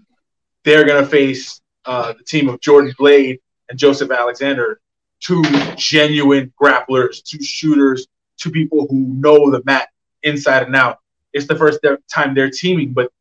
they're 0.65 0.85
going 0.85 1.03
to 1.03 1.09
face 1.09 1.61
uh, 1.85 2.12
the 2.12 2.25
team 2.25 2.49
of 2.49 2.61
Jordan 2.61 2.95
Blade 2.99 3.41
and 3.69 3.79
Joseph 3.79 4.11
Alexander, 4.11 4.81
two 5.21 5.43
genuine 5.77 6.53
grapplers, 6.61 7.23
two 7.23 7.43
shooters, 7.43 8.07
two 8.37 8.51
people 8.51 8.87
who 8.89 8.99
know 8.99 9.51
the 9.51 9.62
mat 9.65 9.89
inside 10.23 10.65
and 10.65 10.77
out. 10.77 10.99
It's 11.33 11.47
the 11.47 11.57
first 11.57 11.81
time 12.12 12.35
they're 12.35 12.51
teaming, 12.51 12.93
but 12.93 13.12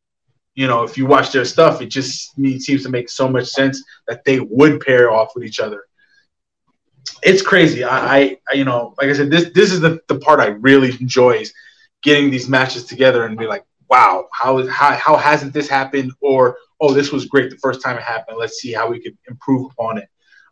you 0.54 0.66
know, 0.66 0.82
if 0.82 0.98
you 0.98 1.06
watch 1.06 1.32
their 1.32 1.44
stuff, 1.44 1.80
it 1.80 1.86
just 1.86 2.34
seems 2.34 2.82
to 2.82 2.88
make 2.88 3.08
so 3.08 3.28
much 3.28 3.46
sense 3.46 3.82
that 4.08 4.24
they 4.24 4.40
would 4.40 4.80
pair 4.80 5.10
off 5.10 5.30
with 5.34 5.44
each 5.44 5.60
other. 5.60 5.84
It's 7.22 7.40
crazy. 7.40 7.84
I, 7.84 8.38
I 8.48 8.54
you 8.54 8.64
know, 8.64 8.94
like 8.98 9.08
I 9.08 9.12
said, 9.12 9.30
this 9.30 9.50
this 9.54 9.72
is 9.72 9.80
the, 9.80 10.00
the 10.08 10.18
part 10.18 10.40
I 10.40 10.48
really 10.48 10.90
enjoy 11.00 11.32
is 11.36 11.54
getting 12.02 12.30
these 12.30 12.48
matches 12.48 12.84
together 12.84 13.24
and 13.24 13.38
be 13.38 13.46
like, 13.46 13.64
wow, 13.90 14.28
how 14.32 14.58
is 14.58 14.70
how, 14.70 14.94
how 14.94 15.16
hasn't 15.16 15.52
this 15.52 15.68
happened? 15.68 16.12
Or 16.20 16.56
oh, 16.80 16.94
this 16.94 17.12
was 17.12 17.26
great 17.26 17.50
the 17.50 17.56
first 17.56 17.82
time 17.82 17.98
it 17.98 18.02
happened. 18.02 18.38
Let's 18.38 18.58
see 18.58 18.72
how 18.72 18.88
we 18.88 19.00
can 19.00 19.18
improve 19.28 19.70
upon 19.72 19.98
it. 19.98 20.08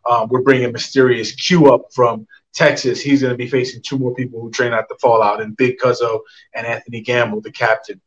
Um, 0.09 0.29
we're 0.29 0.41
bringing 0.41 0.71
mysterious 0.71 1.33
Q 1.33 1.73
up 1.73 1.85
from 1.93 2.27
Texas. 2.53 3.01
He's 3.01 3.21
going 3.21 3.33
to 3.33 3.37
be 3.37 3.47
facing 3.47 3.81
two 3.81 3.97
more 3.97 4.13
people 4.13 4.41
who 4.41 4.51
train 4.51 4.73
at 4.73 4.87
the 4.89 4.95
Fallout, 5.01 5.41
and 5.41 5.55
Big 5.57 5.77
Cuzzo 5.79 6.19
and 6.53 6.67
Anthony 6.67 7.01
Gamble, 7.01 7.41
the 7.41 7.51
captain. 7.51 8.01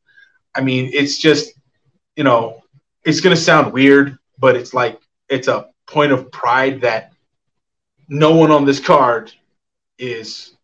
I 0.55 0.61
mean, 0.61 0.91
it's 0.93 1.19
just 1.19 1.53
you 2.17 2.25
know, 2.25 2.63
it's 3.05 3.21
going 3.21 3.35
to 3.35 3.41
sound 3.41 3.73
weird, 3.73 4.19
but 4.39 4.57
it's 4.57 4.75
like 4.75 5.01
it's 5.29 5.49
a 5.49 5.71
point 5.87 6.13
of 6.13 6.31
pride 6.31 6.83
that 6.83 7.13
no 8.09 8.35
one 8.35 8.51
on 8.51 8.65
this 8.65 8.81
card 8.81 9.33
is 9.99 10.57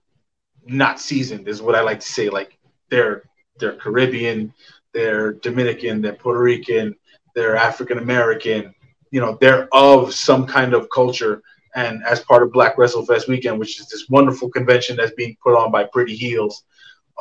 not 0.66 1.00
seasoned 1.00 1.48
is 1.48 1.62
what 1.62 1.74
I 1.74 1.80
like 1.80 2.00
to 2.00 2.06
say. 2.06 2.28
Like 2.28 2.58
they're 2.90 3.22
they're 3.58 3.76
Caribbean, 3.76 4.52
they're 4.92 5.34
Dominican, 5.34 6.00
they're 6.02 6.14
Puerto 6.14 6.40
Rican, 6.40 6.94
they're 7.34 7.56
African 7.56 7.98
American. 7.98 8.74
You 9.10 9.20
know, 9.20 9.38
they're 9.40 9.68
of 9.72 10.14
some 10.14 10.46
kind 10.46 10.74
of 10.74 10.88
culture. 10.90 11.42
And 11.74 12.02
as 12.04 12.20
part 12.20 12.42
of 12.42 12.52
Black 12.52 12.76
WrestleFest 12.76 13.28
weekend, 13.28 13.58
which 13.58 13.80
is 13.80 13.88
this 13.88 14.08
wonderful 14.08 14.50
convention 14.50 14.96
that's 14.96 15.12
being 15.12 15.36
put 15.42 15.56
on 15.56 15.70
by 15.70 15.84
Pretty 15.84 16.16
Heels, 16.16 16.64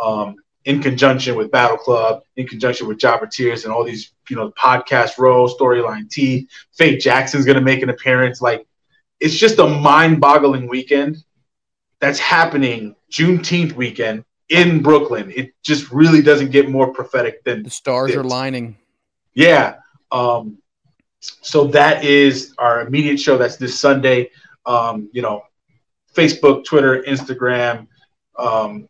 um, 0.01 0.35
in 0.65 0.81
conjunction 0.81 1.35
with 1.35 1.49
Battle 1.49 1.77
Club, 1.77 2.23
in 2.35 2.45
conjunction 2.45 2.87
with 2.87 2.97
Jobberteers 2.97 3.63
and 3.63 3.71
all 3.71 3.85
these, 3.85 4.11
you 4.29 4.35
know, 4.35 4.51
podcast 4.51 5.17
row, 5.17 5.47
storyline 5.47 6.09
T. 6.09 6.47
Fate 6.73 6.99
Jackson's 6.99 7.45
to 7.55 7.61
make 7.61 7.81
an 7.81 7.89
appearance. 7.89 8.41
Like, 8.41 8.67
it's 9.19 9.35
just 9.35 9.59
a 9.59 9.67
mind 9.67 10.19
boggling 10.19 10.67
weekend 10.67 11.23
that's 11.99 12.19
happening 12.19 12.95
Juneteenth 13.11 13.73
weekend 13.73 14.25
in 14.49 14.81
Brooklyn. 14.81 15.31
It 15.35 15.53
just 15.63 15.91
really 15.91 16.21
doesn't 16.21 16.51
get 16.51 16.69
more 16.69 16.93
prophetic 16.93 17.43
than 17.43 17.63
the 17.63 17.69
stars 17.69 18.09
this. 18.09 18.17
are 18.17 18.23
lining. 18.23 18.77
Yeah. 19.33 19.77
Um, 20.11 20.59
so 21.19 21.65
that 21.67 22.05
is 22.05 22.53
our 22.57 22.81
immediate 22.81 23.19
show. 23.19 23.37
That's 23.37 23.57
this 23.57 23.79
Sunday. 23.79 24.31
Um, 24.65 25.09
you 25.11 25.21
know, 25.21 25.43
Facebook, 26.13 26.65
Twitter, 26.65 27.03
Instagram, 27.03 27.87
um, 28.37 28.87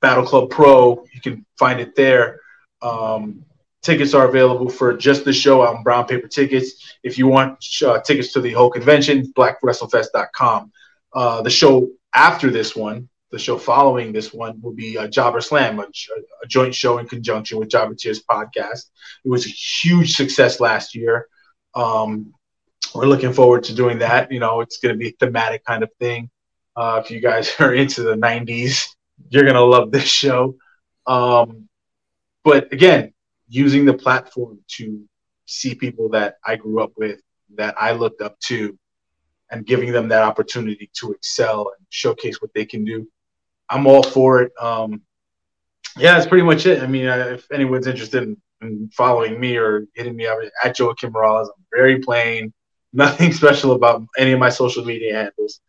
Battle 0.00 0.24
Club 0.24 0.50
Pro. 0.50 1.04
You 1.12 1.20
can 1.20 1.46
find 1.58 1.80
it 1.80 1.94
there. 1.94 2.40
Um, 2.82 3.44
tickets 3.82 4.14
are 4.14 4.28
available 4.28 4.68
for 4.68 4.96
just 4.96 5.24
the 5.24 5.32
show 5.32 5.62
on 5.62 5.82
Brown 5.82 6.06
Paper 6.06 6.28
Tickets. 6.28 6.96
If 7.02 7.18
you 7.18 7.26
want 7.28 7.64
uh, 7.84 8.00
tickets 8.00 8.32
to 8.32 8.40
the 8.40 8.52
whole 8.52 8.70
convention, 8.70 9.32
blackwrestlefest.com. 9.36 10.72
Uh, 11.12 11.42
the 11.42 11.50
show 11.50 11.88
after 12.14 12.50
this 12.50 12.74
one, 12.74 13.08
the 13.30 13.38
show 13.38 13.58
following 13.58 14.12
this 14.12 14.32
one, 14.32 14.60
will 14.62 14.72
be 14.72 14.96
a 14.96 15.08
Jobber 15.08 15.40
Slam, 15.40 15.78
a, 15.78 15.82
a 15.82 16.46
joint 16.46 16.74
show 16.74 16.98
in 16.98 17.06
conjunction 17.06 17.58
with 17.58 17.68
Jobberteers 17.68 18.20
podcast. 18.28 18.90
It 19.24 19.28
was 19.28 19.46
a 19.46 19.50
huge 19.50 20.14
success 20.14 20.60
last 20.60 20.94
year. 20.94 21.28
Um, 21.74 22.32
we're 22.94 23.06
looking 23.06 23.32
forward 23.32 23.64
to 23.64 23.74
doing 23.74 23.98
that. 23.98 24.30
You 24.30 24.40
know, 24.40 24.60
it's 24.60 24.78
going 24.78 24.94
to 24.94 24.98
be 24.98 25.08
a 25.08 25.12
thematic 25.18 25.64
kind 25.64 25.82
of 25.82 25.90
thing. 25.98 26.30
Uh, 26.76 27.00
if 27.04 27.10
you 27.10 27.20
guys 27.20 27.52
are 27.58 27.74
into 27.74 28.02
the 28.02 28.14
90s, 28.14 28.86
you're 29.30 29.44
gonna 29.44 29.62
love 29.62 29.90
this 29.90 30.04
show. 30.04 30.56
Um, 31.06 31.68
but 32.44 32.72
again, 32.72 33.12
using 33.48 33.84
the 33.84 33.94
platform 33.94 34.60
to 34.76 35.04
see 35.46 35.74
people 35.74 36.10
that 36.10 36.36
I 36.44 36.56
grew 36.56 36.82
up 36.82 36.92
with, 36.96 37.20
that 37.54 37.74
I 37.80 37.92
looked 37.92 38.20
up 38.20 38.38
to, 38.40 38.78
and 39.50 39.64
giving 39.64 39.92
them 39.92 40.08
that 40.08 40.22
opportunity 40.22 40.90
to 40.94 41.12
excel 41.12 41.72
and 41.76 41.86
showcase 41.90 42.42
what 42.42 42.52
they 42.54 42.64
can 42.64 42.84
do. 42.84 43.08
I'm 43.68 43.86
all 43.86 44.02
for 44.02 44.42
it. 44.42 44.52
Um, 44.60 45.02
yeah, 45.96 46.14
that's 46.14 46.26
pretty 46.26 46.44
much 46.44 46.66
it. 46.66 46.82
I 46.82 46.86
mean, 46.86 47.06
uh, 47.06 47.34
if 47.34 47.50
anyone's 47.50 47.86
interested 47.86 48.22
in, 48.22 48.36
in, 48.60 48.90
following 48.92 49.40
me 49.40 49.56
or 49.56 49.86
hitting 49.94 50.16
me 50.16 50.26
up 50.26 50.38
at 50.62 50.76
Joakim 50.76 51.12
Morales, 51.12 51.48
I'm 51.56 51.64
very 51.72 52.00
plain. 52.00 52.52
Nothing 52.92 53.32
special 53.40 53.72
about 53.72 54.04
any 54.18 54.32
of 54.32 54.38
my 54.38 54.50
social 54.50 54.84
media 54.84 55.14
handles. 55.14 55.60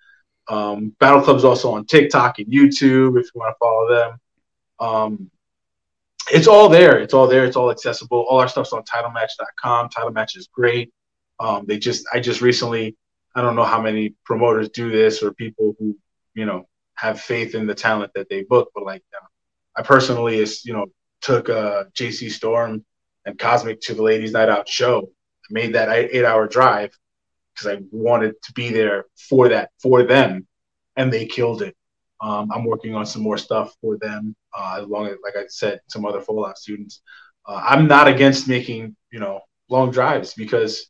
Um, 0.49 0.95
Battle 0.99 1.22
Club's 1.22 1.44
also 1.44 1.72
on 1.72 1.86
TikTok 1.86 2.40
and 2.40 2.48
YouTube 2.48 3.19
if 3.19 3.26
you 3.26 3.41
want 3.41 3.53
to 3.53 3.57
follow 3.60 3.90
them. 3.90 4.19
Um, 4.80 5.32
it's 6.32 6.48
all 6.48 6.69
there. 6.69 6.99
It's 6.99 7.14
all 7.14 7.28
there. 7.28 7.45
It's 7.45 7.56
all 7.56 7.72
accessible. 7.72 8.26
All 8.30 8.40
our 8.40 8.48
stuff's 8.48 8.74
on 8.74 8.84
titlematch.com. 8.84 9.90
Title 9.90 10.11
Match 10.11 10.36
is 10.36 10.48
great. 10.48 10.91
Um, 11.40 11.65
they 11.68 11.78
just, 11.78 12.06
I 12.14 12.19
just 12.19 12.41
recently, 12.41 12.98
I 13.36 13.41
don't 13.41 13.56
know 13.56 13.64
how 13.64 13.82
many 13.82 14.15
promoters 14.26 14.69
do 14.69 14.90
this 14.90 15.22
or 15.22 15.34
people 15.34 15.76
who, 15.80 15.98
you 16.34 16.45
know, 16.45 16.68
have 16.98 17.22
faith 17.22 17.56
in 17.56 17.68
the 17.68 17.76
talent 17.76 18.11
that 18.15 18.30
they 18.30 18.44
book, 18.44 18.72
but 18.76 18.84
like, 18.84 19.03
uh, 19.15 19.26
I 19.76 19.84
personally 19.84 20.40
is, 20.40 20.65
you 20.65 20.74
know, 20.74 20.88
took 21.22 21.49
uh, 21.49 21.86
JC 21.95 22.32
Storm 22.32 22.84
and 23.26 23.38
Cosmic 23.38 23.80
to 23.82 23.94
the 23.94 24.02
Ladies 24.02 24.32
Night 24.32 24.49
Out 24.49 24.68
show. 24.68 25.02
I 25.02 25.48
made 25.52 25.76
that 25.76 25.90
eight 25.90 26.26
hour 26.26 26.48
drive 26.48 26.91
because 27.53 27.78
I 27.78 27.82
wanted 27.91 28.36
to 28.44 28.53
be 28.53 28.69
there 28.69 29.06
for 29.30 29.49
that, 29.49 29.69
for 29.82 30.03
them, 30.03 30.48
and 30.95 31.11
they 31.11 31.26
killed 31.26 31.61
it. 31.61 31.76
Um, 32.19 32.52
I'm 32.52 32.65
working 32.65 32.95
on 32.95 33.06
some 33.06 33.22
more 33.22 33.38
stuff 33.38 33.74
for 33.82 33.98
them, 33.98 34.36
uh, 34.57 34.80
as 34.82 34.88
long 34.88 35.07
as, 35.07 35.18
like 35.24 35.36
I 35.36 35.45
said, 35.48 35.80
some 35.88 36.06
other 36.06 36.22
Fallout 36.22 36.57
students. 36.57 37.02
Uh, 37.45 37.61
I'm 37.64 37.88
not 37.88 38.07
against 38.07 38.48
making, 38.48 38.95
you 39.11 39.19
know, 39.19 39.41
long 39.69 39.91
drives 39.91 40.34
because 40.34 40.90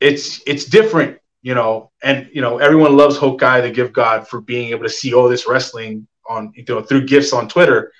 it's 0.00 0.42
it's 0.46 0.64
different, 0.64 1.18
you 1.42 1.54
know, 1.54 1.90
and 2.02 2.28
you 2.32 2.40
know 2.40 2.58
everyone 2.58 2.96
loves 2.96 3.18
Guy, 3.18 3.60
the 3.60 3.70
Gift 3.70 3.92
God, 3.92 4.26
for 4.28 4.40
being 4.40 4.70
able 4.70 4.84
to 4.84 4.88
see 4.90 5.12
all 5.12 5.28
this 5.28 5.46
wrestling 5.48 6.06
on, 6.28 6.52
you 6.54 6.64
know, 6.68 6.82
through 6.82 7.06
gifts 7.06 7.32
on 7.32 7.48
Twitter, 7.48 7.92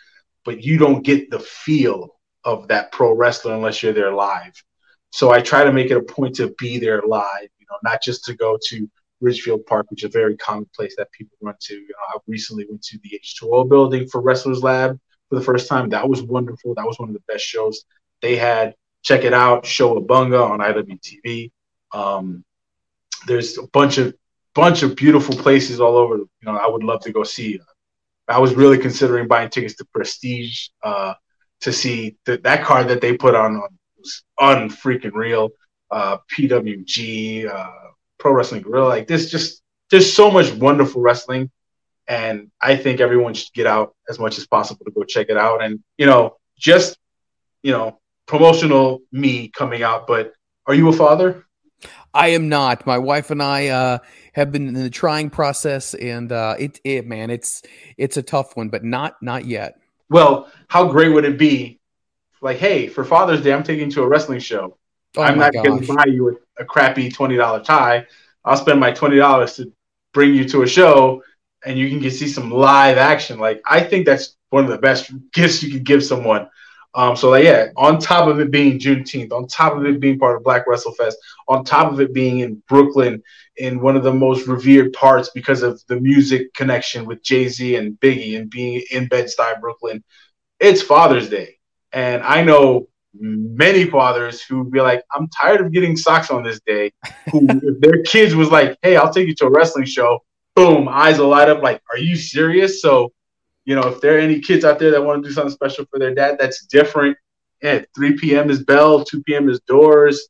but 0.44 0.62
you 0.62 0.78
don't 0.78 1.02
get 1.02 1.31
the 1.31 1.40
feel 1.40 2.16
of 2.44 2.69
that 2.69 2.93
pro 2.93 3.14
wrestler 3.14 3.55
unless 3.55 3.82
you're 3.82 3.93
there 3.93 4.12
live. 4.12 4.52
So 5.10 5.31
I 5.31 5.40
try 5.40 5.64
to 5.64 5.73
make 5.73 5.90
it 5.90 5.97
a 5.97 6.02
point 6.02 6.36
to 6.36 6.55
be 6.59 6.78
there 6.78 7.02
live, 7.06 7.48
you 7.59 7.66
know, 7.70 7.77
not 7.82 8.02
just 8.02 8.24
to 8.24 8.35
go 8.35 8.59
to 8.69 8.90
Ridgefield 9.20 9.66
Park, 9.66 9.90
which 9.90 10.02
is 10.02 10.09
a 10.09 10.19
very 10.19 10.36
common 10.36 10.69
place 10.74 10.94
that 10.97 11.12
people 11.12 11.36
run 11.40 11.55
to. 11.60 11.74
You 11.74 11.89
know, 11.89 12.14
I 12.14 12.19
recently 12.27 12.66
went 12.69 12.82
to 12.85 12.98
the 13.02 13.20
H2O 13.23 13.69
building 13.69 14.09
for 14.09 14.20
Wrestlers 14.20 14.62
Lab 14.62 14.98
for 15.28 15.36
the 15.36 15.44
first 15.44 15.69
time. 15.69 15.89
That 15.90 16.09
was 16.09 16.23
wonderful. 16.23 16.74
That 16.74 16.86
was 16.86 16.98
one 16.98 17.09
of 17.09 17.14
the 17.14 17.23
best 17.28 17.44
shows 17.44 17.85
they 18.20 18.36
had. 18.36 18.74
Check 19.02 19.24
it 19.24 19.35
out, 19.35 19.66
Show 19.66 19.97
a 19.97 20.01
Bunga 20.01 20.48
on 20.48 20.60
IWTV. 20.60 21.51
Um, 21.93 22.44
there's 23.27 23.59
a 23.59 23.66
bunch 23.69 23.99
of 23.99 24.15
bunch 24.55 24.82
of 24.82 24.97
beautiful 24.97 25.35
places 25.35 25.81
all 25.81 25.97
over. 25.97 26.16
You 26.16 26.28
know, 26.43 26.57
I 26.57 26.69
would 26.69 26.85
love 26.85 27.01
to 27.03 27.12
go 27.12 27.23
see. 27.23 27.61
I 28.28 28.39
was 28.39 28.55
really 28.55 28.78
considering 28.78 29.28
buying 29.28 29.51
tickets 29.51 29.74
to 29.77 29.85
Prestige 29.86 30.69
uh, 30.82 31.15
to 31.61 31.73
see 31.73 32.16
the, 32.24 32.39
that 32.39 32.65
card 32.65 32.89
that 32.89 33.01
they 33.01 33.16
put 33.16 33.35
on, 33.35 33.57
on 33.57 33.69
was 33.99 34.23
unfreaking 34.40 35.15
real. 35.15 35.51
Uh, 35.90 36.19
PWG, 36.35 37.47
uh, 37.53 37.70
Pro 38.19 38.32
Wrestling 38.32 38.62
Guerrilla. 38.62 38.89
Like 38.89 39.07
this, 39.07 39.31
just 39.31 39.62
there's 39.90 40.12
so 40.12 40.31
much 40.31 40.51
wonderful 40.53 41.03
wrestling, 41.03 41.51
and 42.09 42.51
I 42.61 42.77
think 42.77 43.01
everyone 43.01 43.35
should 43.35 43.53
get 43.53 43.66
out 43.66 43.94
as 44.09 44.19
much 44.19 44.39
as 44.39 44.47
possible 44.47 44.85
to 44.86 44.90
go 44.90 45.03
check 45.03 45.27
it 45.28 45.36
out. 45.36 45.62
And 45.62 45.81
you 45.99 46.07
know, 46.07 46.36
just 46.57 46.97
you 47.62 47.73
know, 47.73 48.01
promotional 48.27 49.03
me 49.12 49.49
coming 49.49 49.82
out. 49.82 50.07
But 50.07 50.32
are 50.66 50.74
you 50.74 50.89
a 50.89 50.93
father? 50.93 51.44
I 52.15 52.29
am 52.29 52.49
not. 52.49 52.87
My 52.87 52.99
wife 52.99 53.31
and 53.31 53.43
I 53.43 53.69
uh, 53.69 53.99
have 54.35 54.53
been 54.53 54.69
in 54.69 54.75
the 54.75 54.91
trying 54.91 55.31
process, 55.31 55.95
and 55.95 56.31
uh, 56.31 56.57
it, 56.59 56.81
it, 56.85 57.07
man, 57.07 57.31
it's 57.31 57.63
it's 57.97 58.17
a 58.17 58.23
tough 58.23 58.57
one, 58.57 58.69
but 58.69 58.85
not 58.85 59.23
not 59.23 59.47
yet. 59.47 59.79
Well, 60.11 60.49
how 60.69 60.89
great 60.89 61.09
would 61.09 61.25
it 61.25 61.39
be? 61.39 61.81
Like, 62.41 62.59
hey, 62.59 62.89
for 62.89 63.05
Father's 63.05 63.43
Day, 63.43 63.53
I'm 63.53 63.63
taking 63.63 63.87
you 63.87 63.93
to 63.93 64.03
a 64.03 64.09
wrestling 64.09 64.41
show. 64.41 64.77
Oh 65.17 65.23
I'm 65.23 65.39
not 65.39 65.53
going 65.53 65.81
to 65.81 65.95
buy 65.95 66.05
you 66.07 66.31
a, 66.59 66.63
a 66.63 66.65
crappy 66.65 67.11
twenty 67.11 67.37
dollar 67.37 67.63
tie. 67.63 68.07
I'll 68.45 68.57
spend 68.57 68.81
my 68.81 68.93
twenty 68.93 69.17
dollars 69.17 69.57
to 69.57 69.73
bring 70.13 70.35
you 70.35 70.49
to 70.49 70.63
a 70.63 70.67
show, 70.67 71.23
and 71.65 71.79
you 71.79 71.89
can 71.89 71.99
get 71.99 72.13
see 72.13 72.29
some 72.29 72.51
live 72.51 72.99
action. 72.99 73.39
Like 73.39 73.63
I 73.67 73.81
think 73.81 74.07
that's 74.07 74.37
one 74.51 74.65
of 74.65 74.71
the 74.71 74.79
best 74.79 75.11
gifts 75.33 75.63
you 75.63 75.71
could 75.71 75.85
give 75.85 76.05
someone. 76.05 76.49
Um, 76.94 77.16
so 77.16 77.31
like, 77.31 77.44
yeah, 77.44 77.69
on 77.77 77.98
top 77.98 78.28
of 78.28 78.39
it 78.40 78.51
being 78.51 78.78
Juneteenth, 78.78 79.32
on 79.32 79.47
top 79.47 79.77
of 79.77 79.86
it 79.86 79.98
being 79.98 80.19
part 80.19 80.36
of 80.36 80.44
Black 80.44 80.66
Wrestle 80.66 80.93
Fest, 80.93 81.16
on 81.48 81.64
top 81.64 81.90
of 81.90 82.01
it 82.01 82.12
being 82.12 82.40
in 82.40 82.62
Brooklyn, 82.69 83.23
in 83.56 83.81
one 83.81 83.97
of 83.97 84.02
the 84.02 84.12
most 84.12 84.47
revered 84.47 84.93
parts 84.93 85.31
because 85.35 85.62
of 85.62 85.82
the 85.89 86.01
music 86.01 86.52
connection 86.55 87.06
with 87.06 87.23
Jay 87.23 87.48
Z 87.48 87.77
and 87.77 87.98
Biggie, 88.01 88.39
and 88.39 88.51
being 88.51 88.82
in 88.90 89.09
Bed 89.09 89.27
Stuy, 89.27 89.60
Brooklyn, 89.60 90.02
it's 90.60 90.82
Father's 90.82 91.28
Day, 91.28 91.56
and 91.93 92.23
I 92.23 92.43
know 92.43 92.89
many 93.14 93.85
fathers 93.85 94.43
who 94.43 94.64
be 94.64 94.81
like, 94.81 95.02
I'm 95.12 95.28
tired 95.28 95.60
of 95.60 95.73
getting 95.73 95.97
socks 95.97 96.31
on 96.31 96.43
this 96.43 96.60
day. 96.66 96.93
Who, 97.31 97.47
if 97.47 97.81
their 97.81 98.02
kids 98.02 98.35
was 98.35 98.51
like, 98.51 98.78
Hey, 98.82 98.97
I'll 98.97 99.12
take 99.12 99.28
you 99.28 99.35
to 99.36 99.47
a 99.47 99.51
wrestling 99.51 99.85
show, 99.85 100.20
boom, 100.55 100.89
eyes 100.89 101.19
will 101.19 101.28
light 101.28 101.48
up. 101.48 101.62
Like, 101.62 101.82
are 101.90 101.98
you 101.98 102.16
serious? 102.16 102.81
So, 102.81 103.12
you 103.65 103.75
know, 103.75 103.89
if 103.89 104.01
there 104.01 104.17
are 104.17 104.21
any 104.21 104.41
kids 104.41 104.65
out 104.65 104.79
there 104.79 104.91
that 104.91 105.03
want 105.03 105.23
to 105.23 105.29
do 105.29 105.35
something 105.35 105.53
special 105.53 105.85
for 105.91 105.99
their 105.99 106.15
dad, 106.15 106.37
that's 106.39 106.67
different. 106.67 107.17
Yeah, 107.63 107.83
3 107.95 108.19
p.m. 108.19 108.51
is 108.51 108.65
bell, 108.65 109.05
2 109.05 109.23
p.m. 109.23 109.49
is 109.49 109.61
doors. 109.61 110.29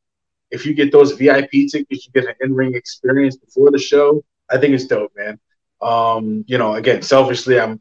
If 0.51 0.67
you 0.67 0.75
get 0.75 0.93
those 0.93 1.13
VIP 1.13 1.51
tickets, 1.71 2.07
you 2.07 2.13
get 2.13 2.27
an 2.27 2.35
in-ring 2.43 2.75
experience 2.75 3.37
before 3.37 3.71
the 3.71 3.79
show. 3.79 4.23
I 4.51 4.59
think 4.59 4.75
it's 4.75 4.87
dope, 4.87 5.13
man. 5.17 5.41
Um, 5.81 6.45
you 6.47 6.59
know, 6.59 6.75
again, 6.75 7.01
selfishly, 7.01 7.59
I'm, 7.59 7.71
I'm 7.71 7.79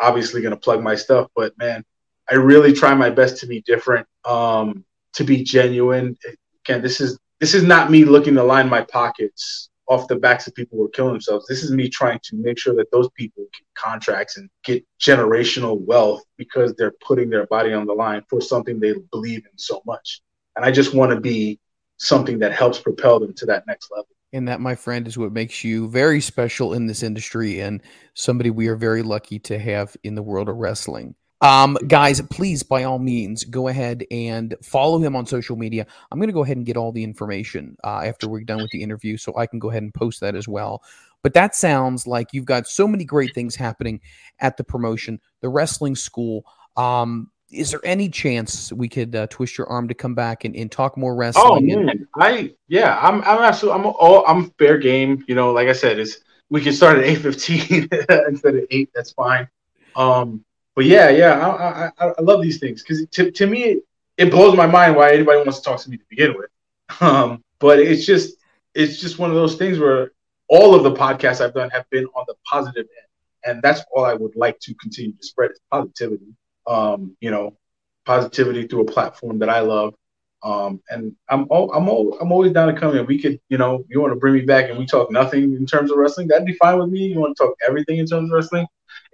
obviously 0.00 0.42
gonna 0.42 0.56
plug 0.56 0.82
my 0.82 0.94
stuff, 0.94 1.28
but 1.34 1.58
man, 1.58 1.84
I 2.30 2.36
really 2.36 2.72
try 2.72 2.94
my 2.94 3.10
best 3.10 3.38
to 3.38 3.46
be 3.46 3.62
different, 3.62 4.06
um, 4.24 4.84
to 5.14 5.24
be 5.24 5.42
genuine. 5.42 6.16
Again, 6.64 6.82
this 6.82 7.00
is 7.00 7.18
this 7.40 7.52
is 7.52 7.64
not 7.64 7.90
me 7.90 8.04
looking 8.04 8.34
to 8.36 8.44
line 8.44 8.68
my 8.68 8.82
pockets 8.82 9.68
off 9.86 10.08
the 10.08 10.16
backs 10.16 10.46
of 10.46 10.54
people 10.54 10.78
who 10.78 10.84
are 10.84 10.90
killing 10.90 11.12
themselves. 11.12 11.46
This 11.46 11.62
is 11.62 11.70
me 11.70 11.88
trying 11.88 12.20
to 12.24 12.36
make 12.36 12.58
sure 12.58 12.74
that 12.76 12.90
those 12.90 13.08
people 13.16 13.44
get 13.52 13.66
contracts 13.74 14.36
and 14.36 14.48
get 14.64 14.84
generational 15.00 15.80
wealth 15.80 16.22
because 16.36 16.74
they're 16.74 16.94
putting 17.06 17.30
their 17.30 17.46
body 17.46 17.72
on 17.72 17.86
the 17.86 17.92
line 17.92 18.22
for 18.28 18.40
something 18.40 18.80
they 18.80 18.94
believe 19.10 19.38
in 19.38 19.58
so 19.58 19.82
much. 19.86 20.22
And 20.56 20.64
I 20.64 20.70
just 20.70 20.94
want 20.94 21.12
to 21.12 21.20
be 21.20 21.58
something 21.98 22.38
that 22.38 22.52
helps 22.52 22.78
propel 22.78 23.20
them 23.20 23.34
to 23.34 23.46
that 23.46 23.64
next 23.66 23.90
level. 23.90 24.08
And 24.32 24.48
that, 24.48 24.60
my 24.60 24.74
friend, 24.74 25.06
is 25.06 25.16
what 25.16 25.32
makes 25.32 25.62
you 25.62 25.88
very 25.88 26.20
special 26.20 26.74
in 26.74 26.86
this 26.86 27.02
industry 27.02 27.60
and 27.60 27.80
somebody 28.14 28.50
we 28.50 28.66
are 28.66 28.76
very 28.76 29.02
lucky 29.02 29.38
to 29.40 29.58
have 29.58 29.96
in 30.02 30.16
the 30.16 30.22
world 30.22 30.48
of 30.48 30.56
wrestling. 30.56 31.14
Um, 31.40 31.76
guys, 31.88 32.20
please, 32.30 32.62
by 32.62 32.84
all 32.84 32.98
means, 32.98 33.44
go 33.44 33.68
ahead 33.68 34.04
and 34.10 34.54
follow 34.62 34.98
him 34.98 35.14
on 35.14 35.26
social 35.26 35.56
media. 35.56 35.86
I'm 36.10 36.18
going 36.18 36.28
to 36.28 36.34
go 36.34 36.44
ahead 36.44 36.56
and 36.56 36.64
get 36.64 36.76
all 36.76 36.92
the 36.92 37.04
information 37.04 37.76
uh, 37.84 38.02
after 38.04 38.28
we're 38.28 38.44
done 38.44 38.62
with 38.62 38.70
the 38.70 38.82
interview, 38.82 39.16
so 39.16 39.36
I 39.36 39.46
can 39.46 39.58
go 39.58 39.70
ahead 39.70 39.82
and 39.82 39.92
post 39.92 40.20
that 40.20 40.34
as 40.36 40.48
well. 40.48 40.82
But 41.22 41.34
that 41.34 41.54
sounds 41.54 42.06
like 42.06 42.28
you've 42.32 42.44
got 42.44 42.66
so 42.66 42.86
many 42.86 43.04
great 43.04 43.34
things 43.34 43.56
happening 43.56 44.00
at 44.40 44.56
the 44.56 44.64
promotion, 44.64 45.20
the 45.40 45.48
wrestling 45.48 45.96
school. 45.96 46.44
Um, 46.76 47.30
is 47.50 47.70
there 47.70 47.80
any 47.84 48.08
chance 48.08 48.72
we 48.72 48.88
could 48.88 49.14
uh, 49.14 49.26
twist 49.28 49.56
your 49.56 49.66
arm 49.68 49.88
to 49.88 49.94
come 49.94 50.14
back 50.14 50.44
and, 50.44 50.54
and 50.56 50.70
talk 50.70 50.96
more 50.96 51.14
wrestling? 51.14 51.46
Oh 51.46 51.60
man, 51.60 51.88
and- 51.88 52.06
I 52.16 52.54
yeah, 52.68 52.98
I'm 53.00 53.22
I'm 53.22 53.42
absolutely 53.42 53.80
I'm 53.80 53.86
all 53.86 54.24
I'm 54.26 54.50
fair 54.58 54.76
game. 54.78 55.24
You 55.28 55.34
know, 55.34 55.52
like 55.52 55.68
I 55.68 55.72
said, 55.72 55.98
is 55.98 56.20
we 56.50 56.60
can 56.60 56.72
start 56.72 56.98
at 56.98 57.04
eight 57.04 57.16
fifteen 57.16 57.88
instead 58.28 58.56
of 58.56 58.64
eight. 58.70 58.90
That's 58.94 59.12
fine. 59.12 59.48
Um, 59.96 60.44
but 60.74 60.84
yeah, 60.84 61.08
yeah, 61.10 61.46
I, 61.46 62.04
I, 62.04 62.12
I 62.18 62.20
love 62.22 62.42
these 62.42 62.58
things 62.58 62.82
because 62.82 63.06
to, 63.06 63.30
to 63.30 63.46
me 63.46 63.80
it, 64.16 64.30
blows 64.30 64.56
my 64.56 64.66
mind 64.66 64.96
why 64.96 65.12
anybody 65.12 65.38
wants 65.38 65.58
to 65.58 65.64
talk 65.64 65.80
to 65.80 65.90
me 65.90 65.96
to 65.96 66.04
begin 66.08 66.34
with. 66.36 66.50
Um, 67.00 67.42
but 67.60 67.78
it's 67.78 68.04
just 68.04 68.36
it's 68.74 69.00
just 69.00 69.18
one 69.18 69.30
of 69.30 69.36
those 69.36 69.56
things 69.56 69.78
where 69.78 70.12
all 70.48 70.74
of 70.74 70.84
the 70.84 70.92
podcasts 70.92 71.40
I've 71.40 71.54
done 71.54 71.70
have 71.70 71.88
been 71.88 72.04
on 72.14 72.24
the 72.28 72.34
positive 72.44 72.86
end, 72.86 73.54
and 73.54 73.62
that's 73.62 73.82
all 73.90 74.04
I 74.04 74.12
would 74.12 74.36
like 74.36 74.60
to 74.60 74.74
continue 74.74 75.12
to 75.12 75.26
spread 75.26 75.52
is 75.52 75.60
positivity. 75.70 76.34
Um, 76.66 77.16
you 77.20 77.30
know, 77.30 77.56
positivity 78.04 78.66
through 78.66 78.82
a 78.82 78.92
platform 78.92 79.38
that 79.38 79.48
I 79.48 79.60
love. 79.60 79.94
Um, 80.42 80.82
and 80.90 81.16
I'm 81.30 81.46
all, 81.48 81.72
I'm 81.72 81.88
all, 81.88 82.18
I'm 82.20 82.30
always 82.30 82.52
down 82.52 82.72
to 82.72 82.78
come 82.78 82.96
in. 82.96 83.06
We 83.06 83.18
could, 83.18 83.40
you 83.48 83.56
know, 83.56 83.84
you 83.88 84.00
want 84.00 84.12
to 84.12 84.20
bring 84.20 84.34
me 84.34 84.42
back 84.42 84.68
and 84.68 84.78
we 84.78 84.84
talk 84.84 85.10
nothing 85.10 85.54
in 85.54 85.64
terms 85.64 85.90
of 85.90 85.96
wrestling, 85.96 86.28
that'd 86.28 86.46
be 86.46 86.52
fine 86.54 86.78
with 86.78 86.90
me. 86.90 87.06
You 87.06 87.18
want 87.18 87.34
to 87.36 87.44
talk 87.44 87.56
everything 87.66 87.98
in 87.98 88.06
terms 88.06 88.30
of 88.30 88.34
wrestling, 88.34 88.66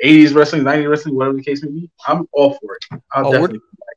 80s 0.05 0.35
wrestling, 0.35 0.63
90s 0.63 0.89
wrestling, 0.89 1.15
whatever 1.15 1.37
the 1.37 1.43
case 1.43 1.63
may 1.63 1.71
be, 1.71 1.91
I'm 2.07 2.27
all 2.33 2.55
for 2.55 2.77
it. 2.77 3.01
Oh, 3.15 3.41
we're, 3.41 3.51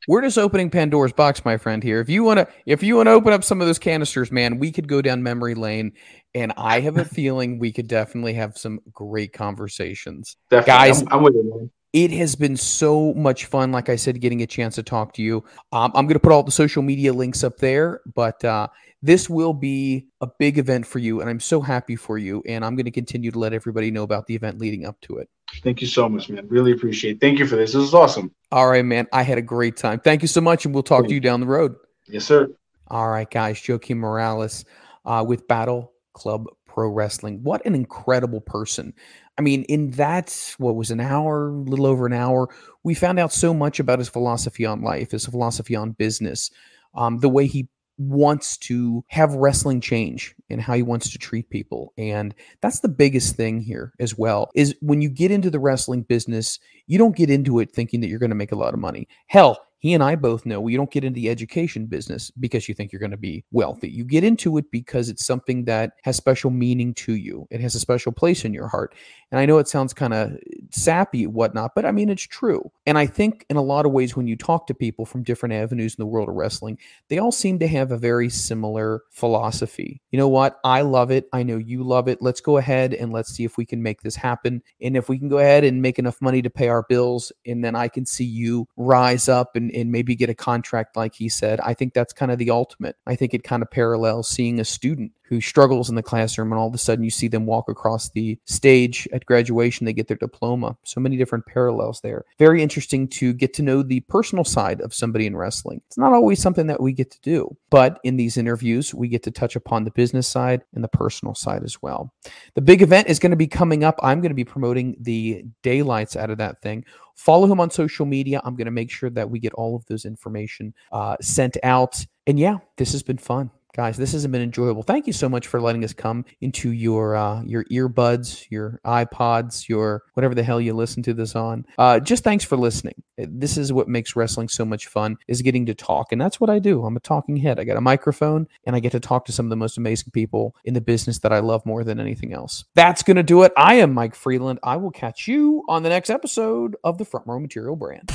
we're 0.08 0.22
just 0.22 0.38
opening 0.38 0.70
Pandora's 0.70 1.12
box, 1.12 1.44
my 1.44 1.56
friend. 1.56 1.82
Here, 1.82 2.00
if 2.00 2.08
you 2.08 2.24
want 2.24 2.38
to, 2.38 2.48
if 2.66 2.82
you 2.82 2.96
want 2.96 3.06
to 3.06 3.12
open 3.12 3.32
up 3.32 3.44
some 3.44 3.60
of 3.60 3.66
those 3.66 3.78
canisters, 3.78 4.30
man, 4.30 4.58
we 4.58 4.72
could 4.72 4.88
go 4.88 5.00
down 5.00 5.22
memory 5.22 5.54
lane, 5.54 5.92
and 6.34 6.52
I 6.56 6.80
have 6.80 6.98
a 6.98 7.04
feeling 7.04 7.58
we 7.58 7.72
could 7.72 7.88
definitely 7.88 8.34
have 8.34 8.58
some 8.58 8.80
great 8.92 9.32
conversations, 9.32 10.36
definitely. 10.50 10.72
guys. 10.72 11.02
I'm, 11.02 11.08
I'm 11.10 11.22
with 11.22 11.34
you, 11.34 11.44
man. 11.44 11.70
It 11.92 12.10
has 12.10 12.34
been 12.34 12.56
so 12.56 13.14
much 13.14 13.44
fun, 13.44 13.70
like 13.70 13.88
I 13.88 13.94
said, 13.94 14.20
getting 14.20 14.42
a 14.42 14.48
chance 14.48 14.74
to 14.74 14.82
talk 14.82 15.12
to 15.14 15.22
you. 15.22 15.44
Um, 15.70 15.92
I'm 15.94 16.06
going 16.06 16.14
to 16.14 16.20
put 16.20 16.32
all 16.32 16.42
the 16.42 16.50
social 16.50 16.82
media 16.82 17.12
links 17.12 17.44
up 17.44 17.58
there, 17.58 18.00
but 18.16 18.44
uh, 18.44 18.66
this 19.00 19.30
will 19.30 19.52
be 19.52 20.08
a 20.20 20.26
big 20.38 20.58
event 20.58 20.86
for 20.86 20.98
you, 20.98 21.20
and 21.20 21.30
I'm 21.30 21.38
so 21.38 21.60
happy 21.60 21.94
for 21.94 22.18
you. 22.18 22.42
And 22.46 22.64
I'm 22.64 22.74
going 22.74 22.86
to 22.86 22.90
continue 22.90 23.30
to 23.30 23.38
let 23.38 23.52
everybody 23.52 23.92
know 23.92 24.02
about 24.02 24.26
the 24.26 24.34
event 24.34 24.58
leading 24.58 24.84
up 24.84 25.00
to 25.02 25.18
it. 25.18 25.28
Thank 25.62 25.80
you 25.80 25.86
so 25.86 26.08
much, 26.08 26.28
man. 26.28 26.46
Really 26.48 26.72
appreciate. 26.72 27.16
it. 27.16 27.20
Thank 27.20 27.38
you 27.38 27.46
for 27.46 27.56
this. 27.56 27.72
This 27.72 27.82
is 27.82 27.94
awesome. 27.94 28.34
All 28.52 28.68
right, 28.68 28.84
man. 28.84 29.06
I 29.12 29.22
had 29.22 29.38
a 29.38 29.42
great 29.42 29.76
time. 29.76 30.00
Thank 30.00 30.22
you 30.22 30.28
so 30.28 30.40
much, 30.40 30.64
and 30.64 30.74
we'll 30.74 30.82
talk 30.82 31.06
to 31.06 31.14
you 31.14 31.20
down 31.20 31.40
the 31.40 31.46
road. 31.46 31.74
Yes, 32.06 32.24
sir. 32.24 32.48
All 32.88 33.08
right, 33.08 33.30
guys. 33.30 33.58
Joakim 33.58 33.96
Morales 33.96 34.64
uh, 35.04 35.24
with 35.26 35.48
Battle 35.48 35.92
Club 36.12 36.46
Pro 36.66 36.88
Wrestling. 36.88 37.42
What 37.42 37.64
an 37.66 37.74
incredible 37.74 38.40
person. 38.40 38.94
I 39.38 39.42
mean, 39.42 39.64
in 39.64 39.90
that, 39.92 40.54
what 40.58 40.76
was 40.76 40.90
an 40.90 41.00
hour, 41.00 41.48
a 41.48 41.52
little 41.52 41.86
over 41.86 42.06
an 42.06 42.12
hour, 42.12 42.48
we 42.84 42.94
found 42.94 43.18
out 43.18 43.32
so 43.32 43.52
much 43.52 43.80
about 43.80 43.98
his 43.98 44.08
philosophy 44.08 44.64
on 44.64 44.82
life, 44.82 45.10
his 45.10 45.26
philosophy 45.26 45.74
on 45.74 45.92
business, 45.92 46.50
um, 46.94 47.18
the 47.18 47.28
way 47.28 47.46
he 47.46 47.68
wants 47.96 48.56
to 48.58 49.04
have 49.08 49.34
wrestling 49.34 49.80
change 49.80 50.34
and 50.50 50.60
how 50.60 50.74
he 50.74 50.82
wants 50.82 51.10
to 51.10 51.18
treat 51.18 51.50
people. 51.50 51.92
And 51.96 52.34
that's 52.60 52.80
the 52.80 52.88
biggest 52.88 53.36
thing 53.36 53.60
here 53.60 53.92
as 54.00 54.18
well 54.18 54.50
is 54.54 54.74
when 54.80 55.00
you 55.00 55.08
get 55.08 55.30
into 55.30 55.50
the 55.50 55.60
wrestling 55.60 56.02
business 56.02 56.58
you 56.86 56.98
don't 56.98 57.16
get 57.16 57.30
into 57.30 57.60
it 57.60 57.72
thinking 57.72 58.00
that 58.00 58.08
you're 58.08 58.18
going 58.18 58.30
to 58.30 58.36
make 58.36 58.52
a 58.52 58.56
lot 58.56 58.74
of 58.74 58.80
money. 58.80 59.08
Hell 59.26 59.58
he 59.84 59.92
and 59.92 60.02
I 60.02 60.14
both 60.14 60.46
know 60.46 60.66
you 60.66 60.78
don't 60.78 60.90
get 60.90 61.04
into 61.04 61.20
the 61.20 61.28
education 61.28 61.84
business 61.84 62.30
because 62.40 62.70
you 62.70 62.74
think 62.74 62.90
you're 62.90 63.00
going 63.00 63.10
to 63.10 63.18
be 63.18 63.44
wealthy. 63.52 63.90
You 63.90 64.02
get 64.02 64.24
into 64.24 64.56
it 64.56 64.70
because 64.70 65.10
it's 65.10 65.26
something 65.26 65.66
that 65.66 65.92
has 66.04 66.16
special 66.16 66.50
meaning 66.50 66.94
to 66.94 67.12
you. 67.16 67.46
It 67.50 67.60
has 67.60 67.74
a 67.74 67.80
special 67.80 68.10
place 68.10 68.46
in 68.46 68.54
your 68.54 68.66
heart. 68.66 68.94
And 69.30 69.38
I 69.38 69.44
know 69.44 69.58
it 69.58 69.68
sounds 69.68 69.92
kind 69.92 70.14
of 70.14 70.38
sappy, 70.70 71.26
whatnot, 71.26 71.72
but 71.74 71.84
I 71.84 71.92
mean, 71.92 72.08
it's 72.08 72.22
true. 72.22 72.70
And 72.86 72.96
I 72.96 73.04
think 73.04 73.44
in 73.50 73.56
a 73.56 73.62
lot 73.62 73.84
of 73.84 73.92
ways, 73.92 74.16
when 74.16 74.26
you 74.26 74.36
talk 74.36 74.66
to 74.68 74.74
people 74.74 75.04
from 75.04 75.22
different 75.22 75.52
avenues 75.52 75.96
in 75.96 76.00
the 76.00 76.06
world 76.06 76.30
of 76.30 76.34
wrestling, 76.34 76.78
they 77.10 77.18
all 77.18 77.32
seem 77.32 77.58
to 77.58 77.68
have 77.68 77.92
a 77.92 77.98
very 77.98 78.30
similar 78.30 79.02
philosophy. 79.10 80.00
You 80.12 80.18
know 80.18 80.28
what? 80.28 80.60
I 80.64 80.80
love 80.80 81.10
it. 81.10 81.28
I 81.34 81.42
know 81.42 81.58
you 81.58 81.84
love 81.84 82.08
it. 82.08 82.22
Let's 82.22 82.40
go 82.40 82.56
ahead 82.56 82.94
and 82.94 83.12
let's 83.12 83.34
see 83.34 83.44
if 83.44 83.58
we 83.58 83.66
can 83.66 83.82
make 83.82 84.00
this 84.00 84.16
happen. 84.16 84.62
And 84.80 84.96
if 84.96 85.10
we 85.10 85.18
can 85.18 85.28
go 85.28 85.38
ahead 85.38 85.62
and 85.62 85.82
make 85.82 85.98
enough 85.98 86.22
money 86.22 86.40
to 86.40 86.48
pay 86.48 86.68
our 86.68 86.86
bills, 86.88 87.30
and 87.44 87.62
then 87.62 87.76
I 87.76 87.88
can 87.88 88.06
see 88.06 88.24
you 88.24 88.66
rise 88.78 89.28
up 89.28 89.56
and 89.56 89.73
and 89.74 89.92
maybe 89.92 90.14
get 90.14 90.30
a 90.30 90.34
contract 90.34 90.96
like 90.96 91.14
he 91.14 91.28
said. 91.28 91.60
I 91.60 91.74
think 91.74 91.94
that's 91.94 92.12
kind 92.12 92.30
of 92.30 92.38
the 92.38 92.50
ultimate. 92.50 92.96
I 93.06 93.16
think 93.16 93.34
it 93.34 93.44
kind 93.44 93.62
of 93.62 93.70
parallels 93.70 94.28
seeing 94.28 94.60
a 94.60 94.64
student 94.64 95.12
who 95.24 95.40
struggles 95.40 95.88
in 95.88 95.94
the 95.94 96.02
classroom 96.02 96.52
and 96.52 96.58
all 96.58 96.68
of 96.68 96.74
a 96.74 96.78
sudden 96.78 97.04
you 97.04 97.10
see 97.10 97.28
them 97.28 97.46
walk 97.46 97.68
across 97.68 98.10
the 98.10 98.38
stage 98.44 99.08
at 99.12 99.26
graduation 99.26 99.84
they 99.84 99.92
get 99.92 100.08
their 100.08 100.16
diploma. 100.16 100.76
So 100.84 101.00
many 101.00 101.16
different 101.16 101.46
parallels 101.46 102.00
there. 102.00 102.24
Very 102.38 102.62
interesting 102.62 103.08
to 103.08 103.32
get 103.32 103.54
to 103.54 103.62
know 103.62 103.82
the 103.82 104.00
personal 104.00 104.44
side 104.44 104.80
of 104.80 104.94
somebody 104.94 105.26
in 105.26 105.36
wrestling. 105.36 105.80
It's 105.86 105.98
not 105.98 106.12
always 106.12 106.40
something 106.40 106.66
that 106.66 106.80
we 106.80 106.92
get 106.92 107.10
to 107.10 107.20
do 107.20 107.56
but 107.70 107.98
in 108.04 108.16
these 108.16 108.36
interviews 108.36 108.94
we 108.94 109.08
get 109.08 109.22
to 109.24 109.30
touch 109.30 109.56
upon 109.56 109.84
the 109.84 109.90
business 109.90 110.28
side 110.28 110.62
and 110.74 110.84
the 110.84 110.88
personal 110.88 111.34
side 111.34 111.64
as 111.64 111.82
well. 111.82 112.12
The 112.54 112.62
big 112.62 112.82
event 112.82 113.08
is 113.08 113.18
going 113.18 113.30
to 113.30 113.36
be 113.36 113.46
coming 113.46 113.84
up. 113.84 113.98
I'm 114.02 114.20
going 114.20 114.30
to 114.30 114.36
be 114.36 114.44
promoting 114.44 114.96
the 115.00 115.44
daylights 115.62 116.16
out 116.16 116.30
of 116.30 116.38
that 116.38 116.60
thing. 116.62 116.84
Follow 117.16 117.50
him 117.50 117.60
on 117.60 117.70
social 117.70 118.06
media. 118.06 118.40
I'm 118.44 118.56
going 118.56 118.66
to 118.66 118.72
make 118.72 118.90
sure 118.90 119.10
that 119.10 119.30
we 119.30 119.38
get 119.38 119.54
all 119.54 119.76
of 119.76 119.86
those 119.86 120.04
information 120.04 120.74
uh, 120.92 121.16
sent 121.20 121.56
out. 121.62 122.04
And 122.26 122.38
yeah 122.38 122.58
this 122.76 122.92
has 122.92 123.02
been 123.02 123.18
fun 123.18 123.50
guys 123.74 123.96
this 123.96 124.12
has 124.12 124.26
been 124.26 124.40
enjoyable. 124.40 124.82
Thank 124.82 125.06
you 125.06 125.12
so 125.12 125.28
much 125.28 125.46
for 125.46 125.60
letting 125.60 125.84
us 125.84 125.92
come 125.92 126.24
into 126.40 126.70
your 126.70 127.16
uh, 127.16 127.42
your 127.42 127.64
earbuds 127.64 128.46
your 128.50 128.80
ipods 128.86 129.68
your 129.68 130.02
whatever 130.14 130.34
the 130.34 130.42
hell 130.42 130.60
you 130.60 130.72
listen 130.72 131.02
to 131.02 131.14
this 131.14 131.34
on. 131.34 131.66
Uh, 131.76 132.00
just 132.00 132.24
thanks 132.24 132.44
for 132.44 132.56
listening. 132.56 132.94
This 133.18 133.58
is 133.58 133.72
what 133.72 133.88
makes 133.88 134.16
wrestling 134.16 134.48
so 134.48 134.64
much 134.64 134.86
fun 134.86 135.18
is 135.28 135.42
getting 135.42 135.66
to 135.66 135.74
talk 135.74 136.12
and 136.12 136.20
that's 136.20 136.40
what 136.40 136.50
i 136.50 136.58
do. 136.58 136.84
I'm 136.84 136.96
a 136.96 137.00
talking 137.00 137.36
head. 137.36 137.58
I 137.58 137.64
got 137.64 137.76
a 137.76 137.80
microphone 137.82 138.46
and 138.64 138.76
i 138.76 138.80
get 138.80 138.92
to 138.92 139.00
talk 139.00 139.24
to 139.26 139.32
some 139.32 139.46
of 139.46 139.50
the 139.50 139.56
most 139.56 139.76
amazing 139.76 140.10
people 140.12 140.54
in 140.64 140.74
the 140.74 140.80
business 140.80 141.18
that 141.20 141.32
i 141.32 141.40
love 141.40 141.66
more 141.66 141.84
than 141.84 142.00
anything 142.00 142.32
else. 142.32 142.64
That's 142.74 143.02
gonna 143.02 143.22
do 143.22 143.42
it. 143.42 143.52
I 143.56 143.74
am 143.74 143.92
mike 143.92 144.14
freeland. 144.14 144.60
I 144.62 144.76
will 144.76 144.92
catch 144.92 145.26
you 145.26 145.64
on 145.68 145.82
the 145.82 145.88
next 145.88 146.10
episode 146.10 146.76
of 146.84 146.98
the 146.98 147.04
front 147.04 147.26
row 147.26 147.40
material 147.40 147.76
brand. 147.76 148.08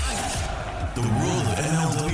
The 0.96 1.02
of. 1.02 2.09